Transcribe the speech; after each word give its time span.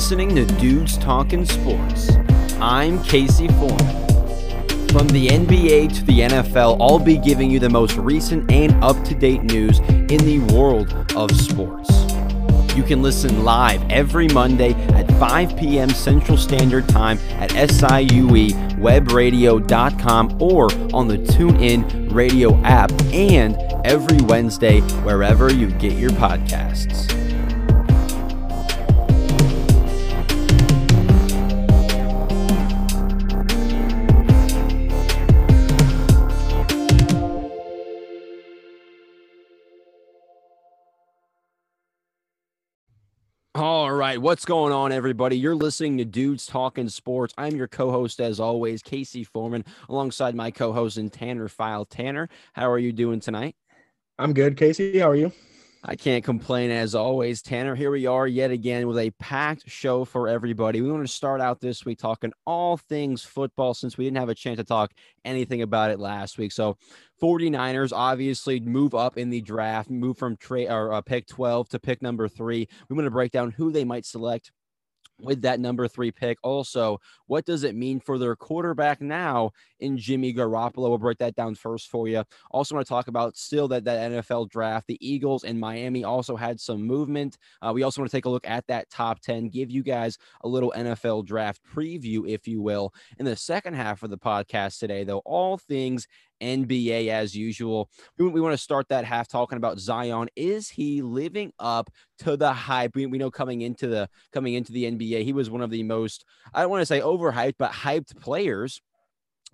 listening 0.00 0.34
to 0.34 0.46
Dudes 0.58 0.96
Talking 0.96 1.44
Sports. 1.44 2.16
I'm 2.58 3.04
Casey 3.04 3.48
Foreman. 3.48 4.08
From 4.88 5.06
the 5.08 5.28
NBA 5.28 5.94
to 5.94 6.02
the 6.04 6.20
NFL, 6.20 6.78
I'll 6.80 6.98
be 6.98 7.18
giving 7.18 7.50
you 7.50 7.58
the 7.58 7.68
most 7.68 7.98
recent 7.98 8.50
and 8.50 8.82
up 8.82 9.04
to 9.04 9.14
date 9.14 9.42
news 9.42 9.80
in 9.80 10.24
the 10.24 10.38
world 10.54 10.90
of 11.14 11.30
sports. 11.38 11.90
You 12.74 12.82
can 12.82 13.02
listen 13.02 13.44
live 13.44 13.82
every 13.90 14.28
Monday 14.28 14.72
at 14.94 15.06
5 15.18 15.58
p.m. 15.58 15.90
Central 15.90 16.38
Standard 16.38 16.88
Time 16.88 17.18
at 17.32 17.50
SIUEwebradio.com 17.50 20.42
or 20.42 20.72
on 20.94 21.08
the 21.08 21.18
TuneIn 21.18 22.14
Radio 22.14 22.58
app 22.62 22.90
and 23.12 23.54
every 23.84 24.22
Wednesday 24.22 24.80
wherever 25.02 25.52
you 25.52 25.70
get 25.72 25.92
your 25.92 26.12
podcasts. 26.12 27.19
What's 44.20 44.44
going 44.44 44.72
on, 44.72 44.92
everybody? 44.92 45.38
You're 45.38 45.54
listening 45.54 45.96
to 45.96 46.04
Dudes 46.04 46.44
Talking 46.44 46.90
Sports. 46.90 47.32
I'm 47.38 47.56
your 47.56 47.68
co-host, 47.68 48.20
as 48.20 48.38
always, 48.38 48.82
Casey 48.82 49.24
Foreman, 49.24 49.64
alongside 49.88 50.34
my 50.34 50.50
co-host 50.50 50.98
and 50.98 51.10
Tanner 51.10 51.48
File. 51.48 51.86
Tanner, 51.86 52.28
how 52.52 52.70
are 52.70 52.78
you 52.78 52.92
doing 52.92 53.20
tonight? 53.20 53.56
I'm 54.18 54.34
good, 54.34 54.58
Casey. 54.58 54.98
How 54.98 55.08
are 55.08 55.16
you? 55.16 55.32
I 55.82 55.96
can't 55.96 56.22
complain 56.22 56.70
as 56.70 56.94
always. 56.94 57.40
Tanner, 57.40 57.74
here 57.74 57.90
we 57.90 58.04
are 58.04 58.26
yet 58.26 58.50
again 58.50 58.86
with 58.86 58.98
a 58.98 59.10
packed 59.12 59.68
show 59.70 60.04
for 60.04 60.28
everybody. 60.28 60.82
We 60.82 60.92
want 60.92 61.06
to 61.06 61.12
start 61.12 61.40
out 61.40 61.60
this 61.60 61.86
week 61.86 61.98
talking 61.98 62.32
all 62.44 62.76
things 62.76 63.22
football 63.22 63.72
since 63.72 63.96
we 63.96 64.04
didn't 64.04 64.18
have 64.18 64.28
a 64.28 64.34
chance 64.34 64.58
to 64.58 64.64
talk 64.64 64.92
anything 65.24 65.62
about 65.62 65.90
it 65.90 65.98
last 65.98 66.36
week. 66.36 66.52
So, 66.52 66.76
49ers 67.22 67.92
obviously 67.94 68.60
move 68.60 68.94
up 68.94 69.16
in 69.16 69.30
the 69.30 69.40
draft, 69.40 69.90
move 69.90 70.18
from 70.18 70.36
trade 70.36 70.68
or 70.68 70.92
uh, 70.92 71.00
pick 71.00 71.26
12 71.26 71.70
to 71.70 71.78
pick 71.78 72.02
number 72.02 72.28
three. 72.28 72.68
We 72.88 72.96
want 72.96 73.06
to 73.06 73.10
break 73.10 73.32
down 73.32 73.50
who 73.50 73.72
they 73.72 73.84
might 73.84 74.04
select 74.04 74.52
with 75.22 75.42
that 75.42 75.60
number 75.60 75.88
three 75.88 76.10
pick. 76.10 76.38
Also, 76.42 76.98
what 77.26 77.44
does 77.44 77.64
it 77.64 77.74
mean 77.74 78.00
for 78.00 78.18
their 78.18 78.36
quarterback 78.36 79.00
now 79.00 79.50
in 79.78 79.96
Jimmy 79.96 80.32
Garoppolo? 80.32 80.88
We'll 80.88 80.98
break 80.98 81.18
that 81.18 81.34
down 81.34 81.54
first 81.54 81.88
for 81.88 82.08
you. 82.08 82.24
Also, 82.50 82.74
want 82.74 82.86
to 82.86 82.88
talk 82.88 83.08
about 83.08 83.36
still 83.36 83.68
that 83.68 83.84
that 83.84 84.10
NFL 84.10 84.50
draft. 84.50 84.86
The 84.86 84.98
Eagles 85.00 85.44
and 85.44 85.58
Miami 85.58 86.04
also 86.04 86.36
had 86.36 86.60
some 86.60 86.82
movement. 86.82 87.38
Uh, 87.62 87.72
we 87.74 87.82
also 87.82 88.00
want 88.00 88.10
to 88.10 88.16
take 88.16 88.24
a 88.24 88.30
look 88.30 88.48
at 88.48 88.66
that 88.68 88.90
top 88.90 89.20
10, 89.20 89.48
give 89.48 89.70
you 89.70 89.82
guys 89.82 90.18
a 90.42 90.48
little 90.48 90.72
NFL 90.76 91.26
draft 91.26 91.60
preview, 91.74 92.28
if 92.28 92.46
you 92.46 92.60
will. 92.60 92.92
In 93.18 93.24
the 93.24 93.36
second 93.36 93.74
half 93.74 94.02
of 94.02 94.10
the 94.10 94.18
podcast 94.18 94.78
today, 94.78 95.04
though, 95.04 95.22
all 95.24 95.58
things 95.58 96.06
NBA 96.40 97.08
as 97.08 97.34
usual. 97.34 97.90
We, 98.18 98.28
we, 98.28 98.40
want 98.40 98.52
to 98.52 98.58
start 98.58 98.88
that 98.88 99.04
half 99.04 99.28
talking 99.28 99.56
about 99.56 99.78
Zion. 99.78 100.28
Is 100.36 100.68
he 100.68 101.02
living 101.02 101.52
up 101.58 101.90
to 102.20 102.36
the 102.36 102.52
hype? 102.52 102.94
We, 102.94 103.06
we 103.06 103.18
know 103.18 103.30
coming 103.30 103.62
into 103.62 103.86
the 103.86 104.08
coming 104.32 104.54
into 104.54 104.72
the 104.72 104.84
NBA, 104.84 105.24
he 105.24 105.32
was 105.32 105.50
one 105.50 105.62
of 105.62 105.70
the 105.70 105.82
most 105.82 106.24
I 106.54 106.62
don't 106.62 106.70
want 106.70 106.82
to 106.82 106.86
say 106.86 107.00
overhyped, 107.00 107.56
but 107.58 107.72
hyped 107.72 108.18
players. 108.20 108.80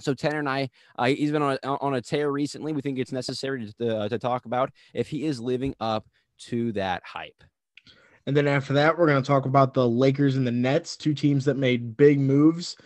So 0.01 0.12
Tanner 0.12 0.41
and 0.41 0.48
I, 0.48 0.69
uh, 0.98 1.07
he's 1.07 1.33
been 1.33 1.42
on 1.42 1.59
a, 1.62 1.69
on 1.69 1.95
a 1.95 2.03
tear 2.03 2.31
recently. 2.31 2.73
We 2.73 2.83
think 2.83 2.98
it's 2.98 3.12
necessary 3.12 3.73
to, 3.79 3.97
uh, 3.97 4.09
to 4.11 4.19
talk 4.19 4.45
about 4.45 4.70
if 4.92 5.08
he 5.08 5.24
is 5.24 5.41
living 5.41 5.74
up 5.80 6.07
to 6.48 6.73
that 6.73 7.03
hype. 7.05 7.42
And 8.27 8.36
then 8.36 8.48
after 8.48 8.73
that, 8.74 8.98
we're 8.98 9.07
going 9.07 9.23
to 9.23 9.27
talk 9.27 9.47
about 9.47 9.73
the 9.73 9.89
Lakers 9.89 10.36
and 10.36 10.47
the 10.47 10.53
Nets, 10.53 10.97
two 10.97 11.14
teams 11.14 11.45
that 11.45 11.57
made 11.57 11.97
big 11.97 12.18
moves 12.18 12.77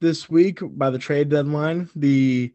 this 0.00 0.28
week 0.28 0.60
by 0.62 0.90
the 0.90 0.98
trade 0.98 1.30
deadline. 1.30 1.88
The 1.96 2.52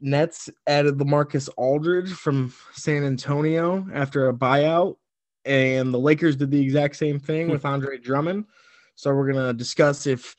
Nets 0.00 0.48
added 0.66 0.98
LaMarcus 0.98 1.48
Aldridge 1.56 2.12
from 2.12 2.52
San 2.72 3.04
Antonio 3.04 3.86
after 3.92 4.28
a 4.28 4.34
buyout, 4.34 4.96
and 5.44 5.92
the 5.92 5.98
Lakers 5.98 6.36
did 6.36 6.50
the 6.50 6.60
exact 6.60 6.96
same 6.96 7.18
thing 7.18 7.46
hmm. 7.46 7.52
with 7.52 7.64
Andre 7.64 7.98
Drummond. 7.98 8.46
So 8.94 9.14
we're 9.14 9.32
gonna 9.32 9.52
discuss 9.52 10.06
if 10.06 10.36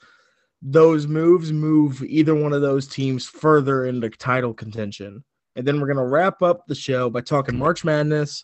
those 0.61 1.07
moves 1.07 1.51
move 1.51 2.03
either 2.03 2.35
one 2.35 2.53
of 2.53 2.61
those 2.61 2.87
teams 2.87 3.27
further 3.27 3.85
into 3.85 4.09
title 4.09 4.53
contention. 4.53 5.23
And 5.55 5.67
then 5.67 5.79
we're 5.79 5.87
gonna 5.87 6.07
wrap 6.07 6.41
up 6.41 6.67
the 6.67 6.75
show 6.75 7.09
by 7.09 7.21
talking 7.21 7.57
March 7.57 7.83
Madness. 7.83 8.43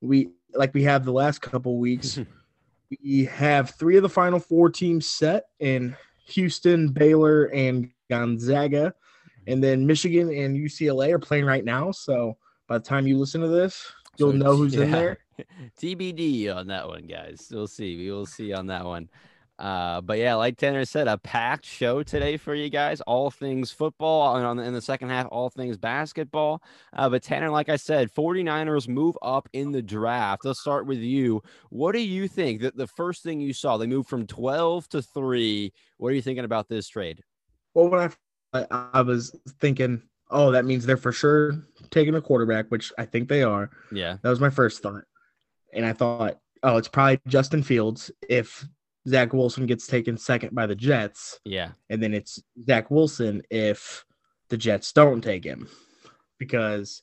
We 0.00 0.28
like 0.54 0.74
we 0.74 0.82
have 0.84 1.04
the 1.04 1.12
last 1.12 1.40
couple 1.40 1.78
weeks. 1.78 2.18
we 3.02 3.24
have 3.24 3.70
three 3.70 3.96
of 3.96 4.02
the 4.02 4.08
final 4.08 4.38
four 4.38 4.70
teams 4.70 5.08
set 5.08 5.44
in 5.58 5.96
Houston, 6.26 6.88
Baylor, 6.88 7.44
and 7.46 7.90
Gonzaga. 8.10 8.94
And 9.46 9.62
then 9.62 9.86
Michigan 9.86 10.28
and 10.30 10.56
UCLA 10.56 11.12
are 11.12 11.18
playing 11.18 11.44
right 11.44 11.64
now. 11.64 11.90
So 11.90 12.36
by 12.66 12.78
the 12.78 12.84
time 12.84 13.06
you 13.06 13.18
listen 13.18 13.40
to 13.40 13.48
this, 13.48 13.90
you'll 14.16 14.32
so, 14.32 14.36
know 14.36 14.56
who's 14.56 14.74
yeah. 14.74 14.84
in 14.84 14.90
there. 14.90 15.18
TBD 15.80 16.54
on 16.54 16.66
that 16.68 16.88
one, 16.88 17.06
guys. 17.06 17.48
We'll 17.50 17.66
see. 17.66 17.96
We 17.96 18.10
will 18.10 18.26
see 18.26 18.52
on 18.52 18.66
that 18.66 18.84
one. 18.84 19.08
Uh, 19.58 20.02
but 20.02 20.18
yeah, 20.18 20.34
like 20.34 20.58
Tanner 20.58 20.84
said, 20.84 21.08
a 21.08 21.16
packed 21.16 21.64
show 21.64 22.02
today 22.02 22.36
for 22.36 22.54
you 22.54 22.68
guys. 22.68 23.00
All 23.02 23.30
things 23.30 23.70
football, 23.70 24.36
and 24.36 24.44
on 24.44 24.58
the, 24.58 24.62
in 24.64 24.74
the 24.74 24.82
second 24.82 25.08
half, 25.08 25.26
all 25.30 25.48
things 25.48 25.78
basketball. 25.78 26.62
Uh, 26.92 27.08
but 27.08 27.22
Tanner, 27.22 27.48
like 27.50 27.70
I 27.70 27.76
said, 27.76 28.12
49ers 28.12 28.86
move 28.86 29.16
up 29.22 29.48
in 29.54 29.72
the 29.72 29.80
draft. 29.80 30.44
Let's 30.44 30.60
start 30.60 30.86
with 30.86 30.98
you. 30.98 31.42
What 31.70 31.92
do 31.92 32.00
you 32.00 32.28
think 32.28 32.60
that 32.62 32.76
the 32.76 32.86
first 32.86 33.22
thing 33.22 33.40
you 33.40 33.54
saw, 33.54 33.78
they 33.78 33.86
moved 33.86 34.10
from 34.10 34.26
12 34.26 34.88
to 34.90 35.00
three. 35.00 35.72
What 35.96 36.08
are 36.08 36.14
you 36.14 36.22
thinking 36.22 36.44
about 36.44 36.68
this 36.68 36.88
trade? 36.88 37.22
Well, 37.72 37.88
when 37.88 38.00
I 38.00 38.10
I, 38.70 39.00
was 39.02 39.34
thinking, 39.60 40.02
oh, 40.30 40.52
that 40.52 40.64
means 40.64 40.86
they're 40.86 40.96
for 40.96 41.12
sure 41.12 41.62
taking 41.90 42.14
a 42.14 42.20
quarterback, 42.20 42.66
which 42.70 42.92
I 42.98 43.04
think 43.04 43.28
they 43.28 43.42
are. 43.42 43.70
Yeah. 43.92 44.16
That 44.22 44.30
was 44.30 44.40
my 44.40 44.50
first 44.50 44.82
thought. 44.82 45.04
And 45.72 45.84
I 45.84 45.92
thought, 45.92 46.38
oh, 46.62 46.76
it's 46.76 46.88
probably 46.88 47.20
Justin 47.26 47.62
Fields 47.62 48.10
if 48.28 48.66
Zach 49.08 49.32
Wilson 49.32 49.66
gets 49.66 49.86
taken 49.86 50.16
second 50.16 50.54
by 50.54 50.66
the 50.66 50.74
Jets. 50.74 51.38
Yeah. 51.44 51.72
And 51.90 52.02
then 52.02 52.14
it's 52.14 52.42
Zach 52.64 52.90
Wilson 52.90 53.42
if 53.50 54.04
the 54.48 54.56
Jets 54.56 54.92
don't 54.92 55.22
take 55.22 55.44
him. 55.44 55.68
Because 56.38 57.02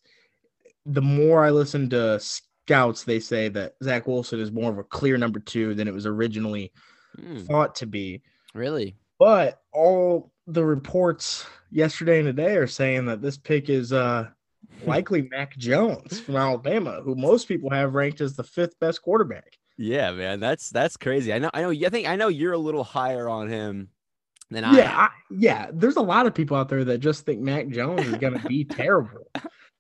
the 0.86 1.02
more 1.02 1.46
I 1.46 1.50
listen 1.50 1.90
to 1.92 2.20
scouts, 2.20 3.04
they 3.04 3.20
say 3.20 3.50
that 3.50 3.74
Zach 3.84 4.08
Wilson 4.08 4.40
is 4.40 4.52
more 4.52 4.72
of 4.72 4.78
a 4.78 4.84
clear 4.84 5.18
number 5.18 5.40
two 5.40 5.74
than 5.76 5.88
it 5.88 5.94
was 5.94 6.06
originally 6.06 6.72
mm. 7.18 7.46
thought 7.48 7.76
to 7.76 7.86
be. 7.86 8.22
Really? 8.54 8.98
But 9.18 9.62
all 9.72 10.33
the 10.48 10.66
reports 10.66 11.46
yesterday 11.72 12.20
and 12.20 12.28
today 12.28 12.56
are 12.56 12.68
saying 12.68 13.06
that 13.06 13.22
this 13.22 13.38
pick 13.38 13.70
is 13.70 13.94
uh 13.94 14.28
likely 14.86 15.28
Mac 15.32 15.58
Jones 15.58 16.20
from 16.20 16.36
Alabama, 16.36 17.02
who 17.04 17.16
most 17.16 17.48
people 17.48 17.70
have 17.70 17.94
ranked 17.94 18.22
as 18.22 18.36
the 18.36 18.44
fifth 18.44 18.80
best 18.80 19.02
quarterback. 19.02 19.58
Yeah, 19.78 20.12
man, 20.12 20.40
that's 20.40 20.70
that's 20.70 20.98
crazy. 20.98 21.34
I 21.34 21.40
know, 21.40 21.50
I 21.54 21.62
know. 21.62 21.72
I 21.72 21.90
think 21.90 22.08
I 22.08 22.16
know 22.16 22.28
you're 22.28 22.54
a 22.54 22.58
little 22.58 22.84
higher 22.84 23.28
on 23.28 23.50
him 23.50 23.90
than 24.52 24.64
I. 24.64 24.78
Yeah, 24.78 24.96
I, 24.96 25.10
yeah. 25.32 25.68
There's 25.74 25.96
a 25.96 26.02
lot 26.02 26.28
of 26.28 26.36
people 26.36 26.56
out 26.56 26.70
there 26.70 26.84
that 26.86 27.00
just 27.00 27.26
think 27.26 27.42
Mac 27.42 27.70
Jones 27.70 28.06
is 28.06 28.16
going 28.16 28.40
to 28.40 28.48
be 28.48 28.64
terrible. 28.70 29.28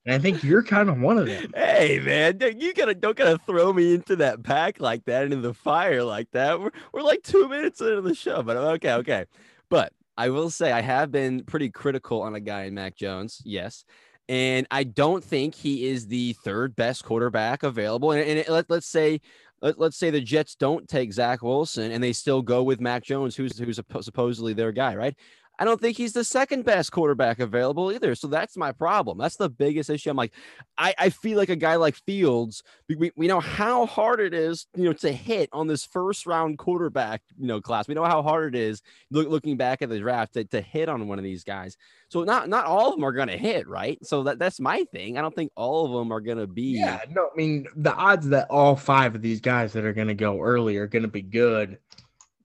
And 0.06 0.16
I 0.16 0.19
think 0.19 0.44
you're 0.44 0.63
kind 0.63 0.90
of 0.90 1.00
one 1.00 1.18
of 1.18 1.28
them. 1.28 1.51
Hey 1.56 2.01
man, 2.03 2.38
you 2.57 2.74
gotta 2.74 2.94
don't 2.94 3.16
gotta 3.16 3.38
throw 3.38 3.72
me 3.72 3.94
into 3.95 4.18
that 4.18 4.44
pack 4.44 4.81
like 4.81 5.06
that, 5.06 5.24
into 5.24 5.38
the 5.38 5.53
fire 5.53 6.03
like 6.03 6.30
that. 6.31 6.59
We're 6.59 6.72
we're 6.91 7.03
like 7.03 7.24
two 7.24 7.47
minutes 7.47 7.80
into 7.80 8.01
the 8.01 8.13
show, 8.13 8.44
but 8.44 8.57
okay, 8.57 8.94
okay. 8.95 9.25
But 9.69 9.94
I 10.18 10.30
will 10.30 10.50
say 10.50 10.71
I 10.71 10.81
have 10.81 11.12
been 11.12 11.44
pretty 11.44 11.69
critical 11.69 12.21
on 12.21 12.36
a 12.36 12.39
guy 12.39 12.63
in 12.63 12.74
Mac 12.74 12.95
Jones. 12.95 13.42
Yes. 13.45 13.83
And 14.30 14.68
I 14.71 14.83
don't 14.83 15.24
think 15.24 15.54
he 15.54 15.86
is 15.86 16.07
the 16.07 16.33
third 16.44 16.75
best 16.75 17.04
quarterback 17.04 17.63
available. 17.63 18.12
And, 18.12 18.21
and 18.21 18.39
it, 18.39 18.50
let, 18.50 18.69
let's 18.69 18.88
say 18.88 19.19
let, 19.62 19.80
us 19.80 19.95
say 19.95 20.10
the 20.10 20.21
Jets 20.21 20.56
don't 20.56 20.88
take 20.88 21.13
Zach 21.13 21.42
Wilson 21.42 21.92
and 21.92 22.04
they 22.04 22.13
still 22.13 22.42
go 22.42 22.63
with 22.63 22.81
Mac 22.81 23.04
Jones, 23.04 23.36
who's 23.36 23.57
who's 23.57 23.80
supposedly 24.01 24.54
their 24.54 24.71
guy, 24.71 24.95
right? 24.95 25.15
I 25.59 25.65
don't 25.65 25.79
think 25.79 25.97
he's 25.97 26.13
the 26.13 26.23
second 26.23 26.65
best 26.65 26.91
quarterback 26.91 27.39
available 27.39 27.91
either. 27.91 28.15
So 28.15 28.27
that's 28.27 28.57
my 28.57 28.71
problem. 28.71 29.19
That's 29.19 29.35
the 29.35 29.50
biggest 29.50 29.89
issue. 29.89 30.09
I'm 30.09 30.17
like, 30.17 30.33
I, 30.77 30.95
I 30.97 31.09
feel 31.09 31.38
like 31.38 31.50
a 31.50 31.55
guy 31.55 31.75
like 31.75 31.95
Fields, 31.95 32.63
we, 32.89 33.11
we 33.15 33.27
know 33.27 33.39
how 33.39 33.85
hard 33.85 34.19
it 34.19 34.33
is, 34.33 34.65
you 34.75 34.85
know, 34.85 34.94
to 34.94 35.11
hit 35.11 35.50
on 35.53 35.67
this 35.67 35.85
first 35.85 36.25
round 36.25 36.57
quarterback, 36.57 37.21
you 37.38 37.47
know, 37.47 37.61
class. 37.61 37.88
We 37.88 37.94
know 37.94 38.03
how 38.03 38.23
hard 38.23 38.55
it 38.55 38.59
is 38.59 38.81
look, 39.11 39.29
looking 39.29 39.55
back 39.55 39.83
at 39.83 39.89
the 39.89 40.00
draft 40.00 40.33
to, 40.33 40.44
to 40.45 40.59
hit 40.59 40.89
on 40.89 41.07
one 41.07 41.19
of 41.19 41.23
these 41.23 41.44
guys. 41.44 41.77
So 42.09 42.23
not 42.23 42.49
not 42.49 42.65
all 42.65 42.89
of 42.89 42.95
them 42.95 43.06
are 43.06 43.11
going 43.11 43.27
to 43.27 43.38
hit, 43.38 43.67
right? 43.67 44.03
So 44.06 44.23
that, 44.23 44.39
that's 44.39 44.59
my 44.59 44.85
thing. 44.91 45.17
I 45.17 45.21
don't 45.21 45.35
think 45.35 45.51
all 45.56 45.85
of 45.85 45.91
them 45.91 46.11
are 46.11 46.21
going 46.21 46.38
to 46.39 46.47
be. 46.47 46.77
Yeah, 46.79 47.01
no, 47.09 47.29
I 47.31 47.35
mean, 47.35 47.67
the 47.75 47.94
odds 47.94 48.27
that 48.29 48.47
all 48.49 48.75
five 48.75 49.13
of 49.13 49.21
these 49.21 49.39
guys 49.39 49.73
that 49.73 49.85
are 49.85 49.94
going 49.94 50.07
to 50.07 50.13
go 50.15 50.41
early 50.41 50.77
are 50.77 50.88
going 50.88 51.03
to 51.03 51.07
be 51.07 51.21
good 51.21 51.77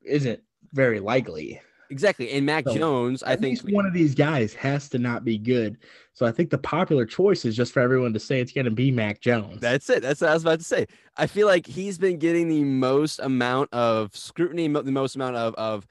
isn't 0.03 0.41
very 0.73 1.01
likely. 1.01 1.61
Exactly. 1.91 2.31
And 2.33 2.45
Mac 2.45 2.65
So, 2.65 2.75
Jones, 2.75 3.23
I 3.23 3.37
think 3.37 3.61
one 3.71 3.87
of 3.87 3.93
these 3.93 4.15
guys 4.15 4.53
has 4.55 4.89
to 4.91 4.99
not 4.99 5.25
be 5.25 5.39
good. 5.39 5.79
So 6.13 6.27
I 6.27 6.33
think 6.33 6.51
the 6.51 6.59
popular 6.59 7.07
choice 7.07 7.45
is 7.45 7.57
just 7.57 7.73
for 7.73 7.81
everyone 7.81 8.13
to 8.13 8.21
say 8.21 8.41
it's 8.41 8.53
going 8.53 8.65
to 8.67 8.71
be 8.71 8.91
Mac 8.91 9.21
Jones. 9.21 9.61
That's 9.61 9.89
it. 9.89 10.03
That's 10.03 10.21
what 10.21 10.31
I 10.31 10.35
was 10.35 10.43
about 10.43 10.59
to 10.59 10.65
say. 10.65 10.87
I 11.17 11.27
feel 11.27 11.47
like 11.47 11.67
he's 11.67 11.97
been 11.99 12.19
getting 12.19 12.49
the 12.49 12.65
most 12.65 13.21
amount 13.21 13.73
of 13.73 14.15
scrutiny, 14.17 14.69
the 14.69 14.93
most 14.93 15.17
amount 15.17 15.37
of 15.37 15.55
of 15.55 15.87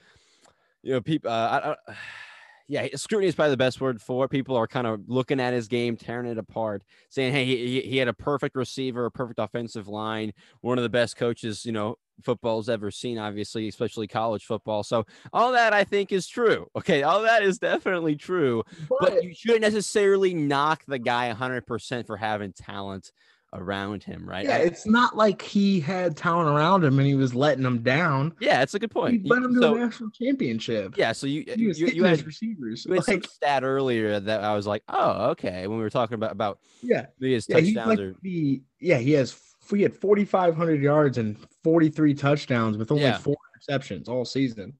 you 0.83 0.93
know 0.93 1.01
people. 1.01 1.31
Uh, 1.31 1.75
I, 1.87 1.91
I, 1.91 1.95
yeah, 2.67 2.87
scrutiny 2.95 3.27
is 3.29 3.35
probably 3.35 3.51
the 3.51 3.57
best 3.57 3.79
word 3.79 4.01
for 4.01 4.25
it. 4.25 4.29
People 4.29 4.55
are 4.57 4.67
kind 4.67 4.85
of 4.85 5.01
looking 5.07 5.39
at 5.39 5.53
his 5.53 5.67
game, 5.67 5.95
tearing 5.95 6.27
it 6.29 6.37
apart, 6.37 6.83
saying, 7.09 7.31
"Hey, 7.31 7.45
he, 7.45 7.81
he- 7.81 7.89
he 7.89 7.97
had 7.97 8.09
a 8.09 8.13
perfect 8.13 8.55
receiver, 8.55 9.05
a 9.05 9.11
perfect 9.11 9.39
offensive 9.39 9.87
line, 9.87 10.33
one 10.61 10.77
of 10.77 10.83
the 10.83 10.89
best 10.89 11.15
coaches, 11.15 11.65
you 11.65 11.71
know, 11.71 11.97
football's 12.23 12.69
ever 12.69 12.91
seen. 12.91 13.17
Obviously, 13.17 13.67
especially 13.67 14.07
college 14.07 14.45
football. 14.45 14.83
So 14.83 15.05
all 15.33 15.51
that 15.53 15.73
I 15.73 15.83
think 15.83 16.11
is 16.11 16.27
true. 16.27 16.67
Okay, 16.75 17.03
all 17.03 17.21
that 17.23 17.43
is 17.43 17.57
definitely 17.59 18.15
true 18.15 18.63
but 18.99 19.23
you 19.23 19.33
shouldn't 19.33 19.61
necessarily 19.61 20.33
knock 20.33 20.83
the 20.87 20.99
guy 20.99 21.33
100% 21.33 22.05
for 22.07 22.17
having 22.17 22.53
talent 22.53 23.11
around 23.53 24.03
him, 24.03 24.27
right? 24.27 24.45
yeah, 24.45 24.57
I- 24.57 24.59
it's 24.59 24.85
not 24.85 25.15
like 25.15 25.41
he 25.41 25.79
had 25.79 26.17
talent 26.17 26.49
around 26.49 26.83
him 26.83 26.99
and 26.99 27.07
he 27.07 27.15
was 27.15 27.33
letting 27.33 27.63
them 27.63 27.81
down. 27.81 28.33
yeah, 28.41 28.61
it's 28.61 28.73
a 28.73 28.79
good 28.79 28.91
point. 28.91 29.21
He 29.23 29.29
led 29.29 29.43
him 29.43 29.53
to 29.55 29.61
so, 29.61 29.75
a 29.75 29.79
national 29.79 30.09
championship. 30.11 30.95
yeah, 30.97 31.11
so 31.13 31.27
you 31.27 31.43
you, 31.55 31.73
you, 31.73 32.03
had, 32.03 32.25
receivers. 32.25 32.85
you 32.85 32.93
had 32.93 33.07
Like, 33.07 33.25
stat 33.27 33.63
earlier 33.63 34.19
that 34.19 34.43
I 34.43 34.53
was 34.55 34.67
like, 34.67 34.83
oh, 34.89 35.29
okay. 35.31 35.65
When 35.67 35.77
we 35.77 35.83
were 35.83 35.89
talking 35.89 36.15
about 36.15 36.31
about 36.33 36.59
yeah, 36.81 37.05
his 37.19 37.47
yeah, 37.47 37.55
touchdowns 37.55 37.87
like 37.87 37.99
or 37.99 38.15
the 38.21 38.61
yeah. 38.81 38.97
He 38.97 39.13
has 39.13 39.31
he 39.75 39.81
had 39.83 39.95
forty 39.95 40.25
five 40.25 40.55
hundred 40.55 40.81
yards 40.81 41.17
and 41.17 41.37
forty 41.63 41.89
three 41.89 42.13
touchdowns 42.13 42.77
with 42.77 42.91
only 42.91 43.03
Yeah. 43.03 43.17
four 43.17 43.35
interceptions 43.59 44.07
all 44.07 44.25
season, 44.25 44.73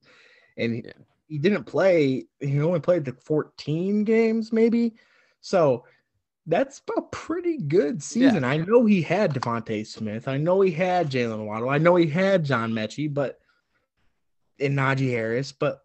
and 0.56 0.74
he, 0.76 0.82
Yeah. 0.84 0.92
he 1.28 1.38
didn't 1.38 1.64
play. 1.64 2.26
He 2.40 2.60
only 2.60 2.80
played 2.80 3.04
the 3.04 3.12
fourteen 3.12 4.04
games, 4.04 4.52
maybe. 4.52 4.94
So 5.40 5.84
that's 6.46 6.80
a 6.96 7.02
pretty 7.02 7.58
good 7.58 8.02
season. 8.02 8.42
I 8.42 8.56
know 8.56 8.86
he 8.86 9.02
had 9.02 9.34
DeVonta 9.34 9.86
Smith. 9.86 10.26
I 10.28 10.38
know 10.38 10.62
he 10.62 10.70
had 10.70 11.10
Jaylen 11.10 11.44
Waddle. 11.44 11.68
I 11.68 11.76
know 11.78 11.96
he 11.96 12.06
had 12.06 12.42
John 12.44 12.72
Metchie, 12.72 13.12
but 13.12 13.38
and 14.58 14.76
Najee 14.76 15.10
Harris, 15.10 15.52
but 15.52 15.80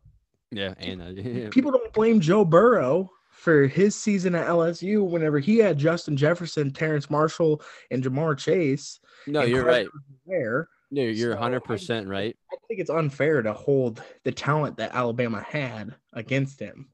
yeah, 0.51 0.73
and 0.79 1.01
uh, 1.01 1.05
yeah. 1.07 1.49
people 1.51 1.71
don't 1.71 1.91
blame 1.93 2.19
Joe 2.21 2.45
Burrow 2.45 3.11
for 3.43 3.67
his 3.67 3.93
season 3.93 4.35
at 4.35 4.47
LSU 4.47 5.05
whenever 5.05 5.37
he 5.37 5.57
had 5.57 5.77
Justin 5.77 6.15
Jefferson, 6.15 6.71
Terrace 6.71 7.09
Marshall, 7.09 7.61
and 7.91 8.01
Ja'Marr 8.01 8.37
Chase. 8.37 9.01
no, 9.27 9.41
you're 9.41 9.65
right. 9.65 9.85
There, 10.25 10.69
No, 10.91 11.01
you're 11.01 11.33
So, 11.33 11.41
100% 11.41 12.07
right. 12.07 12.37
I 12.53 12.55
think 12.69 12.79
it's 12.79 12.89
unfair 12.89 13.41
to 13.41 13.51
hold 13.51 14.01
the 14.23 14.31
talent 14.31 14.77
that 14.77 14.95
Alabama 14.95 15.41
had 15.45 15.93
against 16.13 16.57
him. 16.61 16.87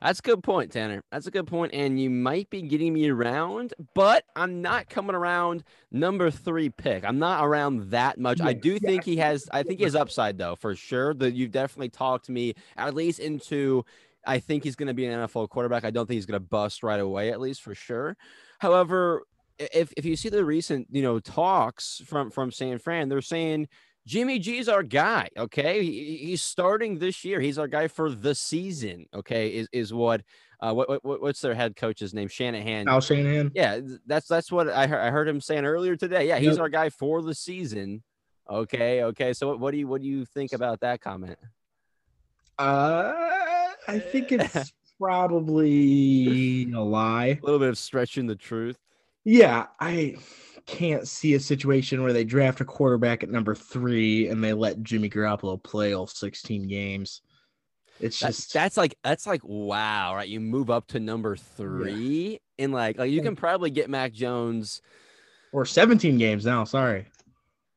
That's 0.00 0.20
a 0.20 0.22
good 0.22 0.44
point, 0.44 0.70
Tanner. 0.70 1.02
That's 1.10 1.26
a 1.26 1.32
good 1.32 1.48
point, 1.48 1.74
and 1.74 2.00
you 2.00 2.10
might 2.10 2.48
be 2.48 2.62
getting 2.62 2.92
me 2.92 3.08
around, 3.08 3.74
but 3.92 4.24
I'm 4.36 4.62
not 4.62 4.88
coming 4.88 5.16
around 5.16 5.64
number 5.90 6.30
three 6.30 6.70
pick. 6.70 7.04
I'm 7.04 7.18
not 7.18 7.44
around 7.44 7.90
that 7.90 8.20
much. 8.20 8.40
I 8.40 8.52
do 8.52 8.74
yeah, 8.74 8.78
think 8.88 9.04
he 9.04 9.16
has. 9.16 9.48
I 9.52 9.64
think 9.64 9.78
he 9.78 9.84
has 9.84 9.96
upside 9.96 10.38
though, 10.38 10.54
for 10.54 10.76
sure. 10.76 11.14
That 11.14 11.34
you've 11.34 11.52
definitely 11.52 11.88
talked 11.90 12.28
me 12.28 12.54
at 12.76 12.94
least 12.94 13.18
into. 13.18 13.84
I 14.26 14.38
think 14.38 14.64
he's 14.64 14.76
going 14.76 14.88
to 14.88 14.94
be 14.94 15.06
an 15.06 15.18
NFL 15.26 15.48
quarterback. 15.48 15.84
I 15.84 15.90
don't 15.90 16.06
think 16.06 16.16
he's 16.16 16.26
going 16.26 16.40
to 16.40 16.46
bust 16.48 16.82
right 16.82 17.00
away, 17.00 17.30
at 17.30 17.40
least 17.40 17.62
for 17.62 17.74
sure. 17.74 18.16
However, 18.60 19.24
if 19.58 19.92
if 19.96 20.04
you 20.04 20.16
see 20.16 20.28
the 20.28 20.44
recent 20.44 20.88
you 20.90 21.02
know 21.02 21.20
talks 21.20 22.02
from 22.06 22.30
from 22.30 22.50
San 22.50 22.78
Fran, 22.78 23.08
they're 23.08 23.20
saying 23.20 23.68
Jimmy 24.06 24.38
G's 24.38 24.68
our 24.68 24.82
guy. 24.82 25.28
Okay, 25.36 25.82
he, 25.84 26.16
he's 26.16 26.42
starting 26.42 26.98
this 26.98 27.24
year. 27.24 27.40
He's 27.40 27.58
our 27.58 27.68
guy 27.68 27.88
for 27.88 28.10
the 28.10 28.34
season. 28.34 29.06
Okay, 29.14 29.48
is 29.50 29.68
is 29.72 29.92
what 29.92 30.22
uh 30.60 30.72
what, 30.72 31.04
what 31.04 31.20
what's 31.20 31.40
their 31.40 31.54
head 31.54 31.76
coach's 31.76 32.14
name? 32.14 32.28
Shanahan. 32.28 32.88
Al 32.88 33.00
Shanahan. 33.00 33.52
Yeah, 33.54 33.80
that's 34.06 34.26
that's 34.26 34.50
what 34.50 34.68
I 34.68 34.86
heard. 34.86 35.00
I 35.00 35.10
heard 35.10 35.28
him 35.28 35.40
saying 35.40 35.64
earlier 35.64 35.96
today. 35.96 36.26
Yeah, 36.28 36.38
he's 36.38 36.52
Yep. 36.52 36.60
our 36.60 36.68
guy 36.68 36.88
for 36.88 37.22
the 37.22 37.34
season. 37.34 38.02
Okay, 38.50 39.04
okay. 39.04 39.32
So 39.32 39.48
what, 39.48 39.60
what 39.60 39.70
do 39.72 39.78
you 39.78 39.86
what 39.86 40.00
do 40.02 40.08
you 40.08 40.24
think 40.24 40.52
about 40.52 40.80
that 40.80 41.00
comment? 41.00 41.38
Uh, 42.58 43.12
I 43.88 43.98
think 43.98 44.32
it's 44.32 44.72
probably 44.98 46.70
a 46.72 46.80
lie. 46.80 47.38
A 47.42 47.44
little 47.44 47.58
bit 47.58 47.68
of 47.68 47.78
stretching 47.78 48.26
the 48.26 48.36
truth. 48.36 48.78
Yeah, 49.24 49.66
I 49.80 50.16
can't 50.66 51.06
see 51.06 51.34
a 51.34 51.40
situation 51.40 52.02
where 52.02 52.12
they 52.12 52.24
draft 52.24 52.60
a 52.60 52.64
quarterback 52.64 53.22
at 53.22 53.30
number 53.30 53.54
three 53.54 54.28
and 54.28 54.42
they 54.42 54.52
let 54.52 54.82
Jimmy 54.82 55.10
Garoppolo 55.10 55.62
play 55.62 55.92
all 55.92 56.06
16 56.06 56.68
games. 56.68 57.22
It's 58.00 58.18
That's 58.18 58.36
just 58.38 58.52
that's 58.52 58.76
like 58.76 58.96
that's 59.04 59.26
like 59.26 59.42
wow, 59.44 60.16
right? 60.16 60.28
You 60.28 60.40
move 60.40 60.70
up 60.70 60.88
to 60.88 60.98
number 60.98 61.36
three, 61.36 62.40
and 62.58 62.72
like 62.72 62.98
like 62.98 63.12
you 63.12 63.22
can 63.22 63.36
probably 63.36 63.70
get 63.70 63.88
Mac 63.88 64.12
Jones. 64.12 64.82
or 65.52 65.64
17 65.64 66.18
games 66.18 66.44
now. 66.44 66.64
Sorry. 66.64 67.06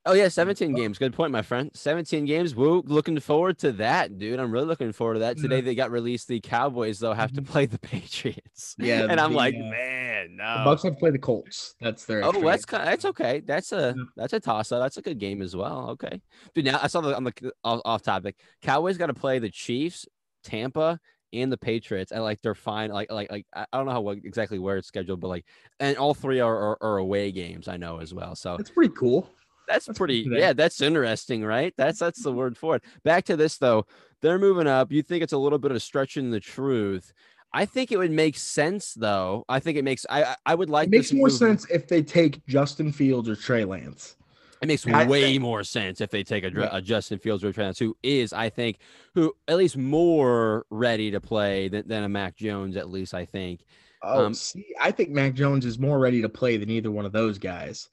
Oh 0.08 0.14
yeah, 0.14 0.28
17 0.28 0.76
games. 0.76 1.00
Good 1.00 1.14
point, 1.14 1.32
my 1.32 1.42
friend. 1.42 1.72
17 1.74 2.26
games. 2.26 2.54
Woo, 2.54 2.84
looking 2.86 3.20
forward 3.20 3.58
to 3.60 3.72
that, 3.74 4.20
dude. 4.20 4.40
I'm 4.40 4.52
really 4.52 4.68
looking 4.68 4.92
forward 4.92 5.16
to 5.16 5.20
that. 5.22 5.38
Today 5.38 5.62
they 5.62 5.74
got 5.74 5.90
released. 5.90 6.28
The 6.28 6.40
Cowboys 6.40 7.00
though 7.00 7.14
have 7.14 7.32
to 7.34 7.42
play 7.42 7.66
the 7.66 7.80
Patriots. 7.86 8.76
Yeah, 8.78 9.08
and 9.10 9.20
I'm 9.20 9.32
the, 9.32 9.38
like, 9.38 9.56
uh, 9.56 9.64
man, 9.64 10.38
The 10.38 10.58
no. 10.58 10.62
Bucks 10.64 10.84
have 10.84 10.94
to 10.94 11.00
play 11.00 11.10
the 11.10 11.18
Colts. 11.18 11.74
That's 11.82 12.06
their. 12.06 12.24
Oh, 12.24 12.32
that's 12.32 12.66
kind 12.66 12.88
that's 12.88 13.06
okay. 13.06 13.42
That's 13.44 13.72
a 13.72 13.96
that's 14.16 14.34
a 14.34 14.40
toss 14.40 14.72
up. 14.72 14.82
That's 14.84 14.98
a 14.98 15.02
good 15.02 15.18
game 15.18 15.42
as 15.42 15.56
well. 15.56 15.90
Okay, 15.92 16.22
dude. 16.54 16.66
Now 16.66 16.80
I 16.84 16.88
saw 16.88 17.02
the 17.02 17.16
on 17.16 17.24
the 17.24 17.54
off, 17.64 18.04
topic. 18.04 18.36
Cowboys 18.62 18.98
got 19.00 19.08
to 19.08 19.16
play 19.16 19.40
the 19.40 19.50
Chiefs, 19.50 20.06
Tampa, 20.44 21.00
and 21.34 21.52
the 21.52 21.58
Patriots. 21.58 22.12
And 22.12 22.24
like 22.24 22.44
they're 22.44 22.54
fine. 22.54 22.92
Like 22.92 23.12
like 23.12 23.32
like 23.32 23.48
I 23.56 23.66
don't 23.74 23.88
know 23.88 23.92
how 23.92 24.10
exactly 24.10 24.60
where 24.60 24.78
it's 24.78 24.88
scheduled, 24.88 25.20
but 25.20 25.30
like 25.30 25.46
and 25.80 25.98
all 25.98 26.14
three 26.14 26.42
are, 26.42 26.56
are 26.56 26.78
are 26.80 26.98
away 26.98 27.32
games. 27.32 27.68
I 27.68 27.78
know 27.78 28.00
as 28.00 28.14
well. 28.14 28.36
So 28.36 28.56
That's 28.56 28.70
pretty 28.70 28.94
cool. 28.96 29.32
That's, 29.68 29.86
That's 29.86 29.98
pretty. 29.98 30.26
Yeah, 30.30 30.54
that's 30.54 30.82
interesting, 30.82 31.44
right? 31.44 31.74
That's 31.78 32.00
that's 32.00 32.24
the 32.24 32.32
word 32.32 32.58
for 32.58 32.76
it. 32.78 32.84
Back 33.04 33.26
to 33.26 33.36
this 33.36 33.58
though. 33.58 33.86
They're 34.22 34.40
moving 34.40 34.68
up. 34.68 34.92
You 34.92 35.02
think 35.04 35.24
it's 35.24 35.34
a 35.34 35.38
little 35.38 35.60
bit 35.60 35.72
of 35.72 35.82
stretching 35.82 36.32
the 36.32 36.40
truth. 36.40 37.14
I 37.54 37.66
think 37.66 37.92
it 37.92 37.98
would 37.98 38.12
make 38.12 38.38
sense 38.38 38.94
though. 38.94 39.46
I 39.48 39.60
think 39.60 39.78
it 39.78 39.84
makes. 39.84 40.06
I 40.10 40.36
I- 40.46 40.56
would 40.56 40.70
like. 40.70 40.88
It 40.88 40.92
makes 40.92 41.14
more 41.14 41.28
move- 41.28 41.38
sense 41.38 41.66
if 41.70 41.88
they 41.88 42.02
take 42.04 42.46
Justin 42.48 42.92
Fields 42.92 43.30
or 43.30 43.36
Trey 43.36 43.66
Lance. 43.66 44.16
It 44.62 44.68
makes 44.68 44.88
I 44.88 45.06
way 45.06 45.22
think- 45.24 45.42
more 45.42 45.64
sense 45.64 46.00
if 46.02 46.10
they 46.10 46.24
take 46.24 46.44
a, 46.44 46.50
Yeah. 46.52 46.70
a 46.72 46.82
Justin 46.82 47.20
Fields 47.20 47.44
or 47.44 47.52
Trey 47.54 47.66
Lance, 47.66 47.78
who 47.80 47.96
is, 48.02 48.34
I 48.34 48.50
think, 48.50 48.78
who 49.14 49.34
at 49.48 49.58
least 49.58 49.78
more 49.78 50.66
ready 50.70 51.12
to 51.12 51.20
play 51.20 51.68
than, 51.68 51.88
than 51.88 52.04
a 52.04 52.10
Mac 52.10 52.36
Jones. 52.36 52.76
At 52.78 52.90
least 52.90 53.14
I 53.14 53.26
think. 53.26 53.66
Oh, 54.02 54.26
Um, 54.26 54.34
see, 54.34 54.66
I 54.82 54.92
think 54.92 55.10
Mac 55.10 55.34
Jones 55.34 55.66
is 55.66 55.78
more 55.80 56.00
ready 56.00 56.22
to 56.22 56.30
play 56.30 56.58
than 56.58 56.70
either 56.70 56.90
one 56.92 57.06
of 57.06 57.12
those 57.12 57.38
guys. 57.38 57.90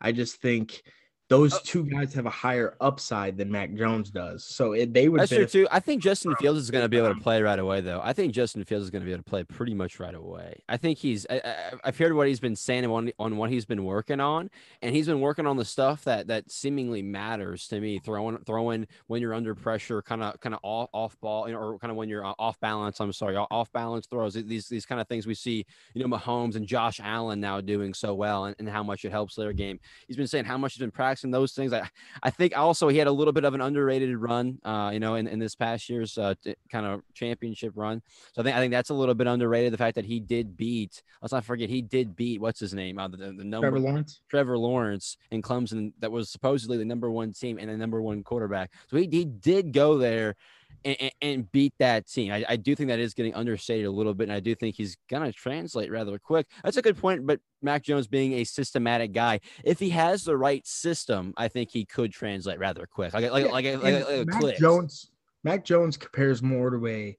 I 0.00 0.12
just 0.12 0.36
think 0.40 0.82
those 1.30 1.54
Oh. 1.54 1.58
two 1.64 1.84
guys 1.84 2.12
have 2.12 2.26
a 2.26 2.30
higher 2.30 2.76
upside 2.82 3.38
than 3.38 3.50
Mac 3.50 3.72
Jones 3.74 4.10
does. 4.10 4.44
So 4.44 4.72
it, 4.72 4.92
they 4.92 5.08
would 5.08 5.22
That's 5.22 5.30
true 5.32 5.46
too. 5.46 5.66
I 5.70 5.80
think 5.80 6.02
Justin 6.02 6.36
Fields 6.36 6.60
is 6.60 6.70
going 6.70 6.84
to 6.84 6.88
be 6.88 6.98
able 6.98 7.14
to 7.14 7.20
play 7.20 7.40
right 7.40 7.58
away, 7.58 7.80
though. 7.80 8.00
I 8.04 8.12
think 8.12 8.34
Justin 8.34 8.62
Fields 8.64 8.84
is 8.84 8.90
going 8.90 9.00
to 9.00 9.06
be 9.06 9.12
able 9.12 9.22
to 9.24 9.30
play 9.30 9.42
pretty 9.42 9.72
much 9.72 9.98
right 9.98 10.14
away. 10.14 10.60
I 10.68 10.76
think 10.76 10.98
he's. 10.98 11.26
I, 11.30 11.40
I, 11.42 11.54
I've 11.84 11.96
heard 11.96 12.12
what 12.12 12.28
he's 12.28 12.40
been 12.40 12.54
saying 12.56 12.84
on 12.84 13.10
on 13.18 13.38
what 13.38 13.48
he's 13.48 13.64
been 13.64 13.84
working 13.84 14.20
on, 14.20 14.50
and 14.82 14.94
he's 14.94 15.06
been 15.06 15.20
working 15.20 15.46
on 15.46 15.56
the 15.56 15.64
stuff 15.64 16.04
that 16.04 16.26
that 16.26 16.50
seemingly 16.50 17.00
matters 17.00 17.68
to 17.68 17.80
me. 17.80 17.98
Throwing 18.00 18.36
throwing 18.44 18.86
when 19.06 19.22
you're 19.22 19.34
under 19.34 19.54
pressure, 19.54 20.02
kind 20.02 20.22
of 20.22 20.38
kind 20.40 20.54
of 20.54 20.60
off 20.62 20.90
off 20.92 21.18
ball, 21.20 21.48
you 21.48 21.54
know, 21.54 21.60
or 21.60 21.78
kind 21.78 21.90
of 21.90 21.96
when 21.96 22.10
you're 22.10 22.24
uh, 22.26 22.34
off 22.38 22.60
balance. 22.60 23.00
I'm 23.00 23.14
sorry, 23.14 23.36
off- 23.36 23.48
off 23.50 23.72
balance 23.72 24.06
throws. 24.06 24.34
These 24.34 24.68
these 24.68 24.84
kind 24.84 25.00
of 25.00 25.08
things 25.08 25.26
we 25.26 25.34
see, 25.34 25.64
you 25.94 26.06
know, 26.06 26.16
Mahomes 26.18 26.56
and 26.56 26.66
Josh 26.66 27.00
Allen 27.02 27.40
now 27.40 27.62
doing 27.62 27.94
so 27.94 28.14
well, 28.14 28.44
and, 28.44 28.54
and 28.58 28.68
how 28.68 28.82
much 28.82 29.06
it 29.06 29.10
helps 29.10 29.34
their 29.36 29.54
game. 29.54 29.80
He's 30.06 30.18
been 30.18 30.26
saying 30.26 30.44
how 30.44 30.58
much 30.58 30.74
he's 30.74 30.80
been 30.80 30.90
practicing 30.90 31.13
those 31.22 31.52
things. 31.52 31.72
I 31.72 31.88
I 32.22 32.30
think 32.30 32.56
also 32.56 32.88
he 32.88 32.98
had 32.98 33.06
a 33.06 33.12
little 33.12 33.32
bit 33.32 33.44
of 33.44 33.54
an 33.54 33.60
underrated 33.60 34.16
run, 34.16 34.58
uh, 34.64 34.90
you 34.92 35.00
know, 35.00 35.14
in, 35.14 35.26
in 35.26 35.38
this 35.38 35.54
past 35.54 35.88
year's 35.88 36.16
uh, 36.18 36.34
t- 36.42 36.54
kind 36.70 36.86
of 36.86 37.02
championship 37.14 37.72
run. 37.74 38.02
So 38.32 38.42
I 38.42 38.44
think 38.44 38.56
I 38.56 38.60
think 38.60 38.72
that's 38.72 38.90
a 38.90 38.94
little 38.94 39.14
bit 39.14 39.26
underrated. 39.26 39.72
The 39.72 39.78
fact 39.78 39.94
that 39.96 40.04
he 40.04 40.20
did 40.20 40.56
beat, 40.56 41.02
let's 41.22 41.32
not 41.32 41.44
forget, 41.44 41.68
he 41.68 41.82
did 41.82 42.16
beat 42.16 42.40
what's 42.40 42.60
his 42.60 42.74
name, 42.74 42.98
uh, 42.98 43.08
the, 43.08 43.16
the, 43.16 43.32
the 43.32 43.44
number 43.44 43.70
Trevor 43.70 43.80
Lawrence. 43.80 44.20
Trevor 44.28 44.58
Lawrence 44.58 45.16
in 45.30 45.42
Clemson, 45.42 45.92
that 46.00 46.10
was 46.10 46.30
supposedly 46.30 46.76
the 46.76 46.84
number 46.84 47.10
one 47.10 47.32
team 47.32 47.58
and 47.58 47.68
the 47.68 47.76
number 47.76 48.00
one 48.02 48.22
quarterback. 48.22 48.72
So 48.88 48.96
he, 48.96 49.08
he 49.10 49.24
did 49.24 49.72
go 49.72 49.98
there 49.98 50.36
and, 50.84 51.10
and, 51.22 51.52
beat 51.52 51.72
that 51.78 52.06
team. 52.08 52.32
I, 52.32 52.44
I 52.48 52.56
do 52.56 52.74
think 52.74 52.88
that 52.88 52.98
is 52.98 53.14
getting 53.14 53.34
understated 53.34 53.86
a 53.86 53.90
little 53.90 54.14
bit, 54.14 54.24
and 54.24 54.32
I 54.32 54.40
do 54.40 54.54
think 54.54 54.76
he's 54.76 54.96
gonna 55.10 55.32
translate 55.32 55.90
rather 55.90 56.18
quick. 56.18 56.46
That's 56.62 56.76
a 56.76 56.82
good 56.82 56.96
point. 56.96 57.26
But 57.26 57.40
Mac 57.62 57.82
Jones 57.82 58.06
being 58.06 58.34
a 58.34 58.44
systematic 58.44 59.12
guy, 59.12 59.40
if 59.64 59.78
he 59.78 59.90
has 59.90 60.24
the 60.24 60.36
right 60.36 60.66
system, 60.66 61.34
I 61.36 61.48
think 61.48 61.70
he 61.70 61.84
could 61.84 62.12
translate 62.12 62.58
rather 62.58 62.86
quick. 62.86 63.14
Like 63.14 63.30
like 63.30 63.44
Yeah, 63.44 63.52
like, 63.52 63.82
like, 63.82 64.08
like 64.08 64.26
Mac 64.26 64.40
click. 64.40 64.58
Jones. 64.58 65.10
Mac 65.42 65.64
Jones 65.64 65.96
compares 65.96 66.42
more 66.42 66.70
to 66.70 66.86
a 66.86 67.16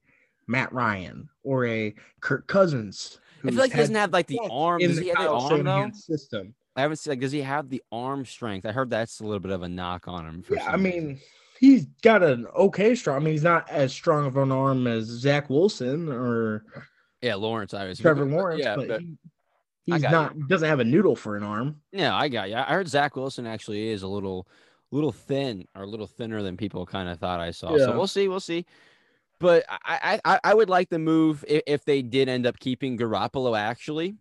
Matt 0.47 0.73
Ryan 0.73 1.29
or 1.43 1.65
a 1.65 1.93
Kirk 2.21 2.47
Cousins. 2.47 3.19
I 3.43 3.49
feel 3.49 3.59
like 3.59 3.71
he 3.71 3.77
doesn't 3.77 3.95
have 3.95 4.11
like 4.11 4.27
the 4.27 4.39
arm. 4.49 4.79
Does 4.79 4.97
he 4.97 5.09
have 5.09 5.17
the 5.17 5.29
arm 5.29 5.63
though? 5.63 5.89
System. 5.93 6.55
I 6.75 6.81
haven't 6.81 6.97
seen 6.97 7.11
like 7.11 7.19
does 7.19 7.31
he 7.31 7.41
have 7.41 7.69
the 7.69 7.81
arm 7.91 8.25
strength? 8.25 8.65
I 8.65 8.71
heard 8.71 8.89
that's 8.89 9.19
a 9.19 9.23
little 9.23 9.39
bit 9.39 9.51
of 9.51 9.63
a 9.63 9.69
knock 9.69 10.07
on 10.07 10.25
him. 10.25 10.43
For 10.43 10.55
Yeah, 10.55 10.69
I 10.69 10.77
mean, 10.77 11.19
he's 11.59 11.85
got 12.01 12.23
an 12.23 12.47
okay 12.55 12.95
strong. 12.95 13.17
I 13.17 13.19
mean, 13.19 13.33
he's 13.33 13.43
not 13.43 13.69
as 13.69 13.91
strong 13.93 14.25
of 14.25 14.37
an 14.37 14.51
arm 14.51 14.87
as 14.87 15.05
Zach 15.05 15.49
Wilson 15.49 16.09
or 16.11 16.65
yeah, 17.21 17.35
Lawrence, 17.35 17.73
obviously. 17.73 18.03
Trevor 18.03 18.25
Lawrence, 18.25 18.61
yeah, 18.63 18.75
but, 18.75 18.87
but 18.87 19.01
he, 19.01 19.17
he's 19.85 20.03
not. 20.03 20.33
He 20.33 20.43
doesn't 20.47 20.67
have 20.67 20.79
a 20.79 20.83
noodle 20.83 21.15
for 21.15 21.35
an 21.37 21.43
arm. 21.43 21.81
yeah, 21.91 22.15
I 22.15 22.27
got 22.29 22.49
you. 22.49 22.55
I 22.55 22.63
heard 22.63 22.87
Zach 22.87 23.15
Wilson 23.15 23.47
actually 23.47 23.89
is 23.89 24.03
a 24.03 24.07
little, 24.07 24.47
little 24.91 25.11
thin 25.11 25.65
or 25.75 25.83
a 25.83 25.87
little 25.87 26.07
thinner 26.07 26.41
than 26.43 26.57
people 26.57 26.85
kind 26.85 27.09
of 27.09 27.19
thought 27.19 27.39
I 27.39 27.51
saw. 27.51 27.77
So 27.77 27.95
we'll 27.97 28.07
see, 28.07 28.27
we'll 28.27 28.39
see. 28.39 28.65
But 29.39 29.65
I, 29.69 30.19
I, 30.25 30.33
I- 30.35 30.39
I 30.45 30.53
would 30.53 30.69
like 30.69 30.89
the 30.89 30.99
move 30.99 31.43
if, 31.47 31.61
if 31.67 31.85
they 31.85 32.01
did 32.01 32.29
end 32.29 32.45
up 32.45 32.57
keeping 32.59 32.97
Garoppolo 32.97 33.57
actually, 33.57 34.15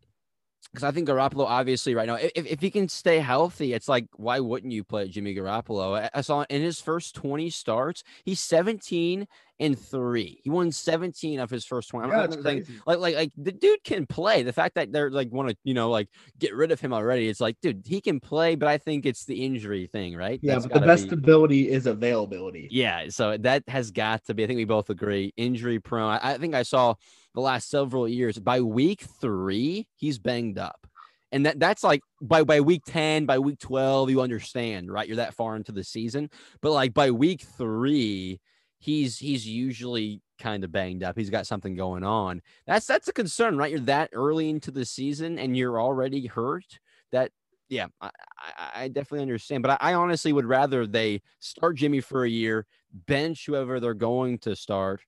because 0.72 0.84
I 0.84 0.90
think 0.90 1.08
Garoppolo 1.08 1.44
obviously 1.46 1.94
right 1.94 2.06
now, 2.06 2.16
if, 2.16 2.32
if 2.34 2.60
he 2.60 2.70
can 2.70 2.88
stay 2.88 3.18
healthy, 3.20 3.72
it's 3.72 3.88
like 3.88 4.06
why 4.16 4.40
wouldn't 4.40 4.72
you 4.72 4.82
play 4.84 5.08
Jimmy 5.08 5.34
Garoppolo? 5.34 5.98
I, 6.02 6.10
I 6.14 6.20
saw 6.20 6.44
in 6.50 6.62
his 6.62 6.80
first 6.80 7.14
twenty 7.14 7.50
starts, 7.50 8.02
he's 8.24 8.40
seventeen 8.40 9.26
and 9.60 9.78
three. 9.78 10.40
He 10.42 10.50
won 10.50 10.72
seventeen 10.72 11.38
of 11.38 11.48
his 11.48 11.64
first 11.64 11.90
twenty. 11.90 12.10
I'm 12.12 12.30
Yeah, 12.32 12.42
saying- 12.42 12.66
like 12.86 12.98
like 12.98 13.14
like 13.14 13.32
the 13.36 13.52
dude 13.52 13.84
can 13.84 14.04
play. 14.06 14.42
The 14.42 14.52
fact 14.52 14.74
that 14.74 14.90
they're 14.90 15.10
like 15.10 15.30
want 15.30 15.50
to 15.50 15.56
you 15.62 15.74
know 15.74 15.90
like 15.90 16.08
get 16.40 16.54
rid 16.54 16.72
of 16.72 16.80
him 16.80 16.92
already, 16.92 17.28
it's 17.28 17.40
like 17.40 17.56
dude 17.62 17.84
he 17.86 18.00
can 18.00 18.18
play, 18.18 18.56
but 18.56 18.68
I 18.68 18.78
think 18.78 19.06
it's 19.06 19.24
the 19.24 19.44
injury 19.44 19.86
thing, 19.86 20.16
right? 20.16 20.40
Yeah, 20.42 20.54
That's 20.54 20.66
but 20.66 20.80
the 20.80 20.86
best 20.86 21.08
be- 21.10 21.14
ability 21.14 21.70
is 21.70 21.86
availability. 21.86 22.68
yeah, 22.72 23.04
so 23.10 23.36
that 23.38 23.62
has 23.68 23.92
got 23.92 24.24
to 24.24 24.34
be. 24.34 24.42
I 24.42 24.46
think 24.48 24.56
we 24.56 24.64
both 24.64 24.90
agree. 24.90 25.32
Injury 25.36 25.78
prone. 25.78 26.10
I, 26.20 26.32
I 26.32 26.38
think 26.38 26.54
I 26.56 26.64
saw 26.64 26.94
the 27.34 27.40
last 27.40 27.70
several 27.70 28.08
years. 28.08 28.38
By 28.38 28.60
week 28.60 29.02
three, 29.20 29.88
he's 29.96 30.18
banged 30.18 30.58
up, 30.58 30.86
and 31.32 31.46
that 31.46 31.58
that's 31.58 31.84
like 31.84 32.02
by 32.20 32.44
by 32.44 32.60
week 32.60 32.82
ten, 32.86 33.26
by 33.26 33.38
week 33.38 33.58
twelve, 33.58 34.10
you 34.10 34.20
understand, 34.20 34.92
right? 34.92 35.06
You're 35.06 35.16
that 35.16 35.34
far 35.34 35.56
into 35.56 35.72
the 35.72 35.84
season, 35.84 36.30
but 36.60 36.72
like 36.72 36.94
by 36.94 37.10
week 37.10 37.42
three, 37.42 38.40
he's 38.78 39.18
he's 39.18 39.46
usually 39.46 40.20
kind 40.38 40.64
of 40.64 40.72
banged 40.72 41.02
up. 41.02 41.16
He's 41.16 41.30
got 41.30 41.46
something 41.46 41.74
going 41.74 42.04
on. 42.04 42.42
That's 42.66 42.86
that's 42.86 43.08
a 43.08 43.12
concern, 43.12 43.56
right? 43.56 43.70
You're 43.70 43.80
that 43.80 44.10
early 44.12 44.50
into 44.50 44.70
the 44.70 44.84
season 44.84 45.38
and 45.38 45.56
you're 45.56 45.80
already 45.80 46.26
hurt. 46.26 46.78
That 47.12 47.30
yeah, 47.68 47.86
I, 48.00 48.10
I, 48.38 48.70
I 48.82 48.88
definitely 48.88 49.22
understand. 49.22 49.62
But 49.62 49.78
I, 49.80 49.92
I 49.92 49.94
honestly 49.94 50.32
would 50.32 50.44
rather 50.44 50.86
they 50.86 51.22
start 51.40 51.76
Jimmy 51.76 52.00
for 52.00 52.24
a 52.24 52.28
year, 52.28 52.66
bench 52.92 53.46
whoever 53.46 53.80
they're 53.80 53.94
going 53.94 54.38
to 54.40 54.54
start 54.54 55.00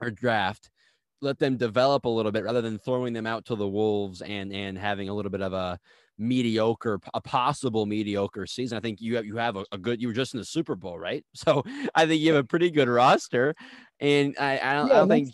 or 0.00 0.10
draft, 0.10 0.70
let 1.20 1.38
them 1.38 1.56
develop 1.56 2.04
a 2.04 2.08
little 2.08 2.32
bit 2.32 2.44
rather 2.44 2.60
than 2.60 2.78
throwing 2.78 3.12
them 3.12 3.26
out 3.26 3.44
to 3.46 3.56
the 3.56 3.68
wolves 3.68 4.22
and 4.22 4.52
and 4.52 4.78
having 4.78 5.08
a 5.08 5.14
little 5.14 5.30
bit 5.30 5.42
of 5.42 5.52
a 5.52 5.78
mediocre, 6.18 7.00
a 7.14 7.20
possible 7.20 7.86
mediocre 7.86 8.46
season. 8.46 8.76
I 8.76 8.80
think 8.80 9.00
you 9.00 9.16
have 9.16 9.24
you 9.24 9.36
have 9.36 9.56
a, 9.56 9.64
a 9.72 9.78
good. 9.78 10.02
You 10.02 10.08
were 10.08 10.14
just 10.14 10.34
in 10.34 10.40
the 10.40 10.44
Super 10.46 10.74
Bowl, 10.74 10.98
right? 10.98 11.24
So 11.34 11.62
I 11.94 12.06
think 12.06 12.20
you 12.20 12.34
have 12.34 12.44
a 12.44 12.46
pretty 12.46 12.70
good 12.70 12.88
roster, 12.88 13.54
and 14.00 14.34
I 14.38 14.58
I 14.58 14.74
don't, 14.74 14.90
I 14.90 14.94
don't 14.96 15.08
think 15.08 15.32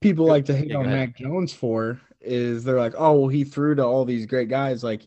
people 0.00 0.26
like 0.26 0.46
to 0.46 0.56
hate 0.56 0.68
yeah, 0.68 0.76
on 0.76 0.86
ahead. 0.86 0.98
Mac 0.98 1.16
Jones 1.16 1.52
for 1.52 2.00
is 2.20 2.64
they're 2.64 2.78
like, 2.78 2.94
oh, 2.96 3.20
well, 3.20 3.28
he 3.28 3.44
threw 3.44 3.74
to 3.74 3.84
all 3.84 4.04
these 4.04 4.26
great 4.26 4.48
guys. 4.48 4.82
Like 4.82 5.06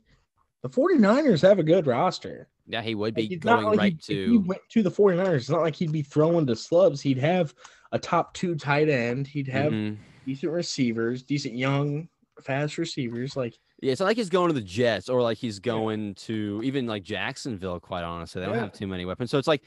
the 0.63 0.69
49ers 0.69 1.41
have 1.41 1.59
a 1.59 1.63
good 1.63 1.87
roster. 1.87 2.47
yeah 2.67 2.81
he 2.81 2.95
would 2.95 3.15
be 3.15 3.39
not 3.43 3.61
going 3.61 3.77
like 3.77 3.79
right 3.79 4.03
he, 4.05 4.23
if 4.23 4.29
he 4.29 4.37
went 4.37 4.61
to 4.69 4.83
the 4.83 4.91
49ers. 4.91 5.35
It's 5.35 5.49
not 5.49 5.61
like 5.61 5.75
he'd 5.75 5.91
be 5.91 6.03
throwing 6.03 6.45
to 6.47 6.55
slubs. 6.55 7.01
He'd 7.01 7.17
have 7.17 7.53
a 7.91 7.99
top 7.99 8.33
two 8.33 8.55
tight 8.55 8.89
end. 8.89 9.27
He'd 9.27 9.47
have 9.47 9.71
Mhm. 9.71 9.97
decent 10.25 10.51
receivers, 10.51 11.23
decent 11.23 11.55
young, 11.55 12.07
fast 12.41 12.77
receivers. 12.77 13.35
Like, 13.35 13.57
Yeah, 13.81 13.91
it's 13.91 13.99
not 13.99 14.05
like 14.07 14.17
he's 14.17 14.29
going 14.29 14.47
to 14.49 14.53
the 14.53 14.61
Jets 14.61 15.09
or 15.09 15.21
like 15.21 15.37
he's 15.39 15.59
going 15.59 16.13
to 16.15 16.61
even 16.63 16.85
like 16.85 17.03
Jacksonville. 17.03 17.79
Quite 17.79 18.03
honestly, 18.03 18.39
they 18.39 18.45
don't 18.45 18.55
Yeah. 18.55 18.61
have 18.61 18.73
too 18.73 18.87
many 18.87 19.05
weapons. 19.05 19.31
So 19.31 19.37
it's 19.37 19.47
like 19.47 19.63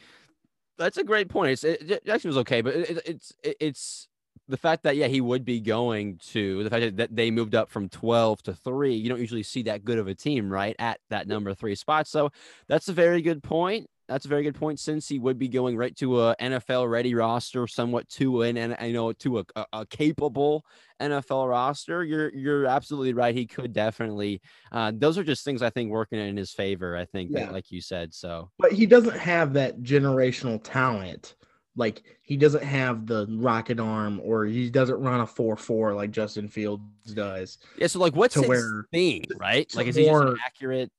that's 0.79 0.97
a 0.97 1.05
great 1.05 1.29
point. 1.29 1.53
It's 1.53 1.65
it, 1.65 1.83
Ja- 1.83 1.97
Jacksonville's 2.07 2.39
okay, 2.43 2.61
but 2.61 2.75
it, 2.75 2.91
it- 2.91 3.03
it's 3.07 3.33
it, 3.43 3.57
it's 3.61 4.09
the 4.49 4.57
fact 4.57 4.83
that 4.85 4.97
yeah 4.97 5.07
he 5.07 5.21
would 5.21 5.45
be 5.45 5.59
going 5.61 6.19
to 6.19 6.63
the 6.65 6.71
fact 6.71 6.83
that- 6.83 6.97
that 6.97 7.17
they 7.17 7.31
moved 7.31 7.55
up 7.55 7.71
from 7.71 7.89
twelve 7.89 8.43
to 8.45 8.55
three. 8.55 8.95
You 8.95 9.09
don't 9.09 9.21
usually 9.21 9.43
see 9.43 9.63
that 9.63 9.85
good 9.85 9.99
of 9.99 10.07
a 10.09 10.15
team 10.15 10.51
right 10.53 10.77
at 10.79 11.01
that 11.11 11.27
number 11.29 11.55
three 11.55 11.75
spot. 11.75 12.07
So 12.07 12.31
that's 12.69 12.89
a 12.89 12.93
very 12.93 13.21
good 13.23 13.43
point. 13.43 13.89
That's 14.09 14.27
a 14.27 14.29
very 14.29 14.43
good 14.43 14.55
point. 14.55 14.79
Since 14.81 15.09
he 15.09 15.19
would 15.19 15.39
be 15.39 15.49
going 15.49 15.77
right 15.77 15.97
to 15.97 16.21
a 16.21 16.37
NFL 16.37 16.91
ready 16.91 17.15
roster, 17.15 17.67
somewhat 17.67 18.09
to 18.11 18.43
an 18.43 18.57
and 18.59 18.77
I 18.79 18.91
know 18.93 19.13
to 19.13 19.39
a, 19.39 19.45
a, 19.57 19.67
a 19.73 19.87
capable 19.87 20.65
NFL 21.01 21.49
roster, 21.49 22.05
you're 22.05 22.33
you're 22.35 22.67
absolutely 22.67 23.15
right. 23.15 23.35
He 23.35 23.47
could 23.47 23.73
definitely. 23.73 24.43
Uh, 24.71 24.93
those 24.95 25.17
are 25.17 25.25
just 25.25 25.45
things 25.45 25.63
I 25.63 25.71
think 25.71 25.91
working 25.91 26.19
in 26.19 26.37
his 26.37 26.53
favor. 26.53 26.97
I 26.97 27.07
think, 27.07 27.33
that, 27.33 27.53
like 27.53 27.71
you 27.71 27.81
said. 27.81 28.13
So 28.13 28.51
but 28.59 28.73
he 28.73 28.85
doesn't 28.87 29.17
have 29.19 29.55
that 29.55 29.81
generational 29.83 30.61
talent. 30.63 31.35
Like 31.77 32.05
he 32.23 32.37
doesn't 32.37 32.63
have 32.63 33.07
the 33.07 33.27
rocket 33.31 33.81
arm, 33.81 34.21
or 34.23 34.45
he 34.45 34.71
doesn't 34.71 35.01
run 35.01 35.21
a 35.23 35.27
four 35.27 35.57
four 35.57 35.95
like 35.95 36.11
Justin 36.13 36.47
Fields 36.49 36.83
does. 37.15 37.59
yeah. 37.79 37.87
So 37.89 37.99
like, 37.99 38.15
what's 38.15 38.35
To 38.35 38.41
his 38.41 38.49
where- 38.49 38.87
thing, 38.93 39.25
right? 39.39 39.75
Like, 39.75 39.87
is 39.89 39.97
he 39.97 40.07
more- 40.09 40.37
accurate? 40.45 40.93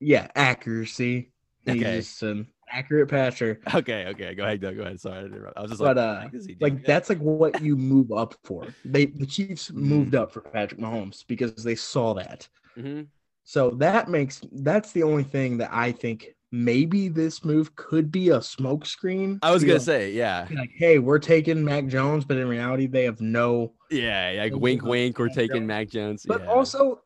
Yeah, 0.00 0.28
accuracy. 0.36 1.32
He's 1.74 1.82
Okay. 1.82 1.96
just 1.96 2.22
an 2.22 2.46
accurate 2.70 3.08
passer. 3.08 3.60
Okay, 3.74 4.06
okay. 4.08 4.34
Go 4.34 4.44
ahead. 4.44 4.60
Go, 4.60 4.74
go 4.74 4.82
ahead. 4.82 5.00
Sorry, 5.00 5.18
I, 5.18 5.22
didn't. 5.22 5.44
I 5.56 5.60
was 5.62 5.70
just 5.70 5.80
like, 5.80 5.94
But 5.96 5.98
uh, 5.98 6.20
like, 6.24 6.32
doing 6.32 6.56
like 6.60 6.84
that's 6.84 7.08
like 7.08 7.18
what 7.18 7.62
you 7.62 7.76
move 7.76 8.12
up 8.12 8.34
for. 8.44 8.66
They 8.84 9.06
the 9.06 9.26
Chiefs 9.26 9.70
Mm-hmm. 9.70 9.80
moved 9.88 10.14
up 10.14 10.32
for 10.32 10.40
Patrick 10.40 10.80
Mahomes 10.80 11.24
because 11.26 11.54
they 11.64 11.74
saw 11.74 12.14
that. 12.14 12.48
Mhm. 12.76 13.06
So 13.44 13.70
that 13.78 14.08
makes 14.08 14.42
that's 14.52 14.92
the 14.92 15.02
only 15.04 15.24
thing 15.24 15.58
that 15.58 15.70
I 15.72 15.92
think 15.92 16.34
maybe 16.52 17.08
this 17.08 17.44
move 17.44 17.74
could 17.76 18.10
be 18.12 18.28
a 18.30 18.38
smokescreen. 18.38 19.38
I 19.42 19.50
was 19.52 19.62
to 19.62 19.66
gonna 19.66 19.78
be 19.78 19.84
say, 19.84 20.12
yeah, 20.12 20.46
like, 20.54 20.70
hey, 20.76 20.98
we're 20.98 21.18
taking 21.18 21.64
Mac 21.64 21.86
Jones, 21.86 22.24
but 22.24 22.36
in 22.36 22.48
reality, 22.48 22.86
they 22.86 23.04
have 23.04 23.20
no. 23.20 23.72
yeah, 23.90 24.30
yeah. 24.32 24.42
Like, 24.42 24.52
Those 24.52 24.60
wink, 24.60 24.82
wink. 24.82 25.18
We're 25.18 25.28
taking 25.28 25.56
Jones. 25.56 25.66
Mac 25.66 25.88
Jones. 25.88 26.24
But 26.26 26.42
yeah. 26.42 26.48
also, 26.50 27.02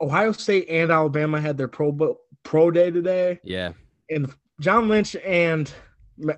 Ohio 0.00 0.32
State 0.32 0.66
and 0.68 0.90
Alabama 0.90 1.40
had 1.40 1.56
their 1.56 1.68
pro 1.68 2.18
pro 2.42 2.70
day 2.70 2.90
today, 2.90 3.40
yeah, 3.42 3.72
and 4.10 4.32
John 4.60 4.88
Lynch 4.88 5.16
and 5.16 5.70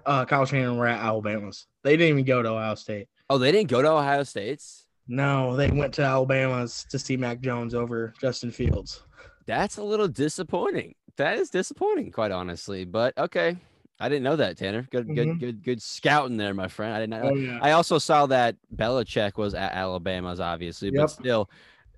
uh, 0.07 0.25
Kyle 0.25 0.45
Shanahan 0.45 0.77
were 0.77 0.87
at 0.87 1.01
Alabama's. 1.01 1.67
They 1.85 1.97
didn't 1.97 2.19
even 2.19 2.25
go 2.25 2.43
to 2.43 2.49
Ohio 2.51 2.75
State. 2.75 3.09
Oh, 3.31 3.39
they 3.39 3.53
didn't 3.53 3.71
go 3.71 3.83
to 3.83 3.91
Ohio 3.91 4.23
State's. 4.25 4.87
No, 5.07 5.57
they 5.57 5.71
went 5.71 5.95
to 5.95 6.03
Alabama's 6.03 6.85
to 6.91 6.99
see 6.99 7.17
Mac 7.17 7.41
Jones 7.41 7.75
over 7.75 8.13
Justin 8.21 8.51
Fields. 8.51 9.03
That's 9.47 9.79
a 9.79 9.83
little 9.83 10.09
disappointing. 10.09 10.95
That 11.17 11.39
is 11.39 11.49
disappointing, 11.51 12.11
quite 12.13 12.31
honestly. 12.31 12.85
But 12.85 13.17
okay, 13.17 13.57
I 13.99 14.09
didn't 14.09 14.25
know 14.25 14.37
that, 14.37 14.59
Tanner. 14.59 14.87
Good, 14.91 15.07
good, 15.15 15.29
Mhm. 15.29 15.41
good, 15.41 15.65
good 15.65 15.83
scouting 15.83 16.37
there, 16.37 16.53
my 16.55 16.69
friend. 16.69 16.95
I 16.95 17.01
did 17.01 17.11
not. 17.11 17.25
know. 17.25 17.35
yeah. 17.35 17.59
I 17.63 17.73
also 17.73 17.99
saw 17.99 18.27
that 18.27 18.57
Belichick 18.77 19.37
was 19.39 19.55
at 19.55 19.73
Alabama's, 19.73 20.41
obviously, 20.41 20.91
but 20.91 21.09
still, 21.11 21.49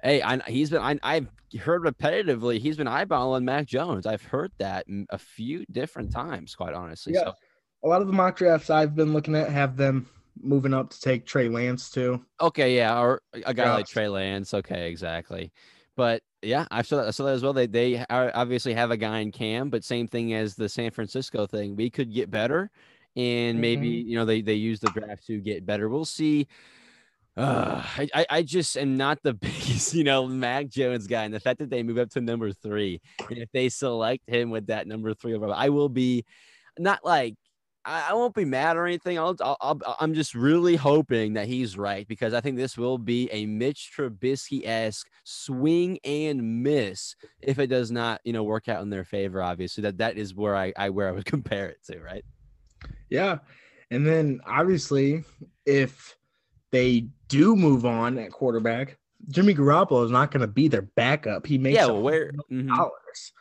hey, 0.03 0.23
I, 0.23 0.39
he's 0.49 0.71
been. 0.71 0.83
I, 0.83 0.99
I've 1.03 1.29
heard 1.61 1.83
repetitively 1.83 2.59
he's 2.59 2.77
been 2.77 2.87
eyeballing 2.87 3.45
Mac 3.45 3.67
Jones. 3.67 4.07
I've 4.07 4.23
heard 4.23 4.53
that 4.59 4.87
a 5.11 5.19
few 5.19 5.65
different 5.71 6.13
times, 6.13 6.55
quite 6.55 6.75
honestly. 6.75 7.15
Yeah. 7.15 7.25
So 7.25 7.35
A 7.85 7.89
lot 7.89 8.01
of 8.01 8.07
the 8.07 8.13
mock 8.13 8.37
drafts 8.37 8.71
I've 8.71 8.95
been 8.95 9.13
looking 9.13 9.35
at 9.35 9.51
have 9.51 9.77
them 9.77 10.09
moving 10.41 10.75
up 10.75 10.91
to 10.91 11.01
take 11.01 11.27
Trey 11.27 11.49
Lance 11.49 11.91
too. 11.91 12.25
okay, 12.41 12.77
yeah, 12.77 13.01
or 13.01 13.23
a 13.33 13.55
guy 13.55 13.73
like 13.73 13.87
Trey 13.87 14.09
Lance. 14.09 14.55
Okay, 14.55 14.91
exactly. 14.91 15.53
But 15.97 16.23
yeah, 16.43 16.67
I 16.71 16.83
saw 16.83 16.97
that, 16.97 17.09
I 17.09 17.11
saw 17.11 17.25
that 17.25 17.35
as 17.35 17.43
well. 17.43 17.53
They 17.53 17.67
they 17.67 18.05
are 18.09 18.31
obviously 18.35 18.75
have 18.75 18.91
a 18.91 18.97
guy 18.97 19.19
in 19.19 19.33
Cam, 19.33 19.71
but 19.71 19.85
same 19.85 20.09
thing 20.09 20.35
as 20.35 20.55
the 20.55 20.69
San 20.69 20.91
Francisco 20.91 21.47
thing. 21.47 21.77
We 21.77 21.91
could 21.91 22.15
get 22.15 22.31
better, 22.31 22.71
and 23.17 23.61
maybe 23.61 23.91
mm-hmm. 23.91 24.09
you 24.09 24.17
know 24.17 24.25
they 24.25 24.41
they 24.41 24.55
use 24.55 24.81
the 24.81 24.91
draft 24.91 25.27
to 25.27 25.41
get 25.41 25.67
better. 25.67 25.89
We'll 25.89 26.05
see. 26.05 26.47
Uh, 27.37 27.83
I, 27.97 28.09
I 28.15 28.27
I 28.31 28.43
just 28.43 28.77
am 28.77 28.97
not 28.97 29.19
the 29.23 29.35
biggest 29.35 29.95
you 29.95 30.05
know 30.05 30.27
Mac 30.27 30.69
Jones 30.69 31.07
guy, 31.07 31.25
and 31.25 31.35
the 31.35 31.41
fact 31.41 31.59
that 31.61 31.71
they 31.71 31.83
move 31.83 31.99
up 31.99 32.11
to 32.11 32.21
number 32.21 32.53
three, 32.53 33.01
and 33.29 33.39
if 33.39 33.51
they 33.53 33.69
select 33.69 34.29
him 34.29 34.51
with 34.51 34.67
that 34.67 34.87
number 34.87 35.15
three 35.15 35.35
overall, 35.35 35.55
I 35.55 35.69
will 35.69 35.89
be 35.89 36.25
not 36.79 37.05
like 37.05 37.37
I, 37.85 38.11
I 38.11 38.15
won't 38.15 38.35
be 38.35 38.45
mad 38.45 38.77
or 38.77 38.87
anything. 38.87 39.19
I'll, 39.19 39.37
I'll, 39.41 39.57
I'll 39.61 39.97
I'm 40.01 40.15
just 40.15 40.35
really 40.35 40.77
hoping 40.77 41.35
that 41.35 41.47
he's 41.47 41.79
right 41.79 42.07
because 42.07 42.35
I 42.35 42.41
think 42.41 42.57
this 42.57 42.77
will 42.77 42.99
be 42.99 43.31
a 43.31 43.47
Mitch 43.47 43.93
Trubisky 43.97 44.67
esque 44.67 45.09
swing 45.25 45.99
and 46.05 46.63
miss 46.63 47.15
if 47.41 47.59
it 47.59 47.69
does 47.69 47.91
not 47.91 48.21
you 48.25 48.33
know 48.33 48.43
work 48.43 48.69
out 48.69 48.83
in 48.83 48.91
their 48.91 49.05
favor. 49.05 49.43
Obviously, 49.43 49.83
that 49.83 49.99
that 49.99 50.19
is 50.19 50.35
where 50.35 50.57
I, 50.57 50.73
I 50.77 50.91
where 50.91 51.09
I 51.09 51.13
would 51.13 51.25
compare 51.27 51.69
it 51.69 51.79
to. 51.91 52.01
Right? 52.01 52.25
Yeah. 53.09 53.39
And 53.91 54.07
then 54.07 54.41
obviously, 54.47 55.25
if 55.67 56.17
they 56.71 57.07
do 57.29 57.57
move 57.57 57.85
on 57.87 58.19
at 58.19 58.31
quarterback, 58.31 58.99
Jimmy 59.29 59.55
Garoppolo 59.55 60.05
is 60.05 60.11
not 60.11 60.31
going 60.31 60.41
to 60.41 60.47
be 60.47 60.69
their 60.69 60.83
backup. 60.83 61.47
He 61.47 61.59
makes 61.59 61.77
yeah. 61.77 61.87
Well, 61.87 62.03
where 62.03 62.33
mhm. 62.51 62.69
dollars. 62.75 63.33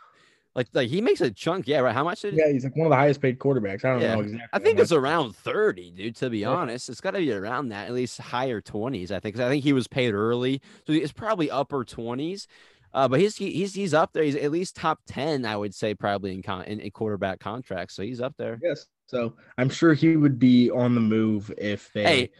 like 0.55 0.67
like 0.73 0.89
he 0.89 0.99
makes 1.01 1.21
a 1.21 1.31
chunk. 1.31 1.67
Yeah. 1.67 1.79
Right. 1.79 1.93
How 1.93 2.03
much 2.03 2.21
did 2.21 2.33
Yeah, 2.35 2.51
he's 2.51 2.63
like 2.63 2.75
one 2.75 2.87
of 2.87 2.91
the 2.91 2.97
highest 2.97 3.21
paid 3.21 3.39
quarterbacks. 3.39 3.85
I 3.85 3.93
don't 3.93 4.01
Yeah. 4.01 4.15
know 4.15 4.21
exactly. 4.21 4.47
I 4.51 4.59
think 4.59 4.79
it's 4.79 4.91
around 4.91 5.35
30, 5.35 5.91
dude, 5.91 6.15
to 6.17 6.29
be 6.29 6.39
Yeah. 6.39 6.49
honest. 6.49 6.89
It's 6.89 6.99
got 7.01 7.11
to 7.11 7.19
be 7.19 7.31
around 7.31 7.69
that, 7.69 7.87
at 7.87 7.93
least 7.93 8.19
higher 8.19 8.59
20s, 8.61 9.11
I 9.11 9.19
think. 9.19 9.39
I 9.39 9.47
think 9.47 9.63
he 9.63 9.73
was 9.73 9.87
paid 9.87 10.13
early. 10.13 10.61
So 10.85 10.93
it's 10.93 11.11
probably 11.13 11.49
upper 11.49 11.85
20s. 11.85 12.45
Uh, 12.91 13.07
but 13.07 13.19
he's 13.19 13.35
he- 13.37 13.51
he's 13.51 13.75
he's 13.75 13.93
up 13.93 14.13
there. 14.13 14.23
He's 14.23 14.35
at 14.35 14.49
least 14.51 14.75
top 14.75 14.99
10, 15.05 15.45
I 15.45 15.55
would 15.55 15.75
say, 15.75 15.93
probably 15.93 16.33
in 16.33 16.41
con- 16.41 16.65
in, 16.65 16.79
in 16.79 16.89
quarterback 16.91 17.39
contracts. 17.39 17.93
So 17.95 18.01
he's 18.01 18.19
up 18.19 18.33
there. 18.37 18.59
Yes. 18.63 18.87
So 19.05 19.35
I'm 19.59 19.69
sure 19.69 19.93
he 19.93 20.17
would 20.17 20.39
be 20.39 20.71
on 20.71 20.95
the 20.95 21.01
move 21.01 21.51
if 21.57 21.91
they 21.93 22.03
Hey. 22.03 22.31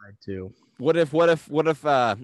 Decide 0.00 0.16
to. 0.26 0.52
What 0.78 0.96
if 0.96 1.12
what 1.12 1.28
if 1.28 1.48
what 1.48 1.66
if 1.68 1.84
uh 1.84 2.16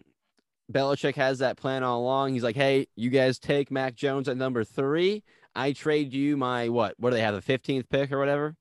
Belichick 0.73 1.15
has 1.15 1.39
that 1.39 1.57
plan 1.57 1.83
all 1.83 2.01
along? 2.01 2.33
He's 2.35 2.43
like, 2.43 2.57
hey, 2.57 2.87
you 2.97 3.11
guys 3.11 3.39
take 3.39 3.71
Mac 3.71 3.95
Jones 3.95 4.29
at 4.29 4.37
number 4.37 4.65
three. 4.65 5.23
I 5.55 5.73
trade 5.73 6.13
you 6.13 6.37
my 6.37 6.69
what? 6.69 6.95
What 6.99 7.11
do 7.11 7.17
they 7.17 7.23
have? 7.23 7.35
The 7.35 7.59
15th 7.59 7.89
pick 7.89 8.13
or 8.13 8.19
whatever? 8.19 8.57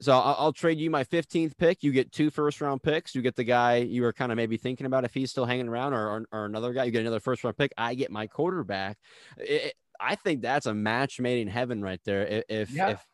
So 0.00 0.12
I'll, 0.12 0.36
I'll 0.38 0.52
trade 0.52 0.78
you 0.78 0.90
my 0.90 1.04
15th 1.04 1.56
pick. 1.56 1.82
You 1.82 1.92
get 1.92 2.10
two 2.12 2.30
first 2.30 2.60
round 2.60 2.82
picks. 2.82 3.14
You 3.14 3.22
get 3.22 3.36
the 3.36 3.44
guy 3.44 3.76
you 3.76 4.02
were 4.02 4.12
kind 4.12 4.30
of 4.32 4.36
maybe 4.36 4.56
thinking 4.56 4.86
about 4.86 5.04
if 5.04 5.14
he's 5.14 5.30
still 5.30 5.44
hanging 5.46 5.68
around, 5.68 5.92
or, 5.94 6.08
or, 6.08 6.24
or 6.32 6.44
another 6.46 6.72
guy. 6.72 6.84
You 6.84 6.90
get 6.90 7.02
another 7.02 7.20
first 7.20 7.42
round 7.44 7.56
pick. 7.56 7.72
I 7.78 7.94
get 7.94 8.10
my 8.10 8.26
quarterback. 8.26 8.98
It- 9.38 9.44
it- 9.66 9.74
I 10.02 10.14
think 10.14 10.40
that's 10.40 10.64
a 10.64 10.72
match 10.72 11.20
made 11.20 11.42
in 11.42 11.48
heaven 11.48 11.82
right 11.82 12.00
there. 12.06 12.42
If, 12.48 12.70
Yeah. 12.70 12.88
if 12.92 13.06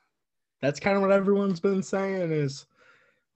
That's 0.62 0.78
kind 0.78 0.94
of 0.96 1.02
what 1.02 1.10
everyone's 1.10 1.58
been 1.58 1.82
saying 1.82 2.30
is 2.30 2.64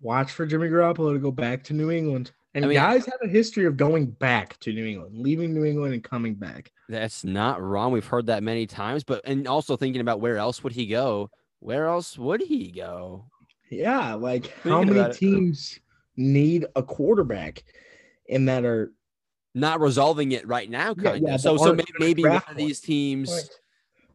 watch 0.00 0.33
for 0.33 0.47
Jimmy 0.47 0.69
Garoppolo 0.69 1.12
to 1.12 1.19
go 1.19 1.30
back 1.30 1.62
to 1.64 1.75
New 1.75 1.90
England. 1.90 2.33
And 2.54 2.64
I 2.64 2.69
mean- 2.69 2.76
guys 2.76 3.07
have 3.07 3.19
a 3.23 3.28
history 3.28 3.64
of 3.66 3.76
going 3.76 4.07
back 4.07 4.59
to 4.61 4.73
New 4.73 4.85
England, 4.85 5.16
leaving 5.16 5.54
New 5.54 5.64
England 5.64 5.95
and 5.95 6.02
coming 6.02 6.35
back. 6.35 6.73
that's 6.88 7.23
not 7.23 7.62
wrong, 7.62 7.92
we've 7.92 8.04
heard 8.07 8.26
that 8.26 8.42
many 8.42 8.66
times. 8.66 9.04
But 9.04 9.21
and 9.25 9.47
also 9.47 9.76
thinking 9.76 10.00
about 10.00 10.21
where 10.21 10.37
else 10.37 10.64
would 10.64 10.73
he 10.73 10.87
go? 10.87 11.30
Where 11.61 11.87
else 11.87 12.19
would 12.19 12.40
he 12.42 12.73
go? 12.73 13.26
Yeah, 13.71 14.14
like 14.14 14.47
how 14.64 14.83
many 14.83 14.99
about 14.99 15.11
it. 15.12 15.19
teams 15.19 15.78
need 16.16 16.66
a 16.75 16.83
quarterback 16.83 17.62
and 18.28 18.49
that 18.49 18.64
are 18.64 18.92
Not 19.54 19.80
resolving 19.80 20.33
it 20.33 20.47
right 20.47 20.69
now, 20.69 20.95
Yeah, 20.99 21.11
kind 21.12 21.23
yeah, 21.26 21.35
of. 21.35 21.40
So, 21.40 21.57
so 21.57 21.73
maybe, 21.75 21.92
maybe 21.99 22.25
one 22.25 22.42
of 22.49 22.57
these 22.57 22.80
teams, 22.80 23.49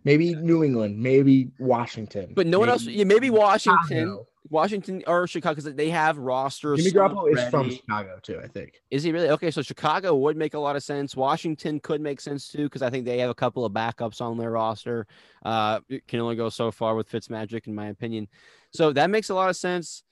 maybe 0.04 0.36
New 0.36 0.64
England, 0.64 0.98
maybe 1.00 1.52
Washington, 1.60 2.34
but 2.36 2.48
no 2.48 2.60
one 2.60 2.68
else. 2.70 2.86
maybe 2.86 2.98
Yeah, 2.98 3.04
maybe 3.06 3.30
Washington. 3.30 4.20
Washington 4.50 5.04
or 5.08 5.28
Chicago, 5.28 5.56
because 5.56 5.74
they 5.74 5.90
have 5.90 6.18
rosters. 6.18 6.84
Jimmy 6.84 6.92
Garoppolo 6.92 7.34
is 7.34 7.50
from. 7.50 7.72
Chicago 7.72 8.20
too, 8.22 8.40
I 8.44 8.48
think. 8.48 8.82
Is 8.92 9.04
he 9.04 9.12
really 9.12 9.30
okay? 9.30 9.50
So 9.52 9.62
Chicago 9.62 10.16
would 10.16 10.38
make 10.38 10.54
a 10.54 10.60
lot 10.60 10.76
of 10.76 10.84
sense. 10.84 11.16
Washington 11.16 11.80
could 11.80 12.02
make 12.02 12.22
sense 12.22 12.48
too 12.48 12.64
because 12.64 12.82
I 12.82 12.90
think 12.90 13.06
they 13.06 13.18
have 13.20 13.30
a 13.30 13.36
couple 13.36 13.66
of 13.66 13.74
backups 13.74 14.22
on 14.22 14.38
their 14.38 14.52
roster. 14.52 15.08
Uh, 15.44 15.80
it 15.90 16.08
can 16.08 16.20
only 16.20 16.36
go 16.36 16.50
so 16.50 16.72
far 16.72 16.96
with 16.96 17.10
Fitzmagic, 17.10 17.68
in 17.68 17.76
my 17.76 17.88
opinion. 17.88 18.28
So 18.72 18.94
that 18.94 19.10
makes 19.10 19.30
a 19.30 19.36
lot 19.36 19.50
of 19.50 19.56
sense. 19.56 20.04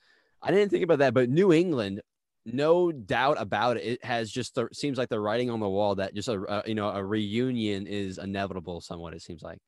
I 0.42 0.50
didn't 0.50 0.70
think 0.70 0.84
about 0.84 0.98
that, 0.98 1.14
but 1.14 1.30
New 1.30 1.52
England, 1.52 2.02
no 2.44 2.92
doubt 2.92 3.40
about 3.40 3.76
it, 3.76 3.84
it 3.84 4.04
has 4.04 4.30
just 4.30 4.54
the, 4.54 4.68
seems 4.72 4.98
like 4.98 5.08
the 5.08 5.20
writing 5.20 5.48
on 5.48 5.60
the 5.60 5.68
wall 5.68 5.94
that 5.94 6.14
just 6.14 6.28
a, 6.28 6.42
a 6.42 6.68
you 6.68 6.74
know 6.74 6.88
a 6.88 7.04
reunion 7.04 7.86
is 7.86 8.18
inevitable. 8.18 8.80
Somewhat 8.80 9.14
it 9.14 9.22
seems 9.22 9.42
like. 9.42 9.58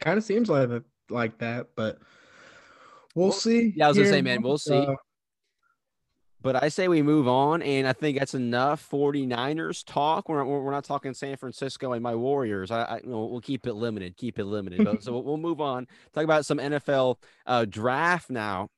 Kind 0.00 0.18
of 0.18 0.24
seems 0.24 0.48
like 0.48 0.68
like 1.08 1.38
that, 1.38 1.68
but 1.74 1.98
we'll 3.14 3.28
Well, 3.28 3.32
see. 3.32 3.72
yeah, 3.76 3.86
I 3.86 3.88
was 3.88 3.96
gonna 3.96 4.08
say, 4.10 4.22
man, 4.22 4.42
we'll 4.42 4.58
see. 4.58 4.74
Uh, 4.76 4.94
But 6.42 6.62
I 6.62 6.68
say 6.70 6.88
we 6.88 7.02
move 7.02 7.28
on, 7.28 7.60
and 7.60 7.86
I 7.86 7.92
think 7.92 8.18
that's 8.18 8.34
enough 8.34 8.88
49ers 8.90 9.84
talk. 9.84 10.28
We're, 10.28 10.42
we're 10.42 10.62
we're 10.62 10.70
not 10.70 10.84
talking 10.84 11.12
San 11.12 11.36
Francisco 11.36 11.92
and 11.92 12.02
my 12.02 12.14
Warriors. 12.14 12.70
I, 12.70 12.82
I 12.82 12.96
you 13.04 13.10
know, 13.10 13.26
we'll 13.26 13.42
keep 13.42 13.66
it 13.66 13.74
limited, 13.74 14.16
keep 14.16 14.38
it 14.38 14.44
limited. 14.44 14.84
But, 14.84 15.02
so 15.04 15.18
we'll, 15.18 15.36
move 15.36 15.60
on. 15.60 15.86
Talk 16.14 16.24
about 16.24 16.46
some 16.46 16.58
NFL 16.58 17.16
uh, 17.46 17.66
draft 17.66 18.30
now. 18.30 18.68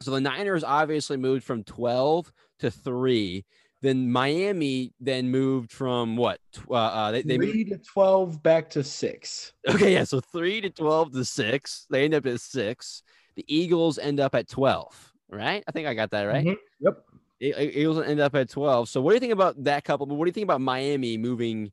So 0.00 0.12
the 0.12 0.20
Niners 0.20 0.62
obviously 0.62 1.16
moved 1.16 1.42
from 1.42 1.64
12 1.64 2.32
to 2.60 2.70
three. 2.70 3.44
Then 3.82 4.10
Miami 4.10 4.92
then 5.00 5.30
moved 5.30 5.70
from 5.72 6.16
what? 6.16 6.40
Uh, 6.68 6.74
uh, 6.74 7.10
they, 7.10 7.22
they 7.22 7.38
moved, 7.38 7.68
to 7.70 7.78
twelve, 7.78 8.42
back 8.42 8.70
to 8.70 8.82
six. 8.82 9.52
okay, 9.68 9.92
yeah. 9.92 10.04
So 10.04 10.20
three 10.20 10.60
to 10.60 10.70
12 10.70 11.12
to 11.12 11.24
six. 11.24 11.86
They 11.90 12.04
end 12.04 12.14
up 12.14 12.26
at 12.26 12.40
six. 12.40 13.02
The 13.36 13.44
Eagles 13.48 13.98
end 13.98 14.18
up 14.18 14.34
at 14.34 14.48
12, 14.48 15.12
right? 15.28 15.62
I 15.66 15.72
think 15.72 15.86
I 15.86 15.94
got 15.94 16.10
that 16.10 16.24
right. 16.24 16.44
Mhm. 16.44 16.56
Yep. 16.80 17.04
Eagles 17.40 18.00
end 18.00 18.18
up 18.18 18.34
at 18.34 18.48
12. 18.48 18.88
So 18.88 19.00
what 19.00 19.10
do 19.10 19.14
you 19.16 19.20
think 19.20 19.32
about 19.32 19.62
that 19.64 19.84
couple? 19.84 20.06
But 20.06 20.14
what 20.14 20.24
do 20.24 20.30
you 20.30 20.32
think 20.32 20.44
about 20.44 20.60
Miami 20.60 21.18
moving 21.18 21.70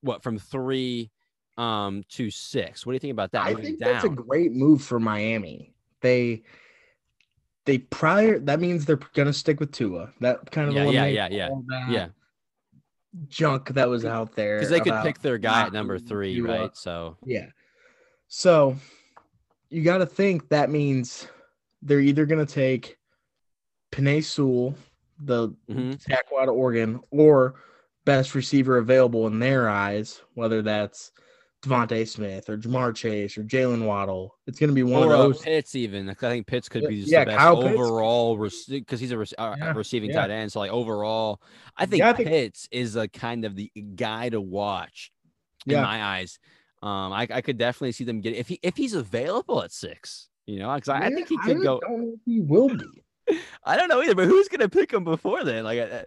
what 0.00 0.22
from 0.22 0.38
three 0.38 1.10
um 1.58 2.02
to 2.10 2.30
six? 2.30 2.86
What 2.86 2.92
do 2.92 2.94
you 2.94 3.00
think 3.00 3.12
about 3.12 3.32
that? 3.32 3.46
I 3.46 3.54
think 3.54 3.78
down? 3.78 3.92
that's 3.92 4.04
a 4.04 4.08
great 4.08 4.52
move 4.52 4.82
for 4.82 4.98
Miami. 4.98 5.74
They 6.00 6.42
they 7.66 7.78
prior 7.78 8.38
that 8.40 8.60
means 8.60 8.86
they're 8.86 8.98
gonna 9.14 9.32
stick 9.32 9.60
with 9.60 9.70
Tua. 9.72 10.10
That 10.20 10.50
kind 10.50 10.68
of 10.68 10.74
Yeah, 10.74 10.84
yeah, 10.84 11.06
yeah, 11.06 11.28
yeah, 11.30 11.48
yeah, 11.90 12.08
junk 13.28 13.68
that 13.70 13.88
was 13.88 14.04
out 14.04 14.34
there 14.34 14.58
because 14.58 14.70
they 14.70 14.80
could 14.80 15.00
pick 15.02 15.20
their 15.20 15.38
guy 15.38 15.66
at 15.66 15.72
number 15.72 15.98
three, 15.98 16.40
right? 16.40 16.74
So 16.76 17.18
Yeah. 17.24 17.46
So 18.28 18.76
you 19.72 19.82
got 19.82 19.98
to 19.98 20.06
think 20.06 20.50
that 20.50 20.68
means 20.68 21.26
they're 21.80 22.00
either 22.00 22.26
going 22.26 22.44
to 22.44 22.52
take 22.52 22.98
Penei 23.90 24.22
Sewell, 24.22 24.74
the 25.18 25.48
mhm. 25.68 25.98
tackle 26.04 26.38
out 26.38 26.48
of 26.48 26.54
Oregon, 26.54 27.00
or 27.10 27.54
best 28.04 28.34
receiver 28.34 28.76
available 28.76 29.26
in 29.26 29.38
their 29.38 29.70
eyes, 29.70 30.20
whether 30.34 30.60
that's 30.60 31.10
DeVonta 31.62 32.06
Smith 32.06 32.50
or 32.50 32.58
Ja'Marr 32.58 32.94
Chase 32.94 33.38
or 33.38 33.44
Jaylen 33.44 33.86
Waddle. 33.86 34.36
It's 34.46 34.58
going 34.58 34.68
to 34.68 34.74
be 34.74 34.82
one 34.82 35.04
or 35.04 35.14
of 35.14 35.20
uh, 35.20 35.22
those. 35.22 35.40
Pitts 35.40 35.74
even. 35.74 36.10
I 36.10 36.14
think 36.14 36.46
Pitts 36.46 36.68
could 36.68 36.86
be 36.86 37.00
just 37.00 37.10
yeah, 37.10 37.20
the 37.24 37.30
best 37.30 37.38
Kyle 37.38 37.64
overall 37.64 38.36
because 38.36 39.00
he's 39.00 39.12
a 39.12 39.18
rec- 39.18 39.28
uh, 39.38 39.54
Yeah, 39.56 39.72
receiving 39.72 40.10
yeah. 40.10 40.20
tight 40.20 40.30
end. 40.30 40.52
So 40.52 40.60
like 40.60 40.70
overall, 40.70 41.40
I 41.78 41.86
think 41.86 42.00
Yeah, 42.00 42.10
I 42.10 42.12
think- 42.12 42.28
Pitts 42.28 42.68
is 42.70 42.96
a 42.96 43.08
kind 43.08 43.46
of 43.46 43.56
the 43.56 43.70
guy 43.94 44.28
to 44.28 44.40
watch 44.40 45.12
in 45.66 45.80
my 45.80 46.02
eyes. 46.02 46.38
Um, 46.82 47.12
I, 47.12 47.28
I 47.30 47.40
could 47.40 47.58
definitely 47.58 47.92
see 47.92 48.04
them 48.04 48.20
get 48.20 48.34
if 48.34 48.48
he 48.48 48.58
if 48.62 48.76
he's 48.76 48.94
available 48.94 49.62
at 49.62 49.72
six. 49.72 50.28
You 50.46 50.58
know, 50.58 50.74
because 50.74 50.88
I, 50.88 51.06
I 51.06 51.10
think 51.10 51.28
he 51.28 51.38
could 51.38 51.54
really 51.54 51.64
go. 51.64 51.80
don't 51.80 52.00
know 52.00 52.12
if 52.14 52.20
he 52.26 52.40
will 52.40 52.68
be. 52.68 53.38
I 53.64 53.76
don't 53.76 53.88
know 53.88 54.02
either, 54.02 54.16
but 54.16 54.26
who's 54.26 54.48
gonna 54.48 54.68
pick 54.68 54.92
him 54.92 55.04
before 55.04 55.44
then? 55.44 55.62
Like, 55.64 55.78
uh, 55.78 56.02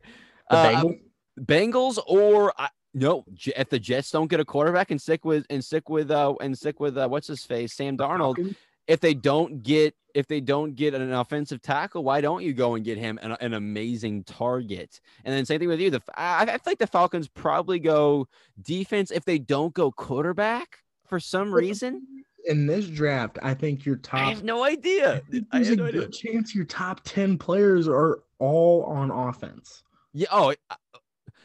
The 0.49 0.57
uh, 0.57 0.65
Bengals? 0.65 0.99
Bengals 1.39 1.99
or 2.07 2.53
I, 2.59 2.67
no? 2.93 3.23
If 3.55 3.69
the 3.69 3.79
Jets 3.79 4.11
don't 4.11 4.27
get 4.27 4.41
a 4.41 4.45
quarterback 4.45 4.91
and 4.91 5.01
stick 5.01 5.23
with 5.23 5.45
and 5.49 5.63
stick 5.63 5.89
with 5.89 6.11
uh 6.11 6.33
and 6.41 6.57
stick 6.57 6.79
with 6.81 6.97
uh, 6.97 7.07
what's 7.07 7.27
his 7.27 7.43
face 7.45 7.73
Sam 7.73 7.97
Darnold? 7.97 8.55
If 8.87 8.99
they 8.99 9.13
don't 9.13 9.63
get 9.63 9.95
if 10.13 10.27
they 10.27 10.39
don't 10.39 10.75
get 10.75 10.93
an 10.93 11.11
offensive 11.11 11.61
tackle, 11.61 12.03
why 12.03 12.21
don't 12.21 12.41
you 12.41 12.53
go 12.53 12.75
and 12.75 12.85
get 12.85 12.97
him 12.97 13.19
an, 13.21 13.33
an 13.41 13.53
amazing 13.53 14.23
target? 14.23 15.01
And 15.25 15.35
then 15.35 15.45
same 15.45 15.59
thing 15.59 15.67
with 15.67 15.81
you. 15.81 15.89
The 15.89 16.01
I, 16.15 16.43
I 16.43 16.45
feel 16.45 16.59
like 16.67 16.79
the 16.79 16.87
Falcons 16.87 17.27
probably 17.27 17.79
go 17.79 18.27
defense 18.61 19.11
if 19.11 19.25
they 19.25 19.39
don't 19.39 19.73
go 19.73 19.91
quarterback 19.91 20.79
for 21.07 21.19
some 21.19 21.53
reason. 21.53 22.07
In 22.45 22.67
this 22.67 22.85
draft, 22.87 23.39
I 23.41 23.55
think 23.55 23.85
your 23.85 23.95
top. 23.97 24.21
I 24.21 24.29
have 24.29 24.43
no 24.43 24.63
idea. 24.63 25.21
I 25.51 25.57
there's 25.57 25.69
a 25.69 25.75
no 25.75 25.85
idea. 25.85 26.01
good 26.01 26.13
chance 26.13 26.53
your 26.53 26.65
top 26.65 27.01
10 27.03 27.37
players 27.37 27.87
are 27.87 28.19
all 28.39 28.83
on 28.83 29.09
offense. 29.11 29.83
Yeah. 30.13 30.27
Oh, 30.31 30.53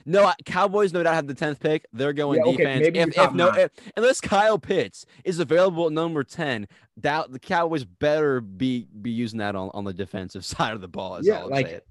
no. 0.07 0.33
Cowboys 0.45 0.93
no 0.93 1.03
doubt 1.03 1.15
have 1.15 1.27
the 1.27 1.35
tenth 1.35 1.61
pick. 1.61 1.87
They're 1.93 2.13
going 2.13 2.39
Yeah, 2.39 2.51
okay, 2.53 2.57
defense. 2.59 2.81
maybe 2.83 2.99
if, 3.01 3.19
if 3.19 3.33
no, 3.33 3.49
if, 3.49 3.57
eh, 3.59 3.69
unless 3.97 4.21
Kyle 4.21 4.59
Pitts 4.59 5.07
is 5.25 5.39
available 5.39 5.87
at 5.87 5.93
number 5.93 6.23
ten, 6.25 6.67
doubt 6.99 7.33
the 7.33 7.39
Cowboys 7.39 7.85
better 7.85 8.41
be 8.41 8.87
be 9.01 9.11
using 9.11 9.39
that 9.39 9.55
on, 9.57 9.71
on 9.75 9.85
the 9.85 9.93
defensive 9.95 10.45
side 10.45 10.73
of 10.75 10.81
the 10.81 10.89
ball. 10.89 11.17
Is 11.17 11.27
Yeah, 11.27 11.43
like. 11.45 11.85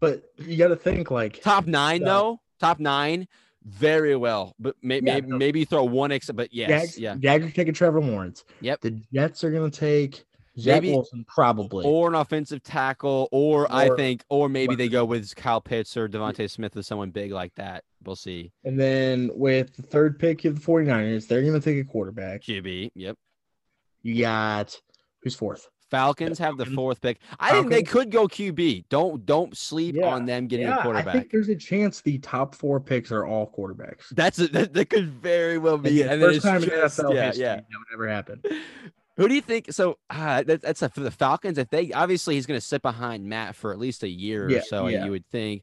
But 0.00 0.24
you 0.38 0.56
got 0.56 0.68
to 0.68 0.76
think 0.76 1.10
like 1.12 1.40
Top 1.42 1.66
nine 1.66 2.00
So- 2.00 2.04
though. 2.06 2.40
Top 2.60 2.78
nine, 2.80 3.26
very 3.64 4.14
well. 4.16 4.54
But 4.58 4.76
may, 4.82 4.96
Yeah, 4.96 5.14
maybe 5.14 5.28
so- 5.30 5.36
maybe 5.38 5.64
throw 5.64 5.84
one 5.84 6.12
extra. 6.12 6.34
But 6.34 6.52
yes, 6.54 6.68
Jags, 6.68 6.98
yeah. 6.98 7.14
Jags 7.16 7.46
are 7.46 7.50
taking 7.50 7.74
Trevor 7.74 8.00
Lawrence. 8.00 8.44
Yep. 8.60 8.80
The 8.82 8.90
Jets 9.12 9.42
are 9.44 9.50
going 9.50 9.70
to 9.70 9.80
take 9.80 10.24
Zach 10.58 10.82
Maybe- 10.82 10.92
Wilson 10.94 11.24
probably. 11.26 11.84
Or 11.86 12.08
an 12.08 12.14
offensive 12.14 12.62
tackle, 12.62 13.28
or, 13.32 13.66
I 13.72 13.88
think, 13.96 14.22
or 14.28 14.48
maybe 14.48 14.74
they 14.74 14.88
go 14.88 15.04
with 15.04 15.34
Kyle 15.34 15.60
Pitts 15.60 15.96
or 15.96 16.08
DeVonta 16.08 16.50
Smith 16.50 16.76
or 16.76 16.82
someone 16.82 17.10
big 17.10 17.32
like 17.32 17.54
that. 17.54 17.84
We'll 18.04 18.16
see. 18.16 18.50
and 18.64 18.78
then 18.78 19.30
with 19.34 19.74
the 19.76 19.82
third 19.82 20.18
pick 20.18 20.44
of 20.44 20.56
the 20.56 20.60
49ers, 20.60 21.28
they're 21.28 21.42
going 21.42 21.54
to 21.54 21.60
take 21.60 21.78
a 21.78 21.88
quarterback. 21.88 22.42
QB. 22.42 22.90
Yep. 22.94 23.16
You 24.02 24.20
got 24.22 24.76
who's 25.22 25.34
fourth? 25.36 25.68
Falcons 25.88 26.38
have 26.38 26.56
the 26.56 26.66
fourth 26.66 27.00
pick. 27.00 27.20
I 27.38 27.52
think 27.52 27.68
they 27.70 27.82
could 27.82 28.10
go 28.10 28.26
QB. 28.26 28.86
Don't 28.88 29.24
don't 29.26 29.56
sleep 29.56 29.94
Yeah, 29.94 30.06
on 30.06 30.24
them 30.26 30.46
getting 30.48 30.66
a 30.66 30.82
quarterback. 30.82 31.08
I 31.14 31.18
think 31.20 31.30
there's 31.30 31.50
a 31.50 31.54
chance 31.54 32.00
the 32.00 32.18
top 32.18 32.54
four 32.54 32.80
picks 32.80 33.12
are 33.12 33.26
all 33.26 33.52
quarterbacks. 33.56 34.08
That's 34.10 34.38
a, 34.40 34.48
that, 34.48 34.72
that 34.72 34.86
could 34.90 35.10
very 35.10 35.58
well 35.58 35.78
be. 35.78 36.02
And 36.02 36.20
then 36.20 36.30
first 36.32 36.42
time 36.42 36.62
in 36.62 36.68
just- 36.70 36.98
NFL 36.98 37.14
yeah, 37.14 37.26
history 37.26 37.44
yeah. 37.44 37.54
that 37.56 37.64
would 37.68 37.94
ever 37.94 38.08
happen. 38.08 38.42
Who 39.16 39.28
do 39.28 39.34
you 39.34 39.42
think? 39.42 39.72
So 39.72 39.98
uh, 40.08 40.42
that, 40.44 40.62
that's 40.62 40.82
a, 40.82 40.88
for 40.88 41.00
the 41.00 41.10
Falcons. 41.10 41.58
If 41.58 41.68
they 41.68 41.92
obviously 41.92 42.34
he's 42.36 42.46
going 42.46 42.58
to 42.58 42.66
sit 42.66 42.82
behind 42.82 43.24
Matt 43.26 43.54
for 43.54 43.72
at 43.72 43.78
least 43.78 44.02
a 44.02 44.08
year 44.08 44.48
Yeah, 44.48 44.58
or 44.58 44.62
so, 44.62 44.86
yeah. 44.86 45.04
you 45.04 45.10
would 45.10 45.26
think 45.26 45.62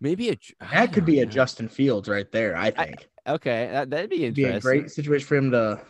maybe 0.00 0.30
a 0.30 0.38
That 0.72 0.92
could 0.92 1.04
be 1.04 1.20
a 1.20 1.26
Justin 1.26 1.68
Fields 1.68 2.08
right 2.08 2.30
there. 2.32 2.56
I 2.56 2.70
think 2.70 3.08
okay. 3.26 3.68
That, 3.70 3.90
that'd 3.90 4.10
be 4.10 4.24
It'd 4.24 4.34
be 4.34 4.44
interesting 4.44 4.70
a 4.70 4.80
great 4.80 4.90
situation 4.90 5.26
for 5.26 5.36
him 5.36 5.50
to 5.50 5.80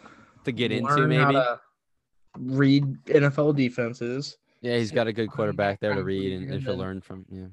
to 0.44 0.52
get 0.52 0.72
into. 0.72 1.06
Maybe 1.06 1.32
to 1.32 1.60
read 2.38 2.84
NFL 3.06 3.56
defenses. 3.56 4.36
yeah, 4.60 4.76
he's 4.76 4.90
got 4.90 5.06
a 5.06 5.12
good 5.12 5.30
quarterback 5.30 5.80
there 5.80 5.94
to 5.94 6.02
read 6.02 6.32
and 6.32 6.52
and 6.52 6.64
to 6.64 6.72
learn 6.72 7.00
from. 7.00 7.24
Yeah. 7.30 7.46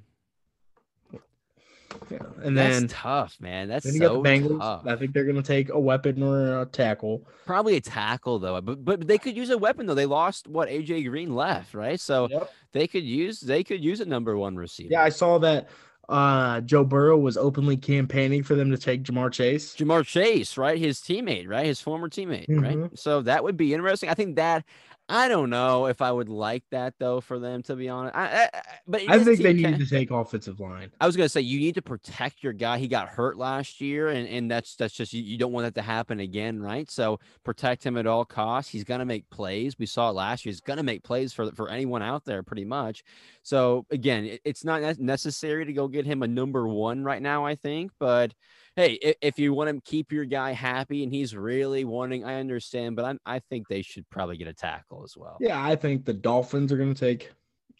Yeah. 2.09 2.17
And 2.43 2.57
then 2.57 2.81
That's 2.81 2.93
tough, 2.93 3.37
man. 3.39 3.67
That's 3.67 3.85
then 3.85 3.95
so 3.95 4.21
the 4.21 4.29
Bengals. 4.29 4.59
tough. 4.59 4.83
I 4.87 4.95
think 4.95 5.13
they're 5.13 5.25
gonna 5.25 5.41
take 5.41 5.69
a 5.69 5.79
weapon 5.79 6.21
or 6.23 6.61
a 6.61 6.65
tackle. 6.65 7.25
Probably 7.45 7.75
a 7.77 7.81
tackle 7.81 8.39
though, 8.39 8.59
but 8.61 8.83
but 8.85 9.07
they 9.07 9.17
could 9.17 9.35
use 9.35 9.49
a 9.49 9.57
weapon 9.57 9.85
though. 9.85 9.95
They 9.95 10.05
lost 10.05 10.47
what 10.47 10.69
AJ 10.69 11.07
Green 11.09 11.35
left, 11.35 11.73
right? 11.73 11.99
So 11.99 12.27
Yep. 12.29 12.51
they 12.71 12.87
could 12.87 13.03
use 13.03 13.39
they 13.39 13.63
could 13.63 13.83
use 13.83 13.99
a 14.01 14.05
number 14.05 14.37
one 14.37 14.55
receiver. 14.55 14.89
Yeah, 14.91 15.03
I 15.03 15.09
saw 15.09 15.37
that 15.39 15.69
uh 16.09 16.59
Joe 16.61 16.83
Burrow 16.83 17.17
was 17.17 17.37
openly 17.37 17.77
campaigning 17.77 18.43
for 18.43 18.55
them 18.55 18.69
to 18.71 18.77
take 18.77 19.03
Ja'Marr 19.03 19.31
Chase. 19.31 19.73
Ja'Marr 19.75 20.05
Chase, 20.05 20.57
right? 20.57 20.77
His 20.77 20.99
teammate, 20.99 21.47
right? 21.47 21.65
His 21.65 21.79
former 21.79 22.09
teammate, 22.09 22.45
right? 22.49 22.75
Mhm. 22.77 22.97
So 22.99 23.21
that 23.21 23.43
would 23.43 23.55
be 23.55 23.73
interesting. 23.73 24.09
I 24.09 24.13
think 24.13 24.35
that 24.35 24.65
I 25.09 25.27
don't 25.27 25.49
know 25.49 25.87
if 25.87 26.01
I 26.01 26.11
would 26.11 26.29
like 26.29 26.63
that 26.71 26.93
though 26.97 27.19
for 27.19 27.37
them 27.37 27.61
to 27.63 27.75
be 27.75 27.89
honest. 27.89 28.15
I, 28.15 28.45
I, 28.53 28.61
but 28.87 29.01
I 29.07 29.19
think 29.19 29.41
they 29.41 29.53
need 29.53 29.77
to 29.77 29.85
take 29.85 30.11
offensive 30.11 30.61
line. 30.61 30.91
I 31.01 31.05
was 31.05 31.17
gonna 31.17 31.27
say 31.27 31.41
you 31.41 31.59
need 31.59 31.75
to 31.75 31.81
protect 31.81 32.41
your 32.41 32.53
guy. 32.53 32.77
He 32.77 32.87
got 32.87 33.09
hurt 33.09 33.37
last 33.37 33.81
year, 33.81 34.07
and, 34.07 34.27
and 34.29 34.49
that's 34.49 34.75
that's 34.77 34.93
just 34.93 35.11
you, 35.11 35.21
you 35.21 35.37
don't 35.37 35.51
want 35.51 35.65
that 35.65 35.75
to 35.79 35.85
happen 35.85 36.21
again, 36.21 36.61
right? 36.61 36.89
So 36.89 37.19
protect 37.43 37.85
him 37.85 37.97
at 37.97 38.07
all 38.07 38.23
costs. 38.23 38.71
He's 38.71 38.85
gonna 38.85 39.05
make 39.05 39.29
plays. 39.29 39.77
We 39.77 39.85
saw 39.87 40.09
it 40.09 40.13
last 40.13 40.45
year. 40.45 40.51
He's 40.51 40.61
gonna 40.61 40.83
make 40.83 41.03
plays 41.03 41.33
for 41.33 41.51
for 41.51 41.69
anyone 41.69 42.01
out 42.01 42.23
there, 42.23 42.41
pretty 42.41 42.65
much. 42.65 43.03
So 43.43 43.85
again, 43.91 44.23
it- 44.25 44.41
it's 44.45 44.63
not 44.63 44.81
ne- 44.81 44.95
necessary 45.05 45.65
to 45.65 45.73
go 45.73 45.89
get 45.89 46.05
him 46.05 46.23
a 46.23 46.27
number 46.27 46.65
one 46.67 47.03
right 47.03 47.21
now. 47.21 47.45
I 47.45 47.55
think, 47.55 47.91
but 47.99 48.33
hey, 48.75 48.93
if, 48.93 49.15
if 49.21 49.39
you 49.39 49.53
want 49.53 49.69
to 49.69 49.81
keep 49.89 50.11
your 50.11 50.25
guy 50.25 50.51
happy 50.51 51.03
and 51.03 51.11
he's 51.11 51.35
really 51.35 51.85
wanting, 51.85 52.23
I 52.25 52.39
understand. 52.39 52.95
But 52.95 53.05
I'm, 53.05 53.19
I 53.25 53.39
think 53.39 53.67
they 53.67 53.81
should 53.81 54.09
probably 54.09 54.37
get 54.37 54.47
a 54.47 54.53
tackle 54.53 55.03
as 55.03 55.15
well. 55.17 55.37
Yeah, 55.39 55.63
I 55.63 55.75
think 55.75 56.05
the 56.05 56.13
Dolphins 56.13 56.71
are 56.71 56.77
going 56.77 56.93
to 56.93 56.99
take 56.99 57.31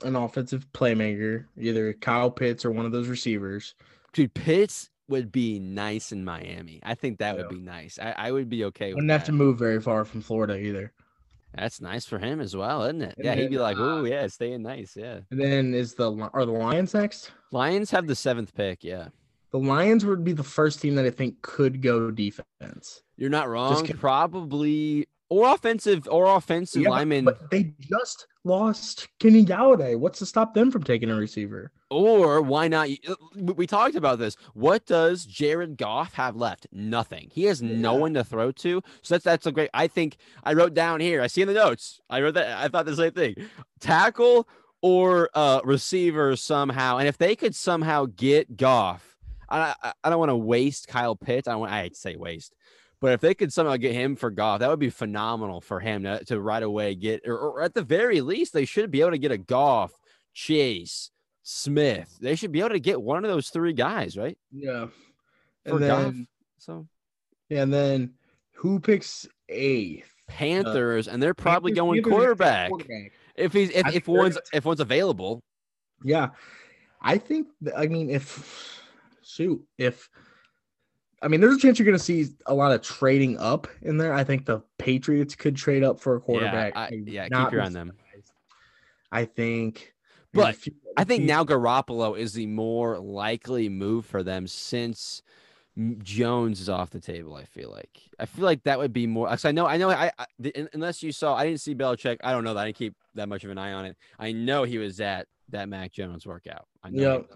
an 0.04 0.16
offensive 0.16 0.66
playmaker, 0.74 1.46
either 1.58 1.94
Kyle 1.94 2.32
Pitts 2.32 2.66
or 2.66 2.72
one 2.72 2.86
of 2.86 2.92
those 2.92 3.08
receivers. 3.08 3.76
Dude, 4.14 4.34
Pitts 4.34 4.90
would 5.08 5.32
be 5.32 5.60
nice 5.60 6.12
in 6.12 6.24
Miami. 6.24 6.80
I 6.84 6.96
think 6.96 7.20
that 7.20 7.38
would 7.38 7.50
be 7.50 7.60
nice. 7.60 8.00
I, 8.00 8.14
I 8.18 8.32
would 8.32 8.50
be 8.50 8.66
okay 8.66 8.88
with 8.88 8.96
Wouldn't 8.96 9.10
that. 9.10 9.20
have 9.20 9.26
to 9.26 9.32
move 9.32 9.60
very 9.60 9.82
far 9.82 10.06
from 10.06 10.22
Florida 10.22 10.58
either. 10.58 10.94
That's 11.56 11.82
nice 11.82 12.06
for 12.06 12.18
him 12.18 12.42
as 12.42 12.56
well, 12.56 12.84
isn't 12.84 13.02
it? 13.04 13.16
And 13.18 13.26
Yeah, 13.26 13.36
he'd 13.36 13.52
be 13.52 13.60
like, 13.60 13.78
"Oh 13.78 14.06
yeah, 14.06 14.26
staying 14.26 14.64
nice." 14.64 14.96
Yeah. 14.96 15.20
And 15.30 15.40
then 15.40 15.74
is 15.76 15.94
the 15.94 16.12
are 16.34 16.46
the 16.48 16.52
Lions 16.52 16.96
next? 16.96 17.32
Lions 17.52 17.92
have 17.92 18.08
the 18.08 18.16
seventh 18.16 18.56
pick. 18.56 18.84
Yeah, 18.84 19.10
The 19.54 19.60
Lions 19.60 20.04
would 20.06 20.24
be 20.24 20.34
the 20.34 20.44
first 20.44 20.82
team 20.82 20.96
that 20.96 21.06
I 21.06 21.12
think 21.12 21.42
could 21.44 21.82
go 21.82 22.12
defense. 22.12 23.04
you're 23.16 23.30
not 23.30 23.48
wrong. 23.48 23.86
Probably 24.00 25.08
or 25.30 25.54
offensive 25.54 26.08
or 26.10 26.26
offensive 26.36 26.82
Yeah, 26.82 26.90
lineman, 26.90 27.26
But 27.26 27.50
they 27.50 27.74
just 27.80 28.28
lost 28.44 29.08
Kenny 29.20 29.46
Golladay. 29.46 29.98
What's 29.98 30.20
to 30.20 30.26
stop 30.26 30.54
them 30.54 30.70
from 30.72 30.84
taking 30.84 31.10
a 31.10 31.16
receiver? 31.16 31.72
or 31.90 32.42
why 32.42 32.68
not? 32.68 32.90
uh, 33.08 33.16
We 33.38 33.68
talked 33.68 33.94
about 33.96 34.18
this. 34.18 34.36
What 34.56 34.88
does 34.88 35.26
Jared 35.26 35.78
Goff 35.78 36.14
have 36.14 36.36
left? 36.36 36.66
Nothing. 36.72 37.30
He 37.32 37.44
has 37.46 37.62
no 37.62 37.94
one 37.94 38.16
to 38.16 38.24
throw 38.24 38.52
to. 38.52 38.82
So 39.04 39.14
that's 39.16 39.24
that's 39.24 39.46
a 39.46 39.52
great. 39.52 39.70
I 39.76 39.88
think 39.88 40.18
I 40.44 40.54
wrote 40.54 40.74
down 40.74 41.00
here. 41.00 41.22
I 41.22 41.28
see 41.28 41.44
in 41.44 41.48
the 41.48 41.54
notes. 41.54 42.02
I 42.10 42.22
wrote 42.22 42.34
that. 42.34 42.58
I 42.58 42.68
thought 42.70 42.86
the 42.88 42.96
same 42.96 43.12
thing. 43.12 43.36
Tackle 43.80 44.48
or 44.82 45.30
uh 45.36 45.62
receiver 45.64 46.36
somehow. 46.36 46.98
And 46.98 47.08
if 47.08 47.20
they 47.20 47.36
could 47.36 47.54
somehow 47.54 48.08
get 48.16 48.58
Goff, 48.58 49.13
I 49.54 49.76
I, 49.84 49.94
I 50.04 50.10
don't 50.10 50.20
want 50.20 50.30
to 50.30 50.36
waste 50.38 50.88
Kyle 50.88 51.16
Pitts. 51.16 51.48
I 51.48 51.56
want. 51.56 51.72
I 51.72 51.90
say 51.94 52.16
waste. 52.16 52.54
But 53.02 53.12
if 53.14 53.20
they 53.22 53.34
could 53.34 53.52
somehow 53.52 53.76
get 53.76 53.92
him 53.94 54.16
for 54.16 54.30
Goff, 54.32 54.60
that 54.62 54.70
would 54.70 54.80
be 54.80 54.90
phenomenal 54.90 55.60
for 55.60 55.82
him 55.82 56.04
to, 56.04 56.24
to 56.26 56.40
right 56.40 56.64
away 56.64 56.96
get, 56.96 57.28
or, 57.28 57.38
or 57.38 57.62
at 57.62 57.74
the 57.74 57.82
very 57.84 58.22
least, 58.22 58.54
they 58.54 58.64
should 58.64 58.92
be 58.92 59.02
able 59.02 59.12
to 59.12 59.18
get 59.18 59.30
a 59.34 59.38
Goff, 59.38 59.92
Chase, 60.34 61.12
Smith. 61.42 62.18
They 62.22 62.36
should 62.36 62.54
be 62.54 62.60
able 62.62 62.70
to 62.70 62.80
get 62.80 63.02
one 63.02 63.26
of 63.26 63.30
those 63.30 63.50
three 63.50 63.74
guys, 63.74 64.18
right? 64.18 64.38
Yeah. 64.54 64.88
For 65.66 65.72
And 65.78 65.80
Goff. 65.82 66.02
then, 66.04 66.28
So 66.60 66.88
and 67.50 67.74
then 67.74 68.14
who 68.54 68.80
picks 68.80 69.28
eighth? 69.50 70.10
Panthers, 70.30 71.10
and 71.10 71.22
they're 71.22 71.34
probably 71.34 71.74
Panthers- 71.74 71.82
going 71.82 72.04
Panthers 72.04 72.08
are 72.08 72.12
gonna 72.12 72.22
take 72.22 72.26
quarterback. 72.38 72.70
quarterback. 72.70 73.12
If 73.36 73.52
he's 73.54 73.70
if, 73.72 73.86
I 73.86 73.92
if 73.92 74.08
one's 74.08 74.38
if 74.54 74.64
one's 74.64 74.80
available, 74.80 75.44
Yeah. 76.06 76.30
I 77.02 77.18
think 77.18 77.50
I 77.76 77.88
mean 77.88 78.10
if 78.10 78.82
shoot, 79.26 79.64
if 79.78 80.10
I 81.22 81.28
mean 81.28 81.42
there's 81.42 81.56
a 81.56 81.60
chance 81.60 81.80
you're 81.80 81.86
gonna 81.86 82.00
see 82.00 82.28
a 82.46 82.54
lot 82.54 82.72
of 82.72 82.82
trading 82.82 83.38
up 83.40 83.68
in 83.82 83.98
there. 83.98 84.14
I 84.14 84.24
think 84.24 84.46
the 84.46 84.62
Patriots 84.78 85.36
could 85.36 85.56
trade 85.56 85.84
up 85.84 86.00
for 86.00 86.16
a 86.16 86.20
yeah, 86.20 86.26
quarterback. 86.26 86.76
I, 86.76 86.90
yeah, 87.06 87.24
keep 87.30 87.52
your 87.52 87.62
eye 87.62 87.66
on 87.66 87.74
them. 87.74 87.94
I 89.12 89.26
think 89.26 89.94
But 90.34 90.56
few 90.56 90.74
I 90.98 91.04
think 91.04 91.22
teams- 91.22 91.28
now 91.28 91.44
Garoppolo 91.44 92.18
is 92.18 92.34
the 92.34 92.48
more 92.48 93.00
likely 93.00 93.70
move 93.70 94.06
for 94.06 94.24
them 94.24 94.48
since 94.48 95.22
Jones 96.00 96.62
is 96.62 96.70
off 96.70 96.92
the 96.92 97.00
table. 97.00 97.36
I 97.36 97.46
feel 97.46 97.72
like 97.72 98.02
I 98.20 98.26
feel 98.26 98.46
like 98.46 98.64
that 98.64 98.78
would 98.78 98.94
be 98.94 99.08
more. 99.08 99.28
Cause 99.28 99.46
I 99.46 99.52
know 99.52 99.66
I 99.66 99.78
know 99.78 99.90
I, 99.90 100.12
I 100.18 100.26
the, 100.40 100.68
unless 100.74 101.02
you 101.02 101.12
saw 101.12 101.36
I 101.36 101.46
didn't 101.46 101.62
see 101.62 101.74
Belichick. 101.74 102.18
I 102.24 102.32
don't 102.32 102.44
know 102.44 102.54
that 102.54 102.60
I 102.60 102.66
didn't 102.66 102.78
keep 102.78 102.96
that 103.16 103.30
much 103.30 103.44
of 103.44 103.50
an 103.50 103.58
eye 103.58 103.74
on 103.74 103.86
it. 103.86 103.98
I 104.20 104.32
know 104.34 104.64
he 104.64 104.78
was 104.78 105.00
at 105.00 105.28
that 105.50 105.70
Mac 105.70 105.92
Jones 105.92 106.26
workout. 106.26 106.68
I 106.84 106.90
know. 106.90 107.14
Yep. 107.14 107.32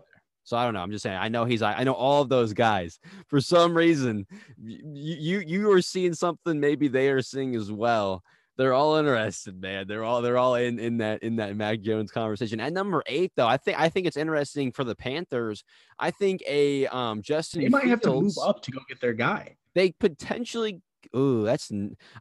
So 0.48 0.56
I 0.56 0.64
don't 0.64 0.74
know. 0.74 0.80
I'm 0.80 0.92
just 0.92 1.04
saying. 1.04 1.18
I 1.20 1.28
know 1.28 1.44
he's. 1.44 1.62
I 1.62 1.84
know 1.84 1.92
all 1.92 2.22
of 2.22 2.30
those 2.30 2.54
guys. 2.54 3.00
For 3.28 3.42
some 3.42 3.76
reason, 3.76 4.26
you 4.64 5.18
you 5.20 5.40
you 5.40 5.72
are 5.72 5.82
seeing 5.82 6.14
something. 6.14 6.58
Maybe 6.58 6.88
they 6.88 7.10
are 7.10 7.22
seeing 7.22 7.54
as 7.54 7.70
well. 7.70 8.24
They're 8.56 8.74
all 8.74 8.96
interested, 8.96 9.60
man. 9.60 9.90
They're 9.90 10.06
all 10.06 10.22
they're 10.22 10.38
all 10.38 10.56
in 10.56 10.80
in 10.80 11.00
that 11.00 11.22
in 11.22 11.36
that 11.36 11.58
Mac 11.58 11.82
Jones 11.82 12.12
conversation. 12.12 12.62
At 12.62 12.72
number 12.72 13.04
eight, 13.08 13.34
though, 13.36 13.46
I 13.46 13.58
think 13.58 13.78
I 13.78 13.90
think 13.90 14.08
it's 14.08 14.16
interesting 14.16 14.72
for 14.72 14.86
the 14.86 14.96
Panthers. 14.96 15.66
I 16.00 16.12
think 16.12 16.42
a 16.48 16.88
um 16.88 17.22
Justin 17.22 17.64
they 17.64 17.68
might 17.68 17.84
have 17.84 18.00
to 18.04 18.12
move 18.12 18.38
up 18.42 18.62
to 18.62 18.72
go 18.72 18.80
get 18.88 19.02
their 19.02 19.12
guy. 19.12 19.58
They 19.76 19.92
potentially. 20.00 20.82
Ooh, 21.15 21.43
that's. 21.43 21.72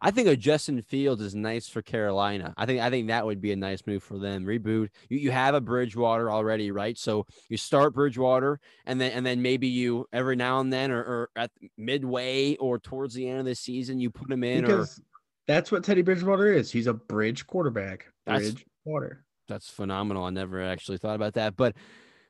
I 0.00 0.10
think 0.10 0.28
a 0.28 0.36
Justin 0.36 0.80
Fields 0.82 1.22
is 1.22 1.34
nice 1.34 1.68
for 1.68 1.82
Carolina. 1.82 2.54
I 2.56 2.66
think 2.66 2.80
I 2.80 2.90
think 2.90 3.08
that 3.08 3.26
would 3.26 3.40
be 3.40 3.52
a 3.52 3.56
nice 3.56 3.86
move 3.86 4.02
for 4.02 4.18
them. 4.18 4.44
Reboot. 4.44 4.88
You, 5.08 5.18
you 5.18 5.30
have 5.30 5.54
a 5.54 5.60
Bridgewater 5.60 6.30
already, 6.30 6.70
right? 6.70 6.96
So 6.98 7.26
you 7.48 7.56
start 7.56 7.94
Bridgewater, 7.94 8.60
and 8.86 9.00
then 9.00 9.12
and 9.12 9.24
then 9.24 9.42
maybe 9.42 9.66
you 9.68 10.06
every 10.12 10.36
now 10.36 10.60
and 10.60 10.72
then, 10.72 10.90
or, 10.90 11.00
or 11.00 11.30
at 11.36 11.50
midway 11.76 12.56
or 12.56 12.78
towards 12.78 13.14
the 13.14 13.28
end 13.28 13.40
of 13.40 13.46
the 13.46 13.54
season, 13.54 13.98
you 13.98 14.10
put 14.10 14.30
him 14.30 14.44
in. 14.44 14.64
or 14.64 14.68
Because 14.68 15.00
that's 15.46 15.70
what 15.72 15.84
Teddy 15.84 16.02
Bridgewater 16.02 16.52
is. 16.52 16.70
He's 16.70 16.86
a 16.86 16.94
bridge 16.94 17.46
quarterback. 17.46 18.06
That's- 18.26 18.52
Bridgewater. 18.84 19.24
That's 19.48 19.70
phenomenal. 19.70 20.24
I 20.24 20.30
never 20.30 20.60
actually 20.60 20.98
thought 20.98 21.14
about 21.14 21.34
that, 21.34 21.56
but 21.56 21.76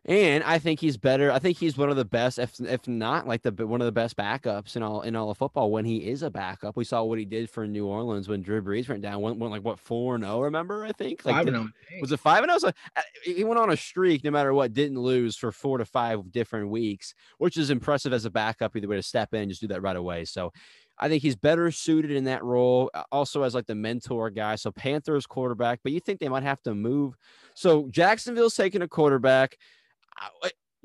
and 0.07 0.45
I 0.45 0.61
think 0.61 0.79
he's 0.79 0.97
better. 0.97 1.33
I 1.33 1.41
think 1.41 1.59
he's 1.59 1.77
one 1.77 1.91
of 1.91 1.97
the 1.97 2.05
best, 2.05 2.39
if 2.39 2.61
if 2.61 2.87
not 2.87 3.27
like 3.27 3.43
the 3.43 3.67
one 3.67 3.81
of 3.81 3.87
the 3.87 3.93
best 3.93 4.17
backups 4.17 4.77
in 4.77 4.83
all 4.83 5.03
in 5.03 5.17
all 5.17 5.31
of 5.31 5.39
football. 5.39 5.73
When 5.73 5.85
he 5.85 6.09
is 6.09 6.23
a 6.23 6.31
backup, 6.31 6.77
we 6.77 6.85
saw 6.85 7.03
what 7.03 7.19
he 7.19 7.25
did 7.25 7.51
for 7.51 7.67
New 7.67 7.87
Orleans 7.87 8.29
when 8.29 8.41
Drew 8.41 8.63
Brees 8.63 8.89
went 8.89 9.03
down. 9.03 9.21
Went, 9.21 9.39
went 9.39 9.51
like 9.51 9.65
what 9.65 9.81
four 9.81 10.15
and 10.15 10.23
zero. 10.23 10.43
Remember? 10.43 10.85
I 10.85 10.93
think 10.93 11.25
like 11.25 11.35
Five 11.35 11.47
did- 11.47 11.55
and 11.55 11.69
oh, 11.69 12.01
was 12.01 12.13
it 12.13 12.21
five 12.21 12.45
and 12.45 12.51
zero? 12.51 12.59
So 12.59 12.69
uh, 12.97 13.03
he 13.25 13.43
went 13.43 13.59
on 13.59 13.71
a 13.71 13.77
streak, 13.77 14.23
no 14.23 14.31
matter 14.31 14.55
what, 14.55 14.73
didn't 14.73 15.01
lose 15.01 15.37
for 15.37 15.51
four 15.51 15.79
to 15.79 15.85
five 15.85 16.31
different 16.31 16.71
weeks, 16.71 17.13
which 17.39 17.57
is 17.57 17.71
impressive 17.71 18.13
as 18.13 18.25
a 18.25 18.31
backup. 18.31 18.77
Either 18.77 18.89
way 18.89 18.97
to 18.97 19.03
step 19.03 19.35
in, 19.35 19.49
just 19.49 19.61
do 19.61 19.69
that 19.69 19.83
right 19.83 19.97
away. 19.97 20.25
So. 20.25 20.53
I 20.99 21.11
think 21.11 21.23
he's 21.23 21.37
better 21.37 21.71
suited 21.71 22.11
in 22.11 22.25
that 22.25 22.43
role, 22.43 22.91
uh, 22.95 23.03
also 23.13 23.43
as 23.43 23.55
like 23.55 23.67
the 23.67 23.75
mentor 23.75 24.31
guy. 24.31 24.57
So 24.57 24.71
Panthers 24.71 25.27
quarterback, 25.27 25.81
but 25.83 25.93
you 25.93 26.01
think 26.01 26.21
they 26.21 26.29
might 26.31 26.43
have 26.43 26.63
to 26.63 26.75
move. 26.75 27.19
So 27.55 27.89
Jacksonville's 27.91 28.55
taking 28.55 28.81
a 28.81 28.89
quarterback. 28.89 29.59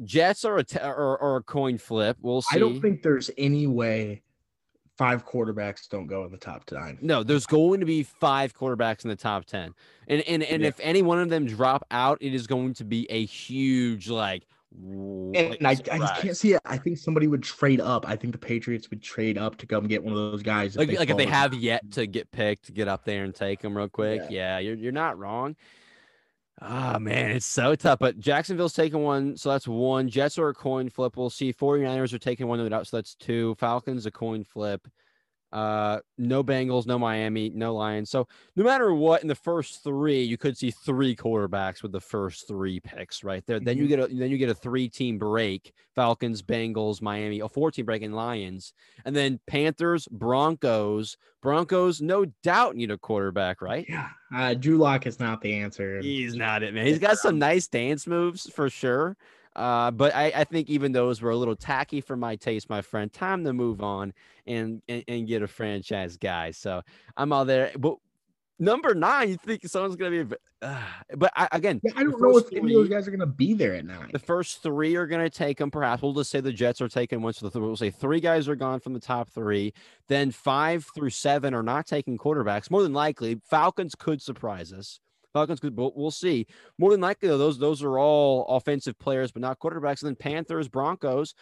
Jets 0.04 0.46
are 0.46 0.58
a 0.58 0.64
t- 0.64 0.80
or, 0.80 1.18
or 1.18 1.38
a 1.38 1.44
coin 1.44 1.78
flip. 1.78 2.18
We'll 2.22 2.42
see. 2.42 2.56
I 2.56 2.60
don't 2.60 2.82
think 2.82 3.04
there's 3.04 3.30
any 3.38 3.68
way 3.68 4.24
five 4.98 5.26
quarterbacks 5.26 5.88
don't 5.90 6.08
go 6.08 6.26
in 6.26 6.32
the 6.32 6.38
top 6.38 6.64
nine. 6.72 6.98
no, 7.02 7.24
there's 7.24 7.46
going 7.46 7.80
to 7.80 7.86
be 7.86 8.04
five 8.04 8.54
quarterbacks 8.56 9.04
in 9.04 9.10
the 9.10 9.16
top 9.16 9.46
ten, 9.46 9.74
and 10.08 10.22
and 10.24 10.44
and 10.44 10.62
Yeah. 10.64 10.70
if 10.70 10.80
any 10.80 11.02
one 11.02 11.20
of 11.20 11.30
them 11.30 11.46
drop 11.46 11.86
out, 11.92 12.18
it 12.22 12.34
is 12.34 12.48
going 12.48 12.74
to 12.76 12.84
be 12.84 13.10
a 13.12 13.26
huge 13.26 14.10
like. 14.10 14.48
And 14.74 15.58
I, 15.68 15.72
I 15.72 15.76
just 15.76 16.22
can't 16.22 16.38
see 16.38 16.54
it. 16.54 16.62
I 16.66 16.78
think 16.78 16.98
somebody 16.98 17.28
would 17.28 17.44
trade 17.44 17.82
up. 17.82 18.08
I 18.08 18.16
think 18.16 18.32
the 18.32 18.40
Patriots 18.40 18.90
would 18.90 19.04
trade 19.04 19.38
up 19.38 19.58
to 19.58 19.66
come 19.66 19.86
get 19.86 20.02
one 20.02 20.14
of 20.14 20.32
those 20.32 20.42
guys. 20.42 20.78
like 20.78 20.92
like 20.98 21.10
if 21.10 21.18
they 21.18 21.26
have 21.26 21.54
yet 21.54 21.92
to 21.92 22.08
get 22.08 22.32
picked, 22.32 22.74
get 22.74 22.88
up 22.88 23.04
there 23.04 23.26
and 23.26 23.36
take 23.36 23.60
them 23.60 23.76
real 23.76 23.90
quick. 23.90 24.22
Yeah, 24.30 24.60
you're 24.60 24.76
you're 24.76 24.94
not 24.94 25.20
wrong. 25.20 25.58
Ah 26.64 26.98
man, 27.00 27.32
it's 27.32 27.46
so 27.46 27.76
tough. 27.76 28.00
But 28.00 28.20
Jacksonville's 28.20 28.74
taking 28.74 29.02
one, 29.02 29.36
so 29.36 29.50
that's 29.50 29.68
one. 29.68 30.10
Jets 30.10 30.38
are 30.38 30.50
a 30.50 30.54
coin 30.54 30.90
flip. 30.90 31.18
We'll 31.18 31.32
see. 31.32 31.52
49ers 31.52 32.14
are 32.14 32.20
taking 32.20 32.48
one 32.48 32.60
of 32.60 32.68
it 32.68 32.74
out, 32.74 32.86
so 32.88 32.98
that's 32.98 33.16
two. 33.16 33.56
Falcons 33.56 34.06
a 34.06 34.12
coin 34.12 34.44
flip. 34.44 34.88
Uh, 35.52 36.00
no 36.18 36.44
Bengals, 36.44 36.86
no 36.86 36.98
Miami, 36.98 37.50
no 37.50 37.76
Lions. 37.76 38.10
So 38.10 38.28
no 38.56 38.64
matter 38.64 38.94
what, 38.94 39.22
in 39.22 39.28
the 39.28 39.36
first 39.36 39.84
three, 39.84 40.22
you 40.24 40.38
could 40.38 40.58
see 40.58 40.72
three 40.72 41.16
quarterbacks 41.16 41.84
with 41.84 41.92
the 41.92 42.00
first 42.00 42.48
three 42.48 42.80
picks 42.80 43.24
right 43.24 43.46
there. 43.46 43.60
Then 43.60 43.78
you 43.78 43.88
get 43.88 44.00
a 44.00 44.08
then 44.08 44.32
you 44.32 44.38
get 44.38 44.50
a 44.50 44.56
three 44.56 44.88
team 44.88 45.18
break: 45.18 45.74
Falcons, 45.96 46.42
Bengals, 46.42 47.02
Miami, 47.02 47.42
a 47.42 47.50
four 47.50 47.72
team 47.72 47.86
break 47.86 48.02
in 48.02 48.14
Lions, 48.14 48.74
and 49.06 49.16
then 49.16 49.40
Panthers, 49.48 50.08
Broncos. 50.08 51.18
Broncos, 51.42 52.02
no 52.02 52.26
doubt 52.44 52.76
need 52.76 52.92
a 52.92 52.98
quarterback, 53.00 53.64
right? 53.64 53.86
Yeah, 53.90 54.10
uh, 54.34 54.54
Drew 54.54 54.78
Lock 54.78 55.08
is 55.08 55.20
not 55.20 55.42
the 55.42 55.56
answer. 55.56 56.00
He's 56.00 56.36
not 56.36 56.62
it, 56.62 56.74
man. 56.74 56.86
He's 56.86 57.00
got 57.00 57.18
some 57.18 57.40
nice 57.40 57.68
dance 57.68 58.06
moves 58.06 58.48
for 58.50 58.70
sure. 58.70 59.18
Uh, 59.56 59.92
but 59.92 60.16
I, 60.16 60.32
I 60.36 60.44
think 60.46 60.70
even 60.70 60.92
those 60.92 61.22
were 61.22 61.32
a 61.32 61.36
little 61.36 61.56
tacky 61.56 62.02
for 62.02 62.16
my 62.16 62.36
taste, 62.36 62.70
my 62.70 62.82
friend. 62.82 63.12
Time 63.12 63.44
to 63.44 63.54
move 63.54 63.82
on 63.82 64.14
and, 64.48 64.82
and, 64.88 65.04
and 65.08 65.28
get 65.28 65.42
a 65.42 65.48
franchise 65.48 66.18
guy. 66.18 66.52
So 66.52 66.82
I'm 67.18 67.34
all 67.34 67.46
there. 67.46 67.72
But 67.78 67.98
number 68.60 68.96
nine, 68.96 69.30
you 69.30 69.38
think 69.38 69.68
someone's 69.68 69.98
gonna 69.98 70.24
be? 70.24 70.36
Uh, 70.62 70.82
but 71.18 71.34
I, 71.36 71.50
again, 71.52 71.82
yeah, 71.84 71.92
I 71.98 72.04
don't 72.04 72.22
know 72.22 72.38
if 72.38 72.46
any 72.54 72.74
of 72.74 72.82
those 72.82 72.90
guys 72.90 73.08
are 73.08 73.12
gonna 73.12 73.26
be 73.26 73.54
there 73.54 73.76
at 73.76 73.86
nine. 73.86 74.10
The 74.14 74.20
first 74.20 74.64
three 74.64 74.96
are 74.96 75.08
gonna 75.08 75.30
take 75.30 75.58
them. 75.58 75.70
Perhaps 75.70 76.02
we'll 76.02 76.14
just 76.14 76.32
say 76.32 76.40
the 76.40 76.54
Jets 76.54 76.80
are 76.80 76.88
taking 76.88 77.22
one. 77.22 77.34
So 77.34 77.50
the, 77.50 77.60
we'll 77.60 77.76
say 77.76 77.90
three 77.90 78.22
guys 78.22 78.48
are 78.48 78.56
gone 78.56 78.80
from 78.80 78.94
the 78.94 79.00
top 79.00 79.30
three. 79.30 79.74
Then 80.08 80.32
five 80.32 80.86
through 80.96 81.10
seven 81.10 81.54
are 81.54 81.64
not 81.64 81.88
taking 81.88 82.18
quarterbacks. 82.18 82.72
More 82.72 82.84
than 82.84 82.94
likely, 82.94 83.42
Falcons 83.50 83.96
could 83.96 84.22
surprise 84.22 84.72
us. 84.72 85.02
Falcons 85.34 85.60
could, 85.60 85.76
but 85.76 85.96
we'll 85.96 86.12
see. 86.12 86.48
More 86.78 86.92
than 86.92 87.02
likely, 87.02 87.30
though, 87.30 87.38
those 87.38 87.58
those 87.58 87.84
are 87.84 87.98
all 87.98 88.46
offensive 88.48 88.98
players, 89.00 89.32
but 89.32 89.42
not 89.42 89.60
quarterbacks. 89.60 90.02
And 90.02 90.10
then 90.10 90.16
Panthers, 90.16 90.68
Broncos. 90.68 91.34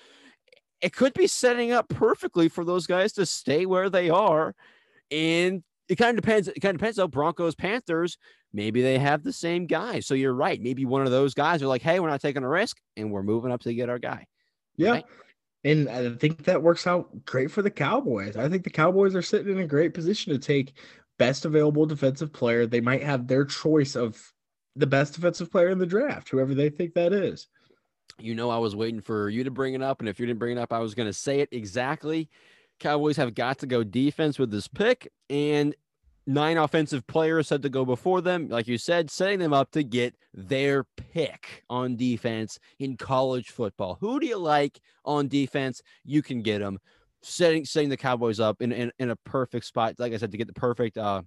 It 0.82 0.94
could 0.94 1.14
be 1.14 1.28
setting 1.28 1.74
up 1.74 1.90
perfectly 1.90 2.48
for 2.48 2.64
those 2.64 2.88
guys 2.88 3.12
to 3.14 3.26
stay 3.26 3.66
where 3.66 3.90
they 3.90 4.10
are. 4.10 4.56
And 5.12 5.62
it 5.90 5.98
kind 5.98 6.18
of 6.18 6.24
depends. 6.24 6.48
It 6.48 6.62
kind 6.62 6.74
of 6.74 6.80
depends 6.80 6.98
though. 6.98 7.08
Broncos, 7.08 7.56
Panthers, 7.56 8.18
maybe 8.54 8.82
they 8.82 8.98
have 8.98 9.24
the 9.24 9.34
same 9.34 9.66
guy. 9.66 10.00
So 10.00 10.14
you're 10.14 10.34
right. 10.34 10.62
Maybe 10.62 10.86
one 10.86 11.02
of 11.02 11.12
those 11.12 11.34
guys 11.34 11.62
are 11.62 11.68
like, 11.68 11.82
hey, 11.82 12.00
we're 12.00 12.10
not 12.10 12.22
taking 12.22 12.44
a 12.44 12.48
risk 12.48 12.78
and 12.96 13.12
we're 13.12 13.24
moving 13.24 13.52
up 13.52 13.62
to 13.62 13.74
get 13.74 13.90
our 13.90 14.00
guy. 14.00 14.26
Yeah. 14.78 14.92
Right? 14.92 15.06
And 15.66 15.90
I 15.90 16.10
think 16.12 16.46
that 16.46 16.64
works 16.64 16.88
out 16.88 17.26
great 17.26 17.52
for 17.52 17.62
the 17.62 17.72
Cowboys. 17.72 18.38
I 18.38 18.48
think 18.48 18.64
the 18.64 18.70
Cowboys 18.70 19.16
are 19.16 19.22
sitting 19.22 19.52
in 19.52 19.60
a 19.60 19.68
great 19.68 19.94
position 19.94 20.32
to 20.32 20.40
take 20.40 20.78
best 21.20 21.46
available 21.46 21.86
defensive 21.86 22.34
player. 22.34 22.66
They 22.66 22.82
might 22.82 23.04
have 23.04 23.28
their 23.28 23.46
choice 23.46 23.96
of 23.96 24.20
the 24.76 24.88
best 24.88 25.14
defensive 25.14 25.52
player 25.52 25.70
in 25.70 25.78
the 25.78 25.86
draft, 25.86 26.30
whoever 26.30 26.56
they 26.56 26.70
think 26.70 26.96
that 26.96 27.14
is. 27.14 27.48
You 28.18 28.34
know, 28.34 28.50
I 28.50 28.58
was 28.58 28.76
waiting 28.76 29.02
for 29.02 29.30
you 29.30 29.44
to 29.44 29.52
bring 29.52 29.76
it 29.76 29.84
up. 29.84 30.00
And 30.00 30.10
if 30.10 30.20
you 30.20 30.26
didn't 30.26 30.40
bring 30.40 30.58
it 30.58 30.62
up, 30.62 30.74
I 30.74 30.80
was 30.80 30.96
going 30.96 31.08
to 31.08 31.14
say 31.14 31.42
it 31.42 31.50
exactly. 31.52 32.30
Cowboys 32.80 33.18
have 33.18 33.36
got 33.36 33.60
to 33.60 33.68
go 33.68 33.84
defense 33.84 34.40
with 34.40 34.50
this 34.50 34.68
pick. 34.68 35.12
And 35.30 35.76
nine 36.26 36.58
offensive 36.58 37.06
players 37.08 37.50
had 37.50 37.62
to 37.64 37.70
go 37.70 37.86
before 37.86 38.22
them. 38.22 38.48
Like 38.50 38.68
you 38.68 38.78
said, 38.78 39.12
setting 39.12 39.40
them 39.40 39.54
up 39.54 39.72
to 39.72 39.84
get 39.84 40.16
their 40.34 40.86
pick 41.14 41.64
on 41.70 41.96
defense 41.96 42.60
in 42.80 42.98
college 42.98 43.50
football. 43.50 43.98
Who 44.00 44.20
do 44.20 44.28
you 44.28 44.38
like 44.38 44.80
on 45.06 45.28
defense? 45.28 45.82
You 46.04 46.22
can 46.22 46.42
get 46.42 46.60
them 46.60 46.80
setting 47.22 47.66
setting 47.66 47.90
the 47.90 47.98
Cowboys 47.98 48.40
up 48.40 48.62
in, 48.62 48.72
in, 48.72 48.92
in 49.00 49.10
a 49.10 49.16
perfect 49.18 49.66
spot. 49.66 49.96
Like 49.98 50.14
I 50.14 50.18
said, 50.18 50.32
to 50.32 50.38
get 50.38 50.48
the 50.48 50.54
perfect 50.54 50.98
uh 50.98 51.22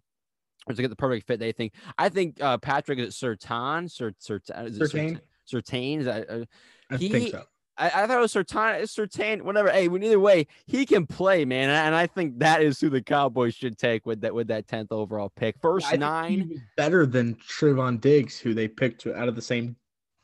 to 0.68 0.74
get 0.74 0.88
the 0.88 0.96
perfect 0.96 1.26
fit. 1.26 1.40
They 1.40 1.52
think. 1.52 1.74
I 1.98 2.08
think 2.08 2.42
uh 2.42 2.58
Patrick 2.58 2.98
is 2.98 3.08
it 3.08 3.26
Surtain, 3.26 3.90
Sir 3.90 4.12
Surtain, 4.20 4.70
Surtain, 4.70 5.20
Surtain. 5.50 5.98
Is 6.00 6.04
that 6.06 6.30
uh, 6.30 6.44
I 6.90 6.96
he, 6.96 7.08
think 7.08 7.30
so. 7.30 7.44
I, 7.78 7.86
I, 7.86 8.06
thought 8.06 8.18
it 8.18 8.20
was 8.20 8.34
Surtain, 8.34 8.82
Surtain, 8.82 9.42
whatever. 9.42 9.70
Hey, 9.70 9.86
either 9.86 10.20
way, 10.20 10.46
he 10.66 10.84
can 10.84 11.06
play, 11.06 11.44
man, 11.46 11.70
and 11.70 11.94
I 11.94 12.06
think 12.06 12.38
that 12.40 12.62
is 12.62 12.78
who 12.78 12.90
the 12.90 13.02
Cowboys 13.02 13.54
should 13.54 13.78
take 13.78 14.04
with 14.04 14.20
that 14.20 14.34
with 14.34 14.48
that 14.48 14.68
tenth 14.68 14.92
overall 14.92 15.32
pick. 15.34 15.56
First 15.60 15.90
yeah, 15.90 15.96
nine, 15.96 16.62
better 16.76 17.06
than 17.06 17.34
Trevon 17.36 18.00
Diggs, 18.00 18.38
who 18.38 18.52
they 18.52 18.68
picked 18.68 19.06
out 19.06 19.28
of 19.28 19.36
the 19.36 19.42
same 19.42 19.76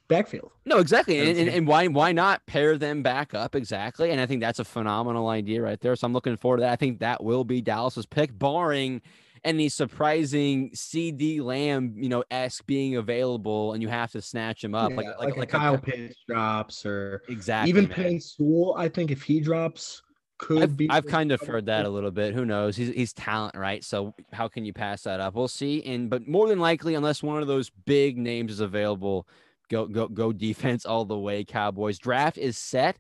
backfield. 0.08 0.50
No, 0.64 0.78
exactly. 0.78 1.18
And, 1.18 1.38
and, 1.38 1.48
and, 1.48 1.66
why 1.66 1.86
why 1.86 2.12
not 2.12 2.44
pair 2.46 2.76
them 2.76 3.02
back 3.02 3.34
up? 3.34 3.54
Exactly. 3.54 4.10
And 4.10 4.20
I 4.20 4.26
think 4.26 4.40
that's 4.40 4.58
a 4.58 4.64
phenomenal 4.64 5.28
idea 5.28 5.62
right 5.62 5.80
there. 5.80 5.94
So 5.96 6.06
I'm 6.06 6.12
looking 6.12 6.36
forward 6.36 6.58
to 6.58 6.60
that. 6.62 6.72
I 6.72 6.76
think 6.76 7.00
that 7.00 7.22
will 7.22 7.44
be 7.44 7.60
Dallas's 7.60 8.06
pick, 8.06 8.36
barring 8.36 9.02
any 9.44 9.68
surprising 9.68 10.70
CeeDee 10.70 11.40
Lamb, 11.40 11.94
you 11.96 12.08
know, 12.08 12.24
esque 12.30 12.66
being 12.66 12.96
available 12.96 13.72
and 13.72 13.82
you 13.82 13.88
have 13.88 14.10
to 14.12 14.22
snatch 14.22 14.64
him 14.64 14.74
up. 14.74 14.90
Yeah, 14.90 14.96
like, 14.96 15.18
like, 15.18 15.36
like, 15.36 15.48
Kyle 15.48 15.74
a, 15.74 15.78
Pitts 15.78 16.16
drops 16.26 16.84
or 16.84 17.22
exactly 17.28 17.70
even 17.70 17.86
Penei 17.86 18.22
Sewell. 18.22 18.74
I 18.76 18.88
think 18.88 19.10
if 19.10 19.22
he 19.22 19.40
drops, 19.40 20.02
could 20.38 20.62
I've, 20.62 20.76
be. 20.76 20.88
I've 20.88 21.06
kind 21.06 21.32
of 21.32 21.40
heard 21.40 21.66
that 21.66 21.84
a 21.84 21.88
little 21.88 22.10
bit. 22.10 22.34
Who 22.34 22.44
knows? 22.44 22.76
He's 22.76 22.94
he's 22.94 23.12
talent, 23.12 23.56
right? 23.56 23.82
So 23.84 24.14
how 24.32 24.48
can 24.48 24.64
you 24.64 24.72
pass 24.72 25.02
that 25.02 25.20
up? 25.20 25.34
We'll 25.34 25.48
see. 25.48 25.82
And 25.84 26.08
but 26.08 26.26
more 26.26 26.48
than 26.48 26.60
likely, 26.60 26.94
unless 26.94 27.22
one 27.22 27.42
of 27.42 27.48
those 27.48 27.70
big 27.70 28.16
names 28.16 28.52
is 28.52 28.60
available, 28.60 29.26
Go 29.70 29.86
go 29.86 30.08
go 30.08 30.32
defense 30.32 30.86
all 30.86 31.04
the 31.04 31.18
way, 31.18 31.44
Cowboys. 31.44 31.98
Draft 31.98 32.38
is 32.38 32.56
set. 32.56 32.98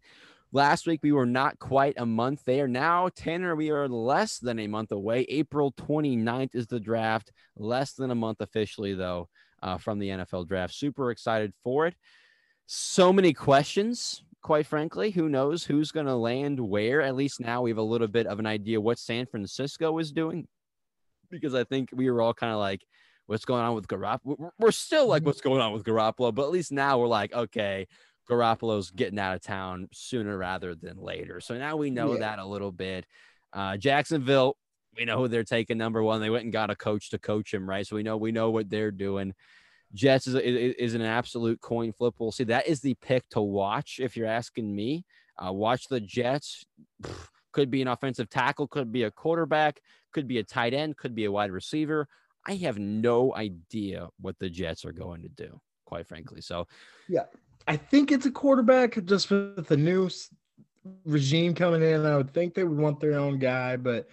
Last 0.50 0.86
week 0.86 1.00
we 1.02 1.12
were 1.12 1.26
not 1.26 1.58
quite 1.58 1.94
a 1.98 2.06
month 2.06 2.42
there. 2.46 2.66
Now, 2.66 3.10
Tanner, 3.10 3.54
we 3.54 3.70
are 3.70 3.86
less 3.86 4.38
than 4.38 4.58
a 4.58 4.66
month 4.66 4.92
away. 4.92 5.26
April 5.28 5.72
29th 5.72 6.54
is 6.54 6.66
the 6.66 6.80
draft. 6.80 7.32
Less 7.56 7.92
than 7.92 8.10
a 8.10 8.14
month 8.14 8.40
officially, 8.40 8.94
though, 8.94 9.28
uh, 9.62 9.76
from 9.76 9.98
the 9.98 10.08
NFL 10.08 10.48
draft. 10.48 10.72
Super 10.72 11.10
excited 11.10 11.52
for 11.62 11.86
it. 11.86 11.94
So 12.64 13.12
many 13.12 13.34
questions, 13.34 14.22
quite 14.42 14.66
frankly. 14.66 15.10
Who 15.10 15.28
knows 15.28 15.64
who's 15.64 15.92
going 15.92 16.06
to 16.06 16.16
land 16.16 16.58
where? 16.58 17.02
At 17.02 17.16
least 17.16 17.40
now 17.40 17.60
we 17.60 17.70
have 17.70 17.78
a 17.78 17.82
little 17.82 18.08
bit 18.08 18.26
of 18.26 18.38
an 18.38 18.46
idea 18.46 18.80
what 18.80 18.98
San 18.98 19.26
Francisco 19.26 19.98
is 19.98 20.12
doing. 20.12 20.48
Because 21.30 21.54
I 21.54 21.64
think 21.64 21.90
we 21.92 22.10
were 22.10 22.22
all 22.22 22.32
kind 22.32 22.52
of 22.54 22.58
like, 22.58 22.80
what's 23.28 23.44
going 23.44 23.62
on 23.62 23.74
with 23.74 23.86
Garoppolo. 23.86 24.50
We're 24.58 24.70
still 24.72 25.06
like, 25.06 25.20
mm-hmm. 25.20 25.26
what's 25.26 25.42
going 25.42 25.60
on 25.60 25.72
with 25.72 25.84
Garoppolo, 25.84 26.34
but 26.34 26.44
at 26.44 26.50
least 26.50 26.72
now 26.72 26.98
we're 26.98 27.06
like, 27.06 27.32
okay, 27.32 27.86
Garoppolo's 28.28 28.90
getting 28.90 29.18
out 29.18 29.34
of 29.34 29.42
town 29.42 29.88
sooner 29.92 30.36
rather 30.36 30.74
than 30.74 30.96
later. 30.96 31.38
So 31.40 31.56
now 31.56 31.76
we 31.76 31.90
know 31.90 32.14
yeah. 32.14 32.20
that 32.20 32.38
a 32.38 32.46
little 32.46 32.72
bit. 32.72 33.04
Uh, 33.52 33.76
Jacksonville, 33.76 34.56
we 34.96 35.04
know 35.04 35.18
who 35.18 35.28
they're 35.28 35.44
taking 35.44 35.76
number 35.76 36.02
one. 36.02 36.22
They 36.22 36.30
went 36.30 36.44
and 36.44 36.52
got 36.52 36.70
a 36.70 36.76
coach 36.76 37.10
to 37.10 37.18
coach 37.18 37.52
him, 37.52 37.68
right? 37.68 37.86
So 37.86 37.96
we 37.96 38.02
know 38.02 38.16
we 38.16 38.32
know 38.32 38.50
what 38.50 38.70
they're 38.70 38.90
doing. 38.90 39.34
Jets 39.92 40.26
is, 40.26 40.34
is, 40.34 40.74
is 40.78 40.94
an 40.94 41.02
absolute 41.02 41.60
coin 41.60 41.92
flip. 41.92 42.14
We'll 42.18 42.32
see. 42.32 42.44
That 42.44 42.66
is 42.66 42.80
the 42.80 42.94
pick 42.94 43.28
to 43.30 43.42
watch 43.42 44.00
if 44.02 44.16
you're 44.16 44.26
asking 44.26 44.74
me. 44.74 45.04
Uh, 45.38 45.52
watch 45.52 45.88
the 45.88 46.00
Jets. 46.00 46.64
Could 47.52 47.70
be 47.70 47.82
an 47.82 47.88
offensive 47.88 48.28
tackle, 48.28 48.68
could 48.68 48.92
be 48.92 49.04
a 49.04 49.10
quarterback, 49.10 49.80
could 50.12 50.28
be 50.28 50.38
a 50.38 50.44
tight 50.44 50.74
end, 50.74 50.96
could 50.96 51.14
be 51.14 51.24
a 51.24 51.32
wide 51.32 51.50
receiver. 51.50 52.06
I 52.48 52.54
have 52.56 52.78
no 52.78 53.34
idea 53.34 54.08
what 54.20 54.38
the 54.38 54.48
Jets 54.48 54.86
are 54.86 54.92
going 54.92 55.22
to 55.22 55.28
do, 55.28 55.60
quite 55.84 56.06
frankly. 56.06 56.40
So, 56.40 56.66
yeah, 57.06 57.24
I 57.66 57.76
think 57.76 58.10
it's 58.10 58.24
a 58.24 58.30
quarterback 58.30 59.04
just 59.04 59.30
with 59.30 59.66
the 59.66 59.76
new 59.76 60.08
regime 61.04 61.54
coming 61.54 61.82
in. 61.82 62.06
I 62.06 62.16
would 62.16 62.32
think 62.32 62.54
they 62.54 62.64
would 62.64 62.78
want 62.78 63.00
their 63.00 63.18
own 63.18 63.38
guy, 63.38 63.76
but 63.76 64.08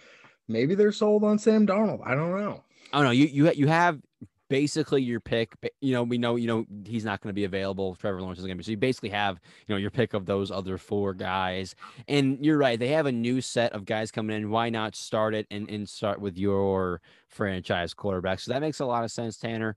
maybe 0.48 0.74
they're 0.74 0.92
sold 0.92 1.24
on 1.24 1.38
Sam 1.38 1.66
Darnold. 1.66 2.06
I 2.06 2.14
don't 2.14 2.38
know. 2.38 2.62
Oh 2.92 3.02
no, 3.02 3.10
you 3.10 3.26
you 3.26 3.50
you 3.52 3.66
have 3.68 3.98
basically 4.48 5.02
your 5.02 5.20
pick. 5.20 5.52
You 5.80 5.92
know, 5.92 6.02
we 6.02 6.18
know 6.18 6.36
you 6.36 6.46
know 6.46 6.66
he's 6.84 7.04
not 7.04 7.20
going 7.20 7.30
to 7.30 7.34
be 7.34 7.44
available. 7.44 7.94
Trevor 7.94 8.20
Lawrence 8.20 8.38
is 8.38 8.44
going 8.44 8.56
to 8.56 8.58
be. 8.58 8.64
So 8.64 8.70
you 8.72 8.76
basically 8.76 9.10
have 9.10 9.40
you 9.66 9.74
know 9.74 9.78
your 9.78 9.90
pick 9.90 10.14
of 10.14 10.26
those 10.26 10.50
other 10.50 10.78
four 10.78 11.14
guys. 11.14 11.74
And 12.08 12.44
you're 12.44 12.58
right. 12.58 12.78
They 12.78 12.88
have 12.88 13.06
a 13.06 13.12
new 13.12 13.40
set 13.40 13.72
of 13.72 13.84
guys 13.84 14.10
coming 14.10 14.36
in. 14.36 14.50
Why 14.50 14.70
not 14.70 14.94
start 14.94 15.34
it 15.34 15.46
and, 15.50 15.68
and 15.70 15.88
start 15.88 16.20
with 16.20 16.36
your 16.36 17.00
franchise 17.28 17.94
quarterback? 17.94 18.40
So 18.40 18.52
that 18.52 18.60
makes 18.60 18.80
a 18.80 18.86
lot 18.86 19.04
of 19.04 19.10
sense, 19.10 19.36
Tanner. 19.36 19.76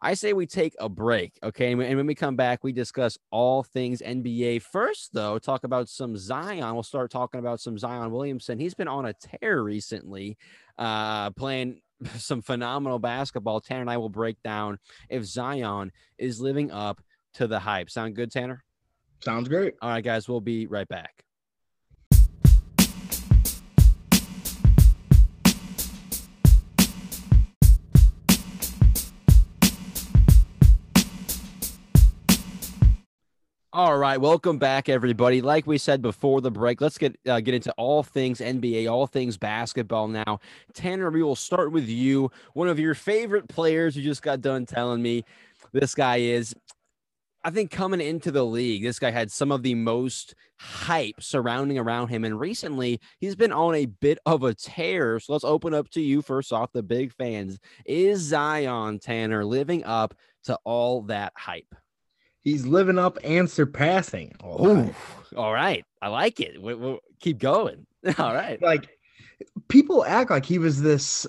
I 0.00 0.14
say 0.14 0.32
we 0.32 0.46
take 0.46 0.74
a 0.78 0.88
break, 0.88 1.38
okay? 1.42 1.72
And 1.72 1.78
when 1.78 2.06
we 2.06 2.14
come 2.14 2.36
back, 2.36 2.62
we 2.62 2.72
discuss 2.72 3.16
all 3.30 3.62
things 3.62 4.02
NBA. 4.02 4.62
First, 4.62 5.12
though, 5.12 5.38
talk 5.38 5.64
about 5.64 5.88
some 5.88 6.16
Zion. 6.16 6.74
We'll 6.74 6.82
start 6.82 7.10
talking 7.10 7.40
about 7.40 7.60
some 7.60 7.78
Zion 7.78 8.10
Williamson. 8.10 8.58
He's 8.58 8.74
been 8.74 8.88
on 8.88 9.06
a 9.06 9.14
tear 9.14 9.62
recently, 9.62 10.36
uh, 10.78 11.30
playing 11.30 11.80
some 12.16 12.42
phenomenal 12.42 12.98
basketball. 12.98 13.60
Tanner 13.60 13.82
and 13.82 13.90
I 13.90 13.96
will 13.96 14.08
break 14.08 14.42
down 14.42 14.78
if 15.08 15.24
Zion 15.24 15.92
is 16.18 16.40
living 16.40 16.70
up 16.70 17.00
to 17.34 17.46
the 17.46 17.58
hype. 17.58 17.90
Sound 17.90 18.14
good, 18.16 18.30
Tanner? 18.30 18.64
Sounds 19.22 19.48
great. 19.48 19.74
All 19.82 19.90
right, 19.90 20.04
guys, 20.04 20.28
we'll 20.28 20.40
be 20.40 20.66
right 20.66 20.88
back. 20.88 21.25
All 33.76 33.98
right, 33.98 34.18
welcome 34.18 34.56
back, 34.56 34.88
everybody. 34.88 35.42
Like 35.42 35.66
we 35.66 35.76
said 35.76 36.00
before 36.00 36.40
the 36.40 36.50
break, 36.50 36.80
let's 36.80 36.96
get 36.96 37.14
uh, 37.28 37.40
get 37.40 37.52
into 37.52 37.70
all 37.72 38.02
things 38.02 38.40
NBA, 38.40 38.90
all 38.90 39.06
things 39.06 39.36
basketball 39.36 40.08
now. 40.08 40.40
Tanner, 40.72 41.10
we 41.10 41.22
will 41.22 41.36
start 41.36 41.72
with 41.72 41.86
you. 41.86 42.30
One 42.54 42.68
of 42.68 42.78
your 42.78 42.94
favorite 42.94 43.48
players. 43.48 43.94
You 43.94 44.02
just 44.02 44.22
got 44.22 44.40
done 44.40 44.64
telling 44.64 45.02
me 45.02 45.26
this 45.72 45.94
guy 45.94 46.20
is. 46.20 46.54
I 47.44 47.50
think 47.50 47.70
coming 47.70 48.00
into 48.00 48.30
the 48.30 48.46
league, 48.46 48.82
this 48.82 48.98
guy 48.98 49.10
had 49.10 49.30
some 49.30 49.52
of 49.52 49.62
the 49.62 49.74
most 49.74 50.34
hype 50.58 51.20
surrounding 51.20 51.78
around 51.78 52.08
him, 52.08 52.24
and 52.24 52.40
recently 52.40 52.98
he's 53.20 53.36
been 53.36 53.52
on 53.52 53.74
a 53.74 53.84
bit 53.84 54.18
of 54.24 54.42
a 54.42 54.54
tear. 54.54 55.20
So 55.20 55.34
let's 55.34 55.44
open 55.44 55.74
up 55.74 55.90
to 55.90 56.00
you 56.00 56.22
first 56.22 56.50
off, 56.50 56.72
the 56.72 56.82
big 56.82 57.12
fans. 57.12 57.58
Is 57.84 58.20
Zion 58.20 59.00
Tanner 59.00 59.44
living 59.44 59.84
up 59.84 60.14
to 60.44 60.58
all 60.64 61.02
that 61.02 61.34
hype? 61.36 61.74
He's 62.46 62.64
living 62.64 62.96
up 62.96 63.18
and 63.24 63.50
surpassing. 63.50 64.32
Oh, 64.40 64.94
all 65.36 65.52
right. 65.52 65.84
I 66.00 66.06
like 66.06 66.38
it. 66.38 66.62
We, 66.62 66.74
we'll 66.74 67.00
keep 67.18 67.40
going. 67.40 67.88
All 68.18 68.32
right. 68.32 68.62
Like 68.62 68.88
people 69.66 70.04
act 70.04 70.30
like 70.30 70.46
he 70.46 70.60
was 70.60 70.80
this 70.80 71.26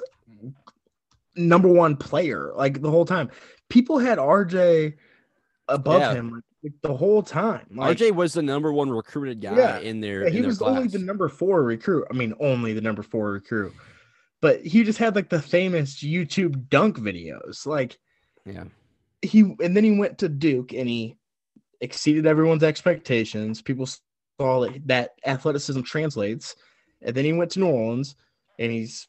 number 1.36 1.70
one 1.70 1.98
player 1.98 2.52
like 2.56 2.84
the 2.84 2.92
whole 2.92 3.04
time. 3.04 3.32
People 3.68 3.98
had 3.98 4.20
RJ 4.20 4.94
above 5.68 6.02
yeah. 6.02 6.14
him 6.14 6.44
like, 6.64 6.74
the 6.84 6.96
whole 6.96 7.24
time. 7.24 7.66
Like, 7.74 7.98
RJ 7.98 8.12
was 8.12 8.34
the 8.34 8.44
number 8.44 8.72
one 8.72 8.92
recruited 8.92 9.42
guy 9.42 9.58
Yeah. 9.58 9.80
in 9.80 10.00
there. 10.00 10.26
yeah, 10.26 10.30
he 10.30 10.44
was 10.44 10.62
only 10.62 10.88
the 10.88 11.00
number 11.00 11.30
four 11.30 11.64
recruit. 11.64 12.06
I 12.12 12.14
mean, 12.14 12.36
only 12.40 12.74
the 12.74 12.82
number 12.82 13.02
four 13.02 13.32
recruit. 13.32 13.74
But 14.40 14.64
he 14.64 14.84
just 14.84 15.00
had 15.00 15.16
like 15.16 15.30
the 15.30 15.42
famous 15.42 15.96
YouTube 15.96 16.70
dunk 16.70 17.00
videos. 17.00 17.66
Like 17.66 17.98
Yeah. 18.46 18.66
He 19.22 19.42
and 19.42 19.76
then 19.76 19.84
he 19.84 19.98
went 19.98 20.18
to 20.20 20.30
Duke 20.30 20.74
and 20.74 20.88
he 20.88 21.16
exceeded 21.82 22.26
everyone's 22.26 22.64
expectations. 22.64 23.62
People 23.62 23.88
saw 24.40 24.62
that, 24.62 24.88
that 24.88 25.10
athleticism 25.26 25.82
translates. 25.82 26.56
And 27.02 27.16
then 27.16 27.26
he 27.26 27.34
went 27.34 27.52
to 27.52 27.60
New 27.60 27.68
Orleans 27.68 28.16
and 28.60 28.72
he's 28.72 29.08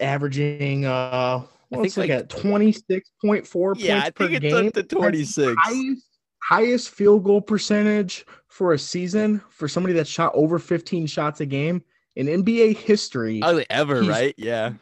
averaging 0.00 0.84
uh 0.86 1.42
I 1.70 1.76
well, 1.76 1.84
it's 1.84 1.94
think, 1.94 2.10
like, 2.10 2.10
like- 2.10 2.18
at 2.20 2.28
26.4 2.28 3.74
Yeah, 3.78 3.98
I 3.98 4.00
points 4.00 4.10
per 4.10 4.26
think 4.28 4.44
it's 4.44 4.54
game. 4.54 4.66
up 4.66 4.72
to 4.74 4.82
26. 4.82 5.56
Highest, 5.58 6.06
highest 6.42 6.90
field 6.90 7.24
goal 7.24 7.40
percentage 7.40 8.26
for 8.48 8.74
a 8.74 8.78
season 8.78 9.40
for 9.48 9.68
somebody 9.68 9.94
that 9.94 10.06
shot 10.06 10.32
over 10.34 10.58
15 10.58 11.06
shots 11.06 11.40
a 11.40 11.46
game 11.46 11.82
in 12.16 12.26
NBA 12.26 12.76
history 12.76 13.40
ever, 13.70 14.02
right? 14.02 14.34
Yeah. 14.36 14.74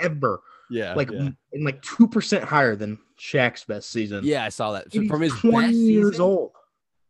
ever. 0.00 0.40
Yeah. 0.72 0.94
Like 0.94 1.10
yeah. 1.10 1.28
and 1.52 1.64
like 1.64 1.82
two 1.82 2.08
percent 2.08 2.44
higher 2.44 2.74
than 2.74 2.98
Shaq's 3.18 3.64
best 3.64 3.90
season. 3.90 4.24
Yeah, 4.24 4.44
I 4.44 4.48
saw 4.48 4.72
that. 4.72 4.92
So 4.92 5.06
from 5.06 5.20
his 5.20 5.32
20 5.34 5.66
best 5.66 5.74
years 5.74 6.10
season? 6.12 6.24
old. 6.24 6.52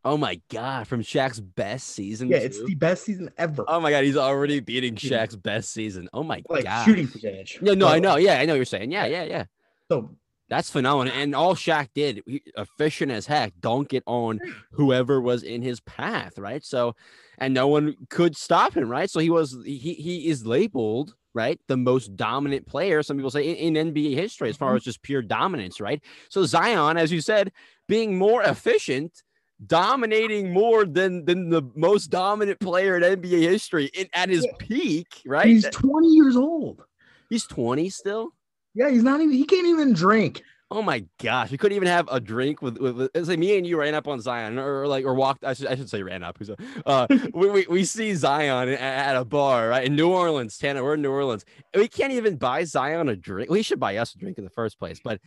Oh 0.05 0.17
my 0.17 0.41
god, 0.51 0.89
from 0.89 1.03
Shaq's 1.03 1.41
best 1.41 1.89
season. 1.89 2.29
Yeah, 2.29 2.39
it's 2.39 2.63
the 2.65 2.75
best 2.75 3.05
season 3.05 3.31
ever. 3.39 3.65
Oh 3.69 3.79
my 3.79 3.91
god, 3.91 4.03
he's 4.03 4.17
already 4.17 4.59
beating. 4.59 4.97
Shaq's 4.97 5.37
best 5.37 5.73
season. 5.73 6.09
Oh 6.13 6.25
my 6.25 6.43
like 6.49 6.65
god. 6.65 6.85
shooting 6.85 7.07
percentage. 7.07 7.61
Yeah, 7.63 7.75
no, 7.75 7.87
I 7.87 8.01
know. 8.01 8.17
Yeah, 8.17 8.41
I 8.41 8.45
know 8.45 8.55
what 8.55 8.57
you're 8.57 8.65
saying. 8.65 8.91
Yeah, 8.91 9.07
yeah, 9.07 9.23
yeah. 9.23 9.45
So 9.89 10.17
That's 10.49 10.71
phenomenal. 10.71 11.15
And 11.17 11.37
all 11.37 11.55
Shaq 11.55 11.89
did, 11.95 12.23
efficient 12.59 13.13
as 13.13 13.27
heck, 13.27 13.53
dunk 13.61 13.95
it 13.95 14.03
on 14.07 14.41
whoever 14.73 15.21
was 15.21 15.45
in 15.45 15.63
his 15.63 15.79
path, 15.81 16.37
right? 16.37 16.65
So, 16.65 16.97
and 17.39 17.55
no 17.55 17.69
one 17.69 17.95
could 18.11 18.37
stop 18.37 18.77
him, 18.77 18.89
right? 18.89 19.09
So 19.09 19.21
he 19.21 19.31
was 19.31 19.57
he 19.65 19.95
he 19.95 20.29
is 20.29 20.45
labeled 20.45 21.15
right 21.35 21.59
the 21.69 21.77
most 21.77 22.17
dominant 22.17 22.67
player. 22.67 23.03
Some 23.03 23.17
people 23.17 23.31
say 23.31 23.49
in, 23.49 23.77
in 23.77 23.93
NBA 23.95 24.15
history, 24.15 24.49
as 24.49 24.57
far 24.57 24.73
Mhm. 24.73 24.77
as 24.77 24.85
just 24.85 25.03
pure 25.03 25.23
dominance, 25.23 25.81
right? 25.81 26.03
So 26.29 26.45
Zion, 26.45 26.97
as 26.97 27.11
you 27.13 27.21
said, 27.21 27.53
being 27.89 28.17
more 28.19 28.43
efficient. 28.43 29.23
Dominating 29.65 30.53
more 30.53 30.85
than 30.85 31.25
than 31.25 31.49
the 31.49 31.63
most 31.77 32.09
dominant 32.09 32.59
player 32.59 32.97
in 32.97 33.05
NBA 33.05 33.43
history 33.43 33.91
in, 33.95 34.09
at 34.13 34.29
his 34.29 34.45
Yeah. 34.45 34.53
peak, 34.59 35.23
right? 35.25 35.47
he's 35.47 35.69
20 35.71 36.09
years 36.09 36.35
old. 36.37 36.85
He's 37.31 37.47
20 37.47 37.89
still. 37.89 38.35
Yeah, 38.75 38.91
he's 38.91 39.05
not 39.05 39.21
even 39.21 39.33
he 39.33 39.45
can't 39.45 39.69
even 39.69 39.93
drink. 39.93 40.43
Oh 40.75 40.81
my 40.81 41.05
gosh, 41.21 41.51
we 41.51 41.59
couldn't 41.59 41.77
even 41.77 41.89
have 41.89 42.09
a 42.11 42.19
drink 42.19 42.63
with, 42.63 42.79
with, 42.79 42.97
with 42.97 43.11
it's 43.15 43.29
like 43.29 43.39
me 43.39 43.59
and 43.59 43.67
you 43.67 43.79
ran 43.79 43.95
up 43.95 44.09
on 44.09 44.23
Zion 44.23 44.59
or, 44.59 44.87
like 44.87 45.05
or 45.05 45.13
walked. 45.15 45.45
I 45.45 45.53
should 45.53 45.67
I 45.67 45.77
should 45.77 45.91
say 45.91 46.03
ran 46.03 46.23
up. 46.23 46.39
Uh, 46.87 47.07
we, 47.35 47.51
we 47.51 47.67
we 47.69 47.85
see 47.85 48.15
Zion 48.15 48.71
at 48.71 49.15
a 49.15 49.23
bar 49.23 49.69
right 49.69 49.85
in 49.85 49.95
New 49.97 50.11
Orleans, 50.11 50.57
Tanner. 50.57 50.83
We're 50.83 50.95
in 50.95 51.03
New 51.03 51.11
Orleans. 51.11 51.45
We 51.75 51.89
can't 51.89 52.15
even 52.15 52.37
buy 52.37 52.65
Zion 52.65 53.11
a 53.11 53.17
drink. 53.17 53.51
Well, 53.51 53.59
he 53.59 53.63
should 53.63 53.81
buy 53.81 53.99
us 53.99 54.15
a 54.15 54.19
drink 54.19 54.39
in 54.39 54.45
the 54.45 54.51
first 54.51 54.79
place, 54.79 54.99
but 55.05 55.21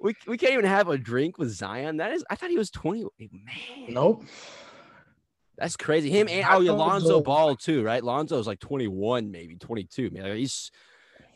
we 0.00 0.14
we 0.26 0.38
can't 0.38 0.54
even 0.54 0.64
have 0.64 0.88
a 0.88 0.96
drink 0.96 1.36
with 1.36 1.50
Zion. 1.50 1.98
That 1.98 2.12
is, 2.12 2.24
I 2.30 2.34
thought 2.34 2.48
he 2.48 2.56
was 2.56 2.70
twenty. 2.70 3.04
Man, 3.18 3.88
Nope. 3.90 4.24
that's 5.58 5.76
crazy. 5.76 6.08
Him 6.08 6.26
and 6.30 6.46
oh, 6.48 6.60
yeah, 6.60 6.72
Lonzo. 6.72 7.20
Ball 7.20 7.54
too, 7.54 7.82
right? 7.82 8.02
Lonzo's 8.02 8.46
like 8.46 8.60
twenty 8.60 8.88
one, 8.88 9.30
maybe 9.30 9.56
twenty 9.56 9.84
two. 9.84 10.10
Man, 10.10 10.34
he's 10.36 10.70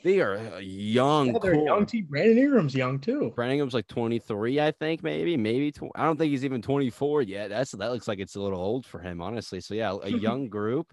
they 0.02 0.20
are 0.20 0.36
uh, 0.36 0.58
young. 0.58 1.28
Yeah, 1.28 1.38
they're 1.42 1.54
core. 1.54 1.64
young 1.66 1.86
too. 1.86 2.02
Brandon 2.04 2.38
Ingram's 2.38 2.74
young 2.74 2.98
too. 2.98 3.32
Brandon 3.34 3.54
Ingram's 3.54 3.74
like 3.74 3.86
23, 3.88 4.60
I 4.60 4.70
think, 4.72 5.02
maybe, 5.02 5.36
maybe. 5.36 5.72
Tw- 5.72 5.92
I 5.94 6.04
don't 6.04 6.16
think 6.16 6.30
he's 6.30 6.44
even 6.44 6.62
24 6.62 7.22
yet. 7.22 7.48
That's 7.50 7.72
that 7.72 7.90
looks 7.92 8.08
like 8.08 8.18
it's 8.18 8.36
a 8.36 8.40
little 8.40 8.60
old 8.60 8.86
for 8.86 9.00
him, 9.00 9.20
honestly. 9.20 9.60
So 9.60 9.74
yeah, 9.74 9.96
a 10.02 10.08
young 10.10 10.48
group. 10.48 10.92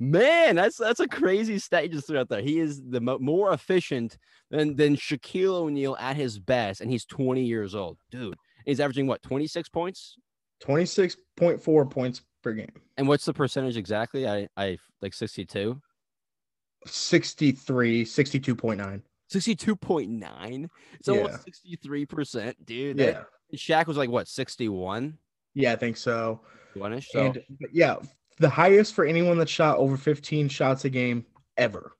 Man, 0.00 0.54
that's 0.54 0.76
that's 0.76 1.00
a 1.00 1.08
crazy 1.08 1.58
stat 1.58 1.82
you 1.84 1.88
just 1.90 2.06
threw 2.06 2.18
out 2.18 2.28
there. 2.28 2.40
He 2.40 2.60
is 2.60 2.80
the 2.88 3.00
mo- 3.00 3.18
more 3.18 3.52
efficient 3.52 4.16
than 4.50 4.76
than 4.76 4.94
Shaquille 4.96 5.54
O'Neal 5.54 5.96
at 5.98 6.14
his 6.16 6.38
best, 6.38 6.80
and 6.80 6.88
he's 6.90 7.04
20 7.04 7.42
years 7.42 7.74
old, 7.74 7.98
dude. 8.10 8.36
He's 8.64 8.78
averaging 8.78 9.08
what 9.08 9.22
26 9.22 9.68
points, 9.70 10.16
26.4 10.62 11.90
points 11.90 12.22
per 12.42 12.52
game. 12.52 12.68
and 12.96 13.08
what's 13.08 13.24
the 13.24 13.32
percentage 13.34 13.76
exactly? 13.76 14.28
I 14.28 14.48
I 14.56 14.78
like 15.02 15.14
62, 15.14 15.80
63, 16.86 18.04
62.9. 18.04 19.02
62.9. 19.30 20.68
It's 20.94 21.08
Yeah. 21.08 21.14
almost 21.14 21.44
63 21.44 22.06
percent, 22.06 22.66
dude. 22.66 22.98
Yeah. 22.98 23.06
That, 23.06 23.26
Shaq 23.54 23.86
was 23.86 23.96
like 23.96 24.10
what 24.10 24.28
61 24.28 25.18
Yeah, 25.54 25.72
I 25.72 25.76
think 25.76 25.96
so. 25.96 26.40
ish. 26.76 27.10
So 27.10 27.26
And 27.26 27.42
yeah, 27.72 27.96
the 28.38 28.48
highest 28.48 28.94
for 28.94 29.04
anyone 29.04 29.38
that 29.38 29.48
shot 29.48 29.78
over 29.78 29.96
15 29.96 30.48
shots 30.48 30.84
a 30.84 30.90
game 30.90 31.26
ever. 31.56 31.92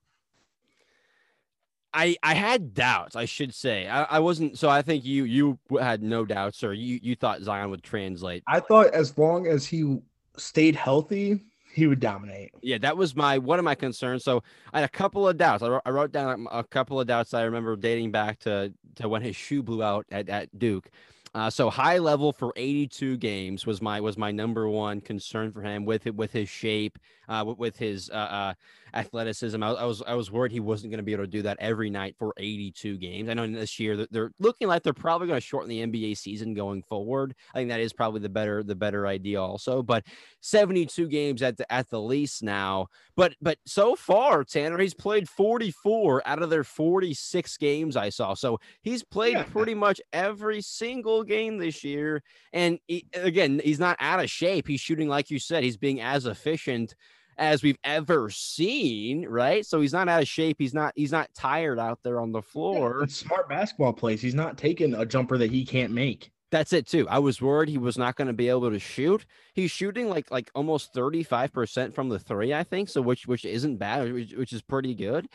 I 1.93 2.17
I 2.23 2.35
had 2.35 2.75
doubts. 2.75 3.17
I 3.17 3.25
should 3.25 3.55
say 3.55 3.89
I, 3.89 4.05
I 4.05 4.19
wasn't. 4.21 4.59
So 4.59 4.69
I 4.69 4.83
think 4.83 5.05
you 5.05 5.25
you 5.25 5.59
had 5.81 6.03
no 6.03 6.25
doubts, 6.27 6.63
or 6.63 6.73
you 6.75 7.01
you 7.03 7.17
thought 7.17 7.41
Zion 7.41 7.71
would 7.71 7.83
translate. 7.83 8.43
I 8.47 8.61
thought 8.61 8.93
as 8.95 9.17
long 9.17 9.47
as 9.47 9.67
he 9.67 9.99
stayed 10.37 10.77
healthy, 10.77 11.41
he 11.79 11.87
would 11.87 12.01
dominate. 12.01 12.51
Yeah, 12.61 12.79
that 12.79 12.97
was 12.97 13.15
my 13.15 13.39
one 13.39 13.59
of 13.59 13.65
my 13.65 13.77
concerns. 13.77 14.25
So 14.25 14.43
I 14.73 14.81
had 14.81 14.85
a 14.85 14.93
couple 14.93 15.29
of 15.29 15.37
doubts. 15.37 15.63
I 15.63 15.69
wrote, 15.69 15.83
I 15.87 15.91
wrote 15.91 16.13
down 16.13 16.49
a 16.51 16.65
couple 16.65 17.01
of 17.01 17.07
doubts 17.07 17.33
I 17.33 17.43
remember 17.43 17.77
dating 17.77 18.11
back 18.11 18.41
to 18.41 18.75
to 18.97 19.09
when 19.09 19.23
his 19.23 19.37
shoe 19.37 19.63
blew 19.63 19.83
out 19.83 20.05
at, 20.11 20.29
at 20.29 20.59
Duke. 20.59 20.91
Uh, 21.35 21.49
so 21.49 21.71
high 21.71 21.99
level 21.99 22.33
for 22.33 22.53
82 22.57 23.17
games 23.19 23.65
was 23.65 23.81
my 23.81 24.01
was 24.01 24.19
my 24.19 24.33
number 24.33 24.69
one 24.69 25.01
concern 25.01 25.53
for 25.53 25.63
him 25.63 25.85
with 25.85 26.07
it 26.07 26.17
with 26.17 26.33
his 26.33 26.49
shape, 26.49 26.99
uh, 27.29 27.45
with, 27.47 27.59
with 27.59 27.77
his 27.77 28.11
uh, 28.11 28.15
uh, 28.15 28.55
athleticism. 28.95 29.63
I, 29.63 29.71
I 29.71 29.85
was 29.85 30.03
I 30.07 30.15
was 30.15 30.31
worried 30.31 30.53
he 30.53 30.61
wasn't 30.61 30.91
going 30.91 30.99
to 30.99 31.05
be 31.05 31.13
able 31.13 31.25
to 31.25 31.31
do 31.31 31.43
that 31.43 31.59
every 31.61 31.91
night 31.91 32.17
for 32.19 32.33
82 32.37 32.97
games. 32.99 33.29
I 33.29 33.35
know 33.35 33.47
this 33.47 33.79
year 33.79 34.07
they're 34.11 34.33
looking 34.39 34.69
like 34.69 34.83
they're 34.83 34.93
probably 34.93 35.27
going 35.29 35.41
to 35.41 35.47
shorten 35.47 35.69
the 35.69 35.83
NBA 35.87 36.17
season 36.17 36.55
going 36.55 36.83
forward. 36.83 37.35
I 37.55 37.59
think 37.59 37.71
that 37.71 37.81
is 37.81 37.93
probably 37.93 38.21
the 38.21 38.29
better 38.29 38.63
the 38.63 38.75
better 38.77 39.07
idea 39.07 39.41
also. 39.41 39.83
But 39.83 40.05
72 40.41 41.09
games 41.09 41.43
at 41.43 41.57
the 41.57 41.71
at 41.73 41.89
the 41.91 42.01
least 42.01 42.43
now. 42.43 42.87
But 43.17 43.35
but 43.41 43.59
so 43.67 43.95
far, 43.97 44.45
Tanner, 44.45 44.79
he's 44.79 44.95
played 44.95 45.29
44 45.29 46.23
out 46.27 46.43
of 46.43 46.51
their 46.51 46.65
46 46.65 47.57
games 47.59 47.97
I 47.97 48.09
saw. 48.11 48.35
So 48.35 48.59
he's 48.83 49.03
played 49.05 49.29
Yeah. 49.29 49.45
pretty 49.45 49.75
much 49.75 50.01
every 50.13 50.61
single 50.63 51.23
game 51.25 51.59
this 51.59 51.85
year. 51.85 52.23
And 52.53 52.79
he, 52.87 53.07
again, 53.15 53.61
he's 53.63 53.79
not 53.81 53.97
out 54.01 54.21
of 54.21 54.31
shape. 54.31 54.67
He's 54.69 54.81
shooting 54.81 55.09
like 55.09 55.31
you 55.31 55.39
said. 55.39 55.65
He's 55.65 55.77
being 55.77 56.01
as 56.01 56.27
efficient 56.27 56.95
as 57.39 57.63
we've 57.63 57.79
ever 57.85 58.29
seen, 58.31 59.27
right? 59.27 59.65
So 59.65 59.81
he's 59.81 59.93
not 59.93 60.09
out 60.09 60.21
of 60.21 60.29
shape. 60.29 60.57
He's 60.59 60.75
not 60.75 60.93
he's 60.97 61.13
not 61.13 61.33
tired 61.35 61.79
out 61.79 62.01
there 62.03 62.21
on 62.21 62.33
the 62.33 62.43
floor. 62.43 63.05
It's 63.05 63.17
smart 63.17 63.49
basketball 63.49 63.93
plays. 63.93 64.21
He's 64.21 64.35
not 64.35 64.59
taking 64.59 64.95
a 64.95 65.07
jumper 65.07 65.39
that 65.39 65.51
he 65.51 65.65
can't 65.65 65.93
make. 65.93 66.31
That's 66.51 66.73
it 66.73 66.87
too. 66.87 67.07
I 67.09 67.19
was 67.19 67.43
worried 67.43 67.69
he 67.69 67.79
was 67.79 67.99
not 67.99 68.17
going 68.17 68.29
to 68.29 68.33
be 68.33 68.49
able 68.49 68.71
to 68.71 68.79
shoot. 68.79 69.27
He's 69.55 69.71
shooting 69.71 70.09
like 70.09 70.31
like 70.31 70.51
almost 70.55 70.95
35% 70.95 71.95
from 71.95 72.09
the 72.09 72.19
3, 72.19 72.55
I 72.55 72.65
think, 72.65 72.89
so 72.89 73.01
which 73.01 73.27
which 73.27 73.45
isn't 73.45 73.77
bad, 73.77 74.13
which, 74.13 74.33
which 74.33 74.53
is 74.53 74.63
pretty 74.63 74.95
good. 74.95 75.29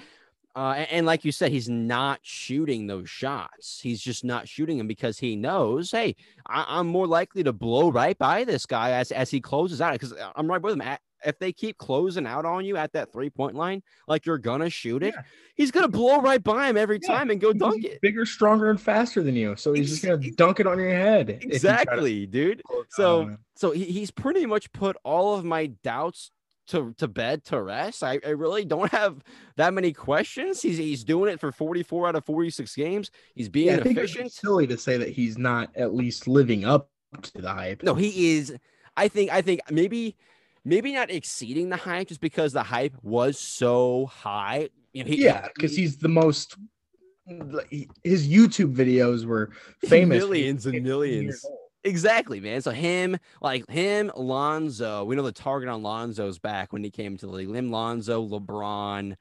Uh, 0.55 0.75
and, 0.77 0.91
and 0.91 1.05
like 1.05 1.25
you 1.25 1.31
said, 1.31 1.51
he's 1.51 1.69
not 1.69 2.19
shooting 2.21 2.85
those 2.85 3.09
shots. 3.09 3.79
He's 3.81 3.99
just 3.99 4.23
not 4.23 4.47
shooting 4.47 4.77
them 4.77 4.87
because 4.87 5.17
he 5.17 5.35
knows, 5.35 5.89
hey, 5.89 6.15
I, 6.47 6.65
I'm 6.67 6.85
more 6.87 7.07
likely 7.07 7.43
to 7.43 7.53
blow 7.53 7.89
right 7.89 8.17
by 8.17 8.43
this 8.43 8.67
guy 8.67 8.91
as, 8.91 9.11
as 9.11 9.31
he 9.31 9.41
closes 9.41 9.81
out. 9.81 9.93
Because 9.93 10.13
I'm 10.35 10.47
right 10.47 10.61
with 10.61 10.79
him. 10.79 10.83
If 11.25 11.39
they 11.39 11.51
keep 11.53 11.77
closing 11.77 12.25
out 12.27 12.45
on 12.45 12.65
you 12.65 12.77
at 12.77 12.93
that 12.93 13.11
three 13.11 13.29
point 13.29 13.55
line, 13.55 13.81
like 14.07 14.25
you're 14.25 14.37
gonna 14.37 14.69
shoot 14.69 15.03
it, 15.03 15.13
Yeah. 15.15 15.23
he's 15.55 15.71
gonna 15.71 15.87
blow 15.87 16.19
right 16.21 16.43
by 16.43 16.69
him 16.69 16.77
every 16.77 16.99
Yeah, 17.01 17.15
time 17.15 17.29
and 17.29 17.39
go 17.41 17.53
dunk 17.53 17.81
he's 17.83 17.93
it. 17.93 18.01
Bigger, 18.01 18.25
stronger, 18.25 18.69
and 18.69 18.79
faster 18.79 19.21
than 19.23 19.35
you. 19.35 19.55
So 19.55 19.73
he's 19.73 19.89
just 19.89 20.03
gonna 20.03 20.17
dunk 20.31 20.59
it 20.59 20.67
on 20.67 20.77
your 20.79 20.89
head. 20.89 21.29
if 21.29 21.43
you 21.43 21.49
Exactly, 21.51 22.25
dude. 22.25 22.61
So 22.89 23.37
so 23.55 23.71
he, 23.71 23.85
he's 23.85 24.11
pretty 24.11 24.45
much 24.45 24.71
put 24.73 24.95
all 25.03 25.35
of 25.35 25.45
my 25.45 25.67
doubts 25.83 26.31
to, 26.67 26.93
to 26.97 27.09
bed 27.09 27.43
to 27.45 27.61
rest. 27.61 28.03
I, 28.03 28.19
I 28.25 28.29
really 28.29 28.63
don't 28.63 28.89
have 28.91 29.21
that 29.57 29.73
many 29.73 29.91
questions. 29.91 30.61
He's 30.61 30.77
he's 30.77 31.03
doing 31.03 31.31
it 31.31 31.39
for 31.39 31.51
44 31.51 32.07
out 32.07 32.15
of 32.15 32.23
46 32.25 32.73
games. 32.75 33.11
He's 33.35 33.49
being 33.49 33.67
yeah, 33.67 33.73
I 33.73 33.83
think 33.83 33.97
it'd 33.97 34.09
efficient. 34.09 34.31
silly 34.31 34.65
to 34.67 34.77
say 34.77 34.95
that 34.97 35.09
he's 35.09 35.37
not 35.37 35.75
at 35.75 35.93
least 35.93 36.27
living 36.27 36.63
up 36.65 36.89
to 37.21 37.41
the 37.41 37.51
hype. 37.51 37.83
No, 37.83 37.93
he 37.95 38.37
is. 38.37 38.55
I 38.95 39.07
think 39.09 39.31
I 39.31 39.41
think 39.41 39.59
maybe 39.69 40.15
maybe 40.65 40.93
not 40.93 41.11
exceeding 41.11 41.69
the 41.69 41.77
hype 41.77 42.07
just 42.07 42.21
because 42.21 42.53
the 42.53 42.63
hype 42.63 42.95
was 43.01 43.39
so 43.39 44.07
high. 44.07 44.69
You 44.93 45.03
know, 45.03 45.09
he, 45.09 45.23
yeah, 45.23 45.47
because 45.53 45.75
he's 45.75 45.97
the 45.97 46.09
most. 46.09 46.55
His 48.03 48.27
YouTube 48.27 48.75
videos 48.75 49.25
were 49.25 49.51
famous. 49.85 50.17
Millions 50.17 50.65
and 50.65 50.83
millions. 50.83 51.45
Exactly, 51.85 52.39
man. 52.39 52.61
So 52.61 52.71
him, 52.71 53.17
like 53.41 53.69
him, 53.69 54.11
Lonzo. 54.15 55.03
We 55.03 55.15
know 55.15 55.23
the 55.23 55.31
target 55.31 55.69
on 55.69 55.83
Lonzo's 55.83 56.39
back 56.39 56.71
when 56.71 56.83
he 56.83 56.89
came 56.89 57.17
to 57.17 57.25
the 57.25 57.31
league. 57.31 57.53
Him, 57.53 57.71
Lonzo, 57.71 58.25
LeBron. 58.25 59.15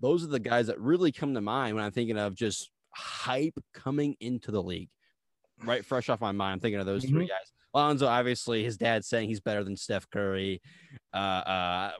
Those 0.00 0.24
are 0.24 0.28
the 0.28 0.38
guys 0.38 0.66
that 0.68 0.80
really 0.80 1.12
come 1.12 1.34
to 1.34 1.40
mind 1.40 1.74
when 1.74 1.84
I'm 1.84 1.92
thinking 1.92 2.18
of 2.18 2.34
just 2.34 2.70
hype 2.90 3.58
coming 3.72 4.16
into 4.20 4.50
the 4.50 4.62
league. 4.62 4.88
Right, 5.62 5.84
fresh 5.84 6.08
off 6.08 6.20
my 6.20 6.32
mind, 6.32 6.54
I'm 6.54 6.60
thinking 6.60 6.80
of 6.80 6.86
those 6.86 7.04
three 7.04 7.26
Mhm. 7.26 7.28
guys. 7.28 7.52
Lonzo, 7.74 8.06
obviously, 8.06 8.62
his 8.62 8.76
dad's 8.76 9.08
saying 9.08 9.28
he's 9.28 9.40
better 9.40 9.64
than 9.64 9.76
Steph 9.76 10.08
Curry. 10.08 10.62
Uh, 11.12 11.16
uh, 11.16 11.90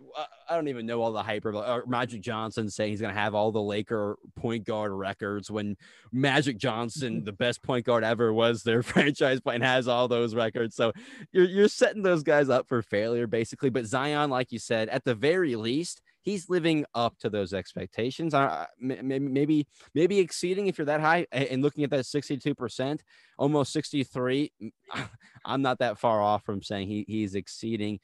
I 0.49 0.55
don't 0.55 0.69
even 0.69 0.87
know 0.87 1.03
all 1.03 1.13
the 1.13 1.23
hype 1.23 1.45
of 1.45 1.57
uh, 1.57 1.81
Magic 1.87 2.21
Johnson 2.21 2.71
saying 2.71 2.93
he's 2.93 3.01
going 3.01 3.15
to 3.15 3.21
have 3.21 3.35
all 3.35 3.51
the 3.51 3.61
Laker 3.61 4.17
point 4.37 4.65
guard 4.65 4.93
records 4.93 5.51
when 5.51 5.77
Magic 6.13 6.59
Johnson, 6.59 7.25
the 7.25 7.33
best 7.33 7.63
point 7.63 7.87
guard 7.87 8.05
ever, 8.05 8.33
was 8.33 8.63
their 8.63 8.83
franchise 8.85 9.41
and 9.47 9.63
has 9.65 9.89
all 9.89 10.07
those 10.07 10.35
records. 10.35 10.77
So 10.77 10.93
you're, 11.33 11.47
you're 11.47 11.69
setting 11.69 12.03
those 12.03 12.23
guys 12.23 12.49
up 12.49 12.69
for 12.69 12.81
failure, 12.81 13.27
basically. 13.27 13.71
But 13.71 13.87
Zion, 13.87 14.31
like 14.31 14.53
you 14.53 14.59
said, 14.61 14.89
at 14.89 15.05
the 15.05 15.15
very 15.15 15.57
least, 15.57 16.01
he's 16.25 16.49
living 16.49 16.85
up 16.95 17.17
to 17.19 17.31
those 17.31 17.53
expectations. 17.53 18.35
Uh, 18.35 18.67
maybe 18.81 19.67
maybe 19.95 20.19
exceeding 20.19 20.67
if 20.67 20.79
you're 20.79 20.87
that 20.87 21.01
high 21.01 21.27
and 21.31 21.63
looking 21.63 21.85
at 21.85 21.91
that 21.91 22.05
62%, 22.05 23.01
almost 23.39 23.73
63. 23.73 24.53
I'm 25.45 25.63
not 25.63 25.79
that 25.79 25.99
far 25.99 26.23
off 26.23 26.45
from 26.45 26.63
saying 26.63 26.89
he, 26.89 27.05
he's 27.07 27.35
exceeding. 27.35 28.01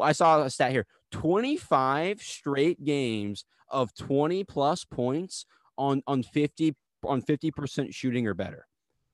I 0.00 0.12
saw 0.12 0.42
a 0.42 0.50
stat 0.50 0.70
here 0.70 0.86
25 1.10 2.22
straight 2.22 2.84
games 2.84 3.44
of 3.68 3.94
20 3.94 4.44
plus 4.44 4.84
points 4.84 5.46
on 5.78 6.02
on 6.06 6.22
50 6.22 6.76
on 7.04 7.22
50% 7.22 7.92
shooting 7.92 8.26
or 8.26 8.34
better. 8.34 8.66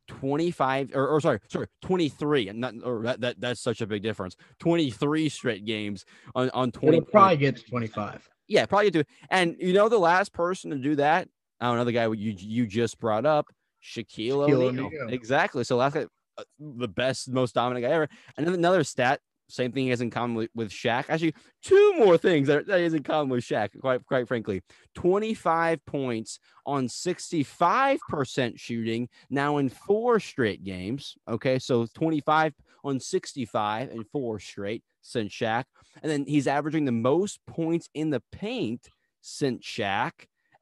25 0.09 0.93
or, 0.95 1.07
or, 1.07 1.21
sorry 1.21 1.39
sorry 1.49 1.67
23 1.83 2.49
and 2.49 2.61
not 2.61 2.73
or 2.83 3.03
that, 3.03 3.21
that 3.21 3.39
that's 3.39 3.61
such 3.61 3.83
a 3.83 3.87
big 3.87 4.03
difference 4.03 4.37
23 4.59 5.29
straight 5.29 5.67
games 5.67 6.07
on 6.35 6.49
on 6.51 6.73
20 6.73 6.97
It'll 6.97 7.11
probably 7.11 7.37
get 7.37 7.57
to 7.59 7.65
25 7.65 8.27
yeah, 8.49 8.67
probably 8.67 8.91
do. 8.91 9.05
And 9.31 9.57
you 9.59 9.73
know, 9.73 9.89
the 9.89 9.99
last 9.99 10.33
person 10.33 10.71
to 10.71 10.79
do 10.79 10.97
that, 10.97 11.29
I 11.61 11.67
don't 11.67 11.77
know, 11.77 11.85
the 11.85 11.93
guy 11.93 12.07
you 12.07 12.35
you 12.37 12.67
just 12.67 12.99
brought 12.99 13.27
up, 13.27 13.47
Shaquille, 13.83 14.49
Shaquille 14.49 14.55
O'Neal. 14.55 14.87
O'Neal. 14.87 15.09
Exactly. 15.09 15.65
So 15.65 15.77
last 15.77 15.95
guy, 15.95 16.07
uh, 16.39 16.45
the 16.59 16.89
best, 16.89 17.29
most 17.29 17.55
dominant 17.55 17.85
guy 17.85 17.93
ever. 17.93 18.09
And 18.37 18.47
then 18.47 18.55
another 18.55 18.85
stat, 18.85 19.21
same 19.49 19.73
thing 19.73 19.85
he 19.85 19.91
has 19.91 20.01
in 20.01 20.11
common 20.11 20.37
with, 20.37 20.51
with 20.55 20.71
Shaq. 20.71 21.07
Actually, 21.09 21.35
two 21.63 21.95
more 21.97 22.19
things 22.19 22.49
that, 22.49 22.67
that 22.67 22.81
is 22.81 22.95
in 22.95 23.03
common 23.03 23.31
with 23.31 23.45
Shaq, 23.45 23.71
quite 23.81 24.05
quite 24.07 24.29
frankly. 24.29 24.63
25 24.95 25.85
points 25.87 26.39
on 26.67 26.87
65% 26.87 28.59
shooting 28.59 29.09
now 29.31 29.57
in 29.57 29.69
four 29.69 30.21
straight 30.21 30.65
games. 30.65 31.17
Okay, 31.29 31.59
so 31.59 31.87
25 31.95 32.53
on 32.85 33.01
65 33.01 33.91
and 33.91 34.07
four 34.09 34.39
straight 34.39 34.83
since 35.03 35.33
Shaq. 35.33 35.65
And 36.03 36.11
then 36.11 36.25
he's 36.27 36.47
averaging 36.47 36.85
the 36.85 36.93
most 36.93 37.41
points 37.47 37.89
in 37.95 38.11
the 38.11 38.23
paint 38.33 38.89
since 39.21 39.65
Shaq 39.65 40.13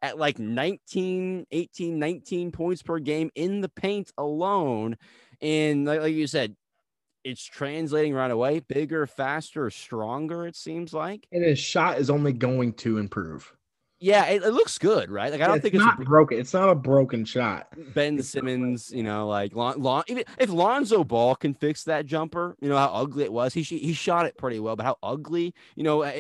at 0.03 0.19
like 0.19 0.39
19, 0.39 1.47
18, 1.51 1.99
19 1.99 2.53
points 2.53 2.83
per 2.83 2.99
game 2.99 3.31
in 3.35 3.61
the 3.61 3.69
paint 3.69 4.11
alone. 4.19 4.97
And 5.41 5.85
like, 5.87 6.01
like 6.01 6.15
you 6.15 6.27
said, 6.27 6.55
it's 7.25 7.43
translating 7.43 8.15
right 8.15 8.31
away 8.31 8.61
bigger, 8.61 9.07
faster, 9.07 9.69
stronger, 9.71 10.47
it 10.47 10.55
seems 10.55 10.93
like. 10.93 11.27
And 11.33 11.43
his 11.43 11.59
shot 11.59 11.99
is 11.99 12.09
only 12.09 12.33
going 12.33 12.75
to 12.75 12.99
improve. 12.99 13.53
Yeah, 13.99 14.27
it, 14.27 14.43
it, 14.43 14.51
looks 14.51 14.77
good, 14.79 15.11
right? 15.11 15.33
Like 15.33 15.41
I 15.41 15.47
don't 15.47 15.57
it's 15.57 15.63
think 15.63 15.75
it's 15.75 15.85
not 15.85 16.01
a, 16.01 16.05
broken. 16.05 16.39
It's 16.39 16.53
not 16.53 16.69
a 16.69 16.75
broken 16.75 17.25
shot. 17.25 17.69
Ben 17.95 18.19
it's 18.19 18.29
Simmons, 18.29 18.91
you 18.95 19.03
know, 19.03 19.27
like 19.27 19.55
Lon, 19.55 19.81
Lon, 19.81 20.05
even 20.09 20.25
if 20.39 20.51
Lonzo 20.51 21.03
Ball 21.03 21.35
can 21.35 21.55
fix 21.55 21.85
that 21.85 22.05
jumper, 22.05 22.57
you 22.61 22.69
know 22.69 22.77
how 22.77 22.89
ugly 22.89 23.25
it 23.25 23.33
was. 23.33 23.55
He 23.55 23.63
he 23.63 23.95
shot 23.95 24.27
it 24.27 24.37
pretty 24.37 24.61
well, 24.61 24.77
but 24.77 24.85
how 24.85 24.99
ugly, 25.03 25.55
you 25.77 25.83
know, 25.83 26.11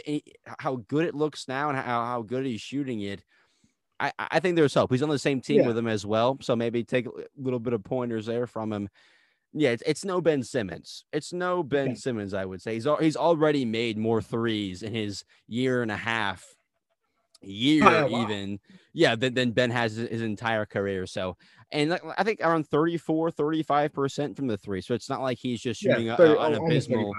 how 0.59 0.77
good 0.89 1.05
it 1.05 1.15
looks 1.15 1.49
now 1.49 1.69
and 1.69 1.77
how 1.77 2.05
how 2.05 2.23
good 2.23 2.47
he's 2.47 2.63
shooting 2.63 3.01
it. 3.03 3.23
I 4.01 4.11
I 4.19 4.41
think 4.41 4.57
there's 4.57 4.73
hope. 4.73 4.91
He's 4.91 5.03
on 5.03 5.11
the 5.11 5.19
same 5.19 5.43
team 5.43 5.61
yeah. 5.61 5.67
with 5.67 5.77
him 5.77 5.87
as 5.87 6.07
well, 6.07 6.39
so 6.41 6.57
maybe 6.57 6.83
take 6.83 7.07
a 7.07 7.11
little 7.37 7.61
bit 7.61 7.75
of 7.75 7.85
pointers 7.85 8.25
there 8.25 8.47
from 8.47 8.73
him. 8.73 8.89
Yeah, 9.53 9.71
it's, 9.71 9.83
it's 9.87 10.05
no 10.05 10.23
Ben 10.23 10.43
Simmons. 10.43 11.05
It's 11.13 11.33
no 11.33 11.63
Ben 11.63 11.95
Simmons. 11.95 12.33
I 12.33 12.47
would 12.47 12.63
say 12.63 12.75
he's 12.75 12.87
he's 13.01 13.17
already 13.17 13.67
made 13.67 13.99
more 13.99 14.23
threes 14.23 14.83
in 14.83 14.95
his 14.95 15.25
year 15.47 15.83
and 15.83 15.91
a 15.91 15.97
half 15.97 16.43
year 17.47 17.85
oh, 17.87 18.23
even 18.23 18.59
yeah 18.93 19.15
than, 19.15 19.35
than 19.35 19.51
ben 19.53 19.71
has 19.71 19.95
his, 19.95 20.09
his 20.09 20.23
entire 20.23 20.67
career 20.67 21.07
so 21.07 21.37
and 21.73 21.99
I 22.17 22.23
think 22.23 22.41
around 22.41 22.69
34, 22.69 23.31
35% 23.33 24.37
from 24.37 24.47
the 24.47 24.57
three. 24.57 24.81
So 24.81 24.95
it's 24.95 25.11
not 25.11 25.21
like 25.21 25.39
he's 25.39 25.61
just 25.61 25.81
shooting 25.81 26.07
yeah, 26.07 26.17
30, 26.17 26.35
a, 26.35 26.41
an 26.41 26.55
abysmal. 26.55 27.13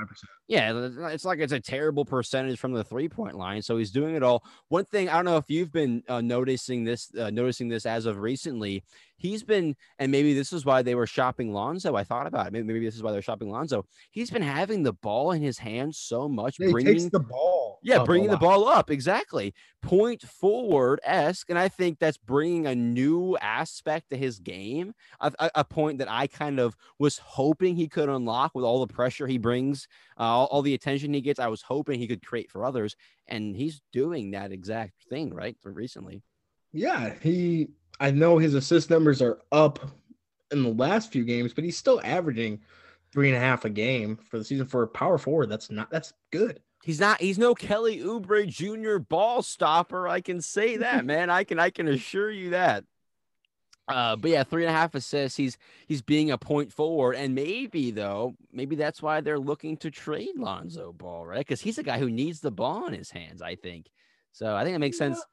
Yeah, 0.48 0.90
it's 1.12 1.26
like 1.26 1.40
it's 1.40 1.52
a 1.52 1.60
terrible 1.60 2.06
percentage 2.06 2.58
from 2.58 2.72
the 2.72 2.84
three 2.84 3.10
point 3.10 3.36
line. 3.36 3.62
So 3.62 3.78
he's 3.78 3.92
doing 3.92 4.16
it 4.16 4.24
all. 4.24 4.46
One 4.70 4.86
thing 4.86 5.10
I 5.10 5.16
don't 5.16 5.26
know 5.26 5.36
if 5.36 5.50
you've 5.50 5.74
been 5.74 6.04
uh, 6.08 6.22
noticing 6.22 6.86
this, 6.86 7.14
uh, 7.20 7.30
noticing 7.30 7.68
this 7.68 7.86
as 7.86 8.06
of 8.06 8.20
recently. 8.20 8.84
He's 9.20 9.44
been, 9.44 9.76
and 9.98 10.12
maybe 10.12 10.36
this 10.36 10.54
is 10.54 10.64
why 10.64 10.84
they 10.84 10.94
were 10.94 11.08
shopping 11.08 11.52
Lonzo. 11.52 11.96
I 11.96 12.04
thought 12.04 12.28
about 12.28 12.48
it. 12.48 12.54
Maybe, 12.54 12.68
maybe 12.68 12.86
this 12.86 12.96
is 12.96 13.02
why 13.02 13.12
they're 13.12 13.22
shopping 13.24 13.50
Lonzo. 13.50 13.84
He's 14.12 14.30
been 14.30 14.44
having 14.44 14.84
the 14.84 14.94
ball 14.94 15.32
in 15.32 15.42
his 15.42 15.58
hands 15.58 15.98
so 15.98 16.30
much, 16.30 16.58
yeah, 16.60 16.70
bringing 16.70 17.10
the 17.10 17.20
ball. 17.20 17.80
Yeah, 17.82 18.04
bringing 18.04 18.30
the 18.30 18.38
ball 18.38 18.68
up 18.68 18.92
exactly, 18.92 19.56
point 19.82 20.22
forward 20.22 21.00
esque, 21.04 21.50
and 21.50 21.58
I 21.58 21.68
think 21.68 21.98
that's 21.98 22.18
bringing 22.18 22.68
a 22.68 22.76
new 22.76 23.38
aspect 23.38 24.10
to 24.10 24.18
his 24.18 24.40
game, 24.40 24.94
a, 25.20 25.32
a, 25.56 25.64
point 25.64 26.00
that 26.00 26.12
I 26.12 26.28
kind 26.28 26.60
of 26.60 26.76
was 27.00 27.18
hoping 27.18 27.76
he 27.76 27.88
could 27.88 28.10
unlock 28.10 28.54
with 28.54 28.66
all 28.66 28.86
the 28.86 28.94
pressure 28.94 29.26
he 29.26 29.38
brings, 29.38 29.88
uh, 30.18 30.37
all, 30.38 30.48
all, 30.48 30.62
the 30.62 30.74
attention 30.74 31.14
he 31.14 31.22
gets. 31.22 31.40
I 31.40 31.48
was 31.48 31.62
hoping 31.62 32.00
he 32.00 32.08
could 32.08 32.26
create 32.26 32.50
for 32.50 32.66
others, 32.66 32.96
and 33.28 33.56
he's 33.56 33.82
doing 33.92 34.32
that 34.32 34.52
exact 34.52 34.94
thing 35.10 35.34
right 35.34 35.56
recently. 35.64 36.22
Yeah, 36.72 37.14
he. 37.22 37.70
I 38.00 38.12
know 38.12 38.38
his 38.38 38.54
assist 38.54 38.90
numbers 38.90 39.22
are 39.22 39.40
up 39.52 39.80
in 40.52 40.64
the 40.64 40.70
last 40.70 41.12
few 41.12 41.24
games, 41.24 41.54
but 41.54 41.64
he's 41.64 41.78
still 41.78 42.00
averaging 42.04 42.62
three 43.12 43.30
and 43.30 43.38
a 43.38 43.40
half 43.40 43.66
a 43.66 43.70
game 43.70 44.18
for 44.18 44.38
the 44.38 44.44
season 44.44 44.66
for 44.66 44.84
a 44.84 44.88
power 44.88 45.18
forward. 45.18 45.50
That's 45.50 45.72
not 45.72 45.90
that's 45.90 46.14
good. 46.32 46.62
He's 46.84 47.00
not. 47.00 47.20
He's 47.20 47.38
no 47.38 47.56
Kelly 47.56 48.00
Oubre 48.00 48.48
Jr. 48.48 48.98
ball 49.00 49.42
stopper. 49.42 50.08
I 50.08 50.22
can 50.22 50.42
say 50.42 50.78
that, 50.78 51.06
man. 51.12 51.30
I 51.30 51.44
can. 51.44 51.60
I 51.60 51.70
can 51.70 51.88
assure 51.88 52.30
you 52.30 52.52
that. 52.52 52.84
Uh, 53.88 54.16
but 54.18 54.30
yeah, 54.32 54.44
three 54.44 54.64
and 54.64 54.70
a 54.70 54.78
half 54.78 54.96
assists. 54.96 55.38
He's 55.38 55.58
he's 55.88 56.02
being 56.02 56.32
a 56.32 56.38
point 56.38 56.74
forward, 56.74 57.14
and 57.14 57.34
maybe 57.34 57.92
though, 57.92 58.36
maybe 58.52 58.76
that's 58.76 59.02
why 59.02 59.22
they're 59.22 59.40
looking 59.40 59.78
to 59.78 59.92
trade 59.92 60.36
Lonzo 60.36 60.92
Ball, 60.92 61.26
right? 61.26 61.40
Because 61.40 61.62
he's 61.62 61.78
a 61.78 61.84
guy 61.84 61.98
who 61.98 62.10
needs 62.10 62.42
the 62.42 62.52
ball 62.52 62.88
in 62.88 62.94
his 62.94 63.10
hands. 63.10 63.42
I 63.42 63.56
think. 63.56 63.90
So 64.34 64.56
I 64.56 64.64
think 64.64 64.76
it 64.76 64.80
makes 64.80 64.98
yeah. 64.98 65.08
sense. 65.08 65.24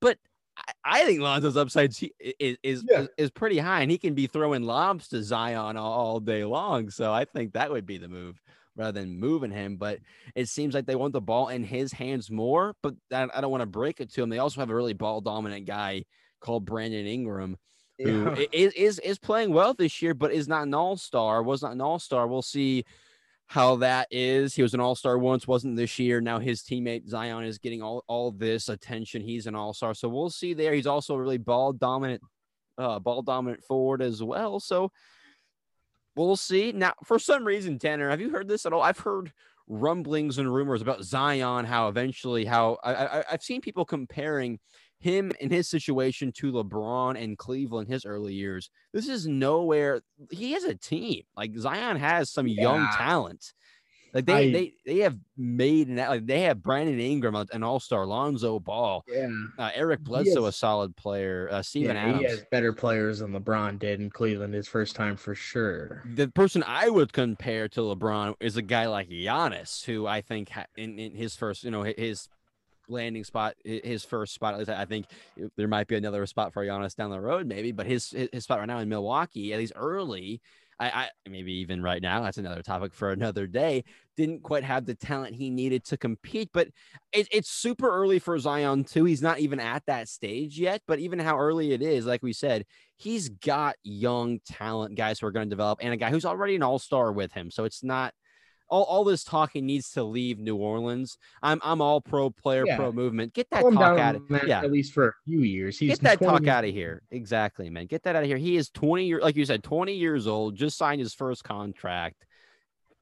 But 0.00 0.18
I, 0.56 0.72
I, 0.84 1.04
think 1.04 1.20
Lonzo's 1.20 1.56
upside 1.56 1.90
is 1.90 2.02
is, 2.38 2.84
yeah. 2.88 3.00
is, 3.00 3.08
is 3.16 3.30
pretty 3.30 3.58
high, 3.58 3.80
and 3.80 3.90
he 3.90 3.98
can 3.98 4.14
be 4.14 4.26
throwing 4.26 4.62
lobs 4.62 5.08
to 5.08 5.22
Zion 5.22 5.76
all, 5.76 5.92
all 5.92 6.20
day 6.20 6.44
long. 6.44 6.90
So 6.90 7.12
I 7.12 7.24
think 7.24 7.54
that 7.54 7.70
would 7.70 7.86
be 7.86 7.98
the 7.98 8.08
move 8.08 8.40
rather 8.76 9.00
than 9.00 9.18
moving 9.18 9.50
him. 9.50 9.76
But 9.76 10.00
it 10.34 10.48
seems 10.48 10.74
like 10.74 10.84
they 10.84 10.96
want 10.96 11.14
the 11.14 11.20
ball 11.20 11.48
in 11.48 11.64
his 11.64 11.92
hands 11.92 12.30
more. 12.30 12.74
But 12.82 12.94
I, 13.10 13.26
I 13.34 13.40
don't 13.40 13.50
want 13.50 13.62
to 13.62 13.66
break 13.66 14.00
it 14.00 14.12
to 14.12 14.22
him. 14.22 14.28
They 14.28 14.38
also 14.38 14.60
have 14.60 14.70
a 14.70 14.74
really 14.74 14.92
ball 14.92 15.22
dominant 15.22 15.66
guy 15.66 16.04
called 16.40 16.66
Brandon 16.66 17.06
Ingram 17.06 17.56
is, 18.52 18.72
is 18.74 18.98
is 19.00 19.18
playing 19.18 19.52
well 19.52 19.74
this 19.74 20.02
year, 20.02 20.14
but 20.14 20.32
is 20.32 20.48
not 20.48 20.66
an 20.66 20.74
all 20.74 20.96
star. 20.96 21.42
Was 21.42 21.62
not 21.62 21.72
an 21.72 21.80
all 21.80 21.98
star. 21.98 22.26
We'll 22.26 22.42
see 22.42 22.84
how 23.46 23.76
that 23.76 24.08
is. 24.10 24.54
He 24.54 24.62
was 24.62 24.74
an 24.74 24.80
all 24.80 24.94
star 24.94 25.18
once, 25.18 25.46
wasn't 25.46 25.76
this 25.76 25.98
year. 25.98 26.20
Now 26.20 26.38
his 26.38 26.62
teammate 26.62 27.08
Zion 27.08 27.44
is 27.44 27.58
getting 27.58 27.82
all 27.82 28.04
all 28.06 28.32
this 28.32 28.68
attention. 28.68 29.22
He's 29.22 29.46
an 29.46 29.54
all 29.54 29.74
star, 29.74 29.94
so 29.94 30.08
we'll 30.08 30.30
see 30.30 30.54
there. 30.54 30.72
He's 30.72 30.86
also 30.86 31.14
a 31.14 31.20
really 31.20 31.38
ball 31.38 31.72
dominant, 31.72 32.22
uh, 32.78 32.98
ball 32.98 33.22
dominant 33.22 33.62
forward 33.62 34.02
as 34.02 34.22
well. 34.22 34.58
So 34.58 34.90
we'll 36.16 36.36
see. 36.36 36.72
Now, 36.72 36.94
for 37.04 37.18
some 37.18 37.44
reason, 37.44 37.78
Tanner, 37.78 38.10
have 38.10 38.20
you 38.20 38.30
heard 38.30 38.48
this 38.48 38.66
at 38.66 38.72
all? 38.72 38.82
I've 38.82 38.98
heard 38.98 39.32
rumblings 39.68 40.38
and 40.38 40.52
rumors 40.52 40.82
about 40.82 41.04
Zion, 41.04 41.64
how 41.64 41.88
eventually, 41.88 42.44
how 42.44 42.78
I, 42.82 42.94
I 42.94 43.24
I've 43.32 43.42
seen 43.42 43.60
people 43.60 43.84
comparing 43.84 44.58
him 45.02 45.32
in 45.40 45.50
his 45.50 45.68
situation 45.68 46.32
to 46.32 46.52
LeBron 46.52 47.22
and 47.22 47.36
Cleveland 47.36 47.88
his 47.88 48.06
early 48.06 48.34
years. 48.34 48.70
This 48.92 49.08
is 49.08 49.26
nowhere. 49.26 50.02
He 50.30 50.52
has 50.52 50.64
a 50.64 50.74
team. 50.74 51.22
Like 51.36 51.56
Zion 51.56 51.96
has 51.96 52.30
some 52.30 52.46
yeah. 52.46 52.62
young 52.62 52.88
talent. 52.96 53.52
Like 54.14 54.26
they, 54.26 54.34
I, 54.34 54.52
they 54.52 54.72
they 54.84 54.98
have 54.98 55.16
made 55.38 55.88
an 55.88 55.96
like 55.96 56.26
they 56.26 56.42
have 56.42 56.62
Brandon 56.62 57.00
Ingram 57.00 57.34
an 57.34 57.62
all 57.62 57.80
star, 57.80 58.04
Lonzo 58.04 58.58
Ball, 58.58 59.02
yeah, 59.08 59.28
uh, 59.58 59.70
Eric 59.74 60.00
Bledsoe 60.00 60.44
has, 60.44 60.54
a 60.54 60.58
solid 60.58 60.94
player, 60.96 61.48
uh, 61.50 61.62
Steven 61.62 61.96
yeah, 61.96 62.02
Adams. 62.02 62.20
He 62.20 62.26
has 62.26 62.44
better 62.50 62.74
players 62.74 63.20
than 63.20 63.32
LeBron 63.32 63.78
did 63.78 64.00
in 64.00 64.10
Cleveland 64.10 64.52
his 64.52 64.68
first 64.68 64.96
time 64.96 65.16
for 65.16 65.34
sure. 65.34 66.02
The 66.14 66.28
person 66.28 66.62
I 66.66 66.90
would 66.90 67.14
compare 67.14 67.68
to 67.70 67.80
LeBron 67.80 68.34
is 68.38 68.58
a 68.58 68.62
guy 68.62 68.86
like 68.86 69.08
Giannis, 69.08 69.82
who 69.82 70.06
I 70.06 70.20
think 70.20 70.50
ha- 70.50 70.66
in, 70.76 70.98
in 70.98 71.14
his 71.14 71.34
first, 71.34 71.64
you 71.64 71.70
know, 71.70 71.82
his 71.82 72.28
landing 72.88 73.24
spot, 73.24 73.54
his 73.64 74.04
first 74.04 74.34
spot. 74.34 74.54
At 74.54 74.58
least 74.60 74.70
I 74.70 74.84
think 74.84 75.06
there 75.56 75.68
might 75.68 75.88
be 75.88 75.96
another 75.96 76.26
spot 76.26 76.52
for 76.52 76.64
Giannis 76.64 76.94
down 76.94 77.10
the 77.10 77.20
road, 77.20 77.46
maybe. 77.46 77.72
But 77.72 77.86
his 77.86 78.10
his 78.10 78.44
spot 78.44 78.58
right 78.58 78.68
now 78.68 78.78
in 78.78 78.88
Milwaukee, 78.88 79.52
at 79.52 79.58
least 79.58 79.72
early, 79.76 80.40
I, 80.78 80.86
I 80.88 81.08
maybe 81.28 81.52
even 81.54 81.82
right 81.82 82.02
now, 82.02 82.22
that's 82.22 82.38
another 82.38 82.62
topic 82.62 82.92
for 82.92 83.10
another 83.10 83.46
day. 83.46 83.84
Didn't 84.16 84.42
quite 84.42 84.64
have 84.64 84.84
the 84.84 84.94
talent 84.94 85.36
he 85.36 85.48
needed 85.48 85.84
to 85.84 85.96
compete, 85.96 86.50
but 86.52 86.68
it, 87.12 87.28
it's 87.30 87.50
super 87.50 87.88
early 87.88 88.18
for 88.18 88.38
Zion 88.38 88.84
too. 88.84 89.04
He's 89.04 89.22
not 89.22 89.38
even 89.38 89.60
at 89.60 89.84
that 89.86 90.08
stage 90.08 90.58
yet. 90.58 90.82
But 90.86 90.98
even 90.98 91.18
how 91.18 91.38
early 91.38 91.72
it 91.72 91.82
is, 91.82 92.04
like 92.04 92.22
we 92.22 92.32
said, 92.32 92.64
he's 92.96 93.28
got 93.28 93.76
young 93.82 94.40
talent 94.46 94.96
guys 94.96 95.20
who 95.20 95.26
are 95.26 95.32
going 95.32 95.46
to 95.46 95.50
develop, 95.50 95.78
and 95.82 95.94
a 95.94 95.96
guy 95.96 96.10
who's 96.10 96.24
already 96.24 96.56
an 96.56 96.62
all 96.62 96.78
star 96.78 97.12
with 97.12 97.32
him. 97.32 97.50
So 97.50 97.64
it's 97.64 97.84
not 97.84 98.12
all, 98.72 98.84
all 98.84 99.04
this 99.04 99.22
talking 99.22 99.66
needs 99.66 99.90
to 99.90 100.02
leave 100.02 100.38
New 100.38 100.56
Orleans. 100.56 101.18
I'm 101.42 101.60
I'm 101.62 101.82
all 101.82 102.00
pro 102.00 102.30
player, 102.30 102.64
Yeah. 102.66 102.76
pro 102.76 102.90
movement. 102.90 103.34
Get 103.34 103.50
that 103.50 103.62
Calm 103.62 103.74
talk 103.74 103.98
out 103.98 104.14
of 104.16 104.26
that 104.28 104.48
yeah. 104.48 104.60
at 104.60 104.72
least 104.72 104.94
for 104.94 105.08
a 105.08 105.12
few 105.26 105.40
years. 105.40 105.78
He's 105.78 105.90
Get 105.90 106.00
that 106.00 106.18
20 106.18 106.38
talk 106.38 106.48
out 106.48 106.64
of 106.64 106.70
here. 106.70 107.02
Exactly, 107.10 107.68
man. 107.68 107.84
Get 107.84 108.02
that 108.04 108.16
out 108.16 108.22
of 108.22 108.28
here. 108.28 108.38
He 108.38 108.56
is 108.56 108.70
20 108.70 109.04
years, 109.04 109.22
like 109.22 109.36
you 109.36 109.44
said, 109.44 109.62
20 109.62 109.92
years 109.94 110.26
old, 110.26 110.56
just 110.56 110.78
signed 110.78 111.02
his 111.02 111.12
first 111.12 111.44
contract. 111.44 112.24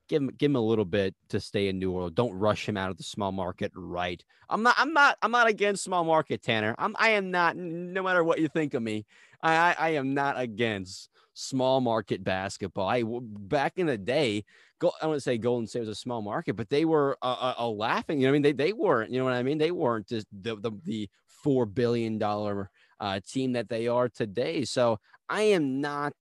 Give 0.09 0.21
him 0.23 0.31
give 0.37 0.51
him 0.51 0.57
a 0.57 0.61
little 0.61 0.85
bit 0.85 1.15
to 1.29 1.39
stay 1.39 1.69
in 1.69 1.79
New 1.79 1.93
Orleans. 1.93 2.15
Don't 2.17 2.35
rush 2.35 2.69
him 2.69 2.77
out 2.77 2.91
of 2.91 2.97
the 2.97 3.05
small 3.05 3.31
market 3.31 3.71
right. 3.77 4.21
I'm 4.49 4.65
not 4.65 4.75
I'm 4.77 4.93
not 4.93 5.19
I'm 5.23 5.31
not 5.31 5.49
against 5.49 5.85
small 5.85 6.03
market, 6.03 6.43
Tanner. 6.43 6.75
I'm 6.79 6.97
I 6.99 7.11
am 7.11 7.31
not 7.31 7.57
no 7.57 8.03
matter 8.03 8.25
what 8.25 8.41
you 8.41 8.49
think 8.49 8.75
of 8.75 8.83
me. 8.83 9.07
I 9.41 9.55
I, 9.55 9.77
I 9.79 9.89
am 9.91 10.15
not 10.15 10.37
against 10.37 11.11
small 11.41 11.81
market 11.81 12.23
basketball. 12.23 12.89
I 12.89 13.03
back 13.05 13.75
in 13.77 13.87
the 13.87 13.99
day, 13.99 14.45
go 14.79 14.93
I 15.01 15.07
wouldn't 15.07 15.23
say 15.23 15.39
Golden 15.39 15.67
State 15.67 15.81
was 15.81 15.89
a 15.89 15.95
small 15.95 16.23
market, 16.23 16.55
but 16.55 16.69
they 16.69 16.85
were 16.85 17.17
a, 17.23 17.29
a, 17.29 17.55
a 17.59 17.69
laughing. 17.69 18.21
You 18.21 18.27
know, 18.27 18.31
I 18.31 18.33
mean, 18.33 18.43
they 18.43 18.53
they 18.53 18.73
weren't. 18.73 19.11
You 19.11 19.19
know 19.19 19.25
what 19.25 19.35
I 19.35 19.43
mean? 19.43 19.59
They 19.59 19.71
weren't 19.71 20.09
just 20.09 20.27
the 20.33 20.57
the, 20.57 20.73
the 20.85 21.09
four 21.27 21.67
billion 21.67 22.19
dollar 22.19 22.71
uh, 23.01 23.21
team 23.27 23.53
that 23.53 23.69
they 23.69 23.89
are 23.89 24.09
today. 24.09 24.65
So 24.65 24.99
I 25.29 25.43
am 25.43 25.81
not 25.81 26.13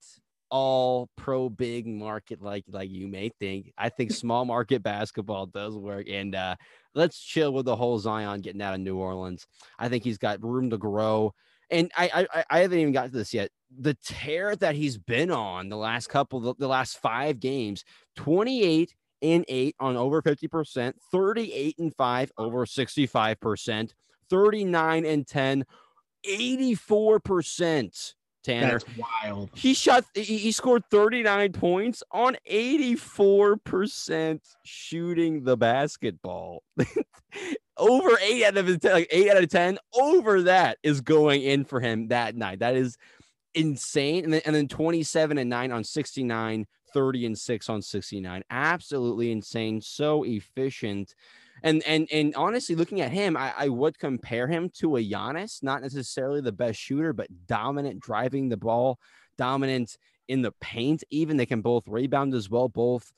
all 0.50 1.08
pro 1.16 1.48
big 1.48 1.86
market 1.86 2.42
like 2.42 2.64
like 2.68 2.90
you 2.90 3.06
may 3.06 3.30
think. 3.38 3.72
I 3.78 3.88
think 3.88 4.10
small 4.10 4.44
market 4.44 4.82
basketball 4.82 5.46
does 5.46 5.76
work. 5.76 6.08
And 6.08 6.34
uh, 6.34 6.56
let's 6.94 7.20
chill 7.20 7.52
with 7.52 7.66
the 7.66 7.76
whole 7.76 7.98
Zion 7.98 8.40
getting 8.40 8.62
out 8.62 8.74
of 8.74 8.80
New 8.80 8.96
Orleans. 8.96 9.46
I 9.78 9.88
think 9.88 10.04
he's 10.04 10.18
got 10.18 10.42
room 10.42 10.70
to 10.70 10.78
grow. 10.78 11.34
And 11.70 11.90
I 11.96 12.26
I, 12.32 12.44
I 12.50 12.58
haven't 12.60 12.78
even 12.78 12.92
got 12.92 13.06
to 13.06 13.10
this 13.10 13.34
yet. 13.34 13.50
The 13.78 13.94
tear 13.94 14.56
that 14.56 14.74
he's 14.74 14.98
been 14.98 15.30
on 15.30 15.68
the 15.68 15.76
last 15.76 16.08
couple, 16.08 16.40
the, 16.40 16.54
the 16.58 16.68
last 16.68 16.98
five 16.98 17.38
games, 17.38 17.84
28 18.16 18.94
and 19.22 19.44
8 19.48 19.76
on 19.78 19.96
over 19.96 20.22
50%, 20.22 20.94
38 21.12 21.78
and 21.78 21.94
5 21.94 22.32
over 22.38 22.66
65%, 22.66 23.90
39 24.28 25.04
and 25.04 25.26
10, 25.26 25.64
84%. 26.26 28.14
Tanner. 28.42 28.78
That's 28.78 28.84
wild. 28.96 29.50
He 29.54 29.74
shot 29.74 30.04
he, 30.14 30.38
he 30.38 30.52
scored 30.52 30.84
39 30.90 31.52
points 31.52 32.02
on 32.10 32.36
84% 32.50 34.40
shooting 34.64 35.44
the 35.44 35.56
basketball. 35.56 36.62
over 37.76 38.18
8 38.20 38.44
out 38.44 38.56
of 38.56 38.66
his 38.66 38.78
10, 38.78 38.92
like 38.92 39.08
8 39.10 39.30
out 39.30 39.42
of 39.42 39.48
10 39.48 39.78
over 39.94 40.42
that 40.42 40.78
is 40.82 41.00
going 41.00 41.42
in 41.42 41.64
for 41.64 41.80
him 41.80 42.08
that 42.08 42.36
night. 42.36 42.60
That 42.60 42.76
is 42.76 42.96
insane. 43.54 44.24
And 44.24 44.32
then 44.32 44.42
and 44.44 44.54
then 44.54 44.68
27 44.68 45.38
and 45.38 45.50
9 45.50 45.72
on 45.72 45.84
69, 45.84 46.66
30 46.92 47.26
and 47.26 47.38
6 47.38 47.68
on 47.68 47.82
69. 47.82 48.42
Absolutely 48.50 49.32
insane. 49.32 49.80
So 49.80 50.24
efficient. 50.24 51.14
And 51.62 51.82
and 51.86 52.08
and 52.12 52.34
honestly, 52.34 52.74
looking 52.74 53.00
at 53.00 53.12
him, 53.12 53.36
I, 53.36 53.52
I 53.56 53.68
would 53.68 53.98
compare 53.98 54.46
him 54.46 54.70
to 54.78 54.96
a 54.96 55.00
Giannis, 55.04 55.62
not 55.62 55.82
necessarily 55.82 56.40
the 56.40 56.52
best 56.52 56.78
shooter, 56.78 57.12
but 57.12 57.46
dominant 57.46 58.00
driving 58.00 58.48
the 58.48 58.56
ball, 58.56 58.98
dominant 59.36 59.96
in 60.28 60.42
the 60.42 60.52
paint. 60.60 61.04
Even 61.10 61.36
they 61.36 61.46
can 61.46 61.60
both 61.60 61.86
rebound 61.86 62.34
as 62.34 62.48
well, 62.50 62.68
both 62.68 63.12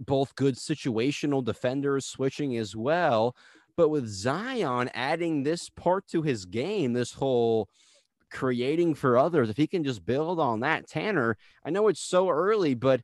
both 0.00 0.34
good 0.34 0.56
situational 0.56 1.44
defenders, 1.44 2.06
switching 2.06 2.56
as 2.56 2.74
well. 2.74 3.36
But 3.76 3.88
with 3.88 4.06
Zion 4.06 4.90
adding 4.94 5.42
this 5.42 5.70
part 5.70 6.06
to 6.08 6.22
his 6.22 6.44
game, 6.44 6.92
this 6.92 7.12
whole 7.12 7.68
creating 8.30 8.94
for 8.94 9.18
others, 9.18 9.50
if 9.50 9.56
he 9.56 9.66
can 9.66 9.84
just 9.84 10.04
build 10.04 10.40
on 10.40 10.60
that, 10.60 10.88
Tanner, 10.88 11.36
I 11.64 11.70
know 11.70 11.88
it's 11.88 12.00
so 12.00 12.28
early, 12.28 12.74
but 12.74 13.02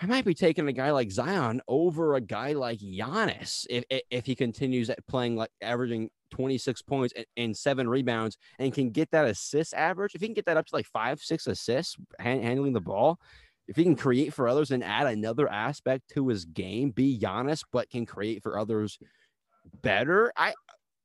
I 0.00 0.06
might 0.06 0.24
be 0.24 0.34
taking 0.34 0.66
a 0.66 0.72
guy 0.72 0.90
like 0.90 1.10
Zion 1.12 1.60
over 1.68 2.16
a 2.16 2.20
guy 2.20 2.52
like 2.52 2.80
Giannis 2.80 3.66
if, 3.70 3.84
if, 3.88 4.02
if 4.10 4.26
he 4.26 4.34
continues 4.34 4.90
at 4.90 5.06
playing 5.06 5.36
like 5.36 5.50
averaging 5.60 6.10
26 6.32 6.82
points 6.82 7.14
and, 7.16 7.26
and, 7.36 7.56
seven 7.56 7.88
rebounds 7.88 8.36
and 8.58 8.72
can 8.74 8.90
get 8.90 9.10
that 9.12 9.26
assist 9.26 9.74
average. 9.74 10.14
If 10.14 10.20
he 10.20 10.26
can 10.26 10.34
get 10.34 10.46
that 10.46 10.56
up 10.56 10.66
to 10.66 10.74
like 10.74 10.86
five, 10.86 11.20
six 11.20 11.46
assists 11.46 11.96
hand, 12.18 12.42
handling 12.42 12.72
the 12.72 12.80
ball, 12.80 13.20
if 13.68 13.76
he 13.76 13.84
can 13.84 13.94
create 13.94 14.34
for 14.34 14.48
others 14.48 14.72
and 14.72 14.82
add 14.82 15.06
another 15.06 15.48
aspect 15.48 16.08
to 16.14 16.28
his 16.28 16.46
game, 16.46 16.90
be 16.90 17.18
Giannis, 17.18 17.62
but 17.72 17.88
can 17.88 18.04
create 18.04 18.42
for 18.42 18.58
others 18.58 18.98
better. 19.82 20.32
I 20.36 20.54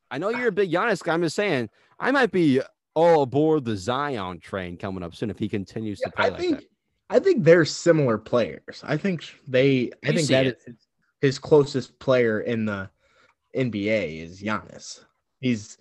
I 0.10 0.18
know 0.18 0.30
you're 0.30 0.48
a 0.48 0.52
big 0.52 0.72
Giannis 0.72 1.04
guy. 1.04 1.14
I'm 1.14 1.22
just 1.22 1.36
saying 1.36 1.70
I 2.00 2.12
might 2.12 2.32
be 2.32 2.62
all 2.96 3.22
aboard 3.22 3.64
the 3.64 3.78
Zion 3.78 4.40
train 4.40 4.78
coming 4.78 5.04
up 5.04 5.14
soon 5.14 5.30
if 5.30 5.38
he 5.38 5.48
continues 5.48 6.00
Yeah, 6.02 6.10
to 6.10 6.16
play 6.16 6.26
I 6.26 6.30
like 6.30 6.40
think 6.40 6.56
that. 6.62 6.66
I 7.10 7.20
think 7.20 7.44
they're 7.44 7.66
similar 7.66 8.18
players. 8.18 8.82
I 8.84 8.98
think 8.98 9.24
they 9.48 9.92
I 10.06 10.10
You 10.10 10.14
think 10.14 10.28
that 10.28 10.44
that 10.44 10.46
is 10.48 10.54
it. 10.68 10.76
his, 11.22 11.40
closest 11.40 11.98
player 12.00 12.42
in 12.42 12.66
the 12.66 12.90
NBA 13.56 14.24
is 14.24 14.42
Giannis. 14.42 15.00
He's 15.40 15.78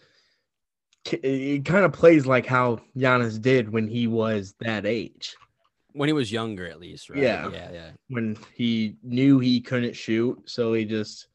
he 1.04 1.60
kind 1.60 1.84
of 1.84 1.92
plays 1.92 2.26
like 2.26 2.46
how 2.46 2.80
Giannis 2.96 3.40
did 3.40 3.72
when 3.72 3.86
he 3.86 4.06
was 4.06 4.54
that 4.60 4.86
age. 4.86 5.36
When 5.92 6.08
he 6.08 6.12
was 6.12 6.30
younger, 6.32 6.66
at 6.68 6.80
least, 6.80 7.08
right? 7.10 7.22
Yeah. 7.22 7.50
yeah, 7.50 7.70
yeah. 7.72 7.90
When 8.08 8.36
he 8.54 8.96
knew 9.02 9.38
he 9.38 9.60
couldn't 9.60 9.94
shoot, 9.96 10.42
so 10.46 10.74
he 10.74 10.84
just 10.84 11.28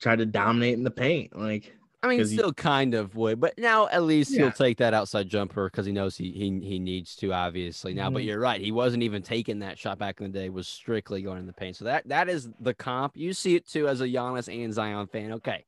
tried 0.00 0.18
to 0.18 0.26
dominate 0.26 0.74
in 0.74 0.84
the 0.84 0.90
paint. 0.90 1.36
Like 1.36 1.74
I 2.04 2.08
mean, 2.08 2.18
'Cause 2.20 2.30
he- 2.30 2.36
still 2.36 2.52
kind 2.52 2.94
of 2.94 3.16
would, 3.16 3.40
but 3.40 3.58
now 3.58 3.88
at 3.88 4.02
least 4.02 4.30
Yeah. 4.32 4.40
he'll 4.42 4.52
take 4.52 4.76
that 4.78 4.92
outside 4.94 5.28
jumper 5.28 5.66
because 5.70 5.86
he 5.86 5.92
knows 5.92 6.16
he, 6.16 6.30
he 6.32 6.60
he 6.60 6.78
needs 6.78 7.16
to, 7.16 7.32
obviously. 7.32 7.94
Now, 7.94 8.10
but 8.10 8.22
Mhm. 8.22 8.26
you're 8.26 8.40
right, 8.40 8.60
he 8.60 8.72
wasn't 8.72 9.02
even 9.02 9.22
taking 9.22 9.60
that 9.60 9.78
shot 9.78 9.98
back 9.98 10.20
in 10.20 10.30
the 10.30 10.38
day; 10.38 10.48
was 10.50 10.68
strictly 10.68 11.22
going 11.22 11.38
in 11.38 11.46
the 11.46 11.52
paint. 11.52 11.76
So 11.76 11.84
that 11.86 12.06
that 12.08 12.28
is 12.28 12.50
the 12.60 12.74
comp. 12.74 13.16
You 13.16 13.32
see 13.32 13.54
it 13.56 13.66
too 13.66 13.88
as 13.88 14.00
a 14.00 14.06
Giannis 14.08 14.48
and 14.52 14.72
Zion 14.72 15.06
fan. 15.06 15.32
Okay, 15.32 15.64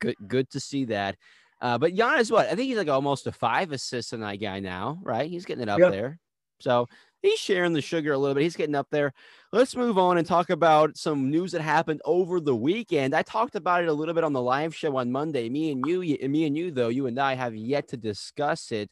good 0.00 0.16
good 0.26 0.50
to 0.50 0.60
see 0.60 0.86
that. 0.86 1.16
Uh, 1.60 1.78
but 1.78 1.94
Giannis, 1.94 2.30
what 2.30 2.46
I 2.46 2.54
think 2.54 2.68
he's 2.68 2.78
like 2.78 2.88
almost 2.88 3.26
a 3.26 3.32
five 3.32 3.72
assist 3.72 4.12
a 4.12 4.16
night 4.18 4.40
guy 4.40 4.60
now, 4.60 4.98
right? 5.02 5.28
He's 5.30 5.44
getting 5.44 5.62
it 5.62 5.68
up 5.68 5.80
there. 5.90 6.18
So 6.60 6.86
he's 7.24 7.38
sharing 7.38 7.72
the 7.72 7.80
sugar 7.80 8.12
a 8.12 8.18
little 8.18 8.34
bit. 8.34 8.42
He's 8.42 8.56
getting 8.56 8.74
up 8.74 8.88
there. 8.90 9.12
Let's 9.50 9.74
move 9.74 9.98
on 9.98 10.18
and 10.18 10.26
talk 10.26 10.50
about 10.50 10.96
some 10.96 11.30
news 11.30 11.52
that 11.52 11.62
happened 11.62 12.02
over 12.04 12.38
the 12.38 12.54
weekend. 12.54 13.14
I 13.14 13.22
talked 13.22 13.54
about 13.56 13.82
it 13.82 13.88
a 13.88 13.92
little 13.92 14.14
bit 14.14 14.24
on 14.24 14.32
the 14.32 14.42
live 14.42 14.74
show 14.74 14.96
on 14.96 15.10
Monday. 15.10 15.48
Me 15.48 15.72
and 15.72 15.84
you, 15.86 16.00
me 16.28 16.46
and 16.46 16.56
you, 16.56 16.70
though, 16.70 16.88
you 16.88 17.06
and 17.06 17.18
I 17.18 17.34
have 17.34 17.56
yet 17.56 17.88
to 17.88 17.96
discuss 17.96 18.70
it. 18.72 18.90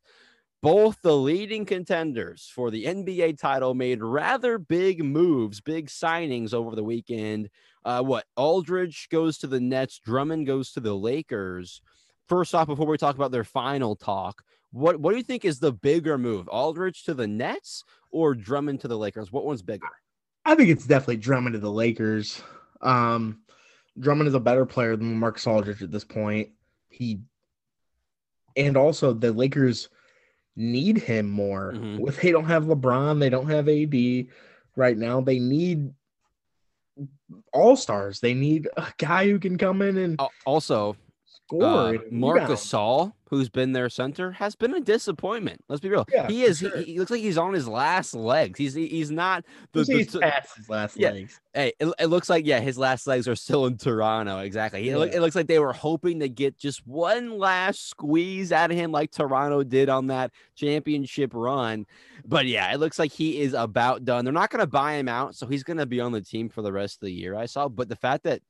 Both 0.62 1.03
the 1.03 1.16
leading 1.16 1.66
contenders 1.66 2.51
for 2.55 2.70
the 2.70 2.85
NBA 2.85 3.39
title 3.39 3.74
made 3.74 4.01
rather 4.01 4.59
big 4.59 5.05
moves, 5.05 5.61
big 5.61 5.89
signings 5.89 6.55
over 6.55 6.74
the 6.76 6.85
weekend. 6.85 7.51
Uh, 7.85 8.03
what 8.03 8.26
Aldridge 8.37 9.09
goes 9.11 9.39
to 9.39 9.49
the 9.49 9.61
Nets, 9.61 9.99
Drummond 9.99 10.47
goes 10.47 10.72
to 10.72 10.80
the 10.80 10.95
Lakers. 10.95 11.83
First 12.28 12.55
off, 12.55 12.68
before 12.68 12.87
we 12.87 12.97
talk 12.97 13.16
about 13.16 13.33
their 13.33 13.45
final 13.45 13.97
talk, 13.97 14.45
what 14.73 14.99
what 14.99 15.12
do 15.12 15.16
you 15.18 15.23
think 15.23 15.45
is 15.45 15.59
the 15.59 15.73
bigger 15.73 16.18
move? 16.18 16.49
Aldridge 16.49 17.05
to 17.05 17.14
the 17.14 17.27
Nets 17.27 17.85
or 18.11 18.35
Drummond 18.35 18.81
to 18.81 18.89
the 18.89 18.99
Lakers? 18.99 19.31
What 19.31 19.45
one's 19.45 19.62
bigger? 19.62 19.87
I 20.45 20.55
think 20.55 20.70
it's 20.70 20.87
definitely 20.87 21.18
Drummond 21.18 21.53
to 21.55 21.61
the 21.61 21.70
Lakers. 21.70 22.43
Um, 22.81 23.43
Drummond 23.99 24.29
is 24.29 24.35
a 24.35 24.41
better 24.41 24.66
player 24.66 24.97
than 24.97 25.18
Marcus 25.18 25.47
Aldridge 25.47 25.83
at 25.83 25.91
this 25.91 26.05
point. 26.05 26.51
He 26.89 27.20
and 28.57 28.77
also 28.77 29.12
the 29.12 29.33
Lakers 29.33 29.89
need 30.57 30.99
him 30.99 31.29
more. 31.29 31.73
Mhm. 31.73 32.09
If 32.09 32.20
they 32.20 32.31
don't 32.33 32.45
have 32.45 32.64
LeBron, 32.64 33.20
they 33.20 33.31
don't 33.31 33.49
have 33.49 33.68
AD 33.68 34.29
right 34.77 34.97
now. 34.97 35.20
They 35.20 35.39
need 35.39 35.95
all 37.53 37.77
stars. 37.77 38.20
They 38.20 38.35
need 38.35 38.68
a 38.77 38.87
guy 38.99 39.27
who 39.27 39.39
can 39.39 39.57
come 39.57 39.81
in 39.81 39.97
and 39.97 40.20
Also, 40.45 40.97
score. 41.49 41.62
uh. 41.97 41.99
Marc 42.11 42.43
Gasol, 42.43 43.12
who's 43.28 43.49
been 43.49 43.72
their 43.72 43.88
center, 43.88 44.32
has 44.32 44.55
been 44.55 44.74
a 44.74 44.80
disappointment. 44.80 45.61
Let's 45.68 45.80
be 45.80 45.88
real. 45.88 46.07
Yeah, 46.12 46.28
he 46.28 46.43
is. 46.45 46.59
sure. 46.59 46.76
He, 46.78 46.84
he 46.84 46.99
looks 46.99 47.11
like 47.11 47.20
he's 47.20 47.38
on 47.38 47.53
his 47.55 47.66
last 47.68 48.14
legs. 48.14 48.59
He's 48.59 48.74
he- 48.74 48.88
he's 48.88 49.11
not 49.11 49.45
the. 49.72 49.84
He's- 49.84 49.88
the 49.88 49.95
he's 49.99 50.16
past 50.16 50.57
his 50.57 50.68
last 50.68 50.97
yeah. 50.97 51.11
legs. 51.11 51.40
hey, 51.55 51.72
it, 51.80 51.93
it 51.99 52.07
looks 52.07 52.28
like 52.30 52.47
yeah, 52.47 52.61
his 52.61 52.78
last 52.78 53.07
legs 53.07 53.26
are 53.28 53.34
still 53.36 53.66
in 53.66 53.76
Toronto. 53.76 54.38
Exactly. 54.38 54.82
He, 54.82 54.90
Yeah. 54.90 55.03
it 55.05 55.20
looks 55.20 55.34
like 55.34 55.47
they 55.47 55.59
were 55.59 55.72
hoping 55.72 56.20
to 56.20 56.28
get 56.28 56.57
just 56.59 56.86
one 56.86 57.38
last 57.38 57.88
squeeze 57.88 58.53
out 58.53 58.70
of 58.70 58.76
him, 58.76 58.93
like 58.93 59.11
Toronto 59.11 59.62
did 59.62 59.88
on 59.88 60.07
that 60.09 60.30
championship 60.55 61.32
run. 61.34 61.86
But 62.24 62.47
yeah, 62.47 62.72
it 62.72 62.78
looks 62.78 62.99
like 62.99 63.12
he 63.12 63.40
is 63.40 63.53
about 63.55 64.05
done. 64.05 64.24
They're 64.24 64.32
not 64.32 64.51
going 64.51 64.61
to 64.61 64.66
buy 64.66 64.95
him 64.95 65.09
out, 65.09 65.34
so 65.34 65.47
he's 65.47 65.64
going 65.64 65.78
to 65.78 65.86
be 65.86 66.01
on 66.01 66.12
the 66.12 66.20
team 66.20 66.49
for 66.49 66.62
the 66.62 66.72
rest 66.72 66.97
of 66.97 67.01
the 67.07 67.12
year. 67.12 67.34
I 67.34 67.47
saw, 67.47 67.68
but 67.68 67.88
the 67.88 67.97
fact 67.97 68.24
that 68.24 68.43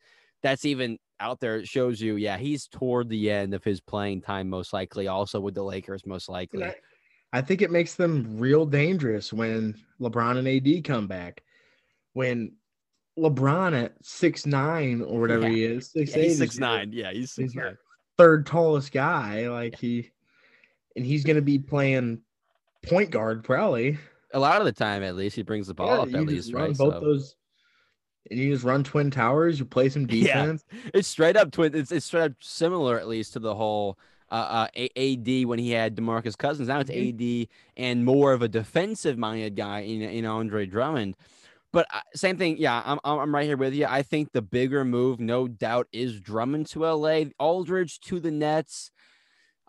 that's 0.43 0.65
even 0.65 0.99
out 1.23 1.41
there 1.41 1.57
it 1.57 1.69
shows 1.69 2.01
you, 2.01 2.17
yeah, 2.17 2.37
he's 2.37 2.67
toward 2.67 3.09
the 3.09 3.31
end 3.31 3.55
of 3.55 3.63
his 3.65 3.81
playing 3.81 4.21
time, 4.23 4.49
most 4.49 4.73
likely. 4.73 5.07
Also 5.09 5.41
with 5.41 5.55
the 5.55 5.63
Lakers, 5.63 6.05
most 6.05 6.29
likely. 6.29 6.65
I, 6.65 6.75
I 7.33 7.41
think 7.41 7.63
it 7.63 7.71
makes 7.71 7.95
them 7.95 8.37
real 8.39 8.67
dangerous 8.67 9.33
when 9.33 9.75
LeBron 10.01 10.37
and 10.39 10.49
AD 10.49 10.85
come 10.85 11.07
back. 11.07 11.43
When 12.13 12.53
LeBron 13.19 13.81
at 13.85 13.95
six 14.03 14.45
nine 14.47 15.01
or 15.01 15.21
whatever 15.21 15.49
Yeah. 15.49 15.55
he 15.55 15.65
is, 15.65 15.91
six 15.93 16.11
Yeah, 16.15 16.23
he's 16.23 16.33
eight, 16.33 16.37
six 16.39 16.59
nine. 16.59 16.93
Yeah, 16.93 17.13
he's 17.13 17.35
he's 17.35 17.57
third 18.19 18.47
tallest 18.47 18.93
guy. 18.93 19.49
Like 19.49 19.79
he, 19.79 20.11
and 20.97 21.07
he's 21.07 21.25
going 21.25 21.37
to 21.37 21.43
be 21.43 21.59
playing 21.59 22.21
point 22.83 23.11
guard 23.11 23.45
probably. 23.45 23.99
A 24.35 24.39
lot 24.39 24.61
of 24.61 24.65
the 24.65 24.73
time, 24.73 25.03
at 25.03 25.15
least, 25.15 25.37
he 25.37 25.43
brings 25.43 25.67
the 25.69 25.75
ball 25.75 25.89
Yeah, 25.89 26.03
up 26.03 26.15
at 26.23 26.27
least, 26.27 26.53
right? 26.53 26.77
Both 26.77 26.95
So- 26.95 27.01
those, 27.01 27.37
and 28.31 28.39
you 28.39 28.53
just 28.53 28.65
run 28.65 28.85
twin 28.85 29.11
towers. 29.11 29.59
You 29.59 29.65
play 29.65 29.89
some 29.89 30.07
defense. 30.07 30.65
Yeah, 30.73 30.91
it's 30.95 31.09
straight 31.09 31.37
up 31.37 31.53
twin. 31.53 31.75
It's, 31.75 31.93
it's 31.93 32.07
straight 32.07 32.25
up 32.25 32.33
similar, 32.41 32.99
at 32.99 33.09
least 33.09 33.35
to 33.35 33.39
the 33.39 33.55
whole 33.55 33.99
uh, 34.31 34.67
uh, 34.75 34.89
AD 34.97 35.47
when 35.47 35.59
he 35.59 35.71
had 35.71 35.97
Demarcus 35.97 36.37
Cousins. 36.37 36.69
Now 36.69 36.81
it's 36.81 36.91
mm-hmm. 36.91 37.45
AD 37.45 37.49
and 37.77 38.05
more 38.05 38.33
of 38.33 38.43
a 38.43 38.49
defensive 38.49 39.19
minded 39.19 39.57
guy 39.57 39.81
in 39.81 40.03
in 40.03 40.25
Andre 40.25 40.67
Drummond. 40.67 41.17
But 41.73 41.87
uh, 41.93 42.01
same 42.15 42.37
thing, 42.37 42.57
yeah. 42.59 42.83
I'm 42.85 42.99
I'm 43.05 43.35
right 43.35 43.47
here 43.47 43.57
with 43.57 43.75
you. 43.75 43.87
I 43.87 44.03
think 44.03 44.33
the 44.33 44.43
bigger 44.43 44.85
move, 44.85 45.21
no 45.21 45.49
doubt, 45.49 45.89
is 45.93 46.21
Drummond 46.21 46.67
to 46.69 46.81
LA, 46.81 47.25
Aldridge 47.39 48.01
to 48.01 48.21
the 48.21 48.31
Nets. 48.31 48.91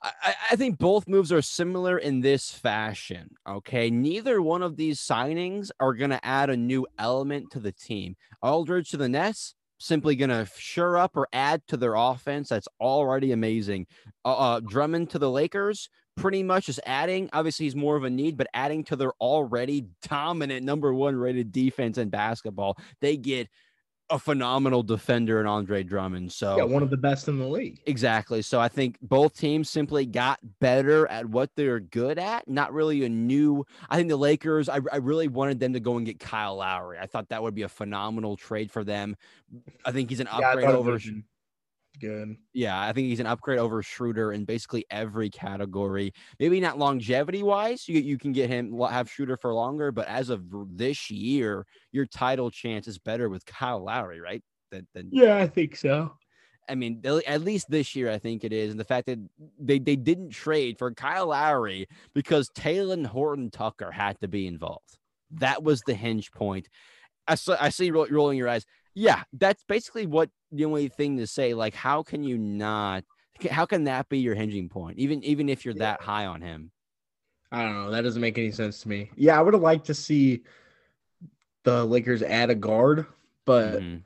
I, 0.03 0.35
I 0.51 0.55
think 0.55 0.77
both 0.77 1.07
moves 1.07 1.31
are 1.31 1.41
similar 1.41 1.97
in 1.97 2.21
this 2.21 2.51
fashion. 2.51 3.29
Okay. 3.47 3.89
Neither 3.89 4.41
one 4.41 4.61
of 4.61 4.75
these 4.75 4.99
signings 4.99 5.71
are 5.79 5.93
going 5.93 6.09
to 6.09 6.25
add 6.25 6.49
a 6.49 6.57
new 6.57 6.85
element 6.99 7.51
to 7.51 7.59
the 7.59 7.71
team. 7.71 8.15
Aldridge 8.41 8.89
to 8.91 8.97
the 8.97 9.07
Nets, 9.07 9.55
simply 9.79 10.15
going 10.15 10.29
to 10.29 10.47
sure 10.57 10.97
up 10.97 11.15
or 11.15 11.27
add 11.31 11.61
to 11.67 11.77
their 11.77 11.95
offense. 11.95 12.49
That's 12.49 12.67
already 12.81 13.31
amazing. 13.31 13.87
Uh, 14.25 14.37
uh, 14.37 14.59
Drummond 14.59 15.09
to 15.11 15.19
the 15.19 15.31
Lakers, 15.31 15.89
pretty 16.15 16.43
much 16.43 16.69
is 16.69 16.79
adding. 16.85 17.29
Obviously, 17.33 17.65
he's 17.65 17.75
more 17.75 17.95
of 17.95 18.03
a 18.03 18.09
need, 18.09 18.37
but 18.37 18.47
adding 18.53 18.83
to 18.85 18.95
their 18.95 19.13
already 19.21 19.87
dominant 20.07 20.65
number 20.65 20.93
one 20.93 21.15
rated 21.15 21.51
defense 21.51 21.97
in 21.97 22.09
basketball. 22.09 22.77
They 22.99 23.17
get 23.17 23.47
a 24.09 24.19
phenomenal 24.19 24.83
defender 24.83 25.39
in 25.39 25.47
Andre 25.47 25.83
Drummond. 25.83 26.31
So 26.31 26.57
yeah, 26.57 26.63
one 26.63 26.83
of 26.83 26.89
the 26.89 26.97
best 26.97 27.27
in 27.27 27.39
the 27.39 27.47
league. 27.47 27.81
Exactly. 27.85 28.41
So 28.41 28.59
I 28.59 28.67
think 28.67 28.97
both 29.01 29.37
teams 29.37 29.69
simply 29.69 30.05
got 30.05 30.39
better 30.59 31.07
at 31.07 31.25
what 31.25 31.49
they're 31.55 31.79
good 31.79 32.19
at. 32.19 32.47
Not 32.47 32.73
really 32.73 33.05
a 33.05 33.09
new. 33.09 33.65
I 33.89 33.95
think 33.97 34.09
the 34.09 34.17
Lakers. 34.17 34.69
I, 34.69 34.79
I 34.91 34.97
really 34.97 35.27
wanted 35.27 35.59
them 35.59 35.73
to 35.73 35.79
go 35.79 35.97
and 35.97 36.05
get 36.05 36.19
Kyle 36.19 36.57
Lowry. 36.57 36.99
I 36.99 37.05
thought 37.05 37.29
that 37.29 37.41
would 37.41 37.55
be 37.55 37.63
a 37.63 37.69
phenomenal 37.69 38.35
trade 38.35 38.71
for 38.71 38.83
them. 38.83 39.15
I 39.85 39.91
think 39.91 40.09
he's 40.09 40.19
an 40.19 40.27
upgrade 40.27 40.67
yeah, 40.67 40.75
over. 40.75 40.99
Good. 41.99 42.35
Yeah, 42.53 42.81
I 42.81 42.91
think 42.91 43.07
he's 43.07 43.19
an 43.19 43.27
upgrade 43.27 43.59
over 43.59 43.83
Schroeder 43.83 44.33
in 44.33 44.45
basically 44.45 44.85
every 44.89 45.29
category. 45.29 46.11
Maybe 46.39 46.59
not 46.59 46.79
longevity 46.79 47.43
wise, 47.43 47.87
you 47.87 47.99
you 47.99 48.17
can 48.17 48.31
get 48.31 48.49
him 48.49 48.77
have 48.79 49.09
Schroeder 49.09 49.37
for 49.37 49.53
longer, 49.53 49.91
but 49.91 50.07
as 50.07 50.29
of 50.29 50.43
this 50.71 51.11
year, 51.11 51.65
your 51.91 52.05
title 52.05 52.49
chance 52.49 52.87
is 52.87 52.97
better 52.97 53.29
with 53.29 53.45
Kyle 53.45 53.83
Lowry, 53.83 54.19
right? 54.19 54.43
Than, 54.71 54.87
than 54.93 55.09
yeah, 55.11 55.37
I 55.37 55.47
think 55.47 55.75
so. 55.75 56.13
I 56.69 56.75
mean, 56.75 57.01
at 57.27 57.41
least 57.41 57.69
this 57.69 57.95
year, 57.95 58.09
I 58.09 58.17
think 58.17 58.43
it 58.43 58.53
is. 58.53 58.71
And 58.71 58.79
the 58.79 58.85
fact 58.85 59.07
that 59.07 59.19
they, 59.59 59.79
they 59.79 59.97
didn't 59.97 60.29
trade 60.29 60.77
for 60.77 60.93
Kyle 60.93 61.27
Lowry 61.27 61.87
because 62.13 62.49
Talen 62.49 63.05
Horton 63.05 63.51
Tucker 63.51 63.91
had 63.91 64.19
to 64.21 64.27
be 64.27 64.47
involved. 64.47 64.97
That 65.31 65.61
was 65.61 65.81
the 65.81 65.93
hinge 65.93 66.31
point. 66.31 66.69
I, 67.27 67.35
saw, 67.35 67.57
I 67.59 67.69
see 67.69 67.91
rolling 67.91 68.37
your 68.37 68.49
eyes 68.49 68.65
yeah, 68.95 69.23
that's 69.33 69.63
basically 69.63 70.05
what 70.05 70.29
the 70.51 70.65
only 70.65 70.87
thing 70.87 71.17
to 71.17 71.27
say. 71.27 71.53
Like, 71.53 71.73
how 71.73 72.03
can 72.03 72.23
you 72.23 72.37
not? 72.37 73.03
How 73.49 73.65
can 73.65 73.85
that 73.85 74.09
be 74.09 74.19
your 74.19 74.35
hinging 74.35 74.69
point? 74.69 74.99
Even 74.99 75.23
even 75.23 75.49
if 75.49 75.65
you're 75.65 75.73
that 75.75 76.01
high 76.01 76.25
on 76.25 76.41
him. 76.41 76.71
I 77.51 77.63
don't 77.63 77.73
know. 77.73 77.91
That 77.91 78.01
doesn't 78.01 78.21
make 78.21 78.37
any 78.37 78.51
sense 78.51 78.81
to 78.81 78.89
me. 78.89 79.11
Yeah, 79.15 79.37
I 79.37 79.41
would 79.41 79.53
have 79.53 79.61
liked 79.61 79.85
to 79.87 79.93
see 79.93 80.41
the 81.63 81.85
Lakers 81.85 82.21
add 82.21 82.49
a 82.49 82.55
guard, 82.55 83.05
but. 83.45 83.79
Mm-hmm. 83.79 83.97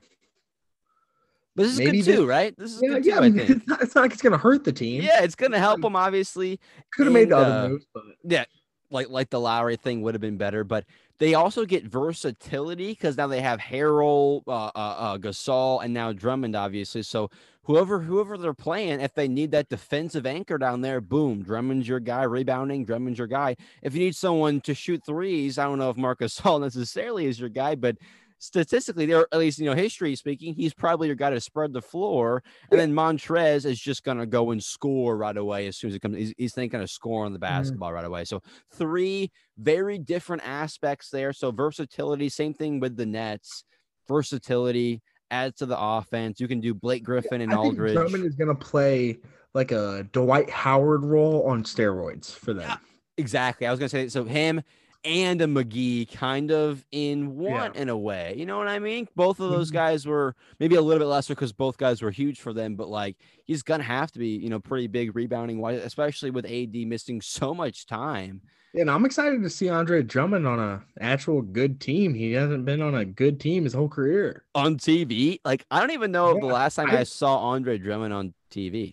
But 1.56 1.62
this 1.64 1.72
is 1.72 1.78
Maybe 1.80 2.02
good 2.02 2.16
too, 2.18 2.26
right? 2.26 2.54
This 2.56 2.76
is 2.76 2.80
yeah, 2.80 2.88
good 2.90 3.04
yeah, 3.04 3.14
too, 3.14 3.20
I 3.20 3.28
mean, 3.30 3.38
it's, 3.48 3.66
not, 3.66 3.82
it's, 3.82 3.94
not, 3.96 4.02
like 4.02 4.12
it's 4.12 4.22
gonna 4.22 4.38
hurt 4.38 4.62
the 4.62 4.72
team. 4.72 5.02
Yeah, 5.02 5.24
it's 5.24 5.34
gonna 5.34 5.58
help 5.58 5.80
them 5.80 5.96
obviously. 5.96 6.60
Could 6.92 7.06
have 7.06 7.12
made 7.12 7.32
other 7.32 7.52
uh, 7.52 7.68
moves, 7.70 7.86
but 7.92 8.04
yeah, 8.22 8.44
like 8.90 9.08
like 9.08 9.30
the 9.30 9.40
Lowry 9.40 9.76
thing 9.76 10.02
would 10.02 10.14
have 10.14 10.20
been 10.20 10.36
better, 10.36 10.64
but 10.64 10.84
they 11.18 11.34
also 11.34 11.64
get 11.64 11.84
versatility 11.84 12.88
because 12.88 13.16
now 13.16 13.26
they 13.26 13.40
have 13.40 13.58
Harrell, 13.58 14.42
uh, 14.46 14.66
uh, 14.66 14.70
uh, 14.74 15.18
Gasol, 15.18 15.84
and 15.84 15.92
now 15.92 16.12
Drummond, 16.12 16.54
obviously. 16.54 17.02
So 17.02 17.30
whoever 17.64 18.00
whoever 18.00 18.38
they're 18.38 18.54
playing, 18.54 19.00
if 19.00 19.14
they 19.14 19.28
need 19.28 19.50
that 19.50 19.68
defensive 19.68 20.26
anchor 20.26 20.58
down 20.58 20.80
there, 20.80 21.00
boom, 21.00 21.42
Drummond's 21.42 21.88
your 21.88 22.00
guy. 22.00 22.22
Rebounding, 22.22 22.84
Drummond's 22.84 23.18
your 23.18 23.26
guy. 23.26 23.56
If 23.82 23.94
you 23.94 24.00
need 24.00 24.16
someone 24.16 24.60
to 24.62 24.74
shoot 24.74 25.02
threes, 25.04 25.58
I 25.58 25.64
don't 25.64 25.78
know 25.78 25.90
if 25.90 25.96
Marcus 25.96 26.40
Gasol 26.40 26.60
necessarily 26.60 27.26
is 27.26 27.40
your 27.40 27.50
guy, 27.50 27.74
but 27.74 27.96
statistically, 28.38 29.12
or 29.12 29.26
at 29.32 29.38
least 29.38 29.58
you 29.58 29.66
know 29.66 29.74
history 29.74 30.14
speaking, 30.16 30.54
he's 30.54 30.74
probably 30.74 31.08
your 31.08 31.16
guy 31.16 31.30
to 31.30 31.40
spread 31.40 31.72
the 31.72 31.82
floor. 31.82 32.42
And 32.70 32.80
then 32.80 32.92
Montrezl 32.92 33.66
is 33.66 33.80
just 33.80 34.04
gonna 34.04 34.26
go 34.26 34.50
and 34.50 34.62
score 34.62 35.16
right 35.16 35.36
away 35.36 35.66
as 35.66 35.76
soon 35.76 35.90
as 35.90 35.96
it 35.96 36.00
comes. 36.00 36.16
He's, 36.16 36.34
he's 36.36 36.54
thinking 36.54 36.80
of 36.80 36.90
scoring 36.90 37.32
the 37.32 37.38
mm-hmm. 37.38 37.52
basketball 37.52 37.88
mm-hmm. 37.88 37.96
right 37.96 38.04
away. 38.04 38.24
So 38.24 38.42
three 38.74 39.30
very 39.58 39.98
different 39.98 40.42
aspects 40.46 41.10
there. 41.10 41.32
So 41.32 41.50
versatility, 41.50 42.28
same 42.28 42.54
thing 42.54 42.80
with 42.80 42.96
the 42.96 43.06
Nets. 43.06 43.64
Versatility 44.06 45.02
adds 45.30 45.56
to 45.58 45.66
the 45.66 45.78
offense. 45.78 46.40
You 46.40 46.48
can 46.48 46.60
do 46.60 46.74
Blake 46.74 47.04
Griffin 47.04 47.40
and 47.40 47.52
I 47.52 47.56
Aldridge. 47.56 47.94
Drummond 47.94 48.24
is 48.24 48.36
gonna 48.36 48.54
play 48.54 49.18
like 49.54 49.72
a 49.72 50.06
Dwight 50.12 50.50
Howard 50.50 51.04
role 51.04 51.42
on 51.44 51.64
steroids 51.64 52.32
for 52.32 52.54
them. 52.54 52.68
Yeah, 52.68 52.76
exactly. 53.16 53.66
I 53.66 53.70
was 53.70 53.80
gonna 53.80 53.88
say 53.88 54.08
so. 54.08 54.24
Him 54.24 54.62
and 55.08 55.40
a 55.40 55.46
McGee 55.46 56.12
kind 56.12 56.50
of 56.50 56.84
in 56.92 57.36
one 57.36 57.72
yeah. 57.74 57.80
in 57.80 57.88
a 57.88 57.96
way. 57.96 58.34
You 58.36 58.44
know 58.44 58.58
what 58.58 58.68
I 58.68 58.78
mean? 58.78 59.08
Both 59.16 59.40
of 59.40 59.50
those 59.50 59.68
mm-hmm. 59.68 59.76
guys 59.76 60.06
were 60.06 60.36
maybe 60.60 60.76
a 60.76 60.82
little 60.82 61.00
bit 61.00 61.06
lesser 61.06 61.34
because 61.34 61.52
both 61.52 61.78
guys 61.78 62.02
were 62.02 62.10
huge 62.10 62.40
for 62.40 62.52
them, 62.52 62.76
but 62.76 62.88
like 62.88 63.16
he's 63.46 63.62
gonna 63.62 63.84
have 63.84 64.12
to 64.12 64.18
be, 64.18 64.28
you 64.28 64.50
know, 64.50 64.60
pretty 64.60 64.86
big 64.86 65.16
rebounding 65.16 65.60
wise, 65.60 65.82
especially 65.82 66.30
with 66.30 66.44
AD 66.44 66.74
missing 66.74 67.22
so 67.22 67.54
much 67.54 67.86
time. 67.86 68.42
And 68.74 68.90
I'm 68.90 69.06
excited 69.06 69.42
to 69.42 69.50
see 69.50 69.70
Andre 69.70 70.02
Drummond 70.02 70.46
on 70.46 70.60
a 70.60 70.82
actual 71.00 71.40
good 71.40 71.80
team. 71.80 72.12
He 72.12 72.32
hasn't 72.32 72.66
been 72.66 72.82
on 72.82 72.94
a 72.94 73.04
good 73.06 73.40
team 73.40 73.64
his 73.64 73.72
whole 73.72 73.88
career. 73.88 74.44
On 74.54 74.76
TV? 74.76 75.40
Like 75.42 75.64
I 75.70 75.80
don't 75.80 75.92
even 75.92 76.12
know 76.12 76.34
yeah, 76.34 76.40
the 76.40 76.46
last 76.46 76.74
time 76.74 76.90
I, 76.90 76.98
I, 76.98 77.02
saw 77.04 77.38
Andre 77.38 77.78
Drummond 77.78 78.12
on 78.12 78.34
TV. 78.50 78.92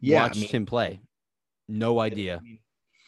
Yeah, 0.00 0.22
watched 0.22 0.38
I 0.38 0.40
mean, 0.40 0.48
him 0.48 0.66
play. 0.66 1.00
No 1.68 2.00
idea. 2.00 2.38
I 2.38 2.40
mean, 2.40 2.58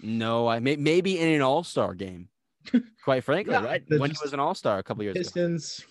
no, 0.03 0.47
I 0.49 0.59
may, 0.61 0.77
maybe 0.77 1.19
in 1.19 1.29
an 1.29 1.43
All 1.43 1.65
Star 1.65 1.95
game. 1.95 2.29
Quite 3.05 3.25
frankly, 3.25 3.55
yeah, 3.55 3.65
right 3.65 3.83
when 3.89 4.11
he 4.11 4.17
was 4.23 4.33
an 4.33 4.41
All 4.41 4.55
Star 4.55 4.79
a 4.79 4.83
couple 4.83 5.03
years 5.03 5.17
Pistons 5.17 5.81
ago. 5.81 5.89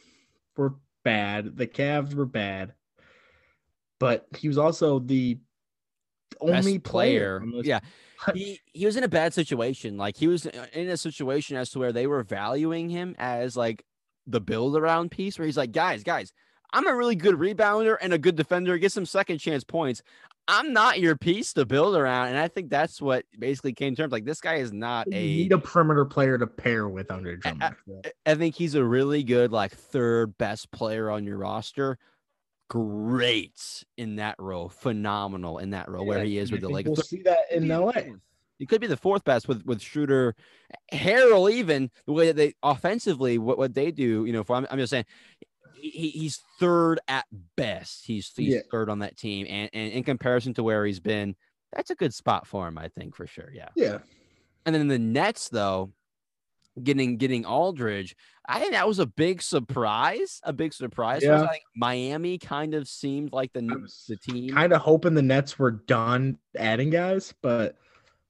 were 0.56 0.76
bad. 1.04 1.58
The 1.58 1.68
Cavs 1.68 2.14
were 2.14 2.26
bad, 2.26 2.74
but 4.00 4.28
he 4.38 4.48
was 4.48 4.58
also 4.58 5.00
the 5.00 5.40
only 6.40 6.78
Best 6.78 6.84
player. 6.84 7.40
player. 7.40 7.64
Yeah, 7.64 7.80
he 8.34 8.60
he 8.74 8.86
was 8.86 8.96
in 8.96 9.04
a 9.04 9.08
bad 9.08 9.34
situation. 9.34 9.98
Like 9.98 10.18
he 10.18 10.28
was 10.28 10.46
in 10.46 10.90
a 10.90 10.98
situation 10.98 11.58
as 11.58 11.70
to 11.72 11.80
where 11.80 11.92
they 11.92 12.08
were 12.08 12.24
valuing 12.24 12.90
him 12.90 13.16
as 13.18 13.58
like 13.58 13.84
the 14.28 14.42
build 14.42 14.78
around 14.78 15.12
piece. 15.12 15.40
Where 15.40 15.46
he's 15.46 15.58
like, 15.58 15.72
guys, 15.72 16.04
guys, 16.04 16.32
I'm 16.74 16.88
a 16.88 16.96
really 16.96 17.16
good 17.16 17.36
rebounder 17.36 17.98
and 18.02 18.14
a 18.14 18.18
good 18.18 18.36
defender. 18.36 18.78
Get 18.78 18.92
some 18.92 19.06
second 19.06 19.40
chance 19.40 19.64
points. 19.64 20.04
I'm 20.48 20.72
not 20.72 21.00
your 21.00 21.16
piece 21.16 21.54
to 21.54 21.66
build 21.66 21.96
around. 21.96 22.30
And 22.30 22.38
I 22.38 22.48
think 22.48 22.70
that's 22.70 23.02
what 23.02 23.26
basically 23.38 23.74
came 23.74 23.96
to 23.96 24.02
terms. 24.02 24.12
Like 24.12 24.26
this 24.26 24.40
guy 24.40 24.56
is 24.56 24.72
not 24.72 25.08
you 25.08 25.18
a 25.18 25.22
need 25.22 25.52
a 25.52 25.58
perimeter 25.58 26.06
player 26.06 26.38
to 26.38 26.48
pair 26.48 26.88
with 26.88 27.12
Andre 27.12 27.36
Drummond. 27.36 27.76
I, 28.06 28.12
I, 28.26 28.36
think 28.36 28.56
he's 28.56 28.76
a 28.76 28.84
really 28.84 29.24
good, 29.24 29.52
like 29.52 29.74
third 29.74 30.38
best 30.38 30.72
player 30.72 31.10
on 31.10 31.26
your 31.26 31.38
roster. 31.38 31.98
Great 32.70 33.84
in 33.98 34.18
that 34.18 34.36
role, 34.40 34.70
phenomenal 34.70 35.58
in 35.58 35.72
that 35.72 35.90
role 35.90 36.04
yeah, 36.04 36.10
where 36.10 36.24
he 36.24 36.38
is 36.38 36.52
with 36.52 36.62
the 36.62 36.70
Lakers. 36.70 36.98
We'll 36.98 37.04
see 37.04 37.22
that 37.24 37.52
in 37.52 37.68
LA. 37.68 37.94
He 38.60 38.66
could 38.66 38.82
be 38.82 38.88
the 38.88 38.98
fourth 38.98 39.24
best 39.24 39.48
with 39.48 39.66
with 39.66 39.82
Schroeder, 39.82 40.36
Harrell. 40.92 41.52
Even 41.52 41.92
the 42.06 42.14
way 42.14 42.28
that 42.28 42.36
they 42.36 42.56
offensively, 42.64 43.38
what, 43.38 43.58
what 43.58 43.74
they 43.74 43.92
do, 43.92 44.26
you 44.26 44.34
know. 44.34 44.44
For 44.44 44.56
I'm, 44.56 44.68
I'm 44.70 44.80
just 44.80 44.90
saying, 44.90 45.06
he, 45.80 46.10
he's 46.10 46.42
third 46.60 47.00
at 47.08 47.26
best. 47.56 48.06
He's, 48.06 48.32
he's 48.36 48.54
yeah. 48.56 48.60
third 48.72 48.90
on 48.90 49.00
that 49.00 49.18
team, 49.18 49.46
and, 49.50 49.70
and 49.74 49.92
in 49.94 50.04
comparison 50.04 50.54
to 50.56 50.64
where 50.64 50.86
he's 50.86 51.00
been, 51.00 51.36
that's 51.74 51.90
a 51.90 51.96
good 51.96 52.14
spot 52.14 52.48
for 52.48 52.68
him, 52.68 52.78
I 52.78 52.88
think, 52.90 53.16
for 53.16 53.28
sure. 53.28 53.52
Yeah. 53.54 53.70
Yeah. 53.76 54.00
And 54.66 54.76
then 54.76 54.88
the 54.88 55.00
Nets, 55.00 55.50
though, 55.50 55.92
getting 56.82 57.18
getting 57.18 57.46
Aldridge, 57.46 58.16
I 58.48 58.60
think 58.60 58.74
that 58.74 58.88
was 58.88 59.00
a 59.00 59.06
big 59.06 59.42
surprise. 59.42 60.40
A 60.44 60.54
big 60.54 60.74
surprise. 60.74 61.24
Yeah. 61.24 61.44
I 61.44 61.48
think 61.48 61.64
Miami 61.76 62.38
kind 62.38 62.74
of 62.74 62.88
seemed 62.88 63.34
like 63.34 63.52
the 63.54 63.62
the 64.08 64.18
team. 64.18 64.54
Kind 64.54 64.74
of 64.74 64.82
hoping 64.82 65.14
the 65.14 65.22
Nets 65.22 65.58
were 65.58 65.72
done 65.72 66.38
adding 66.58 66.90
guys, 66.90 67.34
but 67.42 67.76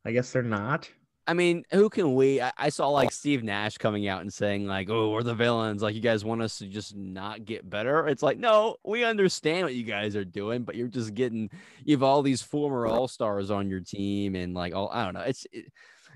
I 0.05 0.11
guess 0.11 0.31
they're 0.31 0.43
not. 0.43 0.89
I 1.27 1.33
mean, 1.33 1.65
who 1.71 1.89
can 1.89 2.15
we? 2.15 2.41
I, 2.41 2.53
I, 2.57 2.69
saw 2.69 2.87
like 2.87 3.11
Steve 3.11 3.43
Nash 3.43 3.77
coming 3.77 4.07
out 4.07 4.21
and 4.21 4.33
saying 4.33 4.65
like, 4.65 4.89
"Oh, 4.89 5.09
we're 5.09 5.23
the 5.23 5.35
villains. 5.35 5.81
Like, 5.81 5.93
you 5.93 5.99
guys 6.01 6.23
want 6.23 6.41
us 6.41 6.57
to 6.59 6.67
just 6.67 6.95
not 6.95 7.43
get 7.43 7.69
better." 7.69 8.07
It's 8.07 8.23
like, 8.23 8.37
no, 8.37 8.77
we 8.85 9.03
understand 9.03 9.65
what 9.65 9.75
you 9.75 9.83
guys 9.83 10.15
are 10.15 10.23
doing, 10.23 10.63
but 10.63 10.75
you're 10.75 10.87
just 10.87 11.13
getting 11.13 11.49
you 11.83 11.95
have 11.95 12.03
all 12.03 12.21
these 12.21 12.41
former 12.41 12.87
All 12.87 13.09
Stars 13.09 13.51
on 13.51 13.69
your 13.69 13.81
team, 13.81 14.35
and 14.35 14.53
like, 14.53 14.73
all 14.73 14.89
I 14.91 15.03
don't 15.03 15.15
know. 15.15 15.21
It's 15.21 15.45
it, 15.51 15.65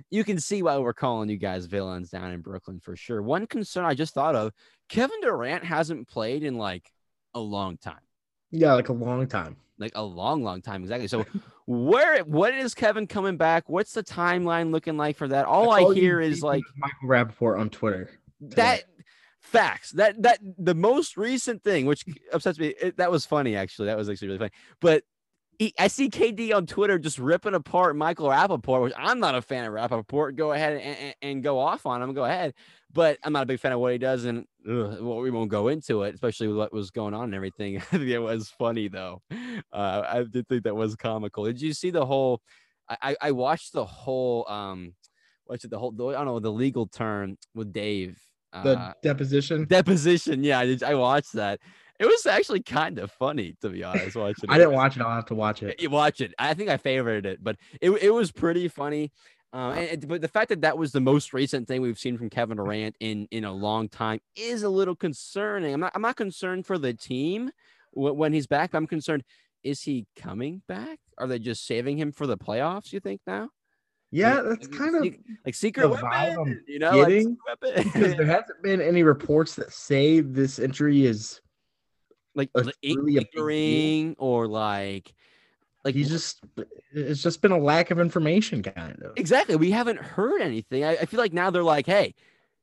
you 0.09 0.23
can 0.23 0.39
see 0.39 0.63
why 0.63 0.77
we're 0.77 0.93
calling 0.93 1.29
you 1.29 1.37
guys 1.37 1.65
villains 1.65 2.09
down 2.09 2.31
in 2.31 2.41
Brooklyn 2.41 2.79
for 2.79 2.95
sure. 2.95 3.21
One 3.21 3.47
concern 3.47 3.83
I 3.83 3.93
just 3.93 4.13
thought 4.13 4.35
of: 4.35 4.53
Kevin 4.87 5.19
Durant 5.21 5.65
hasn't 5.65 6.07
played 6.07 6.43
in 6.43 6.55
like 6.55 6.89
a 7.33 7.39
long 7.39 7.77
time. 7.77 7.99
Yeah, 8.51 8.73
like 8.73 8.89
a 8.89 8.93
long 8.93 9.27
time 9.27 9.57
like 9.81 9.91
a 9.95 10.03
long, 10.03 10.43
long 10.43 10.61
time 10.61 10.83
exactly. 10.83 11.07
So, 11.07 11.25
where 11.65 12.23
what 12.23 12.53
is 12.53 12.73
Kevin 12.73 13.07
coming 13.07 13.35
back? 13.35 13.67
What's 13.67 13.93
the 13.93 14.03
timeline 14.03 14.71
looking 14.71 14.95
like 14.95 15.17
for 15.17 15.27
that? 15.27 15.45
All 15.45 15.71
I, 15.71 15.81
I 15.81 15.93
hear 15.93 16.21
is 16.21 16.41
like 16.41 16.63
Michael 16.77 17.09
Rapaport 17.09 17.59
on 17.59 17.69
Twitter. 17.69 18.11
That 18.39 18.83
Facts. 19.39 19.91
That 19.91 20.21
that 20.21 20.39
the 20.57 20.75
most 20.75 21.17
recent 21.17 21.63
thing, 21.63 21.87
which 21.87 22.05
upsets 22.31 22.59
me, 22.59 22.67
it, 22.79 22.97
that 22.97 23.11
was 23.11 23.25
funny 23.25 23.55
actually. 23.55 23.87
That 23.87 23.97
was 23.97 24.07
actually 24.07 24.29
really 24.29 24.37
funny. 24.37 24.51
But 24.79 25.03
he, 25.61 25.73
I 25.77 25.89
see 25.89 26.09
KD 26.09 26.55
on 26.55 26.65
Twitter 26.65 26.97
just 26.97 27.19
ripping 27.19 27.53
apart 27.53 27.95
Michael 27.95 28.29
Rapaport, 28.29 28.81
which 28.81 28.93
I'm 28.97 29.19
not 29.19 29.35
a 29.35 29.43
fan 29.43 29.63
of 29.65 29.73
Rapaport. 29.73 30.35
Go 30.35 30.53
ahead 30.53 30.73
and, 30.73 30.81
and, 30.81 31.15
and 31.21 31.43
go 31.43 31.59
off 31.59 31.85
on 31.85 32.01
him. 32.01 32.15
Go 32.15 32.25
ahead. 32.25 32.55
But 32.91 33.19
I'm 33.23 33.31
not 33.31 33.43
a 33.43 33.45
big 33.45 33.59
fan 33.59 33.71
of 33.71 33.79
what 33.79 33.91
he 33.91 33.99
does, 33.99 34.25
and 34.25 34.39
ugh, 34.67 34.97
well, 34.99 35.19
we 35.19 35.29
won't 35.29 35.51
go 35.51 35.67
into 35.67 36.01
it, 36.01 36.15
especially 36.15 36.47
with 36.47 36.57
what 36.57 36.73
was 36.73 36.89
going 36.89 37.13
on 37.13 37.25
and 37.25 37.35
everything. 37.35 37.77
I 37.77 37.79
think 37.91 38.03
it 38.09 38.17
was 38.17 38.49
funny 38.49 38.87
though. 38.87 39.21
Uh, 39.71 40.01
I 40.07 40.23
did 40.23 40.47
think 40.47 40.63
that 40.63 40.75
was 40.75 40.95
comical. 40.95 41.45
Did 41.45 41.61
you 41.61 41.73
see 41.73 41.91
the 41.91 42.07
whole? 42.07 42.41
I, 42.89 43.15
I 43.21 43.31
watched 43.31 43.71
the 43.73 43.85
whole 43.85 44.49
um, 44.49 44.95
what's 45.45 45.63
it? 45.63 45.69
The 45.69 45.77
whole 45.77 45.93
I 46.09 46.13
don't 46.13 46.25
know 46.25 46.39
the 46.39 46.51
legal 46.51 46.87
term 46.87 47.37
with 47.53 47.71
Dave. 47.71 48.19
The 48.51 48.79
Uh, 48.79 48.93
deposition. 49.03 49.65
deposition. 49.65 50.43
Yeah, 50.43 50.59
I, 50.59 50.65
did, 50.65 50.83
I 50.83 50.95
watched 50.95 51.33
that. 51.33 51.59
It 52.01 52.07
was 52.07 52.25
actually 52.25 52.63
kind 52.63 52.97
of 52.97 53.11
funny 53.11 53.55
to 53.61 53.69
be 53.69 53.83
honest. 53.83 54.15
Watching. 54.15 54.49
I 54.49 54.57
didn't 54.57 54.73
watch 54.73 54.97
it. 54.97 55.03
I'll 55.03 55.13
have 55.15 55.27
to 55.27 55.35
watch 55.35 55.61
it. 55.61 55.79
You 55.79 55.91
watch 55.91 56.19
it. 56.19 56.33
I 56.39 56.55
think 56.55 56.69
I 56.69 56.77
favorited 56.77 57.25
it, 57.25 57.43
but 57.43 57.57
it, 57.79 57.91
it 57.91 58.09
was 58.09 58.31
pretty 58.31 58.67
funny. 58.67 59.11
Uh, 59.53 59.73
and, 59.73 60.07
but 60.07 60.21
the 60.21 60.27
fact 60.27 60.49
that 60.49 60.61
that 60.61 60.77
was 60.77 60.93
the 60.93 60.99
most 60.99 61.31
recent 61.31 61.67
thing 61.67 61.81
we've 61.81 61.99
seen 61.99 62.17
from 62.17 62.29
Kevin 62.29 62.57
Durant 62.57 62.95
in 62.99 63.27
in 63.29 63.45
a 63.45 63.51
long 63.51 63.87
time 63.87 64.19
is 64.35 64.63
a 64.63 64.69
little 64.69 64.95
concerning. 64.95 65.75
I'm 65.75 65.79
not 65.79 65.91
I'm 65.93 66.01
not 66.01 66.15
concerned 66.15 66.65
for 66.65 66.79
the 66.79 66.93
team 66.93 67.51
when, 67.93 68.33
he's 68.33 68.47
back. 68.47 68.73
I'm 68.73 68.87
concerned. 68.87 69.23
Is 69.63 69.83
he 69.83 70.07
coming 70.15 70.63
back? 70.67 70.97
Are 71.19 71.27
they 71.27 71.37
just 71.37 71.67
saving 71.67 71.99
him 71.99 72.11
for 72.11 72.25
the 72.25 72.37
playoffs? 72.37 72.91
You 72.91 72.99
think 72.99 73.21
now? 73.27 73.49
Yeah, 74.09 74.39
Like- 74.39 74.59
that's 74.61 74.67
kind 74.67 74.95
of 74.95 75.13
like 75.45 75.53
secret 75.53 75.87
weapon. 75.87 76.63
You 76.67 76.79
know, 76.79 76.97
like 76.97 77.09
getting, 77.09 77.37
secret 77.61 77.83
because 77.83 78.15
there 78.15 78.25
hasn't 78.25 78.63
been 78.63 78.81
any 78.81 79.03
reports 79.03 79.53
that 79.55 79.71
say 79.71 80.21
this 80.21 80.57
injury 80.57 81.05
is 81.05 81.41
like 82.35 82.49
a 82.55 82.61
li- 82.61 82.73
really 82.83 83.17
a 83.17 83.21
big 83.21 83.31
deal. 83.33 83.43
lingering 83.45 84.15
or 84.17 84.47
like 84.47 85.13
like 85.83 85.95
he 85.95 86.03
just 86.03 86.41
it's 86.93 87.21
just 87.21 87.41
been 87.41 87.51
a 87.51 87.57
lack 87.57 87.91
of 87.91 87.99
information 87.99 88.61
kind 88.63 89.01
of. 89.01 89.13
Exactly 89.17 89.55
we 89.55 89.71
haven't 89.71 89.99
heard 89.99 90.41
anything. 90.41 90.83
I, 90.83 90.91
I 90.91 91.05
feel 91.05 91.19
like 91.19 91.33
now 91.33 91.49
they're 91.49 91.63
like 91.63 91.85
hey 91.85 92.15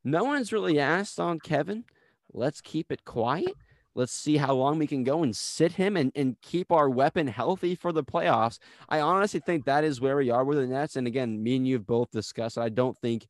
no 0.05 0.25
one's 0.25 0.53
really 0.53 0.79
asked 0.79 1.21
on 1.21 1.39
kevin. 1.41 1.85
Let's 2.33 2.61
keep 2.61 2.93
it 2.93 3.05
quiet. 3.05 3.55
Let's 3.95 4.13
see 4.13 4.37
how 4.37 4.55
long 4.55 4.79
we 4.79 4.87
can 4.87 5.03
go 5.03 5.25
and 5.25 5.35
sit 5.35 5.73
him 5.73 5.97
and, 5.97 6.13
and 6.15 6.41
keep 6.41 6.71
our 6.71 6.89
weapon 6.89 7.27
healthy 7.27 7.75
for 7.75 7.91
the 7.91 8.05
playoffs. 8.05 8.61
I 8.89 9.01
honestly 9.01 9.41
think 9.41 9.65
that 9.65 9.83
is 9.83 10.01
where 10.01 10.17
we 10.17 10.31
are 10.31 10.45
with 10.45 10.59
the 10.59 10.69
nets 10.69 10.95
and 10.95 11.09
again 11.09 11.43
me 11.43 11.57
and 11.57 11.67
you 11.67 11.75
have 11.75 11.87
both 11.87 12.11
discussed 12.13 12.59
i 12.59 12.69
don't 12.69 12.97
think 12.99 13.27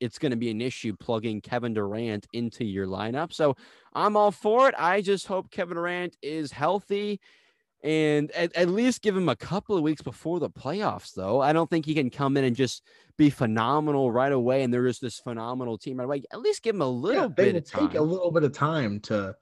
it's 0.00 0.18
going 0.18 0.30
to 0.30 0.36
be 0.36 0.50
an 0.50 0.60
issue 0.60 0.94
plugging 0.98 1.40
Kevin 1.40 1.74
Durant 1.74 2.26
into 2.32 2.64
your 2.64 2.86
lineup. 2.86 3.32
So 3.32 3.54
I'm 3.92 4.16
all 4.16 4.32
for 4.32 4.68
it. 4.68 4.74
I 4.78 5.00
just 5.02 5.26
hope 5.26 5.50
Kevin 5.50 5.76
Durant 5.76 6.16
is 6.22 6.52
healthy 6.52 7.20
and 7.82 8.30
at, 8.32 8.54
at 8.56 8.68
least 8.68 9.00
give 9.02 9.16
him 9.16 9.28
a 9.28 9.36
couple 9.36 9.76
of 9.76 9.82
weeks 9.82 10.02
before 10.02 10.38
the 10.38 10.50
playoffs, 10.50 11.14
though. 11.14 11.40
I 11.40 11.52
don't 11.54 11.70
think 11.70 11.86
he 11.86 11.94
can 11.94 12.10
come 12.10 12.36
in 12.36 12.44
and 12.44 12.54
just 12.54 12.82
be 13.16 13.30
phenomenal 13.30 14.12
right 14.12 14.32
away. 14.32 14.62
And 14.62 14.72
there 14.72 14.86
is 14.86 14.98
this 14.98 15.18
phenomenal 15.18 15.78
team 15.78 15.98
right 15.98 16.04
away. 16.04 16.22
At 16.32 16.40
least 16.40 16.62
give 16.62 16.74
him 16.74 16.82
a 16.82 16.88
little 16.88 17.22
Yeah, 17.22 17.28
bit 17.28 17.56
of 17.56 17.64
time. 17.64 17.88
take 17.88 17.98
a 17.98 18.02
little 18.02 18.30
bit 18.30 18.42
of 18.42 18.52
time 18.52 19.00
to 19.00 19.34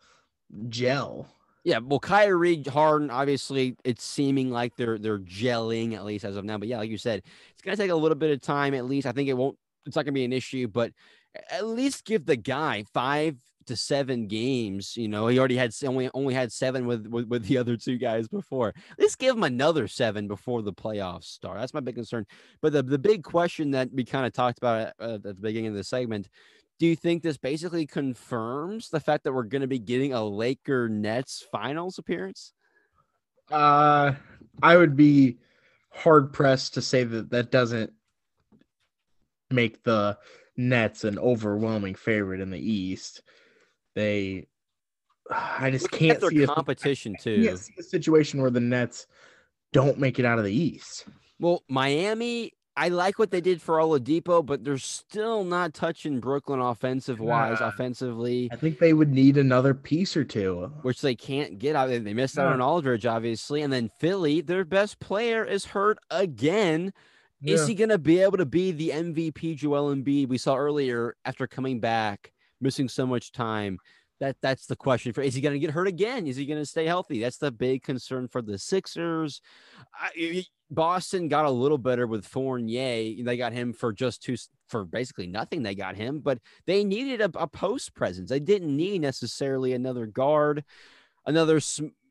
gel 0.68 1.26
Yeah, 1.64 1.78
well, 1.78 1.98
Kyrie 1.98 2.62
Harden, 2.62 3.10
obviously, 3.10 3.76
it's 3.84 4.04
seeming 4.04 4.50
like 4.50 4.76
they're 4.76 4.98
they're 4.98 5.18
gelling 5.18 5.94
at 5.94 6.04
least 6.04 6.24
as 6.24 6.36
of 6.36 6.44
now. 6.44 6.56
But 6.58 6.68
yeah, 6.68 6.78
like 6.78 6.90
you 6.90 6.98
said, 6.98 7.22
it's 7.52 7.62
gonna 7.62 7.76
take 7.76 7.90
a 7.90 7.94
little 7.96 8.16
bit 8.16 8.30
of 8.30 8.40
time 8.40 8.74
at 8.74 8.84
least. 8.86 9.06
I 9.06 9.12
think 9.12 9.28
it 9.28 9.34
won't. 9.34 9.58
It's 9.86 9.96
not 9.96 10.04
gonna 10.04 10.12
be 10.12 10.24
an 10.24 10.32
issue, 10.32 10.68
but 10.68 10.92
at 11.50 11.66
least 11.66 12.04
give 12.04 12.26
the 12.26 12.36
guy 12.36 12.84
five 12.92 13.36
to 13.66 13.76
seven 13.76 14.26
games. 14.26 14.96
You 14.96 15.08
know, 15.08 15.26
he 15.28 15.38
already 15.38 15.56
had 15.56 15.72
only 15.84 16.10
only 16.14 16.34
had 16.34 16.52
seven 16.52 16.86
with 16.86 17.06
with, 17.06 17.28
with 17.28 17.44
the 17.44 17.58
other 17.58 17.76
two 17.76 17.98
guys 17.98 18.28
before. 18.28 18.74
Let's 18.98 19.16
give 19.16 19.36
him 19.36 19.44
another 19.44 19.88
seven 19.88 20.28
before 20.28 20.62
the 20.62 20.72
playoffs 20.72 21.24
start. 21.24 21.58
That's 21.58 21.74
my 21.74 21.80
big 21.80 21.94
concern. 21.94 22.26
But 22.60 22.72
the 22.72 22.82
the 22.82 22.98
big 22.98 23.22
question 23.22 23.72
that 23.72 23.90
we 23.92 24.04
kind 24.04 24.26
of 24.26 24.32
talked 24.32 24.58
about 24.58 24.80
at, 24.80 24.94
at 25.00 25.22
the 25.22 25.34
beginning 25.34 25.68
of 25.68 25.74
the 25.74 25.84
segment 25.84 26.28
do 26.78 26.86
you 26.86 26.94
think 26.94 27.22
this 27.22 27.36
basically 27.36 27.86
confirms 27.86 28.88
the 28.88 29.00
fact 29.00 29.24
that 29.24 29.32
we're 29.32 29.42
going 29.42 29.62
to 29.62 29.66
be 29.66 29.80
getting 29.80 30.12
a 30.12 30.22
Laker 30.24 30.88
Nets 30.88 31.44
finals 31.50 31.98
appearance? 31.98 32.52
uh 33.50 34.12
i 34.62 34.76
would 34.76 34.94
be 34.94 35.38
hard 35.90 36.34
pressed 36.34 36.74
to 36.74 36.82
say 36.82 37.02
that 37.02 37.30
that 37.30 37.50
doesn't 37.50 37.90
make 39.50 39.82
the 39.84 40.16
nets 40.56 41.04
an 41.04 41.18
overwhelming 41.18 41.94
favorite 41.94 42.40
in 42.40 42.50
the 42.50 42.58
east 42.58 43.22
they 43.94 44.46
i 45.30 45.70
just 45.70 45.90
can't 45.90 46.20
their 46.20 46.30
see 46.30 46.42
a, 46.42 46.46
competition 46.46 47.14
I 47.18 47.22
too. 47.22 47.44
can't 47.44 47.58
see 47.58 47.74
a 47.78 47.82
situation 47.82 48.40
where 48.40 48.50
the 48.50 48.60
nets 48.60 49.06
don't 49.72 49.98
make 49.98 50.18
it 50.18 50.24
out 50.24 50.38
of 50.38 50.44
the 50.44 50.52
east 50.54 51.04
Well, 51.38 51.62
Miami, 51.68 52.52
I 52.76 52.88
like 52.88 53.18
what 53.18 53.30
they 53.30 53.40
did 53.40 53.60
for 53.60 53.76
Oladipo, 53.78 54.44
but 54.46 54.64
they're 54.64 54.78
still 54.78 55.44
not 55.44 55.74
touching 55.74 56.20
Brooklyn 56.20 56.60
offensive 56.60 57.20
wise, 57.20 57.60
Nah. 57.60 57.68
offensively, 57.68 58.48
i 58.52 58.56
think 58.56 58.78
they 58.78 58.92
would 58.94 59.12
need 59.12 59.36
another 59.36 59.74
piece 59.74 60.16
or 60.16 60.24
two 60.24 60.72
which 60.82 61.00
they 61.00 61.14
can't 61.14 61.58
get 61.58 61.76
out. 61.76 61.88
They 61.88 61.98
they 61.98 62.14
missed 62.14 62.38
out 62.38 62.52
on 62.52 62.60
Aldridge, 62.60 63.04
obviously, 63.06 63.62
and 63.62 63.72
then 63.72 63.90
Philly, 64.00 64.40
their 64.40 64.64
best 64.64 64.98
player 65.00 65.44
is 65.44 65.66
hurt 65.66 65.98
again. 66.10 66.92
Is 67.44 67.66
he 67.66 67.74
going 67.74 67.90
to 67.90 67.98
be 67.98 68.20
able 68.20 68.38
to 68.38 68.46
be 68.46 68.72
the 68.72 68.90
MVP 68.90 69.56
Joel 69.56 69.94
Embiid 69.94 70.28
we 70.28 70.38
saw 70.38 70.56
earlier 70.56 71.14
after 71.24 71.46
coming 71.46 71.80
back, 71.80 72.32
missing 72.60 72.88
so 72.88 73.06
much 73.06 73.32
time? 73.32 73.78
That 74.20 74.36
that's 74.42 74.66
the 74.66 74.74
question 74.74 75.12
for. 75.12 75.20
Is 75.22 75.34
he 75.34 75.40
going 75.40 75.52
to 75.52 75.60
get 75.60 75.70
hurt 75.70 75.86
again? 75.86 76.26
Is 76.26 76.36
he 76.36 76.46
going 76.46 76.58
to 76.58 76.66
stay 76.66 76.86
healthy? 76.86 77.20
That's 77.20 77.38
the 77.38 77.52
big 77.52 77.84
concern 77.84 78.26
for 78.26 78.42
the 78.42 78.58
Sixers. 78.58 79.40
I, 79.94 80.44
Boston 80.70 81.28
got 81.28 81.44
a 81.44 81.50
little 81.50 81.78
better 81.78 82.06
with 82.06 82.26
Fournier. 82.26 83.22
They 83.22 83.36
got 83.36 83.52
him 83.52 83.72
for 83.72 83.92
just 83.92 84.22
two 84.22 84.36
for 84.68 84.84
basically 84.84 85.28
nothing. 85.28 85.62
They 85.62 85.74
got 85.74 85.96
him, 85.96 86.18
but 86.18 86.38
they 86.66 86.84
needed 86.84 87.20
a, 87.20 87.30
a 87.38 87.46
post 87.46 87.94
presence. 87.94 88.28
They 88.28 88.40
didn't 88.40 88.76
need 88.76 89.00
necessarily 89.00 89.72
another 89.72 90.06
guard. 90.06 90.64
Another 91.28 91.60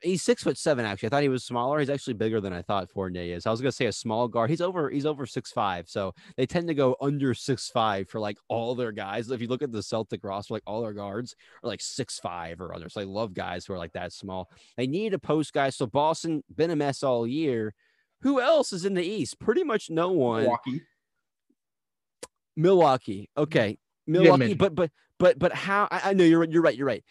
he's 0.04 0.22
six 0.22 0.44
foot 0.44 0.60
seven. 0.60 0.86
Actually, 0.86 1.08
I 1.08 1.10
thought 1.10 1.24
he 1.24 1.30
was 1.30 1.44
smaller. 1.44 1.80
He's 1.80 1.90
actually 1.90 2.14
bigger 2.14 2.40
than 2.40 2.54
I 2.54 2.62
thought 2.62 2.92
Fournier 2.92 3.36
is. 3.36 3.48
I 3.48 3.50
was 3.50 3.60
gonna 3.60 3.72
say 3.72 3.88
a 3.88 3.92
small 3.92 4.28
guard. 4.28 4.52
He's 4.52 4.62
over. 4.62 4.92
He's 4.92 5.08
over 5.08 5.26
six 5.26 5.52
five. 5.52 5.90
So 5.90 6.14
they 6.36 6.46
tend 6.46 6.68
to 6.68 6.76
go 6.76 6.96
under 7.02 7.34
six 7.34 7.68
five 7.68 8.08
for 8.10 8.20
like 8.20 8.38
all 8.48 8.76
their 8.76 8.92
guys. 8.92 9.32
If 9.32 9.42
you 9.42 9.48
look 9.48 9.64
at 9.64 9.72
the 9.72 9.82
Celtic 9.82 10.24
roster, 10.24 10.54
like 10.54 10.62
all 10.68 10.84
their 10.84 10.94
guards 10.94 11.36
are 11.64 11.68
like 11.68 11.82
six 11.82 12.20
five 12.20 12.62
or 12.62 12.76
others. 12.76 12.96
I 12.96 13.06
love 13.06 13.34
guys 13.34 13.66
who 13.66 13.74
are 13.74 13.80
like 13.80 13.94
that 13.94 14.14
small. 14.14 14.52
They 14.78 14.86
need 14.86 15.16
a 15.16 15.20
post 15.20 15.52
guy. 15.52 15.72
So 15.72 15.88
Boston 15.88 16.44
been 16.56 16.70
a 16.70 16.76
mess 16.76 17.02
all 17.02 17.26
year. 17.26 17.74
Who 18.22 18.40
else 18.40 18.72
is 18.72 18.86
in 18.86 18.94
the 18.94 19.04
East? 19.04 19.40
Pretty 19.40 19.64
much 19.64 19.90
no 19.90 20.12
one. 20.12 20.44
Milwaukee. 20.44 20.82
Milwaukee. 22.56 23.30
Okay. 23.36 23.80
Milwaukee, 24.06 24.54
but 24.54 24.76
but 24.76 24.92
but 25.18 25.40
but 25.40 25.54
how 25.54 25.88
I, 25.90 26.12
I 26.12 26.14
know 26.14 26.24
you're 26.24 26.44
you're 26.44 26.62
right, 26.62 26.76
you're 26.76 26.86
right. 26.86 27.04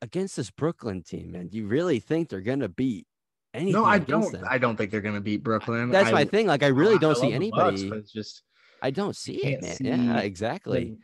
Against 0.00 0.36
this 0.36 0.50
Brooklyn 0.50 1.02
team, 1.02 1.32
man, 1.32 1.48
do 1.48 1.56
you 1.58 1.66
really 1.66 1.98
think 1.98 2.28
they're 2.28 2.40
gonna 2.40 2.68
beat 2.68 3.06
anything? 3.52 3.72
No, 3.72 3.84
I 3.84 3.98
don't. 3.98 4.30
them? 4.32 4.44
I 4.48 4.58
don't 4.58 4.76
think 4.76 4.90
they're 4.90 5.00
going 5.00 5.14
to 5.14 5.20
beat 5.20 5.42
Brooklyn. 5.42 5.90
That's 5.90 6.10
I, 6.10 6.12
my 6.12 6.24
thing. 6.24 6.46
Like 6.46 6.62
I 6.62 6.68
really 6.68 6.94
I 6.96 6.98
don't 6.98 7.16
see 7.16 7.36
the 7.36 7.50
Bucks, 7.50 7.80
anybody. 7.80 7.88
but 7.88 7.98
it's 7.98 8.12
just 8.12 8.42
I 8.82 8.90
don't 8.90 9.16
see 9.16 9.36
it, 9.44 9.62
man. 9.62 9.76
see 9.76 9.84
Yeah, 9.88 10.18
exactly. 10.20 10.96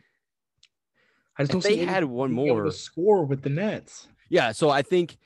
I 1.37 1.43
just 1.43 1.49
If 1.49 1.53
don't 1.53 1.63
they 1.63 1.79
see 1.79 1.85
had 1.85 2.05
one 2.05 2.31
more- 2.31 2.71
score 2.71 3.25
with 3.25 3.41
the 3.41 3.49
Nets. 3.49 4.07
Yeah, 4.29 4.53
so 4.53 4.69
I 4.69 4.81
think 4.81 5.17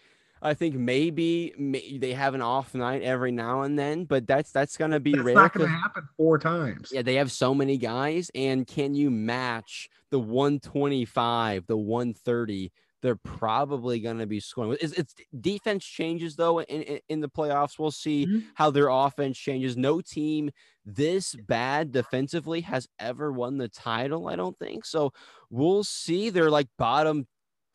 I 0.41 0.53
think 0.53 0.73
maybe, 0.75 1.53
may 1.57 1.97
they 1.97 2.13
have 2.13 2.33
an 2.33 2.41
off 2.41 2.73
night 2.73 3.01
every 3.01 3.31
now 3.31 3.63
and 3.63 3.77
then, 3.77 4.05
but 4.05 4.25
that's 4.25 4.51
that's 4.51 4.77
gonna 4.77 4.99
be 4.99 5.11
That's 5.11 5.23
rare. 5.23 5.35
not 5.35 5.53
to 5.53 5.67
happen 5.67 6.03
four 6.17 6.37
times. 6.39 6.89
Yeah, 6.93 7.01
they 7.01 7.15
have 7.15 7.31
so 7.31 7.53
many 7.53 7.77
guys, 7.77 8.31
and 8.33 8.65
can 8.65 8.95
you 8.95 9.11
match 9.11 9.89
the 10.11 10.19
125, 10.19 11.67
the 11.67 11.77
130? 11.77 12.71
They're 13.01 13.15
probably 13.15 13.99
going 13.99 14.17
to 14.19 14.25
be 14.27 14.39
scoring. 14.39 14.77
It's, 14.81 14.93
it's 14.93 15.15
defense 15.39 15.85
changes 15.85 16.35
though 16.35 16.61
in, 16.61 16.81
in 16.83 16.99
in 17.09 17.19
the 17.21 17.29
playoffs. 17.29 17.79
We'll 17.79 17.91
see 17.91 18.25
Mhm. 18.27 18.45
how 18.55 18.71
their 18.71 18.89
offense 18.89 19.37
changes. 19.37 19.77
No 19.77 20.01
team 20.01 20.51
this 20.85 21.35
bad 21.35 21.91
defensively 21.91 22.61
has 22.61 22.87
ever 22.99 23.31
won 23.31 23.57
the 23.57 23.69
title. 23.69 24.27
I 24.27 24.35
don't 24.35 24.57
think 24.59 24.85
so. 24.85 25.11
We'll 25.49 25.83
see. 25.83 26.29
They're 26.29 26.49
like 26.49 26.67
bottom 26.77 27.27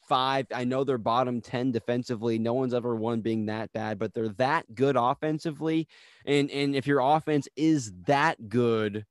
five. 0.08 0.46
I 0.54 0.64
know 0.64 0.84
they're 0.84 0.98
bottom 0.98 1.40
10 1.40 1.72
defensively. 1.72 2.38
No 2.38 2.52
one's 2.54 2.74
ever 2.74 2.94
won 2.94 3.20
being 3.22 3.46
that 3.46 3.72
bad, 3.72 3.98
but 3.98 4.12
they're 4.12 4.28
that 4.30 4.74
good 4.74 4.96
offensively. 4.96 5.88
And 6.26 6.50
and 6.50 6.74
if 6.76 6.86
your 6.86 7.00
offense 7.00 7.48
is 7.56 7.92
that 8.06 8.48
good, 8.48 9.06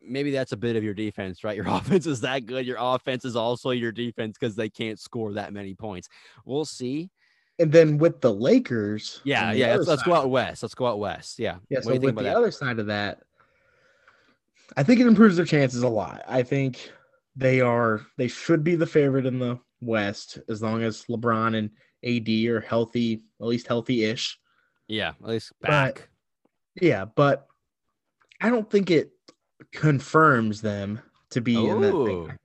maybe 0.00 0.30
that's 0.30 0.52
a 0.52 0.56
bit 0.56 0.76
of 0.76 0.84
your 0.84 0.94
defense, 0.94 1.44
right? 1.44 1.56
Your 1.56 1.66
offense 1.68 2.06
is 2.06 2.20
that 2.22 2.46
good. 2.46 2.66
Your 2.66 2.78
offense 2.80 3.24
is 3.24 3.36
also 3.36 3.70
your 3.70 3.92
defense 3.92 4.36
because 4.38 4.54
they 4.56 4.68
can't 4.68 4.98
score 4.98 5.32
that 5.34 5.52
many 5.52 5.74
points. 5.74 6.08
We'll 6.44 6.64
see. 6.64 7.10
And 7.58 7.72
then 7.72 7.98
with 7.98 8.20
the 8.20 8.32
Lakers, 8.32 9.20
Yeah, 9.24 9.52
the 9.52 9.58
yeah. 9.58 9.74
Let's, 9.74 9.88
let's 9.88 10.02
go 10.04 10.14
out 10.14 10.30
west. 10.30 10.62
Let's 10.62 10.74
go 10.76 10.86
out 10.86 11.00
west. 11.00 11.38
Yeah. 11.38 11.56
Yeah, 11.68 11.78
What 11.78 11.84
so 11.84 11.90
do 11.90 11.94
you 11.94 12.00
think 12.00 12.16
with 12.16 12.24
the 12.24 12.30
that? 12.30 12.36
other 12.36 12.52
side 12.52 12.78
of 12.78 12.86
that, 12.86 13.20
I 14.76 14.82
think 14.82 15.00
it 15.00 15.06
improves 15.06 15.36
their 15.36 15.44
chances 15.44 15.82
a 15.82 15.88
lot. 15.88 16.22
I 16.28 16.42
think 16.42 16.92
they 17.34 17.60
are 17.60 18.06
they 18.16 18.28
should 18.28 18.62
be 18.62 18.76
the 18.76 18.86
favorite 18.86 19.26
in 19.26 19.38
the 19.38 19.58
West 19.80 20.38
as 20.48 20.62
long 20.62 20.82
as 20.82 21.04
LeBron 21.04 21.56
and 21.56 21.70
AD 22.04 22.28
are 22.50 22.60
healthy, 22.60 23.22
at 23.40 23.46
least 23.46 23.66
healthy-ish. 23.66 24.38
Yeah, 24.86 25.10
at 25.22 25.28
least 25.28 25.52
back. 25.60 26.08
But, 26.74 26.84
yeah, 26.84 27.04
but 27.04 27.46
I 28.40 28.50
don't 28.50 28.70
think 28.70 28.90
it 28.90 29.10
confirms 29.72 30.60
them 30.60 31.00
to 31.30 31.40
be 31.40 31.56
Ooh. 31.56 31.70
in 31.70 31.80
that 31.80 31.92
thing. 31.92 32.38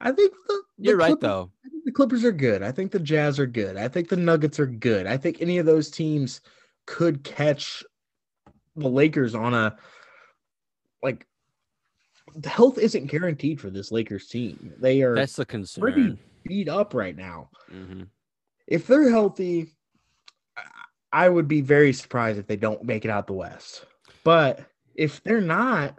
I 0.00 0.12
think, 0.12 0.32
the, 0.48 0.62
the 0.78 0.84
you're 0.88 0.98
Clippers, 0.98 1.12
right 1.12 1.20
though. 1.20 1.50
I 1.64 1.68
think 1.68 1.84
the 1.84 1.92
Clippers 1.92 2.24
are 2.24 2.32
good. 2.32 2.62
I 2.62 2.72
think 2.72 2.92
the 2.92 3.00
Jazz 3.00 3.38
are 3.38 3.46
good. 3.46 3.76
I 3.76 3.88
think 3.88 4.08
the 4.08 4.16
Nuggets 4.16 4.60
are 4.60 4.66
good. 4.66 5.06
I 5.06 5.16
think 5.16 5.40
any 5.40 5.58
of 5.58 5.66
those 5.66 5.90
teams 5.90 6.40
could 6.86 7.24
catch 7.24 7.82
the 8.76 8.88
Lakers 8.88 9.34
on 9.34 9.54
a 9.54 9.76
like 11.02 11.26
the 12.34 12.48
health 12.48 12.78
isn't 12.78 13.06
guaranteed 13.06 13.60
for 13.60 13.70
this 13.70 13.92
Lakers 13.92 14.26
team. 14.26 14.72
They 14.78 15.02
are 15.02 15.14
that's 15.14 15.36
the 15.36 15.46
concern. 15.46 15.80
Pretty 15.80 16.18
beat 16.44 16.68
up 16.68 16.94
right 16.94 17.16
now. 17.16 17.50
Mm-hmm. 17.72 18.02
If 18.66 18.86
they're 18.86 19.10
healthy, 19.10 19.68
I 21.12 21.28
would 21.28 21.48
be 21.48 21.60
very 21.60 21.92
surprised 21.92 22.38
if 22.38 22.46
they 22.46 22.56
don't 22.56 22.84
make 22.84 23.04
it 23.04 23.10
out 23.10 23.26
the 23.26 23.34
West. 23.34 23.84
But 24.24 24.66
if 24.94 25.22
they're 25.22 25.40
not, 25.40 25.98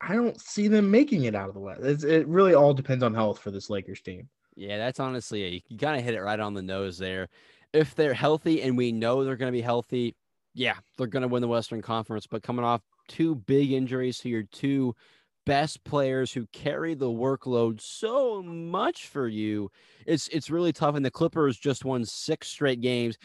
I 0.00 0.14
don't 0.14 0.40
see 0.40 0.68
them 0.68 0.90
making 0.90 1.24
it 1.24 1.34
out 1.34 1.48
of 1.48 1.54
the 1.54 1.60
West. 1.60 1.80
It's, 1.82 2.04
it 2.04 2.26
really 2.28 2.54
all 2.54 2.74
depends 2.74 3.02
on 3.02 3.14
health 3.14 3.38
for 3.38 3.50
this 3.50 3.70
Lakers 3.70 4.00
team. 4.00 4.28
Yeah, 4.56 4.78
that's 4.78 5.00
honestly 5.00 5.46
you, 5.46 5.60
you 5.68 5.78
kind 5.78 5.98
of 5.98 6.04
hit 6.04 6.14
it 6.14 6.22
right 6.22 6.38
on 6.38 6.54
the 6.54 6.62
nose 6.62 6.98
there. 6.98 7.28
If 7.72 7.94
they're 7.94 8.14
healthy 8.14 8.62
and 8.62 8.76
we 8.76 8.92
know 8.92 9.24
they're 9.24 9.36
going 9.36 9.52
to 9.52 9.56
be 9.56 9.62
healthy, 9.62 10.14
yeah, 10.54 10.74
they're 10.96 11.06
going 11.06 11.22
to 11.22 11.28
win 11.28 11.42
the 11.42 11.48
Western 11.48 11.82
Conference. 11.82 12.26
But 12.26 12.42
coming 12.42 12.64
off 12.64 12.82
two 13.08 13.34
big 13.34 13.72
injuries 13.72 14.18
to 14.18 14.28
your 14.28 14.44
two 14.44 14.94
best 15.46 15.82
players 15.84 16.32
who 16.32 16.46
carry 16.52 16.94
the 16.94 17.10
workload 17.10 17.80
so 17.80 18.42
much 18.42 19.08
for 19.08 19.26
you, 19.26 19.70
it's 20.06 20.28
it's 20.28 20.50
really 20.50 20.72
tough. 20.72 20.94
And 20.94 21.04
the 21.04 21.10
Clippers 21.10 21.58
just 21.58 21.84
won 21.84 22.04
six 22.04 22.48
straight 22.48 22.80
games. 22.80 23.18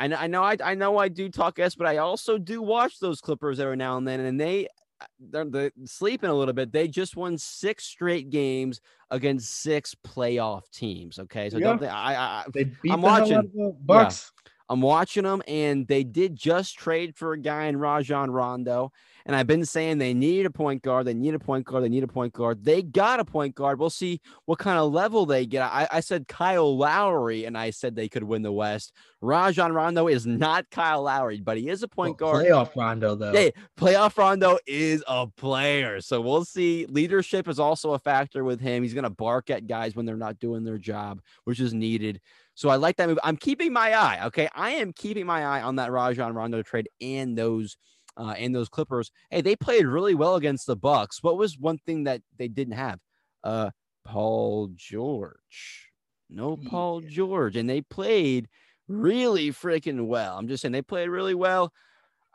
And 0.00 0.14
I 0.14 0.26
know 0.26 0.42
I, 0.42 0.56
I 0.64 0.74
know 0.74 0.96
I 0.96 1.08
do 1.08 1.28
talk 1.28 1.58
S, 1.58 1.74
but 1.74 1.86
I 1.86 1.98
also 1.98 2.38
do 2.38 2.62
watch 2.62 2.98
those 2.98 3.20
Clippers 3.20 3.60
every 3.60 3.76
now 3.76 3.98
and 3.98 4.08
then, 4.08 4.20
and 4.20 4.40
they 4.40 4.66
uh, 5.00 5.04
they're, 5.30 5.44
they're, 5.44 5.72
sleeping 5.84 6.30
a 6.30 6.34
little 6.34 6.54
bit. 6.54 6.72
They 6.72 6.88
just 6.88 7.16
won 7.16 7.36
six 7.36 7.84
straight 7.84 8.30
games 8.30 8.80
against 9.10 9.62
six 9.62 9.94
playoff 9.94 10.62
teams. 10.72 11.18
Okay, 11.18 11.50
so 11.50 11.58
yeah. 11.58 11.66
don't 11.66 11.78
think 11.78 11.92
I, 11.92 12.44
I 12.46 12.64
I'm 12.90 13.02
watching 13.02 13.76
Bucks. 13.84 14.32
Yeah, 14.34 14.52
I'm 14.70 14.80
watching 14.80 15.24
them, 15.24 15.42
and 15.46 15.86
they 15.86 16.02
did 16.02 16.34
just 16.34 16.78
trade 16.78 17.14
for 17.14 17.34
a 17.34 17.38
guy 17.38 17.64
in 17.64 17.76
Rajon 17.76 18.30
Rondo. 18.30 18.92
And 19.30 19.36
I've 19.36 19.46
been 19.46 19.64
saying 19.64 19.98
they 19.98 20.12
need 20.12 20.44
a 20.44 20.50
point 20.50 20.82
guard, 20.82 21.06
they 21.06 21.14
need 21.14 21.34
a 21.34 21.38
point 21.38 21.64
guard, 21.64 21.84
they 21.84 21.88
need 21.88 22.02
a 22.02 22.08
point 22.08 22.32
guard. 22.32 22.64
They 22.64 22.82
got 22.82 23.20
a 23.20 23.24
point 23.24 23.54
guard. 23.54 23.78
We'll 23.78 23.88
see 23.88 24.20
what 24.46 24.58
kind 24.58 24.76
of 24.76 24.92
level 24.92 25.24
they 25.24 25.46
get. 25.46 25.62
I, 25.62 25.86
I 25.88 26.00
said 26.00 26.26
Kyle 26.26 26.76
Lowry, 26.76 27.44
and 27.44 27.56
I 27.56 27.70
said 27.70 27.94
they 27.94 28.08
could 28.08 28.24
win 28.24 28.42
the 28.42 28.50
West. 28.50 28.92
Rajon 29.20 29.72
Rondo 29.72 30.08
is 30.08 30.26
not 30.26 30.68
Kyle 30.72 31.02
Lowry, 31.02 31.40
but 31.40 31.56
he 31.56 31.68
is 31.68 31.84
a 31.84 31.86
point 31.86 32.20
well, 32.20 32.32
guard. 32.32 32.44
Playoff 32.44 32.74
Rondo, 32.74 33.14
though. 33.14 33.30
Hey, 33.30 33.52
playoff 33.78 34.18
Rondo 34.18 34.58
is 34.66 35.04
a 35.06 35.28
player. 35.28 36.00
So 36.00 36.20
we'll 36.20 36.44
see. 36.44 36.86
Leadership 36.86 37.46
is 37.46 37.60
also 37.60 37.92
a 37.92 38.00
factor 38.00 38.42
with 38.42 38.60
him. 38.60 38.82
He's 38.82 38.94
going 38.94 39.04
to 39.04 39.10
bark 39.10 39.48
at 39.48 39.68
guys 39.68 39.94
when 39.94 40.06
they're 40.06 40.16
not 40.16 40.40
doing 40.40 40.64
their 40.64 40.78
job, 40.78 41.20
which 41.44 41.60
is 41.60 41.72
needed. 41.72 42.20
So 42.56 42.68
I 42.68 42.74
like 42.74 42.96
that 42.96 43.08
move. 43.08 43.20
I'm 43.22 43.36
keeping 43.36 43.72
my 43.72 43.94
eye. 43.94 44.26
Okay. 44.26 44.48
I 44.56 44.70
am 44.70 44.92
keeping 44.92 45.24
my 45.24 45.44
eye 45.44 45.62
on 45.62 45.76
that 45.76 45.92
Rajon 45.92 46.34
Rondo 46.34 46.62
trade 46.62 46.88
and 47.00 47.38
those– 47.38 47.76
uh, 48.16 48.34
and 48.36 48.54
those 48.54 48.68
Clippers, 48.68 49.10
hey, 49.30 49.40
they 49.40 49.56
played 49.56 49.86
really 49.86 50.14
well 50.14 50.36
against 50.36 50.66
the 50.66 50.76
Bucks. 50.76 51.22
What 51.22 51.36
was 51.36 51.58
one 51.58 51.78
thing 51.78 52.04
that 52.04 52.22
they 52.38 52.48
didn't 52.48 52.74
have? 52.74 52.98
Uh, 53.42 53.70
Paul 54.04 54.70
George. 54.74 55.90
No 56.28 56.56
Paul 56.56 57.00
George, 57.00 57.56
and 57.56 57.68
they 57.68 57.80
played 57.80 58.48
really 58.88 59.50
freaking 59.50 60.06
well. 60.06 60.36
I'm 60.36 60.48
just 60.48 60.62
saying 60.62 60.72
they 60.72 60.82
played 60.82 61.08
really 61.08 61.34
well. 61.34 61.72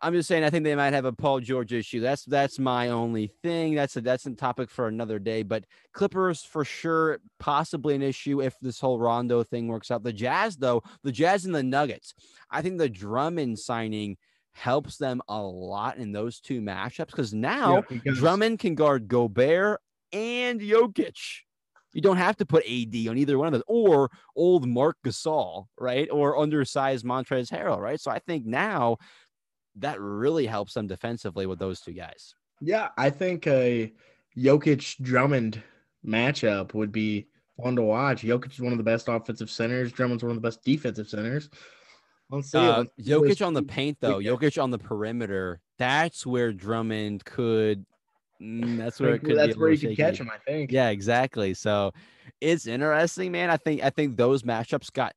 I'm 0.01 0.13
just 0.13 0.27
saying 0.27 0.43
I 0.43 0.49
think 0.49 0.65
they 0.65 0.75
might 0.75 0.93
have 0.93 1.05
a 1.05 1.13
Paul 1.13 1.39
George 1.39 1.71
issue. 1.71 2.01
That's 2.01 2.25
that's 2.25 2.59
my 2.59 2.89
only 2.89 3.31
thing. 3.41 3.75
That's 3.75 3.95
a 3.95 4.01
that's 4.01 4.25
a 4.25 4.31
topic 4.31 4.69
for 4.69 4.87
another 4.87 5.19
day. 5.19 5.43
But 5.43 5.65
Clippers 5.93 6.43
for 6.43 6.65
sure, 6.65 7.19
possibly 7.39 7.95
an 7.95 8.01
issue 8.01 8.41
if 8.41 8.55
this 8.61 8.79
whole 8.79 8.99
Rondo 8.99 9.43
thing 9.43 9.67
works 9.67 9.91
out. 9.91 10.03
The 10.03 10.13
Jazz 10.13 10.57
though, 10.57 10.83
the 11.03 11.13
Jazz 11.13 11.45
and 11.45 11.55
the 11.55 11.63
Nuggets. 11.63 12.13
I 12.51 12.61
think 12.61 12.77
the 12.77 12.89
Drummond 12.89 13.57
signing 13.57 14.17
helps 14.55 14.95
them 14.97 15.21
a 15.27 15.41
lot 15.41 15.97
in 15.97 16.13
those 16.13 16.39
two 16.39 16.61
matchups 16.61 17.07
because 17.07 17.33
now 17.33 17.75
yeah, 17.75 17.81
because... 17.89 18.17
Drummond 18.17 18.57
can 18.59 18.73
guard 18.73 19.07
Gobert 19.07 19.81
and 20.13 20.61
Jokic. 20.61 21.17
You 21.93 22.01
don't 22.01 22.17
have 22.17 22.37
to 22.37 22.45
put 22.45 22.65
AD 22.65 22.95
on 23.07 23.17
either 23.17 23.37
one 23.37 23.47
of 23.47 23.53
those, 23.53 23.63
or 23.67 24.09
old 24.35 24.67
Mark 24.67 24.97
Gasol, 25.05 25.65
right? 25.77 26.09
Or 26.09 26.37
undersized 26.37 27.05
Montrezl 27.05 27.51
Harrell, 27.51 27.79
right? 27.79 27.99
So 27.99 28.11
I 28.11 28.19
think 28.19 28.45
now 28.45 28.97
that 29.75 29.99
really 29.99 30.45
helps 30.45 30.73
them 30.73 30.87
defensively 30.87 31.45
with 31.45 31.59
those 31.59 31.81
two 31.81 31.93
guys. 31.93 32.33
Yeah, 32.61 32.89
I 32.97 33.09
think 33.09 33.47
a 33.47 33.93
Jokic 34.37 35.01
Drummond 35.01 35.61
matchup 36.05 36.73
would 36.73 36.91
be 36.91 37.27
fun 37.61 37.75
to 37.75 37.81
watch. 37.81 38.23
Jokic 38.23 38.53
is 38.53 38.61
one 38.61 38.71
of 38.71 38.77
the 38.77 38.83
best 38.83 39.09
offensive 39.09 39.49
centers. 39.49 39.91
Drummond's 39.91 40.23
one 40.23 40.31
of 40.31 40.37
the 40.37 40.41
best 40.41 40.63
defensive 40.63 41.09
centers. 41.09 41.49
Let's 42.29 42.51
see. 42.51 42.57
Uh, 42.57 42.85
Jokic 42.99 43.45
on 43.45 43.53
the 43.53 43.63
paint 43.63 43.97
though. 43.99 44.19
Jokic 44.19 44.61
on 44.61 44.71
the 44.71 44.79
perimeter. 44.79 45.61
That's 45.77 46.25
where 46.25 46.51
Drummond 46.51 47.23
could. 47.25 47.85
Mm, 48.41 48.77
that's 48.77 48.99
where 48.99 49.15
it 49.15 49.23
could. 49.23 49.37
That's 49.37 49.57
where 49.57 49.71
you 49.71 49.87
could 49.87 49.97
catch 49.97 50.19
him. 50.19 50.29
I 50.33 50.37
think. 50.37 50.71
Yeah, 50.71 50.89
exactly. 50.89 51.53
So 51.53 51.91
it's 52.41 52.67
interesting, 52.67 53.31
man. 53.31 53.49
I 53.49 53.57
think 53.57 53.83
I 53.83 53.89
think 53.89 54.17
those 54.17 54.43
matchups 54.43 54.91
got 54.91 55.13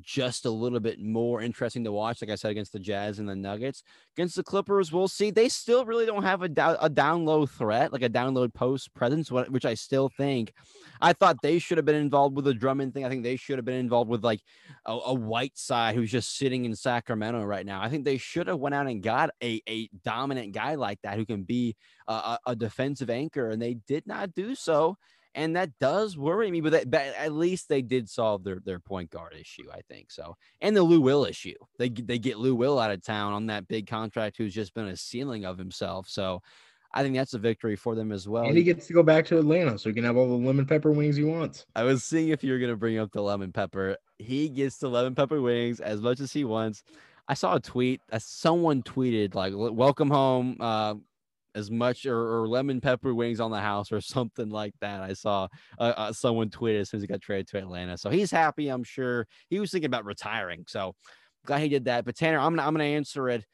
just 0.00 0.44
a 0.44 0.50
little 0.50 0.80
bit 0.80 1.00
more 1.00 1.40
interesting 1.40 1.84
to 1.84 1.92
watch. 1.92 2.20
Like 2.20 2.30
I 2.30 2.34
said, 2.34 2.50
against 2.50 2.72
the 2.72 2.78
Jazz 2.78 3.18
and 3.18 3.28
the 3.28 3.36
Nuggets, 3.36 3.82
against 4.16 4.36
the 4.36 4.42
Clippers, 4.42 4.92
we'll 4.92 5.08
see. 5.08 5.30
They 5.30 5.48
still 5.48 5.84
really 5.84 6.06
don't 6.06 6.22
have 6.22 6.42
a, 6.42 6.48
down, 6.48 6.76
a 6.80 6.88
down 6.88 7.24
low 7.24 7.46
threat, 7.46 7.92
like 7.92 8.02
a 8.02 8.08
download 8.08 8.54
post 8.54 8.94
presence, 8.94 9.30
which 9.30 9.64
I 9.64 9.74
still 9.74 10.08
think. 10.08 10.52
I 11.00 11.12
thought 11.12 11.42
they 11.42 11.58
should 11.58 11.78
have 11.78 11.84
been 11.84 11.94
involved 11.96 12.36
with 12.36 12.44
the 12.44 12.54
Drummond 12.54 12.94
thing. 12.94 13.04
I 13.04 13.08
think 13.08 13.22
they 13.22 13.36
should 13.36 13.58
have 13.58 13.64
been 13.64 13.76
involved 13.76 14.10
with 14.10 14.24
like 14.24 14.40
a, 14.86 14.92
a 14.92 15.14
Whiteside 15.14 15.94
who's 15.94 16.10
just 16.10 16.36
sitting 16.36 16.64
in 16.64 16.74
Sacramento 16.74 17.44
right 17.44 17.66
now. 17.66 17.80
I 17.80 17.88
think 17.88 18.04
they 18.04 18.18
should 18.18 18.46
have 18.48 18.58
went 18.58 18.74
out 18.74 18.86
and 18.86 19.02
got 19.02 19.30
a, 19.42 19.60
a 19.68 19.88
dominant 20.04 20.52
guy 20.52 20.74
like 20.74 21.00
that 21.02 21.16
who 21.16 21.26
can 21.26 21.42
be 21.42 21.76
a, 22.06 22.38
a 22.46 22.56
defensive 22.56 23.10
anchor, 23.10 23.50
and 23.50 23.60
they 23.60 23.74
did 23.86 24.06
not 24.06 24.34
do 24.34 24.54
so 24.54 24.96
and 25.34 25.56
that 25.56 25.70
does 25.78 26.16
worry 26.16 26.50
me. 26.50 26.60
But, 26.60 26.72
that, 26.72 26.90
but 26.90 27.02
at 27.16 27.32
least 27.32 27.68
they 27.68 27.82
did 27.82 28.08
solve 28.08 28.44
their 28.44 28.60
their 28.64 28.78
point 28.78 29.10
guard 29.10 29.34
issue, 29.38 29.70
I 29.72 29.80
think 29.88 30.10
so, 30.10 30.36
and 30.60 30.76
the 30.76 30.82
Lou 30.82 31.00
Will 31.00 31.24
issue. 31.24 31.54
They 31.78 31.88
they 31.88 32.18
get 32.18 32.38
Lou 32.38 32.54
Will 32.54 32.78
out 32.78 32.90
of 32.90 33.04
town 33.04 33.32
on 33.32 33.46
that 33.46 33.68
big 33.68 33.86
contract, 33.86 34.36
who's 34.36 34.54
just 34.54 34.74
been 34.74 34.88
a 34.88 34.96
ceiling 34.96 35.44
of 35.44 35.58
himself. 35.58 36.08
So. 36.08 36.42
I 36.94 37.02
think 37.02 37.14
that's 37.16 37.34
a 37.34 37.38
victory 37.38 37.76
for 37.76 37.94
them 37.94 38.10
as 38.10 38.26
well. 38.26 38.44
And 38.44 38.56
he 38.56 38.64
gets 38.64 38.86
to 38.86 38.94
go 38.94 39.02
back 39.02 39.26
to 39.26 39.38
Atlanta 39.38 39.78
so 39.78 39.90
he 39.90 39.94
can 39.94 40.04
have 40.04 40.16
all 40.16 40.26
the 40.26 40.46
lemon 40.46 40.64
pepper 40.64 40.90
wings 40.90 41.16
he 41.16 41.22
wants. 41.22 41.66
I 41.76 41.82
was 41.82 42.02
seeing 42.02 42.30
if 42.30 42.42
you 42.42 42.50
were 42.50 42.58
going 42.58 42.70
to 42.70 42.78
bring 42.78 42.96
up 42.96 43.12
the 43.12 43.20
lemon 43.20 43.52
pepper. 43.52 43.98
He 44.18 44.48
gets 44.48 44.78
the 44.78 44.88
lemon 44.88 45.14
pepper 45.14 45.42
wings 45.42 45.80
as 45.80 46.00
much 46.00 46.18
as 46.18 46.32
he 46.32 46.44
wants. 46.44 46.82
I 47.28 47.34
saw 47.34 47.56
a 47.56 47.60
tweet 47.60 48.00
that 48.08 48.22
someone 48.22 48.82
tweeted 48.82 49.34
like 49.34 49.52
"Welcome 49.54 50.08
home, 50.08 50.56
uh, 50.60 50.94
as 51.58 51.70
much 51.70 52.06
or, 52.06 52.40
or, 52.40 52.48
lemon 52.48 52.80
pepper 52.80 53.12
wings 53.12 53.40
on 53.40 53.50
the 53.50 53.60
house 53.60 53.92
or 53.92 54.00
something 54.16 54.48
like 54.48 54.74
that. 54.80 55.02
I 55.02 55.12
saw 55.12 55.48
uh, 55.78 55.92
uh, 55.96 56.12
someone 56.12 56.50
tweet 56.50 56.76
as 56.76 56.90
soon 56.90 56.98
as 56.98 57.02
he 57.02 57.08
got 57.08 57.20
traded 57.20 57.48
to 57.48 57.58
Atlanta. 57.58 57.98
So 57.98 58.10
he's 58.10 58.30
happy, 58.30 58.68
I'm 58.68 58.84
sure. 58.84 59.26
He 59.50 59.60
was 59.60 59.70
thinking 59.70 59.86
about 59.86 60.04
retiring. 60.04 60.64
So 60.68 60.94
glad 61.44 61.60
he 61.60 61.68
did 61.68 61.86
that. 61.86 62.04
But 62.04 62.16
Tanner, 62.16 62.38
I'm 62.38 62.54
gonna 62.54 62.66
I'm 62.66 62.74
gonna 62.74 62.84
answer 62.84 63.28
it 63.28 63.44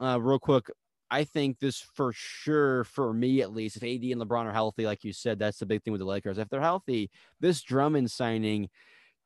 uh, 0.00 0.20
real 0.20 0.38
quick. 0.38 0.66
I 1.10 1.24
think 1.24 1.58
this 1.58 1.80
for 1.94 2.12
sure, 2.14 2.84
for 2.84 3.12
me 3.12 3.42
at 3.42 3.52
least, 3.52 3.76
if 3.76 3.82
AD 3.82 4.04
and 4.10 4.20
LeBron 4.20 4.46
are 4.46 4.52
healthy, 4.52 4.86
like 4.86 5.02
you 5.02 5.12
said, 5.12 5.38
that's 5.38 5.58
the 5.58 5.66
big 5.66 5.82
thing 5.82 5.92
with 5.92 6.00
the 6.00 6.06
Lakers. 6.06 6.38
If 6.38 6.48
they're 6.48 6.60
healthy, 6.60 7.10
this 7.40 7.62
Drummond 7.62 8.10
signing 8.10 8.68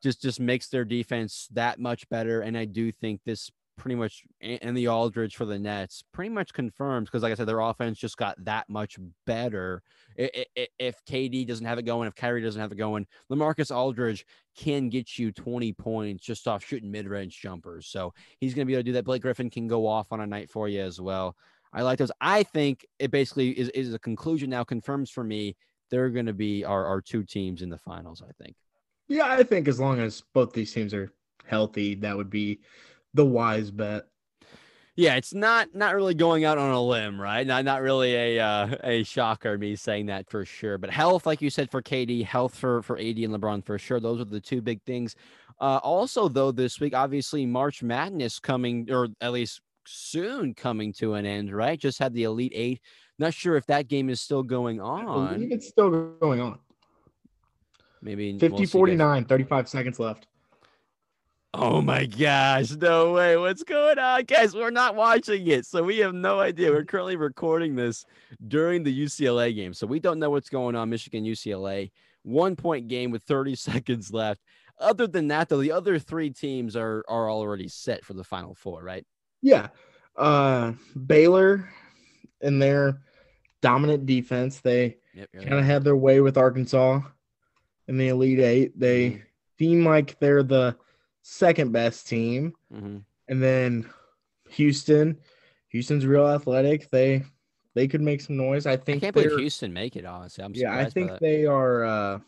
just 0.02 0.22
just 0.22 0.40
makes 0.40 0.68
their 0.68 0.84
defense 0.84 1.48
that 1.52 1.78
much 1.78 2.08
better. 2.08 2.40
And 2.40 2.56
I 2.56 2.64
do 2.64 2.90
think 2.90 3.20
this 3.24 3.50
pretty 3.76 3.94
much 3.94 4.24
and 4.40 4.76
the 4.76 4.88
Aldridge 4.88 5.36
for 5.36 5.44
the 5.44 5.58
Nets 5.58 6.02
pretty 6.12 6.30
much 6.30 6.52
confirms 6.52 7.08
because 7.08 7.22
like 7.22 7.32
I 7.32 7.34
said 7.34 7.48
their 7.48 7.60
offense 7.60 7.98
just 7.98 8.16
got 8.16 8.42
that 8.44 8.68
much 8.68 8.98
better. 9.26 9.82
If 10.16 11.04
KD 11.04 11.46
doesn't 11.46 11.66
have 11.66 11.78
it 11.78 11.84
going, 11.84 12.06
if 12.06 12.14
Kyrie 12.14 12.42
doesn't 12.42 12.60
have 12.60 12.72
it 12.72 12.76
going, 12.76 13.06
LaMarcus 13.30 13.74
Aldridge 13.74 14.24
can 14.56 14.88
get 14.88 15.18
you 15.18 15.32
20 15.32 15.72
points 15.72 16.24
just 16.24 16.46
off 16.46 16.64
shooting 16.64 16.90
mid-range 16.90 17.40
jumpers. 17.40 17.88
So 17.88 18.14
he's 18.38 18.54
going 18.54 18.64
to 18.64 18.70
be 18.70 18.74
able 18.74 18.84
to 18.84 18.86
do 18.90 18.92
that. 18.92 19.04
Blake 19.04 19.22
Griffin 19.22 19.50
can 19.50 19.66
go 19.66 19.86
off 19.86 20.12
on 20.12 20.20
a 20.20 20.26
night 20.26 20.50
for 20.50 20.68
you 20.68 20.80
as 20.80 21.00
well. 21.00 21.36
I 21.72 21.82
like 21.82 21.98
those. 21.98 22.12
I 22.20 22.44
think 22.44 22.86
it 23.00 23.10
basically 23.10 23.50
is, 23.58 23.68
is 23.70 23.92
a 23.92 23.98
conclusion 23.98 24.50
now 24.50 24.62
confirms 24.62 25.10
for 25.10 25.24
me 25.24 25.56
they're 25.90 26.10
going 26.10 26.26
to 26.26 26.32
be 26.32 26.64
our, 26.64 26.86
our 26.86 27.00
two 27.00 27.24
teams 27.24 27.62
in 27.62 27.68
the 27.68 27.78
finals, 27.78 28.22
I 28.22 28.30
think. 28.42 28.56
Yeah, 29.08 29.26
I 29.26 29.42
think 29.42 29.68
as 29.68 29.80
long 29.80 29.98
as 30.00 30.22
both 30.32 30.52
these 30.52 30.72
teams 30.72 30.94
are 30.94 31.12
healthy, 31.46 31.94
that 31.96 32.16
would 32.16 32.30
be 32.30 32.60
the 33.14 33.24
wise 33.24 33.70
bet. 33.70 34.04
Yeah, 34.96 35.16
it's 35.16 35.34
not 35.34 35.74
not 35.74 35.96
really 35.96 36.14
going 36.14 36.44
out 36.44 36.56
on 36.56 36.70
a 36.70 36.80
limb, 36.80 37.20
right? 37.20 37.44
Not 37.44 37.64
not 37.64 37.82
really 37.82 38.14
a 38.14 38.38
uh, 38.38 38.76
a 38.84 39.02
shocker 39.02 39.58
me 39.58 39.74
saying 39.74 40.06
that 40.06 40.30
for 40.30 40.44
sure. 40.44 40.78
But 40.78 40.90
health, 40.90 41.26
like 41.26 41.42
you 41.42 41.50
said, 41.50 41.70
for 41.70 41.82
KD, 41.82 42.24
health 42.24 42.54
for 42.54 42.80
for 42.82 42.96
AD 42.96 43.18
and 43.18 43.34
LeBron 43.34 43.64
for 43.64 43.76
sure. 43.76 43.98
Those 43.98 44.20
are 44.20 44.24
the 44.24 44.40
two 44.40 44.62
big 44.62 44.82
things. 44.82 45.16
Uh, 45.60 45.80
also, 45.82 46.28
though, 46.28 46.52
this 46.52 46.78
week, 46.78 46.94
obviously, 46.94 47.44
March 47.44 47.82
Madness 47.82 48.38
coming, 48.38 48.88
or 48.90 49.08
at 49.20 49.32
least 49.32 49.60
soon 49.86 50.54
coming 50.54 50.92
to 50.94 51.14
an 51.14 51.26
end, 51.26 51.52
right? 51.52 51.78
Just 51.78 51.98
had 51.98 52.14
the 52.14 52.24
Elite 52.24 52.52
Eight. 52.54 52.80
Not 53.18 53.34
sure 53.34 53.56
if 53.56 53.66
that 53.66 53.88
game 53.88 54.10
is 54.10 54.20
still 54.20 54.42
going 54.44 54.80
on. 54.80 55.08
I 55.08 55.34
believe 55.34 55.52
it's 55.52 55.68
still 55.68 55.90
going 55.90 56.40
on. 56.40 56.58
Maybe 58.00 58.38
50 58.38 58.48
we'll 58.56 58.66
49, 58.66 59.24
35 59.24 59.68
seconds 59.68 59.98
left. 59.98 60.26
Oh 61.56 61.80
my 61.80 62.04
gosh, 62.06 62.72
no 62.72 63.12
way. 63.12 63.36
What's 63.36 63.62
going 63.62 63.96
on? 63.96 64.24
Guys, 64.24 64.56
we're 64.56 64.70
not 64.72 64.96
watching 64.96 65.46
it. 65.46 65.64
So 65.66 65.84
we 65.84 65.98
have 65.98 66.12
no 66.12 66.40
idea. 66.40 66.72
We're 66.72 66.84
currently 66.84 67.14
recording 67.14 67.76
this 67.76 68.04
during 68.48 68.82
the 68.82 69.04
UCLA 69.04 69.54
game. 69.54 69.72
So 69.72 69.86
we 69.86 70.00
don't 70.00 70.18
know 70.18 70.30
what's 70.30 70.48
going 70.48 70.74
on. 70.74 70.90
Michigan, 70.90 71.22
UCLA, 71.24 71.92
one 72.24 72.56
point 72.56 72.88
game 72.88 73.12
with 73.12 73.22
30 73.22 73.54
seconds 73.54 74.12
left. 74.12 74.40
Other 74.80 75.06
than 75.06 75.28
that, 75.28 75.48
though, 75.48 75.60
the 75.60 75.70
other 75.70 76.00
three 76.00 76.30
teams 76.30 76.74
are 76.74 77.04
are 77.08 77.30
already 77.30 77.68
set 77.68 78.04
for 78.04 78.14
the 78.14 78.24
final 78.24 78.56
four, 78.56 78.82
right? 78.82 79.06
Yeah. 79.40 79.68
Uh 80.16 80.72
Baylor 81.06 81.68
in 82.40 82.58
their 82.58 83.00
dominant 83.60 84.06
defense, 84.06 84.58
they 84.60 84.96
Yep. 85.14 85.28
kind 85.34 85.54
of 85.54 85.64
had 85.64 85.84
their 85.84 85.94
way 85.94 86.20
with 86.20 86.36
Arkansas 86.36 87.00
in 87.86 87.96
the 87.96 88.08
Elite 88.08 88.40
Eight. 88.40 88.72
They 88.78 89.10
Mhm. 89.10 89.22
seem 89.60 89.84
like 89.84 90.18
they're 90.18 90.42
the 90.42 90.76
second 91.24 91.72
best 91.72 92.06
team. 92.06 92.52
hmm 92.70 92.98
And 93.28 93.42
then 93.42 93.90
Houston, 94.50 95.18
Houston's 95.68 96.06
real 96.06 96.28
athletic. 96.28 96.90
They 96.90 97.24
they 97.74 97.88
could 97.88 98.02
make 98.02 98.20
some 98.20 98.36
noise. 98.36 98.66
I 98.66 98.72
I 98.72 98.76
think 98.76 99.02
can't 99.02 99.14
believe 99.14 99.36
Houston 99.36 99.72
make 99.72 99.96
it, 99.96 100.04
honestly. 100.04 100.44
I'm 100.44 100.52
Yeah, 100.54 100.76
I 100.76 100.88
think 100.88 101.18
they 101.18 101.46
are 101.46 101.84
uh 101.84 102.18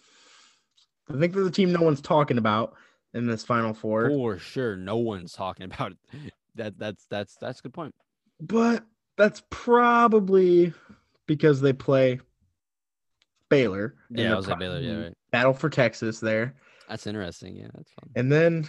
I 1.09 1.19
think 1.19 1.35
they're 1.35 1.45
the 1.45 1.51
team 1.51 1.73
no 1.73 1.83
one's 1.83 2.01
talking 2.01 2.39
about 2.39 2.75
in 3.15 3.27
this 3.27 3.45
final 3.45 3.73
four. 3.73 4.09
for 4.09 4.39
sure. 4.39 4.77
No 4.77 4.97
one's 4.97 5.33
talking 5.33 5.65
about 5.73 5.93
it. 5.93 6.33
That 6.57 6.79
that's 6.79 7.07
that's 7.07 7.37
that's 7.37 7.61
a 7.61 7.63
good 7.63 7.75
point. 7.75 7.95
But 8.41 8.85
that's 9.17 9.43
probably 9.51 10.73
because 11.27 11.61
they 11.61 11.73
play 11.73 12.21
Baylor. 13.51 13.95
Yeah, 14.11 14.33
I 14.33 14.37
was 14.37 14.49
like 14.49 14.59
Baylor. 14.59 14.81
Yeah, 14.81 15.03
right. 15.05 15.15
Battle 15.31 15.53
for 15.53 15.69
Texas 15.69 16.19
there. 16.19 16.55
That's 16.89 17.07
interesting. 17.07 17.57
Yeah, 17.57 17.69
that's 17.75 17.91
fun. 17.91 18.11
And 18.15 18.31
then, 18.31 18.69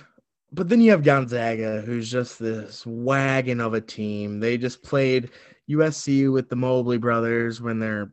but 0.51 0.69
then 0.69 0.81
you 0.81 0.91
have 0.91 1.03
Gonzaga, 1.03 1.81
who's 1.81 2.09
just 2.09 2.39
this 2.39 2.85
wagon 2.85 3.59
of 3.59 3.73
a 3.73 3.81
team. 3.81 4.39
They 4.39 4.57
just 4.57 4.81
played 4.81 5.31
USC 5.69 6.31
with 6.31 6.49
the 6.49 6.55
Mobley 6.55 6.97
brothers 6.97 7.61
when 7.61 7.79
they're 7.79 8.11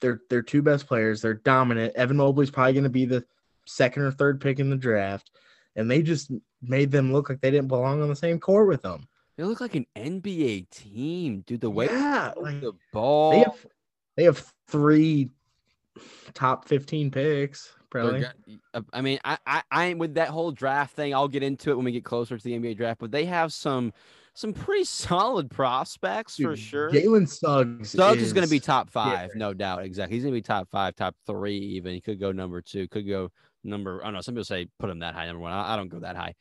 they're 0.00 0.20
they're 0.28 0.42
two 0.42 0.62
best 0.62 0.86
players. 0.86 1.22
They're 1.22 1.34
dominant. 1.34 1.94
Evan 1.94 2.16
Mobley's 2.16 2.50
probably 2.50 2.72
going 2.72 2.84
to 2.84 2.90
be 2.90 3.04
the 3.04 3.24
second 3.66 4.02
or 4.02 4.10
third 4.10 4.40
pick 4.40 4.58
in 4.58 4.70
the 4.70 4.76
draft, 4.76 5.30
and 5.76 5.90
they 5.90 6.02
just 6.02 6.30
made 6.60 6.90
them 6.90 7.12
look 7.12 7.28
like 7.28 7.40
they 7.40 7.50
didn't 7.50 7.68
belong 7.68 8.02
on 8.02 8.08
the 8.08 8.16
same 8.16 8.40
court 8.40 8.68
with 8.68 8.82
them. 8.82 9.06
They 9.36 9.44
look 9.44 9.60
like 9.60 9.74
an 9.74 9.86
NBA 9.94 10.70
team, 10.70 11.44
dude. 11.46 11.60
The 11.60 11.70
way 11.70 11.86
yeah, 11.86 12.32
like, 12.36 12.60
the 12.60 12.72
ball. 12.92 13.32
they 13.32 13.38
have 13.38 13.66
they 14.16 14.24
have 14.24 14.52
three 14.66 15.30
top 16.34 16.66
fifteen 16.66 17.10
picks. 17.10 17.72
They're 17.92 18.02
Probably. 18.02 18.20
go- 18.20 18.58
uh, 18.74 18.82
I 18.92 19.00
mean, 19.00 19.18
I, 19.24 19.38
I, 19.46 19.62
I, 19.70 19.94
with 19.94 20.14
that 20.14 20.28
whole 20.28 20.52
draft 20.52 20.94
thing, 20.94 21.14
I'll 21.14 21.28
get 21.28 21.42
into 21.42 21.70
it 21.70 21.76
when 21.76 21.84
we 21.84 21.92
get 21.92 22.04
closer 22.04 22.36
to 22.36 22.42
the 22.42 22.52
NBA 22.52 22.76
draft. 22.76 23.00
But 23.00 23.10
they 23.10 23.24
have 23.26 23.52
some, 23.52 23.92
some 24.34 24.52
pretty 24.52 24.84
solid 24.86 25.50
prospects 25.50 26.36
for 26.36 26.56
sure. 26.56 26.90
suggs 26.90 27.04
Jalen 27.04 27.28
Suggs. 27.28 27.90
Suggs 27.90 28.22
is 28.22 28.32
going 28.32 28.46
to 28.46 28.50
be 28.50 28.60
top 28.60 28.90
five, 28.90 29.30
no 29.34 29.54
doubt. 29.54 29.84
Exactly, 29.84 30.16
he's 30.16 30.24
going 30.24 30.34
to 30.34 30.38
be 30.38 30.42
top 30.42 30.68
five, 30.70 30.94
top 30.94 31.14
three, 31.26 31.58
even. 31.58 31.94
He 31.94 32.00
could 32.00 32.20
go 32.20 32.32
number 32.32 32.60
two, 32.60 32.88
could 32.88 33.08
go 33.08 33.30
number. 33.64 34.00
I 34.02 34.06
don't 34.06 34.14
know. 34.14 34.20
Some 34.20 34.34
people 34.34 34.44
say 34.44 34.68
put 34.78 34.90
him 34.90 35.00
that 35.00 35.14
high, 35.14 35.26
number 35.26 35.40
one. 35.40 35.52
I, 35.52 35.74
I 35.74 35.76
don't 35.76 35.88
go 35.88 36.00
that 36.00 36.16
high. 36.16 36.34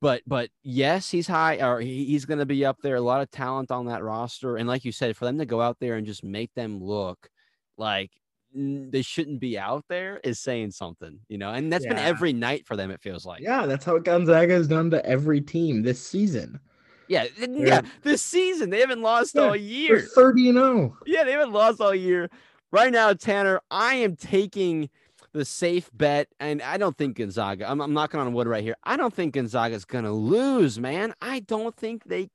But 0.00 0.22
but 0.26 0.50
yes, 0.62 1.10
he's 1.10 1.26
high, 1.26 1.62
or 1.66 1.80
he, 1.80 2.04
he's 2.04 2.26
going 2.26 2.40
to 2.40 2.46
be 2.46 2.64
up 2.64 2.78
there. 2.82 2.96
A 2.96 3.00
lot 3.00 3.22
of 3.22 3.30
talent 3.30 3.70
on 3.70 3.86
that 3.86 4.02
roster, 4.02 4.56
and 4.56 4.68
like 4.68 4.84
you 4.84 4.92
said, 4.92 5.16
for 5.16 5.24
them 5.24 5.38
to 5.38 5.46
go 5.46 5.60
out 5.60 5.78
there 5.80 5.94
and 5.94 6.06
just 6.06 6.22
make 6.22 6.52
them 6.54 6.78
look 6.82 7.30
like 7.78 8.10
they 8.54 9.02
shouldn't 9.02 9.40
be 9.40 9.58
out 9.58 9.84
there 9.88 10.20
is 10.22 10.38
saying 10.38 10.70
something, 10.70 11.18
you 11.28 11.38
know. 11.38 11.50
And 11.50 11.72
that's 11.72 11.86
been 11.86 11.98
every 11.98 12.32
night 12.32 12.66
for 12.66 12.76
them. 12.76 12.90
It 12.90 13.00
feels 13.00 13.26
like. 13.26 13.42
Yeah, 13.42 13.66
that's 13.66 13.84
how 13.84 13.98
Gonzaga 13.98 14.54
has 14.54 14.68
done 14.68 14.90
to 14.90 15.04
every 15.04 15.40
team 15.40 15.82
this 15.82 16.00
season. 16.04 16.60
yeah, 17.08 17.26
th- 17.26 17.50
yeah. 17.52 17.80
This 18.02 18.22
season 18.22 18.70
they 18.70 18.80
haven't 18.80 19.02
lost 19.02 19.34
Yeah, 19.34 19.42
all 19.42 19.56
year. 19.56 20.00
30 20.00 20.50
and 20.50 20.58
oh. 20.58 20.62
0. 20.62 20.98
Yeah, 21.06 21.24
they 21.24 21.32
haven't 21.32 21.52
lost 21.52 21.80
all 21.80 21.94
year. 21.94 22.30
Right 22.70 22.92
now, 22.92 23.12
Tanner, 23.12 23.60
I 23.70 23.94
am 23.96 24.16
taking 24.16 24.88
the 25.32 25.44
safe 25.44 25.90
bet, 25.92 26.28
and 26.38 26.62
I 26.62 26.76
don't 26.76 26.96
think 26.96 27.16
Gonzaga. 27.16 27.68
I'm, 27.68 27.80
I'm 27.80 27.92
knocking 27.92 28.20
on 28.20 28.32
wood 28.32 28.46
right 28.46 28.62
here. 28.62 28.76
I 28.84 28.96
don't 28.96 29.12
think 29.12 29.34
Gonzaga's 29.34 29.84
gonna 29.84 30.12
lose, 30.12 30.78
man. 30.78 31.12
I 31.20 31.40
don't 31.40 31.74
think 31.76 32.04
they. 32.04 32.30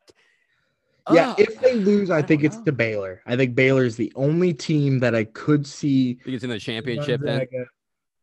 Yeah, 1.12 1.32
Ugh, 1.32 1.40
if 1.40 1.60
they 1.62 1.76
lose, 1.76 2.10
I, 2.10 2.20
I 2.20 2.22
think 2.22 2.44
it's 2.44 2.58
know. 2.58 2.66
to 2.66 2.72
Baylor. 2.72 3.22
I 3.26 3.36
think 3.36 3.56
Baylor 3.56 3.86
is 3.86 3.96
the 3.96 4.12
only 4.16 4.54
team 4.54 5.00
that 5.00 5.16
I 5.16 5.24
could 5.26 5.66
see 5.66 6.16
think 6.16 6.36
it's 6.36 6.44
in 6.44 6.50
the 6.50 6.60
championship. 6.60 7.22
Then 7.22 7.48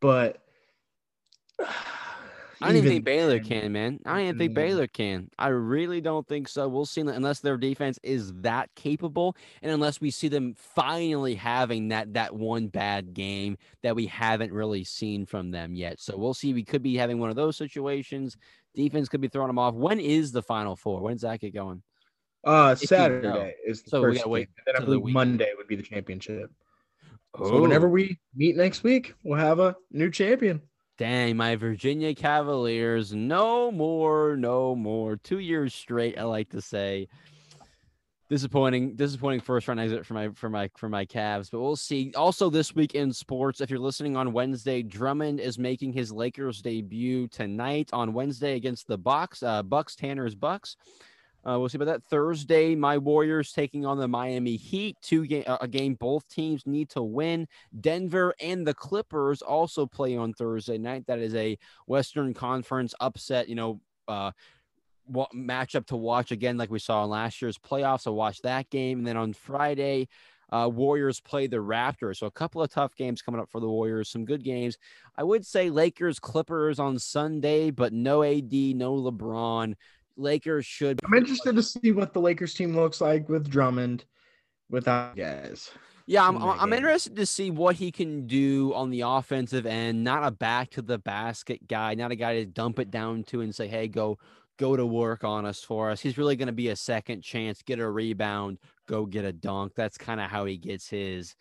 but 0.01 0.43
I 2.61 2.69
don't 2.69 2.77
even 2.77 2.91
think 2.91 3.05
Baylor 3.05 3.39
can, 3.39 3.73
man. 3.73 4.01
I 4.07 4.13
don't 4.13 4.21
even 4.23 4.39
think 4.39 4.53
Mm. 4.53 4.55
Baylor 4.55 4.87
can. 4.87 5.31
I 5.39 5.49
really 5.49 6.01
don't 6.01 6.27
think 6.27 6.49
so. 6.49 6.69
We'll 6.69 6.87
see 6.87 7.03
unless 7.03 7.41
their 7.41 7.57
defense 7.57 7.99
is 8.03 8.33
that 8.41 8.75
capable, 8.75 9.37
and 9.63 9.71
unless 9.73 10.01
we 10.01 10.11
see 10.11 10.29
them 10.29 10.55
finally 10.57 11.35
having 11.35 11.89
that 11.89 12.15
that 12.15 12.35
one 12.35 12.69
bad 12.69 13.13
game 13.13 13.59
that 13.83 13.95
we 13.95 14.07
haven't 14.07 14.53
really 14.53 14.85
seen 14.85 15.27
from 15.27 15.51
them 15.51 15.75
yet. 15.75 16.01
So 16.01 16.17
we'll 16.17 16.35
see. 16.35 16.55
We 16.55 16.65
could 16.65 16.83
be 16.83 16.97
having 16.97 17.19
one 17.19 17.31
of 17.31 17.37
those 17.37 17.57
situations. 17.57 18.37
Defense 18.75 19.09
could 19.09 19.21
be 19.21 19.29
throwing 19.29 19.49
them 19.49 19.59
off. 19.59 19.75
When 19.75 20.01
is 20.01 20.33
the 20.33 20.43
Final 20.43 20.77
Four? 20.77 21.01
When's 21.01 21.23
that 21.23 21.41
get 21.41 21.55
going? 21.55 21.83
Uh, 22.47 22.77
If 22.81 22.91
you 22.91 22.97
know. 22.97 23.03
Saturday 23.03 23.55
is 23.67 23.83
the 23.83 23.91
So 23.91 24.01
we 24.01 24.07
first 24.09 24.19
gotta 24.21 24.29
wait 24.31 24.49
then 24.67 24.77
I 24.77 24.85
believe. 24.85 25.13
Monday 25.13 25.51
would 25.57 25.67
be 25.67 25.77
the 25.77 25.83
championship. 25.83 26.51
So 27.37 27.61
whenever 27.61 27.87
Oh, 27.87 27.91
we 27.91 28.19
meet 28.35 28.57
next 28.57 28.83
week, 28.83 29.15
we'll 29.23 29.39
have 29.39 29.59
a 29.59 29.77
new 29.91 30.11
champion. 30.11 30.63
dang, 30.97 31.37
my 31.37 31.55
Virginia 31.57 32.15
Cavaliers, 32.15 33.13
no 33.13 33.71
more, 33.71 34.37
no 34.37 34.75
more. 34.75 35.17
Two 35.17 35.41
years 35.41 35.75
straight, 35.75 36.19
I 36.19 36.23
like 36.23 36.49
to 36.51 36.63
say. 36.63 37.09
Disappointing, 38.29 38.97
disappointing 38.97 39.41
first 39.41 39.69
round 39.69 39.79
exit 39.79 40.05
for 40.05 40.15
my 40.15 40.31
for 40.31 40.49
my 40.51 40.69
for 40.77 40.89
my 40.89 41.05
Cavs, 41.07 41.49
but 41.51 41.61
we'll 41.61 41.77
see. 41.77 42.13
Also, 42.17 42.51
this 42.51 42.75
week 42.75 42.95
in 42.97 43.13
sports, 43.13 43.61
if 43.61 43.71
you're 43.71 43.79
listening 43.79 44.17
on 44.17 44.33
Wednesday, 44.33 44.83
Drummond 44.83 45.39
is 45.39 45.61
making 45.61 45.93
his 45.93 46.11
Lakers 46.11 46.61
debut 46.61 47.29
tonight 47.29 47.91
on 47.93 48.15
Wednesday 48.15 48.57
against 48.57 48.89
the 48.89 48.99
Bucks. 48.99 49.45
Uh, 49.45 49.63
Bucks, 49.63 49.95
Tanner's 49.95 50.35
Bucks. 50.35 50.77
Uh, 51.47 51.59
we'll 51.59 51.69
see 51.69 51.77
about 51.77 51.87
that 51.87 52.03
Thursday. 52.05 52.75
My 52.75 52.99
Warriors 52.99 53.53
taking 53.53 53.87
on 53.87 53.99
the 53.99 54.09
Miami 54.09 54.57
Heat. 54.57 54.97
Two 55.01 55.25
game 55.27 55.45
a 55.47 55.69
game 55.69 55.95
both 55.95 56.27
teams 56.29 56.67
need 56.67 56.91
to 56.91 57.03
win. 57.03 57.47
Denver 57.81 58.35
and 58.41 58.67
the 58.67 58.75
Clippers 58.75 59.43
also 59.43 59.87
play 59.87 60.17
on 60.17 60.33
Thursday 60.33 60.77
night. 60.77 61.07
That 61.07 61.21
is 61.21 61.35
a 61.37 61.57
Western 61.87 62.35
Conference 62.35 62.95
upset. 63.01 63.49
You 63.49 63.55
know, 63.55 63.81
uh, 64.09 64.33
wa- 65.07 65.29
matchup 65.33 65.87
to 65.87 65.97
watch 65.97 66.33
again, 66.33 66.57
like 66.57 66.71
we 66.71 66.81
saw 66.81 67.05
in 67.05 67.11
last 67.11 67.41
year's 67.41 67.59
playoffs. 67.59 68.03
So 68.03 68.13
watch 68.13 68.43
that 68.43 68.69
game, 68.71 68.99
and 68.99 69.07
then 69.07 69.17
on 69.17 69.33
Friday. 69.33 70.09
Uh, 70.49 70.71
Warriors 70.73 71.21
play 71.21 71.49
the 71.49 71.57
Raptors. 71.57 72.19
So 72.19 72.29
a 72.29 72.31
couple 72.31 72.63
of 72.63 72.71
tough 72.71 72.95
games 72.95 73.21
coming 73.21 73.41
up 73.41 73.51
for 73.51 73.61
the 73.61 73.69
Warriors. 73.69 74.09
Some 74.09 74.25
good 74.25 74.45
games. 74.45 74.79
I 75.17 75.25
would 75.25 75.45
say 75.45 75.71
Lakers, 75.71 76.21
Clippers 76.21 76.79
on 76.79 77.01
Sunday, 77.01 77.73
but 77.73 77.93
no 77.93 78.23
AD, 78.23 78.53
no 78.53 78.95
LeBron. 78.95 79.75
Lakers 80.17 80.67
should. 80.67 81.01
I'm 81.05 81.15
interested 81.15 81.57
to 81.57 81.63
see 81.63 81.93
what 81.93 82.13
the 82.13 82.21
Lakers 82.21 82.55
team 82.55 82.75
looks 82.75 83.01
like 83.01 83.29
with 83.29 83.49
Drummond, 83.49 84.05
without 84.71 85.17
guys. 85.17 85.71
Yeah, 86.07 86.27
I'm, 86.27 86.37
I'm, 86.37 86.43
that 86.43 86.63
I'm 86.63 86.71
game. 86.71 86.77
interested 86.79 87.17
to 87.17 87.27
see 87.27 87.51
what 87.51 87.75
he 87.77 87.91
can 87.91 88.27
do 88.27 88.73
on 88.75 88.91
the 88.91 89.01
offensive 89.01 89.67
end. 89.67 90.05
Not 90.05 90.25
a 90.25 90.31
back 90.31 90.71
to 90.71 90.83
the 90.83 90.99
basket 90.99 91.67
guy, 91.67 91.95
not 91.95 92.13
a 92.13 92.17
guy 92.17 92.35
to 92.35 92.47
dump 92.47 92.79
it 92.79 92.91
down 92.91 93.25
to 93.25 93.41
and 93.41 93.55
say, 93.55 93.67
"Hey, 93.67 93.89
go 93.89 94.19
go 94.57 94.77
to 94.77 94.87
work 94.87 95.25
on 95.25 95.45
us 95.45 95.61
for 95.63 95.91
us." 95.91 96.01
He's 96.01 96.17
really 96.17 96.37
going 96.37 96.47
to 96.47 96.53
be 96.53 96.69
a 96.69 96.77
second 96.77 97.23
chance, 97.23 97.63
get 97.63 97.81
a 97.81 97.91
rebound, 97.91 98.59
go 98.87 99.05
get 99.05 99.25
a 99.25 99.33
dunk. 99.33 99.73
That's 99.75 99.99
kind 99.99 100.21
of 100.21 100.31
how 100.31 100.45
he 100.45 100.57
gets 100.57 100.89
his. 100.89 101.35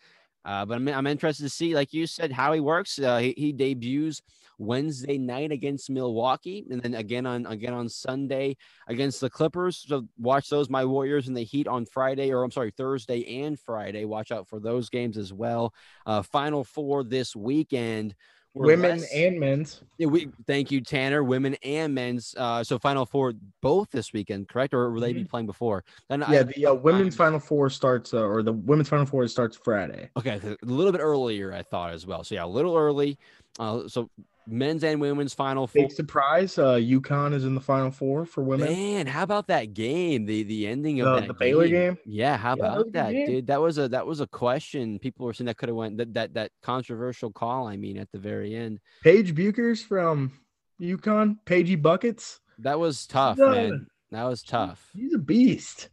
Uh, 0.44 0.64
but 0.64 0.76
I'm, 0.76 0.88
I'm 0.88 1.06
interested 1.06 1.42
to 1.42 1.50
see, 1.50 1.74
like 1.74 1.92
you 1.92 2.06
said, 2.06 2.32
how 2.32 2.52
he 2.52 2.60
works. 2.60 2.98
Uh, 2.98 3.18
he, 3.18 3.34
he 3.36 3.52
debuts 3.52 4.22
Wednesday 4.58 5.18
night 5.18 5.52
against 5.52 5.90
Milwaukee, 5.90 6.66
and 6.70 6.80
then 6.82 6.94
again 6.94 7.26
on 7.26 7.46
again 7.46 7.74
on 7.74 7.88
Sunday 7.88 8.56
against 8.88 9.20
the 9.20 9.30
Clippers. 9.30 9.84
So 9.86 10.06
watch 10.18 10.48
those, 10.48 10.70
my 10.70 10.84
Warriors 10.84 11.28
and 11.28 11.36
the 11.36 11.44
Heat 11.44 11.68
on 11.68 11.84
Friday, 11.86 12.32
or 12.32 12.42
I'm 12.42 12.50
sorry, 12.50 12.70
Thursday 12.76 13.42
and 13.42 13.58
Friday. 13.58 14.04
Watch 14.04 14.32
out 14.32 14.48
for 14.48 14.60
those 14.60 14.88
games 14.88 15.18
as 15.18 15.32
well. 15.32 15.74
Uh, 16.06 16.22
Final 16.22 16.64
four 16.64 17.04
this 17.04 17.36
weekend 17.36 18.14
We're 18.54 18.66
women 18.68 19.00
less- 19.00 19.12
and 19.12 19.38
men's. 19.38 19.82
Yeah, 19.98 20.06
we 20.06 20.28
thank 20.46 20.70
you, 20.70 20.80
Tanner. 20.80 21.22
Women 21.22 21.56
and 21.62 21.94
men's. 21.94 22.34
Uh, 22.38 22.64
so 22.64 22.78
Final 22.78 23.04
Four 23.04 23.34
both 23.60 23.90
this 23.90 24.14
weekend, 24.14 24.48
correct? 24.48 24.72
Or 24.72 24.90
will 24.90 25.00
they 25.02 25.12
be 25.12 25.24
playing 25.24 25.46
before? 25.46 25.84
Then 26.08 26.20
Mm-hmm. 26.20 26.32
Yeah, 26.32 26.40
I- 26.40 26.42
the 26.44 26.66
uh, 26.66 26.74
women's 26.74 27.14
I'm- 27.20 27.26
final 27.26 27.38
four 27.40 27.68
starts, 27.68 28.14
uh, 28.14 28.22
or 28.24 28.42
the 28.42 28.52
women's 28.54 28.88
final 28.88 29.04
four 29.04 29.26
starts 29.28 29.58
Friday. 29.62 30.08
Okay, 30.16 30.40
a 30.42 30.56
little 30.64 30.92
bit 30.92 31.02
earlier, 31.02 31.52
I 31.52 31.60
thought 31.62 31.92
as 31.92 32.06
well. 32.06 32.24
So 32.24 32.34
yeah, 32.34 32.44
a 32.44 32.46
little 32.46 32.74
early. 32.74 33.18
Uh, 33.58 33.88
so 33.88 34.08
men's 34.46 34.84
and 34.84 35.00
women's 35.00 35.34
Final 35.34 35.66
Four. 35.66 35.82
Big 35.84 35.92
surprise, 35.92 36.58
uh, 36.58 36.74
UConn 36.74 37.34
is 37.34 37.44
in 37.44 37.54
the 37.54 37.60
final 37.60 37.90
four 37.90 38.24
for 38.24 38.42
women. 38.42 38.68
Man, 38.70 39.06
how 39.06 39.22
about 39.22 39.46
that 39.48 39.74
game? 39.74 40.26
The 40.26 40.42
the 40.44 40.66
ending 40.66 41.00
of 41.00 41.06
The- 41.14 41.20
that 41.20 41.26
the 41.28 41.34
Baylor 41.34 41.68
game? 41.68 41.98
Yeah, 42.04 42.36
how 42.36 42.56
Yeah, 42.56 42.62
that 42.62 42.62
was 42.62 42.76
a 42.76 42.80
about 42.80 42.92
that, 42.92 43.12
game. 43.12 43.26
dude? 43.26 43.46
That 43.48 43.60
was 43.60 43.78
a 43.78 43.88
that 43.88 44.06
was 44.06 44.20
a 44.20 44.26
question. 44.26 44.98
People 44.98 45.26
were 45.26 45.32
saying 45.34 45.46
that 45.46 45.56
could 45.56 45.68
have 45.68 45.76
went 45.76 45.96
that, 45.98 46.14
that 46.14 46.34
that 46.34 46.50
controversial 46.62 47.30
call. 47.32 47.66
I 47.66 47.76
mean, 47.76 47.96
at 47.98 48.10
the 48.12 48.18
very 48.18 48.54
end, 48.54 48.80
Paige 49.02 49.34
Bueckers 49.34 49.84
from 49.84 50.32
UConn, 50.80 51.38
Pagey 51.46 51.80
Buckets. 51.80 52.40
that 52.58 52.78
was 52.78 53.06
tough, 53.06 53.38
Yeah. 53.38 53.50
man. 53.50 53.86
That 54.12 54.24
was 54.24 54.42
tough. 54.42 54.90
He's 54.94 55.12
a 55.14 55.18
beast. 55.18 55.88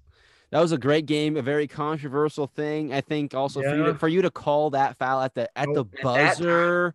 That 0.51 0.60
was 0.62 0.72
a 0.72 0.78
great 0.78 1.08
game, 1.08 1.36
a 1.36 1.41
very 1.41 1.68
controversial 1.68 2.45
thing. 2.45 2.93
I 2.93 3.01
think 3.01 3.34
also 3.34 3.60
for 3.64 3.76
you 3.76 3.84
to, 3.86 3.95
for 3.95 4.08
you 4.08 4.22
to 4.22 4.30
call 4.30 4.70
that 4.70 4.97
foul 4.97 5.22
at 5.24 5.34
the 5.34 5.49
at 5.58 5.68
Oh, 5.70 5.74
the 5.74 5.86
buzzer, 6.04 6.93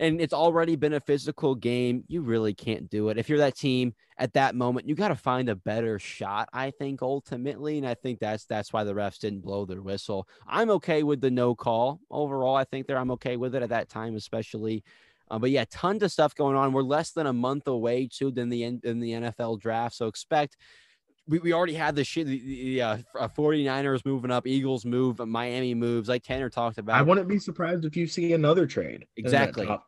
and 0.00 0.18
it's 0.18 0.32
already 0.32 0.76
been 0.76 0.94
a 0.94 1.00
physical 1.00 1.54
game. 1.54 2.04
You 2.08 2.22
really 2.22 2.54
can't 2.54 2.88
do 2.88 3.10
it 3.10 3.18
if 3.18 3.28
you're 3.28 3.38
that 3.38 3.54
team 3.54 3.94
at 4.16 4.32
that 4.32 4.54
moment. 4.54 4.88
You 4.88 4.94
got 4.94 5.08
to 5.08 5.14
find 5.14 5.50
a 5.50 5.54
better 5.54 5.98
shot. 5.98 6.48
I 6.54 6.70
think 6.70 7.02
ultimately, 7.02 7.76
and 7.76 7.86
I 7.86 7.94
think 7.94 8.18
that's 8.18 8.46
that's 8.46 8.72
why 8.72 8.82
the 8.82 8.94
refs 8.94 9.18
didn't 9.18 9.42
blow 9.42 9.66
their 9.66 9.82
whistle. 9.82 10.26
I'm 10.48 10.70
okay 10.70 11.02
with 11.02 11.20
the 11.20 11.30
no 11.30 11.54
call 11.54 12.00
overall. 12.10 12.56
I 12.56 12.64
think 12.64 12.86
there 12.86 12.98
I'm 12.98 13.10
okay 13.12 13.36
with 13.36 13.54
it 13.54 13.62
at 13.62 13.68
that 13.68 13.90
time, 13.90 14.16
especially. 14.16 14.82
Uh, 15.30 15.38
but 15.38 15.50
yeah, 15.50 15.64
tons 15.70 16.02
of 16.02 16.10
stuff 16.10 16.34
going 16.34 16.56
on. 16.56 16.72
We're 16.72 16.82
less 16.82 17.12
than 17.12 17.26
a 17.26 17.32
month 17.32 17.68
away 17.68 18.08
too 18.10 18.30
than 18.30 18.48
the 18.48 18.78
than 18.82 19.00
the 19.00 19.12
NFL 19.12 19.60
draft, 19.60 19.94
so 19.94 20.06
expect 20.06 20.56
we, 21.30 21.38
we 21.38 21.52
already 21.52 21.74
had 21.74 21.94
the 21.94 22.02
shit. 22.02 22.26
The, 22.26 22.40
the 22.40 22.82
uh, 22.82 22.98
uh, 23.18 23.28
49ers 23.28 24.04
moving 24.04 24.32
up, 24.32 24.46
Eagles 24.46 24.84
move, 24.84 25.20
uh, 25.20 25.26
Miami 25.26 25.74
moves, 25.74 26.08
like 26.08 26.24
Tanner 26.24 26.50
talked 26.50 26.78
about. 26.78 26.98
I 26.98 27.02
wouldn't 27.02 27.28
be 27.28 27.38
surprised 27.38 27.84
if 27.84 27.96
you 27.96 28.06
see 28.08 28.32
another 28.32 28.66
trade. 28.66 29.06
Exactly. 29.16 29.66
Top, 29.66 29.86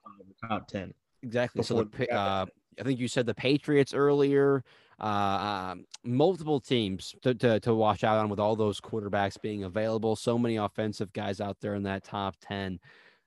top 0.48 0.68
10. 0.68 0.94
exactly. 1.22 1.64
So 1.64 1.74
the, 1.74 1.84
before 1.86 2.06
the 2.06 2.12
Pa- 2.12 2.16
uh. 2.16 2.46
I 2.80 2.84
think 2.84 3.00
you 3.00 3.08
said 3.08 3.26
the 3.26 3.34
Patriots 3.34 3.92
earlier. 3.92 4.64
Uh, 5.00 5.72
um, 5.72 5.86
multiple 6.04 6.60
teams 6.60 7.14
to, 7.22 7.34
to 7.34 7.58
to 7.58 7.74
watch 7.74 8.04
out 8.04 8.18
on 8.18 8.28
with 8.28 8.38
all 8.38 8.54
those 8.54 8.80
quarterbacks 8.80 9.40
being 9.40 9.64
available. 9.64 10.14
So 10.14 10.38
many 10.38 10.56
offensive 10.56 11.12
guys 11.12 11.40
out 11.40 11.56
there 11.60 11.74
in 11.74 11.82
that 11.82 12.04
top 12.04 12.36
10. 12.40 12.78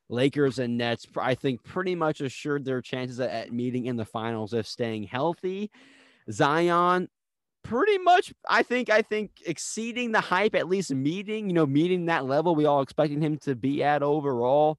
Lakers 0.07 0.57
and 0.59 0.77
Nets, 0.77 1.05
I 1.17 1.35
think, 1.35 1.63
pretty 1.63 1.95
much 1.95 2.21
assured 2.21 2.63
their 2.63 2.81
chances 2.81 3.19
at, 3.19 3.29
at 3.29 3.51
meeting 3.51 3.87
in 3.87 3.97
the 3.97 4.05
finals 4.05 4.53
if 4.53 4.67
staying 4.67 5.03
healthy. 5.03 5.69
Zion, 6.31 7.09
pretty 7.65 7.97
much, 7.97 8.33
I 8.49 8.63
think, 8.63 8.89
I 8.89 9.01
think 9.01 9.31
exceeding 9.45 10.11
the 10.11 10.21
hype, 10.21 10.55
at 10.55 10.69
least 10.69 10.93
meeting, 10.93 11.49
you 11.49 11.53
know, 11.53 11.65
meeting 11.65 12.05
that 12.05 12.25
level 12.25 12.55
we 12.55 12.65
all 12.65 12.81
expecting 12.81 13.21
him 13.21 13.37
to 13.39 13.55
be 13.55 13.83
at 13.83 14.03
overall. 14.03 14.77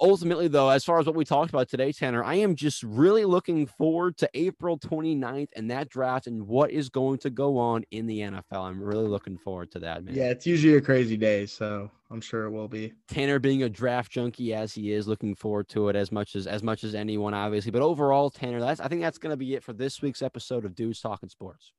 Ultimately, 0.00 0.48
though, 0.48 0.68
as 0.68 0.84
far 0.84 0.98
as 0.98 1.06
what 1.06 1.14
we 1.14 1.24
talked 1.24 1.50
about 1.50 1.68
today, 1.68 1.92
Tanner, 1.92 2.22
I 2.22 2.34
am 2.36 2.54
just 2.54 2.82
really 2.82 3.24
looking 3.24 3.66
forward 3.66 4.16
to 4.18 4.30
April 4.34 4.78
29th 4.78 5.48
and 5.56 5.70
that 5.70 5.88
draft 5.88 6.26
and 6.26 6.46
what 6.46 6.70
is 6.70 6.88
going 6.88 7.18
to 7.18 7.30
go 7.30 7.56
on 7.56 7.84
in 7.90 8.06
the 8.06 8.20
NFL. 8.20 8.42
I'm 8.52 8.82
really 8.82 9.08
looking 9.08 9.38
forward 9.38 9.70
to 9.72 9.78
that, 9.80 10.04
man. 10.04 10.14
Yeah, 10.14 10.30
it's 10.30 10.46
usually 10.46 10.76
a 10.76 10.80
crazy 10.80 11.16
day, 11.16 11.46
so 11.46 11.90
I'm 12.10 12.20
sure 12.20 12.44
it 12.44 12.50
will 12.50 12.68
be. 12.68 12.92
Tanner 13.08 13.38
being 13.38 13.62
a 13.62 13.68
draft 13.68 14.12
junkie 14.12 14.54
as 14.54 14.74
he 14.74 14.92
is, 14.92 15.08
looking 15.08 15.34
forward 15.34 15.68
to 15.70 15.88
it 15.88 15.96
as 15.96 16.12
much 16.12 16.36
as 16.36 16.46
as 16.46 16.62
much 16.62 16.84
as 16.84 16.94
anyone, 16.94 17.34
obviously. 17.34 17.70
But 17.70 17.82
overall, 17.82 18.30
Tanner, 18.30 18.60
that's 18.60 18.80
I 18.80 18.88
think 18.88 19.00
that's 19.00 19.18
gonna 19.18 19.36
be 19.36 19.54
it 19.54 19.64
for 19.64 19.72
this 19.72 20.02
week's 20.02 20.22
episode 20.22 20.64
of 20.64 20.74
Dudes 20.74 21.00
Talking 21.00 21.28
Sports. 21.28 21.72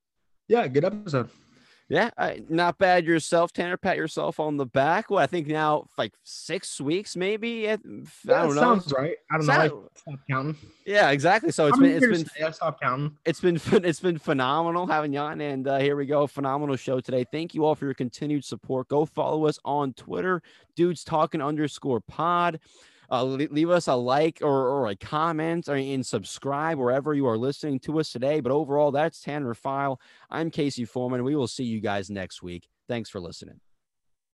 Yeah, 0.48 0.68
good 0.68 0.86
episode. 0.86 1.30
Yeah, 1.90 2.10
not 2.50 2.78
bad 2.78 3.06
yourself, 3.06 3.54
Tanner. 3.54 3.78
Pat 3.78 3.96
yourself 3.96 4.42
on 4.42 4.58
the 4.58 4.66
back. 4.66 5.10
Well, 5.10 5.20
I 5.20 5.28
think 5.28 5.48
now 5.48 5.88
like 5.98 6.12
six 6.24 6.82
weeks, 6.82 7.16
maybe. 7.16 7.70
I, 7.70 7.74
I 7.74 7.78
don't 7.78 8.10
know. 8.26 8.54
sounds 8.56 8.92
right. 8.92 9.16
I 9.32 9.38
don't 9.38 9.48
know. 9.48 9.54
I 9.54 9.68
stop 9.68 10.20
counting. 10.30 10.58
Yeah, 10.86 11.12
exactly. 11.12 11.52
So 11.52 11.68
it's 11.68 11.78
I'm 11.78 11.84
been 11.84 12.04
it's 12.04 12.24
been. 12.34 12.46
I 12.46 12.52
stop 12.52 12.82
counting. 12.82 13.18
it's 13.26 13.40
been 13.40 13.60
it's 13.86 14.02
been 14.02 14.18
phenomenal 14.18 14.86
having 14.86 15.14
you 15.14 15.20
on 15.20 15.40
and 15.42 15.68
uh, 15.68 15.80
here 15.80 15.96
we 15.96 16.06
go 16.06 16.28
phenomenal 16.28 16.76
show 16.76 17.00
today 17.00 17.26
thank 17.32 17.54
you 17.54 17.66
all 17.66 17.76
for 17.76 17.86
your 17.86 17.94
continued 17.94 18.44
support 18.44 18.88
go 18.88 19.06
follow 19.06 19.46
us 19.46 19.60
on 19.66 19.94
twitter 19.94 20.42
dudes 20.76 21.04
talking 21.04 21.42
underscore 21.42 22.00
pod 22.00 22.60
uh, 23.10 23.24
leave 23.24 23.70
us 23.70 23.88
a 23.88 23.96
like 23.96 24.40
or, 24.42 24.68
or 24.68 24.88
a 24.88 24.96
comment 24.96 25.70
or, 25.70 25.76
and 25.76 26.06
subscribe 26.06 26.78
wherever 26.78 27.14
you 27.14 27.28
are 27.28 27.38
listening 27.38 27.80
to 27.80 28.00
us 28.00 28.12
today 28.12 28.40
but 28.40 28.52
overall 28.52 28.92
that's 28.92 29.22
tanner 29.22 29.54
file. 29.54 30.00
I'm 30.30 30.50
casey 30.50 30.86
foreman 30.86 31.24
we 31.24 31.36
will 31.36 31.48
see 31.48 31.64
you 31.64 31.80
guys 31.80 32.10
next 32.10 32.42
week. 32.44 32.68
Thanks 32.88 33.10
for 33.10 33.20
listening 33.20 33.60